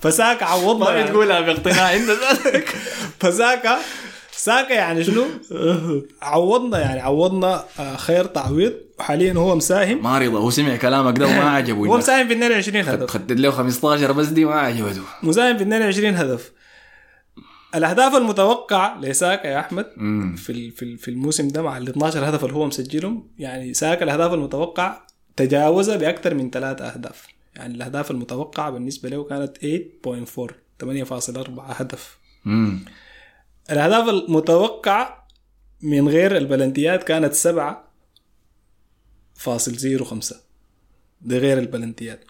فساكا 0.00 0.44
عوضنا 0.46 0.84
ما 0.84 0.90
يعني. 0.96 1.10
تقولها 1.10 1.40
باقتناع 1.40 1.94
انت 1.96 2.10
فساكا 3.20 3.78
ساكا 4.36 4.72
يعني 4.74 5.04
شنو؟ 5.04 5.24
عوضنا 6.22 6.78
يعني 6.80 7.00
عوضنا 7.00 7.64
آه، 7.78 7.96
خير 7.96 8.24
تعويض. 8.24 8.72
وحاليا 8.98 9.32
هو 9.32 9.56
مساهم. 9.56 10.02
ما 10.02 10.18
رضى 10.18 10.36
هو 10.36 10.50
سمع 10.50 10.76
كلامك 10.76 11.18
ده 11.18 11.26
وما 11.26 11.50
عجبه. 11.56 11.78
هو 11.88 11.96
مساهم 11.98 12.28
في 12.28 12.32
22 12.34 12.84
هدف. 12.88 13.10
خدت 13.10 13.32
له 13.32 13.50
15 13.50 14.12
بس 14.12 14.26
دي 14.26 14.44
ما 14.44 14.54
عجبته. 14.54 15.00
مساهم 15.22 15.56
في 15.56 15.62
22 15.62 16.14
هدف. 16.16 16.52
الأهداف 17.74 18.14
المتوقعه 18.14 19.00
لساكا 19.00 19.46
يا 19.48 19.60
أحمد 19.60 19.86
مم. 19.96 20.36
في 20.36 20.70
في 20.70 20.96
في 20.96 21.10
الموسم 21.10 21.48
ده 21.48 21.62
مع 21.62 21.78
ال 21.78 21.88
12 21.88 22.28
هدف 22.28 22.44
اللي 22.44 22.56
هو 22.56 22.66
مسجلهم 22.66 23.28
يعني 23.38 23.74
ساكا 23.74 24.04
الأهداف 24.04 24.32
المتوقعه 24.32 25.06
تجاوزها 25.36 25.96
بأكثر 25.96 26.34
من 26.34 26.50
ثلاثة 26.50 26.84
أهداف 26.88 27.26
يعني 27.56 27.74
الأهداف 27.74 28.10
المتوقعة 28.10 28.70
بالنسبة 28.70 29.08
له 29.08 29.24
كانت 29.24 29.58
8.4 29.58 30.52
8.4 30.84 31.60
هدف 31.60 32.18
مم. 32.44 32.84
الأهداف 33.70 34.08
المتوقعة 34.08 35.28
من 35.82 36.08
غير 36.08 36.36
البلنتيات 36.36 37.02
كانت 37.04 37.32
7 37.32 37.84
فاصل 39.34 39.72
زيرو 39.74 40.04
خمسة 40.04 40.40
ده 41.20 41.38
غير 41.38 41.58
البلنتيات 41.58 42.24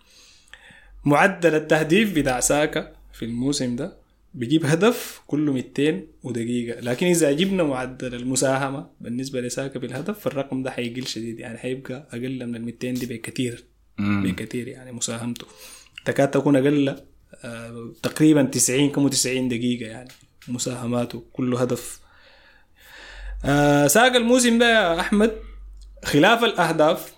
معدل 1.05 1.55
التهديف 1.55 2.15
بتاع 2.19 2.41
ساكا 2.41 2.93
في 3.13 3.25
الموسم 3.25 3.77
ده 3.77 4.04
بيجيب 4.35 4.67
هدف 4.67 5.21
كل 5.27 5.51
200 5.51 6.03
ودقيقة. 6.23 6.81
لكن 6.81 7.07
إذا 7.07 7.33
جبنا 7.33 7.63
معدل 7.63 8.15
المساهمة 8.15 8.91
بالنسبة 9.01 9.41
لساكا 9.41 9.79
بالهدف 9.79 10.19
فالرقم 10.19 10.63
ده 10.63 10.71
حيقل 10.71 11.07
شديد. 11.07 11.41
يعني 11.41 11.59
حيبقى 11.59 12.09
أقل 12.13 12.47
من 12.47 12.57
ال 12.57 12.65
200 12.65 12.91
دي 12.91 13.07
بكثير. 13.07 13.65
بكثير 13.99 14.69
يعني 14.69 14.93
مساهمته. 14.93 15.47
تكاد 16.05 16.31
تكون 16.31 16.57
أقل 16.57 16.97
آه، 17.45 17.93
تقريبا 18.03 18.43
90 18.43 18.91
كم 18.91 19.09
90 19.09 19.49
دقيقة 19.49 19.87
يعني 19.87 20.09
مساهماته 20.49 21.25
كله 21.33 21.61
هدف. 21.63 22.01
آه 23.45 23.87
ساكا 23.87 24.17
الموسم 24.17 24.59
ده 24.59 24.71
يا 24.71 25.01
أحمد 25.01 25.33
خلاف 26.05 26.45
الأهداف. 26.45 27.15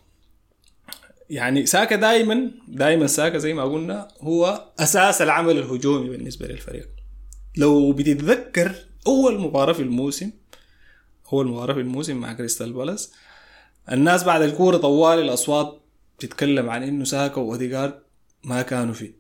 يعني 1.30 1.66
ساكا 1.66 1.97
دائما 1.97 2.51
دائما 2.68 3.06
ساكا 3.06 3.38
زي 3.38 3.55
ما 3.55 3.64
قلنا 3.64 4.09
هو 4.20 4.68
أساس 4.78 5.22
العمل 5.22 5.59
الهجومي 5.59 6.09
بالنسبة 6.10 6.47
للفريق. 6.47 6.95
لو 7.56 7.92
بتتذكر 7.92 8.74
أول 9.06 9.40
مباراة 9.40 9.72
في 9.72 9.82
الموسم 9.82 10.30
أول 11.32 11.46
مباراة 11.48 11.74
في 11.74 11.80
الموسم 11.80 12.16
مع 12.16 12.32
كريستال 12.32 12.72
بالاس 12.72 13.12
الناس 13.92 14.24
بعد 14.24 14.42
الكورة 14.42 14.76
طوال 14.76 15.18
الأصوات 15.18 15.80
تتكلم 16.18 16.70
عن 16.70 16.82
إنه 16.82 17.04
ساكا 17.04 17.40
وأوديغارد 17.40 17.98
ما 18.44 18.62
كانوا 18.62 18.94
فيه. 18.94 19.12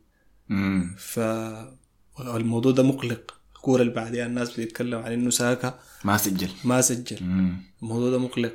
مم. 0.48 0.96
فالموضوع 0.98 2.72
ده 2.72 2.82
مقلق. 2.82 3.34
الكورة 3.56 3.82
اللي 3.82 3.92
بعدها 3.92 4.26
الناس 4.26 4.50
بتتكلم 4.50 4.98
عن 4.98 5.12
إنه 5.12 5.30
ساكا 5.30 5.78
ما 6.04 6.16
سجل. 6.16 6.48
ما 6.64 6.80
سجل. 6.80 7.24
مم. 7.24 7.56
الموضوع 7.82 8.10
ده 8.10 8.18
مقلق. 8.18 8.52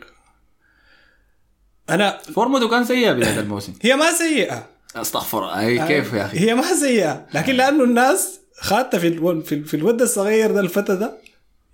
أنا 1.89 2.17
فورمته 2.17 2.69
كان 2.69 2.85
سيئة 2.85 3.11
بداية 3.11 3.39
الموسم. 3.39 3.73
هي 3.81 3.95
ما 3.95 4.11
سيئة. 4.11 4.69
أستغفر 4.95 5.45
أي 5.45 5.87
كيف 5.87 6.13
يا 6.13 6.25
أخي؟ 6.25 6.39
هي 6.39 6.55
ما 6.55 6.75
سيئة. 6.75 7.27
لكن 7.33 7.53
لأنه 7.53 7.83
الناس 7.83 8.40
خاطة 8.61 8.97
في 8.97 9.07
ألو... 9.07 9.41
في, 9.41 9.55
ال... 9.55 9.65
في 9.65 9.73
الود 9.73 10.01
الصغير 10.01 10.51
ده 10.51 10.59
الفتى 10.59 10.95
ده 10.95 11.17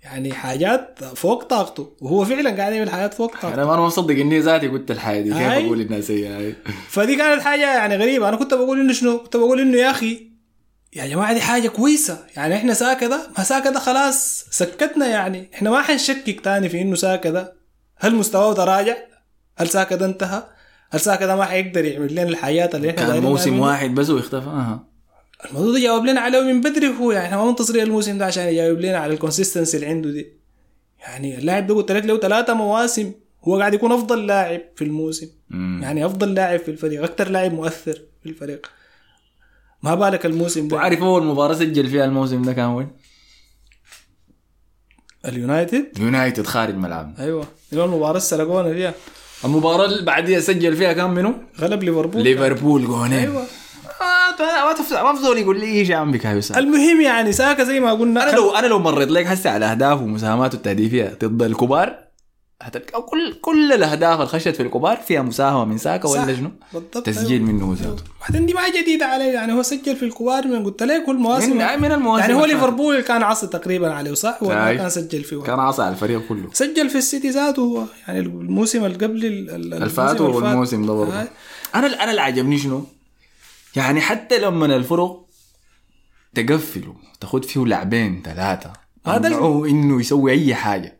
يعني 0.02 0.32
حاجات 0.32 1.04
فوق 1.14 1.44
طاقته 1.44 1.96
وهو 2.00 2.24
فعلا 2.24 2.56
قاعد 2.56 2.72
يعمل 2.72 2.90
حاجات 2.90 3.14
فوق 3.14 3.32
طاقته. 3.32 3.54
أنا 3.54 3.64
ما 3.64 3.76
مصدق 3.86 4.14
إني 4.14 4.40
ذاتي 4.40 4.68
قلت 4.68 4.90
الحاجة 4.90 5.20
دي 5.20 5.30
كيف. 5.32 5.42
أقول 5.42 5.80
انها 5.80 6.00
سيئه 6.00 6.38
أي. 6.38 6.54
فدي 6.88 7.16
كانت 7.16 7.42
حاجة 7.42 7.74
يعني 7.76 7.96
غريبة. 7.96 8.28
أنا 8.28 8.36
كنت 8.36 8.54
بقول 8.54 8.80
إنه 8.80 8.92
شنو؟ 8.92 9.18
كنت 9.18 9.36
بقول 9.36 9.60
إنه 9.60 9.76
يا 9.76 9.90
أخي 9.90 10.28
يا 10.96 11.06
جماعة 11.06 11.34
دي 11.34 11.40
حاجة 11.40 11.68
كويسة. 11.68 12.18
يعني 12.36 12.56
إحنا 12.56 12.74
ساكا 12.74 13.06
ده 13.06 13.20
ما 13.38 13.44
ساكا 13.44 13.70
ده 13.70 13.80
خلاص 13.80 14.44
سكتنا 14.50 15.06
يعني. 15.06 15.50
إحنا 15.54 15.70
ما 15.70 15.82
حنشكك 15.82 16.40
تاني 16.40 16.68
في 16.68 16.80
إنه 16.82 16.94
ساكا 16.94 17.30
ده. 17.30 17.54
هل 17.96 18.14
مستواه 18.14 18.54
تراجع 18.54 18.96
هل 19.56 19.68
ساكا 19.68 19.96
ده 19.96 20.06
انتهى؟ 20.06 20.42
هل 20.90 21.00
ساكا 21.00 21.26
ده 21.26 21.36
ما 21.36 21.44
حيقدر 21.44 21.84
يعمل 21.84 22.12
لنا 22.12 22.22
الحياة 22.22 22.70
اللي 22.74 22.90
إحنا 22.90 23.06
كان 23.06 23.22
موسم؟ 23.22 23.58
واحد 23.58 23.94
بس 23.94 24.10
واختفى. 24.10 24.78
الموضوع 25.44 25.72
ده 25.72 25.80
جاوب 25.80 26.04
لنا 26.04 26.20
عليه 26.20 26.40
من 26.40 26.60
بدري 26.60 26.88
هو 26.88 27.12
يعني 27.12 27.36
ما 27.36 27.44
منتظرين 27.44 27.82
الموسم 27.82 28.18
ده 28.18 28.26
عشان 28.26 28.44
يجاوب 28.44 28.80
لنا 28.80 28.98
على 28.98 29.14
ال 29.14 29.19
consistency 29.19 29.76
اللي 29.76 29.86
عنده 29.86 30.10
دي. 30.10 30.32
يعني 31.00 31.38
اللاعب 31.38 31.66
ده 31.66 31.74
قلت 31.74 31.92
لك 31.92 32.04
له 32.04 32.18
ثلاثة 32.18 32.54
مواسم 32.54 33.12
هو 33.44 33.58
قاعد 33.58 33.74
يكون 33.74 33.92
أفضل 33.92 34.26
لاعب 34.26 34.60
في 34.76 34.84
الموسم. 34.84 35.28
مم. 35.50 35.80
يعني 35.82 36.06
أفضل 36.06 36.34
لاعب 36.34 36.58
في 36.58 36.70
الفريق 36.70 37.02
أكثر 37.02 37.28
لاعب 37.28 37.52
مؤثر 37.52 38.02
في 38.22 38.28
الفريق. 38.28 38.70
ما 39.82 39.94
بالك 39.94 40.26
الموسم 40.26 40.68
ده. 40.68 40.76
وعارف 40.76 41.02
أول 41.02 41.24
مباراة 41.24 41.54
سجل 41.54 41.88
فيها 41.88 42.04
الموسم 42.04 42.42
ده 42.42 42.52
كان 42.52 42.66
وين؟ 42.66 42.88
اليونايتد؟ 45.24 45.98
يونايتد 45.98 46.46
خارج 46.46 46.74
ملعبنا. 46.74 47.14
أيوه. 47.24 47.46
اللي 47.72 47.82
هو 47.82 47.86
المباراة 47.86 48.10
اللي 48.10 48.20
سرقونا 48.20 48.72
فيها 48.72 48.94
المباراة 49.44 49.84
اللي 49.84 50.02
بعديها 50.02 50.40
سجل 50.40 50.76
فيها 50.76 50.92
كان 50.92 51.10
منو؟ 51.10 51.34
غلب 51.60 51.82
ليفربول. 51.82 52.22
ليفربول 52.22 52.86
جونين. 52.86 53.18
أيوه. 53.18 53.46
ما 54.40 54.72
تفضل 54.72 55.00
ما 55.02 55.12
تفضل 55.12 55.38
يقول 55.38 55.60
لي 55.60 55.66
إيش 55.66 55.90
عم 55.90 56.12
بك 56.12 56.26
أستاذ. 56.26 56.56
المهم 56.56 57.00
يعني 57.00 57.32
ساكا 57.32 57.64
زي 57.64 57.80
ما 57.80 57.92
قلنا 57.92 58.22
أنا 58.30 58.36
لو 58.36 58.50
أنا 58.50 58.66
لو 58.66 58.78
مريت 58.78 59.10
لك 59.10 59.26
هسه 59.26 59.50
على 59.50 59.64
اهدافه 59.66 60.02
ومساهماته 60.02 60.56
التهديفيه 60.56 61.18
ضد 61.24 61.42
الكبار 61.42 62.08
هتلقى 62.62 63.02
كل 63.02 63.32
كل 63.42 63.72
الأهداف 63.72 64.14
اللي 64.14 64.26
خشت 64.26 64.48
في 64.48 64.62
الكبار 64.62 64.96
فيها 64.96 65.22
مساهمة 65.22 65.64
من 65.64 65.78
ساكا. 65.78 66.08
ولا 66.08 66.36
شنو؟ 66.36 66.50
بالضبط 66.72 67.06
تسجيل 67.06 67.42
منه 67.42 67.64
هو 67.64 67.72
ذاته 67.72 68.02
بعدين 68.20 68.46
دي 68.46 68.54
ما 68.54 68.60
جديدة 68.82 69.06
عليه 69.06 69.24
يعني 69.24 69.52
هو 69.52 69.62
سجل 69.62 69.96
في 69.96 70.02
الكبار 70.04 70.46
من 70.46 70.64
قلت 70.64 70.82
لك 70.82 71.04
كل 71.06 71.16
مواسم 71.16 71.50
من 71.58 71.80
من 71.80 71.92
المواسم 71.92 72.20
يعني 72.22 72.34
هو. 72.34 72.44
ليفربول 72.44 73.00
كان 73.00 73.22
عصى 73.22 73.46
تقريبا 73.46 73.92
عليه 73.92 74.14
صح 74.14 74.38
أي. 74.42 74.76
كان 74.78 74.90
سجل 74.90 75.24
فيه 75.24 75.36
كان 75.42 75.58
عصا 75.58 75.82
على 75.82 75.92
الفريق 75.94 76.22
كله 76.28 76.48
سجل 76.52 76.90
في 76.90 76.98
السيتي 76.98 77.30
ذاته 77.30 77.60
هو 77.62 77.82
يعني 78.08 78.20
الموسم 78.20 78.84
اللي 78.84 78.96
قبل 79.06 79.26
ال- 79.26 79.50
ال- 79.50 79.82
الفات 79.82 80.20
الموسم 80.20 80.44
والموسم 80.44 80.86
ده 80.86 80.92
برضه. 80.92 81.12
أنا 81.74 81.86
أنا 82.02 82.10
اللي 82.10 82.20
عجبني 82.22 82.58
شنو؟ 82.58 82.84
يعني 83.78 84.00
حتى 84.00 84.38
لما 84.38 84.76
الفرق 84.76 85.26
تقفلوا 86.34 86.94
تاخذ 87.20 87.42
فيه 87.42 87.60
لاعبين 87.66 88.22
ثلاثة. 88.24 88.72
منعوه 89.06 89.68
إنه 89.68 90.00
يسوي 90.00 90.32
أي 90.32 90.54
حاجة. 90.54 90.98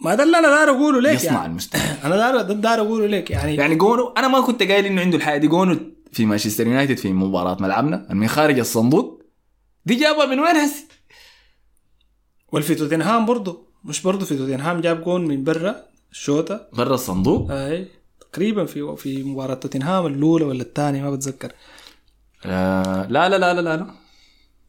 ما 0.00 0.14
ده 0.14 0.22
اللي 0.24 0.38
أنا 0.38 0.48
داير 0.48 0.70
أقوله 0.70 1.00
لك 1.00 1.14
يصنع 1.14 1.32
يعني. 1.32 1.46
المستحيل 1.46 1.96
أنا 2.04 2.16
داير 2.16 2.42
داير 2.42 2.80
أقوله 2.80 3.06
لك 3.06 3.30
يعني, 3.30 3.54
يعني 3.54 3.74
جونو 3.74 4.08
أنا 4.16 4.28
ما 4.28 4.40
كنت 4.40 4.62
قايل 4.62 4.86
إنه 4.86 5.00
عنده 5.00 5.16
الحاجة 5.16 5.38
دي. 5.38 5.46
جونه 5.46 5.78
في 6.12 6.26
مانشستر 6.26 6.66
يونايتد 6.66 6.96
في 6.96 7.12
مباراة 7.12 7.56
ملعبنا 7.60 8.06
من 8.10 8.28
خارج 8.28 8.58
الصندوق. 8.58 9.22
دي 9.86 9.94
جابها 9.94 10.26
من 10.26 10.40
وين 10.40 10.56
هسي؟ 10.56 10.86
والفي 12.52 12.74
توتنهام 12.74 13.26
برضه 13.26 13.68
مش 13.84 14.02
برضه 14.02 14.24
في 14.24 14.36
توتنهام 14.36 14.80
جاب 14.80 15.04
جون 15.04 15.26
من 15.26 15.44
برا 15.44 15.76
شوطه 16.12 16.68
برا 16.72 16.94
الصندوق؟ 16.94 17.50
أي 17.50 17.88
تقريبا 18.32 18.64
في 18.64 18.96
في 18.96 19.22
مباراة 19.22 19.54
توتنهام 19.54 20.06
الأولى 20.06 20.44
ولا 20.44 20.62
الثانية 20.62 21.02
ما 21.02 21.10
بتذكر. 21.10 21.52
آه 22.46 23.06
لا 23.10 23.28
لا 23.28 23.38
لا 23.38 23.54
لا 23.54 23.60
لا, 23.60 23.76
لا. 23.76 23.86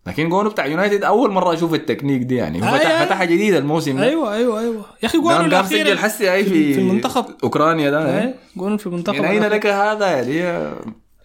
لكن 0.08 0.30
جونو 0.30 0.50
بتاع 0.50 0.66
يونايتد 0.66 1.04
أول 1.04 1.32
مرة 1.32 1.54
أشوف 1.54 1.74
التكنيك 1.74 2.22
دي 2.22 2.36
يعني. 2.36 2.62
هو 2.64 2.76
أي 2.76 2.80
فتح 2.80 2.92
أي. 2.92 3.06
فتحها 3.06 3.26
جديد 3.26 3.54
الموسم 3.54 3.98
ده. 3.98 4.04
أيوه 4.04 4.34
أيوه 4.34 4.60
أيوه. 4.60 4.86
يا 5.04 5.08
أخي 5.08 5.18
جون 5.18 5.34
قام 5.34 5.46
الأخير 5.46 5.86
سجل 5.86 6.00
حسي 6.00 6.34
أي 6.34 6.44
في 6.44 6.74
في 6.74 6.80
المنتخب. 6.80 7.26
أوكرانيا 7.44 7.90
ده 7.90 8.22
أي 8.22 8.34
جون 8.58 8.78
في 8.78 8.88
المنتخب 8.88 9.16
من 9.16 9.26
أين 9.26 9.38
الأخير. 9.38 9.58
لك 9.58 9.66
هذا 9.66 10.08
يعني 10.08 10.70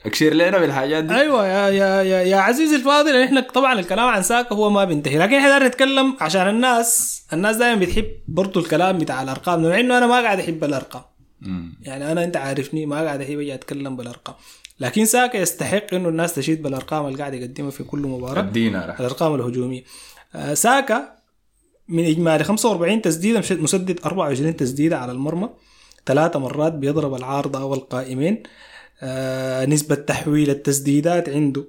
اكشير 0.06 0.34
لنا 0.34 0.58
بالحاجات 0.58 1.04
دي. 1.04 1.14
أيوه 1.14 1.46
يا 1.46 1.68
يا 1.68 2.02
يا, 2.02 2.22
يا 2.22 2.36
عزيزي 2.36 2.76
الفاضل 2.76 3.16
إحنا 3.16 3.40
طبعا 3.40 3.80
الكلام 3.80 4.08
عن 4.08 4.22
ساكا 4.22 4.54
هو 4.54 4.70
ما 4.70 4.84
بينتهي. 4.84 5.18
لكن 5.18 5.34
إحنا 5.34 5.68
نتكلم 5.68 6.16
عشان 6.20 6.48
الناس 6.48 7.22
الناس 7.32 7.56
دائما 7.56 7.80
بتحب 7.80 8.06
برضو 8.28 8.60
الكلام 8.60 8.98
بتاع 8.98 9.22
الأرقام. 9.22 9.62
مع 9.62 9.80
إنه 9.80 9.98
أنا 9.98 10.06
ما 10.06 10.20
قاعد 10.20 10.40
أحب 10.40 10.64
الأرقام. 10.64 11.02
يعني 11.82 12.12
أنا 12.12 12.24
أنت 12.24 12.36
عارفني 12.36 12.86
ما 12.86 13.04
قاعد 13.04 13.20
أحب 13.20 13.40
أجي 13.40 13.54
أتكلم 13.54 13.96
بالأرقام. 13.96 14.34
لكن 14.80 15.05
ساكا 15.05 15.36
يستحق 15.38 15.94
إنه 15.94 16.09
الناس 16.09 16.34
تشيد 16.34 16.62
بالأرقام 16.62 17.06
اللي 17.06 17.18
قاعد 17.18 17.34
يقدمها 17.34 17.70
في 17.70 17.84
كل 17.84 17.98
مباراة. 17.98 18.40
ادينا. 18.42 19.01
الأرقام 19.01 19.34
الهجومية. 19.34 19.82
آه، 20.34 20.55
ساكا 20.55 21.12
من 21.88 22.05
إجمالي 22.05 22.44
45 22.44 23.02
تسديده 23.02 23.38
مسدد 23.51 24.01
24 24.05 24.56
تسديدة 24.56 24.98
على 24.98 25.12
المرمى. 25.12 25.48
ثلاثة 26.06 26.38
مرات 26.38 26.72
بيضرب 26.72 27.14
العارضة 27.14 27.60
أو 27.60 27.74
القائمين. 27.74 28.42
آه 29.02 29.66
نسبة 29.66 29.94
تحويل 29.94 30.51
التسديدات 30.51 31.28
عنده 31.28 31.64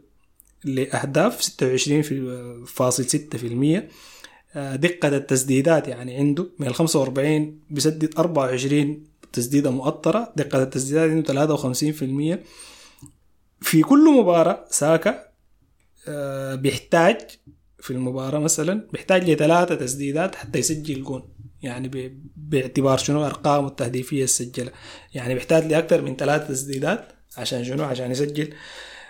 لأهداف 0.63 1.41
26.6% 1.41 3.83
آه 4.55 4.75
دقة 4.75 5.07
التسديدات 5.07 5.87
يعني 5.87 6.15
عنده 6.17 6.47
من 6.59 6.67
ال 6.67 6.75
45 6.75 7.59
بيسدد 7.69 8.13
24 8.19 9.03
تسديدة 9.33 9.69
مؤطرة. 9.69 10.33
دقة 10.35 10.63
التسديدات 10.63 11.09
عنده 11.09 11.33
53% 12.37 12.39
في 13.61 13.81
كل 13.81 14.19
مباراة 14.19 14.65
ساكا 14.69 15.25
آه 16.07 16.55
بيحتاج 16.55 17.17
في 17.79 17.91
المباراة 17.91 18.39
مثلا 18.39 18.87
بيحتاج 18.93 19.29
لثلاثة 19.29 19.75
تسديدات 19.75 20.35
حتى 20.35 20.59
يسجل 20.59 21.03
جون. 21.03 21.29
يعني 21.61 22.15
باعتبار 22.35 22.97
شنو؟ 22.97 23.25
أرقامه 23.25 23.67
التهديفية 23.67 24.23
السجلة. 24.23 24.71
يعني 25.13 25.33
بيحتاج 25.33 25.65
لأكثر 25.71 26.01
من 26.01 26.15
ثلاثة 26.15 26.47
تسديدات 26.47 27.07
عشان 27.37 27.63
شنو؟ 27.63 27.83
عشان 27.83 28.11
يسجل 28.11 28.53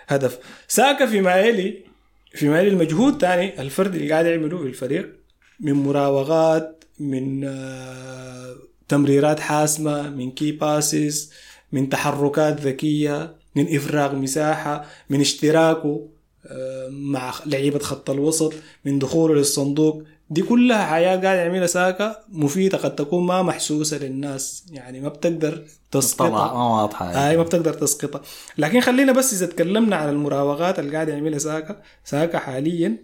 هدف. 0.08 0.40
ساكا 0.68 1.06
فيما 1.06 1.36
يلي 1.36 1.86
فيما 2.32 2.60
يلي 2.60 2.70
المجهود 2.70 3.18
تاني 3.18 3.62
الفرد 3.62 3.96
اللي 3.96 4.12
قاعد 4.12 4.26
يعمله 4.26 4.58
في 4.58 4.64
الفريق 4.64 5.16
من 5.60 5.74
مراوغات 5.74 6.84
من 7.00 7.44
آه، 7.44 8.56
تمريرات 8.88 9.40
حاسمة 9.40 10.10
من 10.10 10.32
كي 10.32 10.52
باسز 10.52 11.32
من 11.72 11.90
تحركات 11.90 12.62
ذكية. 12.62 13.36
من 13.56 13.76
إفراغ 13.76 14.16
مساحة 14.16 14.86
من 15.10 15.22
اشتراكه 15.22 16.08
آه، 16.48 16.88
مع 16.90 17.34
لعيبة 17.46 17.80
خط 17.80 18.10
الوسط 18.10 18.54
من 18.86 19.00
دخوله 19.00 19.36
للصندوق. 19.36 20.04
دي 20.30 20.42
كلها 20.42 20.86
حاجات 20.86 21.26
قاعد 21.26 21.38
يعملها 21.38 21.68
ساكا 21.68 22.24
مفيدة 22.30 22.78
قد 22.78 22.96
تكون 22.96 23.26
ما 23.26 23.42
محسوسة 23.42 23.98
للناس. 23.98 24.66
يعني 24.72 25.02
ما 25.02 25.10
بتقدر 25.10 25.66
تسقطها. 25.92 26.30
طبعا 26.30 26.54
ما 26.54 26.82
واضحة. 26.82 27.06
هاي 27.06 27.38
ما 27.38 27.44
بتقدر 27.44 27.74
تسقطها. 27.74 28.22
لكن 28.58 28.80
خلينا 28.82 29.12
بس 29.12 29.34
إذا 29.34 29.46
تكلمنا 29.46 29.96
عن 29.96 30.10
المراوغات 30.10 30.80
اللي 30.80 30.94
قاعد 30.94 31.10
يعملها 31.10 31.40
ساكا. 31.40 31.82
ساكا 32.04 32.40
حاليا 32.40 32.98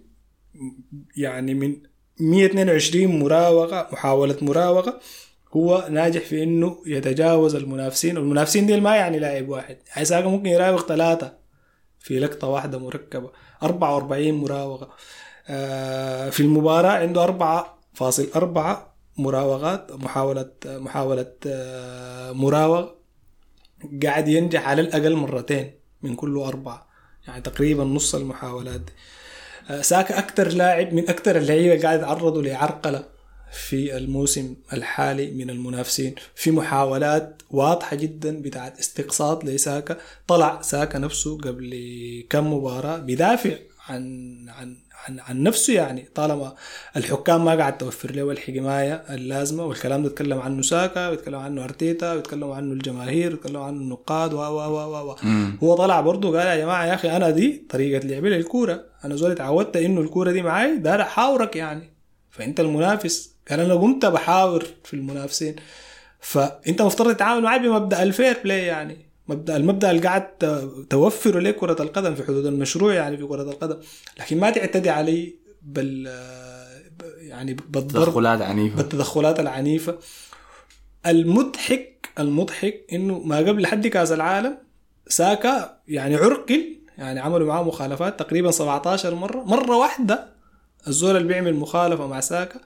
يعني 1.18 1.54
من 1.54 1.78
122 2.20 3.20
مراوغة 3.20 3.88
محاولة 3.92 4.38
مراوغة 4.42 5.00
هو 5.54 5.88
ناجح 5.90 6.22
في 6.22 6.44
إنه 6.44 6.78
يتجاوز 6.86 7.56
المنافسين. 7.56 8.18
والمنافسين 8.18 8.66
دي 8.66 8.80
ما 8.80 8.96
يعني 8.96 9.20
لاعب 9.20 9.50
واحد. 9.50 9.78
ساكا 10.04 10.28
ممكن 10.28 10.46
يراوغ 10.46 10.82
ثلاثة 10.88 11.34
في 12.00 12.20
لقطة 12.20 12.48
واحدة 12.48 12.80
مركبة. 12.80 13.32
44 13.64 14.34
مراوغة. 14.34 14.90
آه، 15.50 16.30
في 16.30 16.40
المباراة 16.40 16.92
عنده 16.92 17.24
4.4 17.24 18.96
مراوغات 19.18 19.92
محاولة 19.92 20.52
محاولة 20.66 21.34
آه، 21.48 22.32
مراوغ. 22.32 22.90
قاعد 24.04 24.28
ينجح 24.28 24.68
على 24.68 24.82
الأقل 24.82 25.16
مرتين 25.16 25.72
من 26.02 26.16
كل 26.16 26.38
أربعة. 26.38 26.88
يعني 27.28 27.42
تقريبا 27.42 27.84
نص 27.84 28.16
المحاولات 28.16 28.82
دي. 28.82 28.92
آه، 29.70 29.82
ساكا 29.82 30.20
أكتر 30.20 30.48
لاعب 30.48 30.94
من 30.94 31.10
أكتر 31.10 31.38
اللعيبة 31.38 31.74
اللي 31.74 31.84
قاعد 31.86 32.00
يتعرضوا 32.00 32.42
لعرقلة. 32.42 33.11
في 33.52 33.98
الموسم 33.98 34.56
الحالي 34.74 35.32
من 35.32 35.50
المنافسين. 35.50 36.16
في 36.36 36.52
محاولات 36.52 37.42
واضحة 37.50 37.96
جدا 37.96 38.42
بتاعت 38.42 38.80
استقصاد 38.80 39.50
لساكا. 39.50 39.98
طلع 40.28 40.62
ساكا 40.62 41.00
نفسه 41.00 41.38
قبل 41.38 41.74
كم 42.30 42.54
مباراة 42.54 42.98
بدافع 42.98 43.56
عن 43.90 44.02
عن 44.50 44.78
عن, 45.08 45.20
عن 45.20 45.44
نفسه 45.44 45.74
يعني. 45.74 46.06
طالما 46.16 46.56
الحكام 46.98 47.46
ما 47.46 47.56
قاعد 47.56 47.78
توفر 47.78 48.12
له 48.12 48.32
الحماية 48.32 48.94
اللازمة 48.94 49.66
والكلام 49.66 50.04
ده 50.04 50.10
اتكلم 50.10 50.40
عنه 50.40 50.62
ساكا 50.62 51.10
بيتكلم 51.10 51.36
عنه 51.40 51.64
أرتيتا 51.64 52.16
بيتكلم 52.16 52.52
عنه 52.52 52.74
الجماهير 52.74 53.32
بيتكلم 53.32 53.58
عنه 53.62 53.78
النقاد 53.82 54.34
و 54.34 54.38
و 54.38 54.68
و 54.70 55.12
و. 55.12 55.16
هو 55.64 55.76
طلع 55.76 56.02
برضه 56.02 56.38
قال 56.38 56.48
يا 56.48 56.56
جماعة 56.56 56.86
يا 56.86 56.94
أخي 56.94 57.16
أنا 57.16 57.30
دي 57.30 57.66
طريقة 57.70 58.08
لعبي 58.08 58.30
للكورة. 58.30 58.86
أنا 59.06 59.16
زول 59.16 59.32
اتعودت 59.32 59.78
إنه 59.78 60.02
الكورة 60.02 60.32
دي 60.32 60.42
معاي 60.42 60.78
دار 60.78 61.02
احاورك 61.02 61.56
يعني. 61.56 61.94
فأنت 62.30 62.60
المنافس 62.60 63.31
قال 63.50 63.60
أنا 63.60 63.74
قمت 63.74 64.06
بحاور 64.06 64.66
في 64.84 64.94
المنافسين 64.94 65.56
فأنت 66.20 66.82
مفترض 66.82 67.16
تتعامل 67.16 67.44
معي 67.44 67.60
بمبدأ 67.60 68.04
الفير 68.04 68.38
بلاي 68.44 68.66
يعني. 68.66 68.98
مبدا 69.28 69.58
المبدأ 69.58 69.92
اللي 69.92 70.02
قاعد 70.02 70.28
توفره 70.90 71.40
لك 71.40 71.56
كرة 71.56 71.82
القدم 71.82 72.16
في 72.16 72.24
حدود 72.24 72.46
المشروع 72.46 72.94
يعني 72.94 73.18
في 73.18 73.26
كرة 73.26 73.42
القدم. 73.42 73.78
لكن 74.20 74.40
ما 74.40 74.50
تعتدي 74.50 74.90
علي 74.90 75.36
بال 75.62 76.08
يعني 77.18 77.54
بالضرب 77.54 78.06
تدخلات 78.06 78.42
عنيفه 78.42 78.76
بالتدخلات 78.76 79.40
العنيفة. 79.40 79.98
المضحك 81.06 82.10
المضحك 82.20 82.86
إنه 82.94 83.20
ما 83.20 83.38
قبل 83.38 83.68
حد 83.68 83.88
كأس 83.88 84.12
العالم 84.12 84.58
ساكا 85.08 85.78
يعني 85.88 86.16
عرقل 86.16 86.78
يعني 86.98 87.20
عملوا 87.20 87.48
معاه 87.48 87.64
مخالفات 87.64 88.20
تقريبا 88.20 88.52
17 88.52 89.16
مرة. 89.16 89.44
مرة 89.44 89.78
واحدة 89.78 90.34
الزول 90.88 91.16
اللي 91.18 91.28
بيعمل 91.28 91.56
مخالفة 91.56 92.08
مع 92.08 92.20
ساكا 92.20 92.60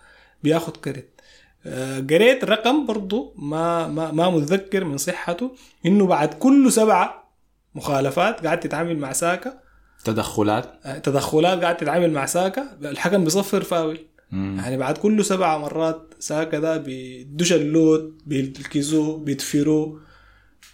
بياخد 0.45 0.77
كريت. 0.77 1.22
آه، 1.65 1.99
قريت 1.99 2.43
رقم 2.43 2.85
برضو 2.85 3.34
ما 3.38 3.88
ما 3.88 4.11
ما 4.11 4.30
متذكر 4.30 4.84
من 4.84 4.97
صحته 4.97 5.55
إنه 5.85 6.05
بعد 6.07 6.34
كل 6.34 6.72
سبعة 6.72 7.31
مخالفات 7.76 8.45
قاعد 8.45 8.59
تتعامل 8.59 8.97
مع 8.97 9.11
ساكا. 9.13 9.59
تدخلات. 10.03 10.80
آه، 10.85 10.97
تدخلات 10.97 11.61
قاعد 11.61 11.77
تتعامل 11.77 12.11
مع 12.11 12.26
ساكا. 12.26 12.77
الحكم 12.81 13.23
بيصفر 13.23 13.61
فاول. 13.63 13.99
مم. 14.31 14.57
يعني 14.59 14.77
بعد 14.77 14.97
كل 14.97 15.26
سبع 15.26 15.57
مرات 15.57 16.13
ساكا 16.19 16.59
ده 16.59 16.77
بيدوش 16.77 17.53
اللوت 17.53 18.13
بيركزوه 18.26 19.17
بيدفروه. 19.17 20.01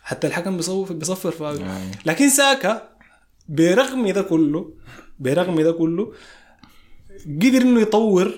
حتى 0.03 0.27
الحكم 0.27 0.57
بيصفر 0.57 0.93
بيصفر 0.93 1.31
فاول. 1.31 1.61
يعني. 1.61 1.91
لكن 2.06 2.30
ساكا 2.30 2.89
برغم 3.49 4.10
ده 4.10 4.22
كله 4.22 4.73
برغم 5.19 5.61
ده 5.61 5.72
كله 5.72 6.14
قدر 7.41 7.61
إنه 7.61 7.81
يطور 7.81 8.31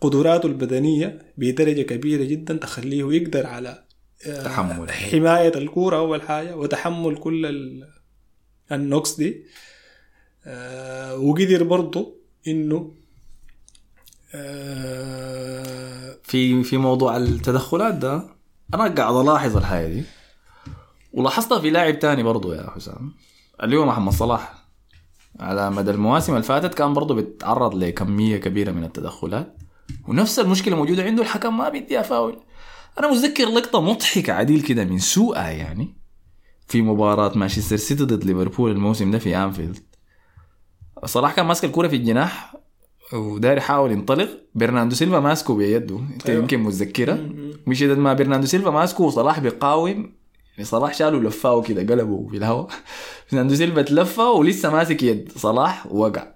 قدراته 0.00 0.46
البدنية 0.46 1.32
بدرجة 1.38 1.82
كبيرة 1.82 2.24
جدا 2.24 2.56
تخليه 2.56 3.14
يقدر 3.14 3.46
على 3.46 3.84
آه، 4.26 4.42
تحمل. 4.44 4.90
حماية 4.92 5.52
الكورة 5.58 5.96
أول 5.96 6.22
حاجة 6.22 6.56
وتحمل 6.56 7.16
كل 7.16 7.46
ال- 7.46 7.88
النقص 8.72 9.16
دي. 9.16 9.44
آه، 10.46 11.16
وقدر 11.16 11.62
برضه 11.62 12.16
إنه 12.48 12.94
آه، 14.34 16.16
في 16.22 16.62
في 16.62 16.76
موضوع 16.76 17.16
التدخلات 17.16 17.94
ده 17.94 18.22
أنا 18.74 18.88
قاعد 18.94 19.14
ألاحظ 19.14 19.56
الحاجة 19.56 19.86
دي. 19.86 20.02
ولاحظتها 21.12 21.58
في 21.60 21.70
لاعب 21.70 21.98
تاني 21.98 22.22
برضو 22.22 22.52
يا 22.52 22.70
حسام. 22.70 23.14
اللي 23.62 23.76
هو 23.76 23.86
محمد 23.86 24.12
صلاح. 24.12 24.66
على 25.40 25.70
مدى 25.70 25.90
المواسم 25.90 26.32
اللي 26.32 26.42
فاتت 26.42 26.74
كان 26.74 26.92
برضو 26.94 27.14
بيتعرض 27.14 27.74
لكمية 27.74 28.36
كبيرة 28.36 28.72
من 28.72 28.84
التدخلات. 28.84 29.56
ونفس 30.08 30.38
المشكلة 30.38 30.76
موجودة 30.76 31.02
عنده 31.02 31.22
الحكم 31.22 31.58
ما 31.58 31.68
بيديها 31.68 32.02
فاول 32.02 32.42
أنا 32.98 33.10
متذكر 33.10 33.44
لقطة 33.44 33.80
مضحكة 33.80 34.32
عديل 34.32 34.62
كده 34.62 34.84
من 34.84 34.98
سوءها 34.98 35.50
يعني 35.50 35.96
في 36.68 36.82
مباراة 36.82 37.38
مانشستر 37.38 37.76
سيتي 37.76 38.04
ضد 38.04 38.24
ليفربول 38.24 38.70
الموسم 38.70 39.10
ده 39.10 39.18
في 39.18 39.36
أنفيلد. 39.36 39.78
صلاح 41.04 41.34
كان 41.34 41.46
ماسك 41.46 41.64
الكوره 41.64 41.88
في 41.88 41.96
الجناح 41.96 42.56
وداير 43.12 43.56
يحاول 43.56 43.92
ينطلق. 43.92 44.28
برناردو 44.54 44.94
سيلفا 44.94 45.20
ماسكه 45.20 45.54
بيده 45.54 45.98
أنت 45.98 46.28
أيوة. 46.28 46.42
يمكن 46.42 46.60
متذكرة. 46.60 47.28
مش 47.66 47.82
ما 47.82 48.12
برناردو 48.12 48.46
سيلفا 48.46 48.70
ماسكه 48.70 49.04
وصلاح 49.04 49.38
بيقاوم. 49.38 50.14
يعني 50.52 50.64
صلاح 50.64 50.94
شاله 50.94 51.20
لفاه 51.20 51.62
كده 51.62 51.94
قلبه 51.94 52.28
في 52.30 52.36
الهواء. 52.36 52.68
برناردو 53.32 53.54
سيلفا 53.54 53.82
اتلفى 53.82 54.20
ولسه 54.20 54.70
ماسك 54.70 55.02
يد. 55.02 55.32
صلاح 55.36 55.86
ووقع 55.86 56.26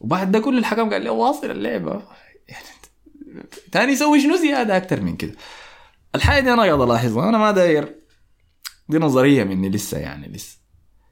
وبعد 0.00 0.32
ده 0.32 0.38
كل 0.38 0.58
الحكم 0.58 0.90
قال 0.90 1.04
له 1.04 1.10
واصل 1.10 1.50
اللعبة. 1.50 2.02
تاني 3.72 3.92
يسوي 3.92 4.20
شنو 4.20 4.36
زيادة 4.36 4.76
أكتر 4.76 5.00
من 5.00 5.16
كده. 5.16 5.32
الحاجة 6.14 6.42
دي 6.44 6.52
أنا 6.52 6.62
قاعد 6.62 6.80
ألاحظها 6.80 7.28
أنا 7.28 7.38
ما 7.38 7.50
داير. 7.50 7.94
دي 8.88 8.98
نظرية 8.98 9.44
مني 9.44 9.68
لسه 9.68 9.98
يعني 9.98 10.28
لسه. 10.28 10.58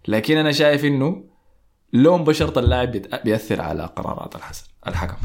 لكن 0.09 0.37
أنا 0.37 0.53
شايف 0.53 0.85
إنه 0.85 1.25
لون 1.93 2.25
بشرة 2.25 2.59
اللاعب 2.59 2.93
بيأثر 3.25 3.61
على 3.61 3.85
قرارات 3.97 4.37
الحسن 4.37 4.65
الحكم. 4.87 5.17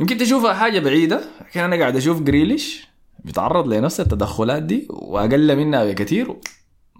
يمكن 0.00 0.18
تشوفها 0.18 0.54
حاجة 0.54 0.78
بعيدة 0.80 1.24
لكن 1.40 1.60
أنا 1.60 1.76
قاعد 1.76 1.96
أشوف 1.96 2.20
جريليش 2.22 2.88
بيتعرض 3.24 3.68
لنفس 3.68 4.00
التدخلات 4.00 4.62
دي 4.62 4.86
وأقل 4.90 5.56
منها 5.56 5.84
بكثير 5.84 6.36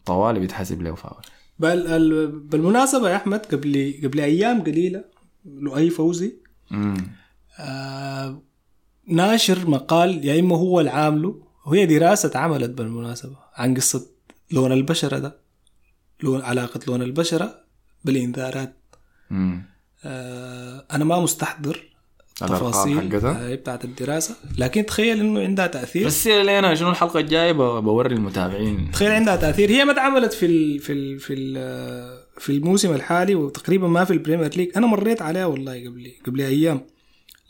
طوالي 0.06 0.40
بيتحسب 0.40 0.82
له 0.82 0.94
فاول. 0.94 1.22
بل 1.58 1.86
ال- 1.86 2.38
بالمناسبة 2.38 3.10
يا 3.10 3.16
أحمد 3.16 3.46
قبل 3.46 4.00
قبل 4.04 4.20
أيام 4.20 4.62
قليلة 4.64 5.04
لؤي 5.44 5.90
فوزي 5.90 6.32
امم 6.72 6.96
آه 7.58 8.42
ناشر 9.06 9.68
مقال 9.68 10.24
يا 10.24 10.40
إما 10.40 10.56
هو 10.56 10.80
اللي 10.80 10.90
عامله 10.90 11.42
وهي 11.66 11.86
دراسة 11.86 12.26
اتعملت 12.26 12.70
بالمناسبة 12.70 13.36
عن 13.54 13.74
قصة 13.74 14.06
لون 14.50 14.72
البشرة 14.72 15.18
ده 15.18 15.36
لون 16.22 16.42
علاقة 16.42 16.80
لون 16.86 17.02
البشرة 17.02 17.64
بالإنذارات. 18.04 18.76
آه 20.04 20.86
أنا 20.92 21.04
ما 21.04 21.20
مستحضر 21.20 21.92
تفاصيل؟ 22.36 23.14
آه، 23.26 23.54
بتاعت 23.54 23.84
الدراسة 23.84 24.36
لكن 24.58 24.86
تخيل 24.86 25.20
إنه 25.20 25.40
عندها 25.40 25.66
تأثير. 25.66 26.06
بس 26.06 26.26
لينا 26.26 26.74
شنو 26.74 26.90
الحلقة 26.90 27.20
الجاية؟ 27.20 27.52
نوري 27.52 28.14
المتابعين. 28.14 28.90
تخيل 28.90 29.12
عندها 29.12 29.36
تأثير. 29.36 29.70
هي 29.70 29.84
ما 29.84 29.92
اتعملت 29.92 30.32
في 30.32 30.46
ال 30.46 30.78
في 30.78 30.92
ال 30.92 31.18
في 31.18 31.34
ال 31.34 32.22
في 32.38 32.52
الموسم 32.52 32.94
الحالي 32.94 33.34
وتقريبا 33.34 33.88
ما 33.88 34.04
في 34.04 34.12
البريمير 34.12 34.56
ليج. 34.56 34.70
أنا 34.76 34.86
مريت 34.86 35.22
عليها 35.22 35.46
والله 35.46 35.88
قبل 35.88 36.12
قبل 36.26 36.40
أيام. 36.40 36.86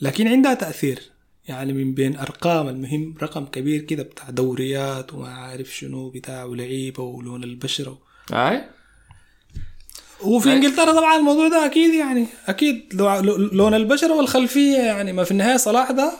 لكن 0.03 0.29
عندها 0.29 0.55
تأثير. 0.55 1.03
يعني 1.49 1.73
من 1.73 1.95
بين 1.95 2.17
أرقام 2.17 2.69
المهم 2.69 3.15
رقم 3.23 3.45
كبير 3.47 3.81
كده 3.81 4.03
بتاع 4.03 4.31
دوريات 4.31 5.15
وما 5.15 5.29
عارف 5.29 5.75
شنو 5.77 6.11
بتاع 6.11 6.45
ولعيبة 6.45 7.03
ولون 7.03 7.45
البشرة 7.45 7.99
أي. 8.33 8.65
وفي 10.23 10.53
إنجلترا 10.53 10.93
طبعا 10.93 11.17
الموضوع 11.17 11.49
ده 11.49 11.67
أكيد 11.67 11.95
يعني 11.95 12.27
أكيد 12.47 12.95
لو- 12.95 13.21
لو- 13.21 13.37
لون 13.37 13.75
البشرة 13.75 14.17
والخلفية 14.17 14.77
يعني 14.79 15.13
ما 15.13 15.25
في 15.25 15.31
النهاية 15.31 15.57
صلاح 15.57 15.91
ده 15.91 16.13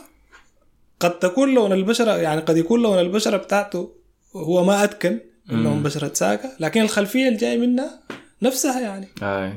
قد 1.01 1.19
تكون 1.19 1.55
لون 1.55 1.73
البشرة 1.73 2.17
يعني 2.17 2.41
قد 2.41 2.57
يكون 2.57 2.83
لون 2.83 2.99
البشرة 2.99 3.37
بتاعته 3.37 3.93
هو 4.37 4.65
ما 4.65 4.85
اتكن 4.85 5.21
من 5.49 5.63
لون 5.63 5.83
بشرة 5.83 6.15
ساكا 6.15 6.51
لكن 6.61 6.81
الخلفية 6.83 7.27
اللي 7.29 7.39
جاي 7.39 7.59
منها 7.59 8.01
نفسها 8.43 8.81
يعني. 8.81 9.09
أي. 9.23 9.53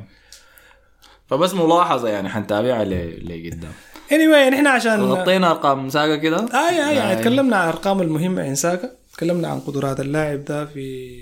فبس 1.30 1.53
ملاحظة 1.53 2.10
يعني 2.10 2.30
حنتابعها 2.30 2.85
لقدام. 2.85 3.73
Anyway 4.10 4.36
يعني 4.36 4.56
إحنا 4.56 4.69
عشان 4.69 5.02
غطينا 5.02 5.52
أرقام 5.52 5.90
ساقه 5.90 6.15
كده. 6.15 6.38
اي 6.38 6.69
اي 6.90 6.95
يعني 6.95 7.11
آي. 7.11 7.22
تكلمنا 7.22 7.56
عن 7.57 7.69
الأرقام 7.69 8.02
المهمة 8.02 8.44
عن 8.44 8.56
ساكا. 8.56 8.90
تكلمنا 9.14 9.48
عن 9.48 9.60
قدرات 9.60 9.99
اللاعب 9.99 10.45
ده 10.45 10.65
في 10.65 11.15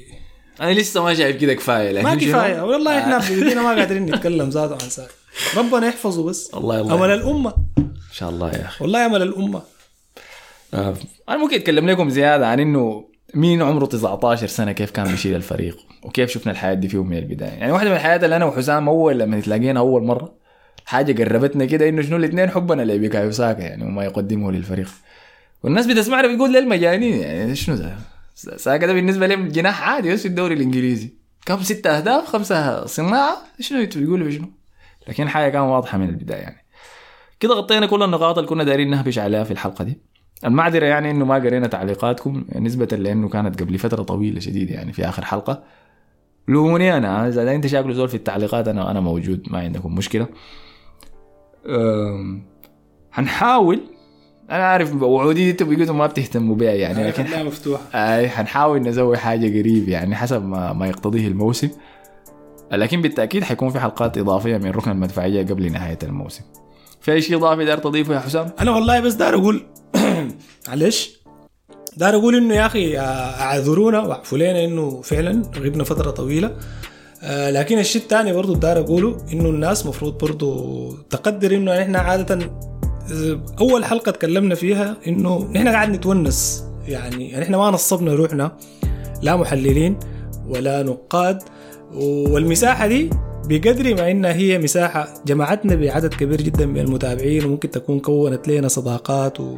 أنا 0.61 0.71
لسه 0.71 1.03
ما 1.03 1.13
شايف 1.13 1.37
كده 1.37 1.53
كفاية 1.53 1.91
لكن 1.91 2.03
ما؟ 2.03 2.15
كفاية. 2.15 2.61
والله 2.61 2.99
إحنا 2.99 3.15
آه. 3.17 3.29
بايدينا 3.29 3.61
ما 3.61 3.69
قادرين 3.69 4.05
نتكلم 4.05 4.49
ذاته 4.49 4.73
عن 4.73 4.89
ساكا. 4.89 5.11
ربنا 5.57 5.87
يحفظه 5.87 6.23
بس. 6.23 6.51
الله 6.53 6.81
الله 6.81 6.95
أمل 6.95 7.09
الأمة. 7.11 7.53
إن 7.77 7.93
شاء 8.13 8.29
الله 8.29 8.49
يا 8.49 8.65
أخي. 8.65 8.83
والله 8.83 9.05
أمل 9.05 9.21
الأمة. 9.21 9.61
آه، 10.73 10.93
أنا 11.29 11.37
ممكن 11.37 11.55
أتكلم 11.55 11.89
لكم 11.89 12.09
زيادة 12.09 12.47
عن 12.47 12.59
إنه 12.59 13.05
مين 13.33 13.61
عمره 13.61 13.85
19 13.85 14.47
سنة 14.47 14.71
كيف 14.71 14.91
كان 14.91 15.07
بيشيل 15.11 15.35
الفريق 15.35 15.77
وكيف 16.03 16.29
شفنا 16.29 16.51
الحياة 16.51 16.73
دي 16.73 16.87
فيهم 16.87 17.09
من 17.09 17.17
البداية. 17.17 17.49
يعني 17.49 17.71
واحدة 17.71 17.89
من 17.89 17.95
الحياة 17.95 18.15
اللي 18.15 18.35
أنا 18.35 18.45
وحسام 18.45 18.89
أول 18.89 19.19
لما 19.19 19.39
تلاقينا 19.39 19.79
أول 19.79 20.03
مرة 20.03 20.42
حاجة 20.85 21.23
قربتنا 21.23 21.65
كده 21.65 21.89
إنه 21.89 22.01
شنو 22.01 22.17
الاثنين 22.17 22.49
حبنا 22.49 22.81
لبيكايو 22.81 23.31
ساكا 23.31 23.61
يعني 23.61 23.83
وما 23.85 24.03
يقدمه 24.03 24.51
للفريق. 24.51 24.89
والناس 25.63 25.87
بتسمعنا 25.87 26.33
بتقول 26.33 26.53
للمجانين 26.53 27.19
يعني 27.19 27.55
شنو 27.55 27.75
ده؟ 27.75 27.95
ساكا 28.35 28.87
ده 28.87 28.93
بالنسبة 28.93 29.27
لهم 29.27 29.47
جناح 29.47 29.89
عادي 29.89 30.13
بس 30.13 30.21
في 30.21 30.27
الدوري 30.27 30.53
الإنجليزي. 30.53 31.13
كم 31.45 31.61
ستة 31.61 31.97
أهداف 31.97 32.25
خمسة 32.25 32.85
صناعة؟ 32.85 33.37
شنو 33.59 33.87
بيقولوا 33.95 34.31
شنو 34.31 34.47
لكن 35.07 35.29
حاجة 35.29 35.51
كان 35.51 35.61
واضحة 35.61 35.97
من 35.97 36.09
البداية 36.09 36.39
يعني. 36.39 36.65
كده 37.39 37.53
غطينا 37.53 37.85
كل 37.85 38.03
النقاط 38.03 38.37
اللي 38.37 38.49
كنا 38.49 38.63
دايرين 38.63 38.89
نهبش 38.89 39.19
عليها 39.19 39.43
في 39.43 39.51
الحلقة 39.51 39.83
دي. 39.83 40.01
المعذرة 40.45 40.85
يعني 40.85 41.11
إنه 41.11 41.25
ما 41.25 41.35
قرينا 41.35 41.67
تعليقاتكم 41.67 42.45
نسبة 42.55 42.85
لإنه 42.85 43.29
كانت 43.29 43.61
قبل 43.61 43.77
فترة 43.77 44.03
طويلة 44.03 44.39
شديدة 44.39 44.73
يعني 44.73 44.93
في 44.93 45.09
آخر 45.09 45.25
حلقة. 45.25 45.63
لوموني 46.47 46.97
أنا 46.97 47.27
إذا 47.27 47.55
أنت 47.55 47.67
شاكل 47.67 47.93
زول 47.93 48.09
في 48.09 48.15
التعليقات 48.15 48.67
أنا 48.67 48.91
أنا 48.91 48.99
موجود 48.99 49.43
ما 49.47 49.59
عندكم 49.59 49.95
مشكلة. 49.95 50.27
أم، 51.67 52.43
هنحاول. 53.13 53.79
أنا 54.51 54.63
عارف 54.63 55.01
وعودي 55.01 55.43
دي 55.45 55.51
أنتوا 55.51 55.67
بيقولوا 55.67 55.95
ما 55.95 56.07
بتهتموا 56.07 56.55
بيها 56.55 56.71
يعني 56.71 57.07
لكن 57.07 57.45
مفتوحه 57.45 57.83
أي 57.93 58.29
حنحاول 58.29 58.81
نسوي 58.81 59.17
حاجة 59.17 59.59
قريب 59.59 59.89
يعني 59.89 60.15
حسب 60.15 60.45
ما, 60.45 60.73
ما 60.73 60.87
يقتضيه 60.87 61.27
الموسم. 61.27 61.69
لكن 62.71 63.01
بالتأكيد 63.01 63.43
حيكون 63.43 63.69
في 63.69 63.79
حلقات 63.79 64.17
إضافية 64.17 64.57
من 64.57 64.71
ركن 64.71 64.91
المدفعية 64.91 65.45
قبل 65.45 65.71
نهاية 65.71 65.99
الموسم. 66.03 66.43
في 67.01 67.11
أي 67.11 67.21
شيء 67.21 67.37
إضافي 67.37 67.65
دار 67.65 67.77
تضيفه 67.77 68.13
يا 68.13 68.19
حسام؟ 68.19 68.51
أنا 68.59 68.71
والله 68.71 68.99
بس 68.99 69.13
دار 69.13 69.35
أقول 69.35 69.65
معلش. 70.67 71.19
دار 71.97 72.15
أقول 72.15 72.35
إنه 72.35 72.55
يا 72.55 72.65
أخي 72.65 72.97
آه، 72.99 73.01
أعذرونا 73.41 73.99
واعفوا 73.99 74.37
لنا 74.37 74.65
إنه 74.65 75.01
فعلا 75.01 75.41
غبنا 75.57 75.83
فترة 75.83 76.11
طويلة. 76.11 76.57
آه، 77.23 77.51
لكن 77.51 77.79
الشيء 77.79 78.01
الثاني 78.01 78.33
برضو 78.33 78.53
دار 78.53 78.79
أقوله 78.79 79.17
إنه 79.33 79.49
الناس 79.49 79.85
مفروض 79.85 80.17
برضو 80.17 80.91
تقدر 81.09 81.55
إنه 81.55 81.81
إحنا 81.81 81.99
عادة 81.99 82.39
آه، 83.11 83.41
أول 83.59 83.85
حلقة 83.85 84.11
تكلمنا 84.11 84.55
فيها 84.55 84.97
إنه 85.07 85.49
نحن 85.53 85.67
قاعد 85.67 85.89
نتونس. 85.89 86.63
يعني 86.87 87.29
يعني 87.29 87.43
إحنا 87.43 87.57
ما 87.57 87.71
نصبنا 87.71 88.13
روحنا 88.13 88.57
لا 89.21 89.35
محللين 89.35 89.99
ولا 90.47 90.83
نقاد. 90.83 91.43
والمساحة 91.93 92.87
دي 92.87 93.09
بقدر 93.45 93.95
ما 93.95 94.11
إنها 94.11 94.33
هي 94.33 94.59
مساحة 94.59 95.13
جمعتنا 95.25 95.75
بعدد 95.75 96.13
كبير 96.13 96.41
جدا 96.41 96.65
من 96.65 96.77
المتابعين 96.79 97.45
وممكن 97.45 97.71
تكون 97.71 97.99
كونت 97.99 98.47
لنا 98.47 98.67
صداقات 98.67 99.39
و 99.39 99.57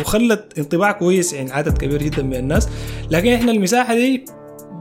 وخلت 0.00 0.58
انطباع 0.58 0.92
كويس 0.92 1.34
عند 1.34 1.50
عدد 1.50 1.78
كبير 1.78 2.02
جدا 2.02 2.22
من 2.22 2.34
الناس. 2.34 2.68
لكن 3.10 3.32
إحنا 3.32 3.52
المساحة 3.52 3.94
دي 3.94 4.24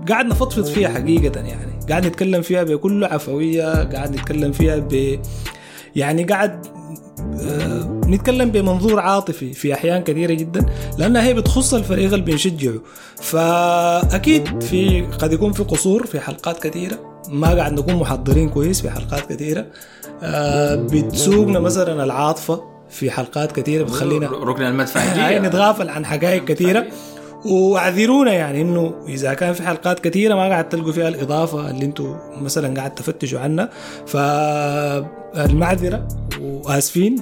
قاعد 0.09 0.25
نفضفض 0.25 0.65
فيها 0.65 0.89
حقيقة 0.89 1.39
يعني. 1.39 1.79
قاعد 1.89 2.05
نتكلم 2.05 2.41
فيها 2.41 2.63
بكل 2.63 3.03
عفوية 3.03 3.84
قاعد 3.84 4.11
نتكلم 4.11 4.51
فيها 4.51 4.77
ب 4.77 5.19
يعني 5.95 6.23
قاعد 6.23 6.65
آه، 7.41 8.01
نتكلم 8.07 8.51
بمنظور 8.51 8.99
عاطفي 8.99 9.53
في 9.53 9.73
أحيان 9.73 10.03
كثيرة 10.03 10.34
جدا 10.34 10.65
لانها 10.97 11.23
هي 11.23 11.34
بتخص 11.34 11.73
الفريق 11.73 12.13
اللي 12.13 12.25
بنشجعه. 12.25 12.79
فأكيد 13.15 14.63
في 14.63 15.01
قد 15.19 15.34
يكون 15.34 15.51
في 15.51 15.63
قصور 15.63 16.05
في 16.05 16.19
حلقات 16.19 16.67
كثيرة. 16.67 17.21
ما 17.29 17.55
قاعد 17.55 17.73
نكون 17.73 17.95
محضرين 17.95 18.49
كويس 18.49 18.81
في 18.81 18.89
حلقات 18.89 19.34
كثيرة. 19.34 19.65
آه، 20.23 20.75
بتسوقنا 20.75 21.59
مثلا 21.59 22.03
العاطفة 22.03 22.63
في 22.89 23.11
حلقات 23.11 23.51
كثيرة 23.51 23.84
بتخلينا 23.84 24.27
ركن 24.27 24.63
المدفعية. 24.63 25.39
نتغافل 25.47 25.89
عن 25.89 26.05
حقائق 26.05 26.45
كثيرة. 26.45 26.85
واعذرونا 27.45 28.34
يعني 28.34 28.61
إنه 28.61 28.93
إذا 29.07 29.34
كان 29.34 29.53
في 29.53 29.64
حلقات 29.64 29.99
كثيرة 29.99 30.35
ما 30.35 30.41
قاعد 30.49 30.69
تلقوا 30.69 30.91
فيها 30.91 31.07
الإضافة 31.07 31.69
اللي 31.69 31.85
أنتم 31.85 32.15
مثلا 32.41 32.76
قاعد 32.77 32.95
تفتشوا 32.95 33.39
عنها. 33.39 33.69
فالمعذره 35.35 36.07
وآسفين. 36.41 37.15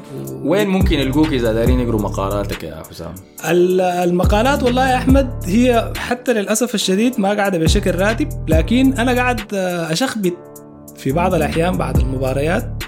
وين 0.44 0.68
ممكن 0.68 1.00
يلقوك 1.00 1.28
إذا 1.28 1.54
دارين 1.54 1.80
يقروا 1.80 2.02
مقالاتك 2.02 2.64
يا 2.64 2.84
حسام؟ 2.90 3.16
ال- 3.50 3.82
المقالات 3.82 4.64
والله 4.64 4.90
يا 4.90 4.96
أحمد 4.98 5.30
هي 5.46 5.92
حتى 5.98 6.34
للأسف 6.34 6.76
الشديد 6.76 7.20
ما 7.20 7.30
قاعدة 7.34 7.58
بشكل 7.58 7.96
راتب 7.96 8.30
لكن 8.48 8.94
أنا 8.94 9.14
قاعد 9.14 9.54
اشخبط 9.92 10.34
في 10.98 11.12
بعض 11.12 11.34
الأحيان 11.34 11.78
بعد 11.78 11.98
المباريات 11.98 12.84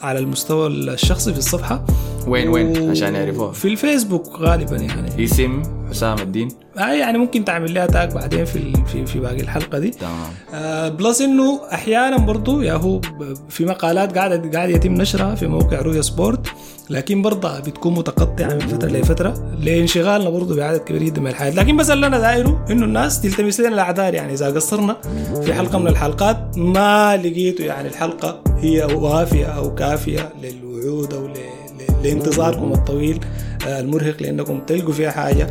على 0.00 0.18
المستوى 0.18 0.66
الشخصي 0.66 1.32
في 1.32 1.38
الصفحة. 1.38 1.84
وين 2.26 2.48
وين؟ 2.48 2.90
عشان 2.90 3.14
يعرفوها؟ 3.14 3.52
في 3.52 3.68
الفيسبوك 3.68 4.40
غالبا 4.40 4.76
يعني 4.76 5.24
اسم 5.24 5.62
حسام 5.90 6.18
الدين. 6.18 6.48
آه 6.78 6.92
يعني 6.92 7.18
ممكن 7.18 7.44
تعمل 7.44 7.74
لها 7.74 7.86
tag 7.86 8.12
بعدين 8.12 8.44
في 8.44 8.72
في 8.92 9.06
في 9.06 9.18
باقي 9.20 9.40
الحلقة 9.40 9.78
دي. 9.78 9.90
تمام. 9.90 10.12
آه 10.54 10.88
plus 10.88 11.20
إنه 11.20 11.60
أحيانا 11.72 12.16
برضو 12.16 12.60
يا 12.60 12.72
هو 12.72 12.98
ب- 12.98 13.34
في 13.48 13.64
مقالات 13.64 14.18
قاعدة 14.18 14.50
قاعد 14.58 14.70
يتم 14.70 14.92
نشرها 14.94 15.34
في 15.34 15.46
موقع 15.46 15.80
رؤيا 15.80 16.02
سبورت 16.02 16.46
لكن 16.90 17.22
برضه 17.22 17.60
بتكون 17.60 17.94
متقطعة 17.94 18.52
من 18.54 18.58
فترة 18.58 18.88
لفترة 18.88 19.56
لانشغالنا 19.60 20.30
برضه 20.30 20.56
بعدد 20.56 20.78
كبير 20.80 21.02
جدا 21.02 21.20
من 21.20 21.26
الحياة 21.26 21.50
لكن 21.54 21.76
بس 21.76 21.90
اللي 21.90 22.06
أنا 22.06 22.18
دايره 22.18 22.64
إنه 22.70 22.84
الناس 22.84 23.20
تلتمس 23.20 23.60
لنا 23.60 23.68
الأعذار 23.68 24.14
يعني 24.14 24.32
إذا 24.32 24.46
قصرنا 24.54 24.96
في 25.44 25.54
حلقة 25.54 25.78
من 25.78 25.86
الحلقات 25.88 26.58
ما 26.58 27.16
لقيتوا 27.16 27.64
يعني 27.64 27.88
الحلقة 27.88 28.40
هي 28.58 28.84
وافية 28.84 29.46
أو 29.46 29.74
كافية 29.74 30.32
للوعود 30.42 31.14
أو 31.14 31.26
ل- 31.26 31.30
ل- 31.30 31.65
لانتظاركم 32.04 32.72
الطويل 32.72 33.20
آه، 33.66 33.80
المرهق 33.80 34.16
لأنكم 34.22 34.60
تلقوا 34.66 34.92
فيها 34.92 35.10
حاجة 35.10 35.46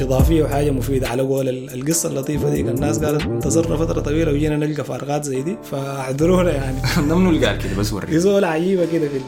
إضافية 0.00 0.42
وحاجة 0.42 0.70
مفيدة. 0.70 1.08
على 1.08 1.22
قول 1.22 1.48
ال- 1.48 1.74
القصة 1.74 2.08
اللطيفة 2.08 2.50
دي 2.50 2.60
الناس 2.60 3.04
قالت 3.04 3.22
انتظرنا 3.26 3.76
فترة 3.76 4.00
طويلة 4.00 4.32
وجينا 4.32 4.56
نلقى 4.56 4.84
فارغات 4.84 5.24
زي 5.24 5.42
دي 5.42 5.56
فاعذرونا 5.62 6.50
يعني. 6.54 6.76
نمنوا 7.08 7.32
القال 7.32 7.58
كده 7.58 7.76
بس 7.78 7.88
في 7.88 7.94
وري 7.94 8.18
زول 8.18 8.44
عجيبة 8.44 8.86
كده 8.92 9.08
في 9.08 9.20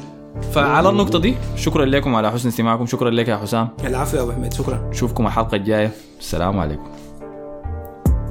فعلى 0.53 0.89
النقطة 0.89 1.19
دي 1.21 1.35
شكرا 1.57 1.85
لكم 1.85 2.15
على 2.15 2.31
حسن 2.33 2.49
استماعكم 2.49 2.87
شكرا 2.87 3.11
لك 3.11 3.29
يا 3.29 3.37
حسام. 3.37 3.69
العفو 3.85 4.17
يا 4.17 4.23
أبو 4.23 4.33
حميد 4.33 4.53
شكرا. 4.53 4.89
نشوفكم 4.91 5.27
الحلقة 5.27 5.55
الجاية. 5.57 5.91
السلام 6.21 6.59
عليكم. 6.59 6.85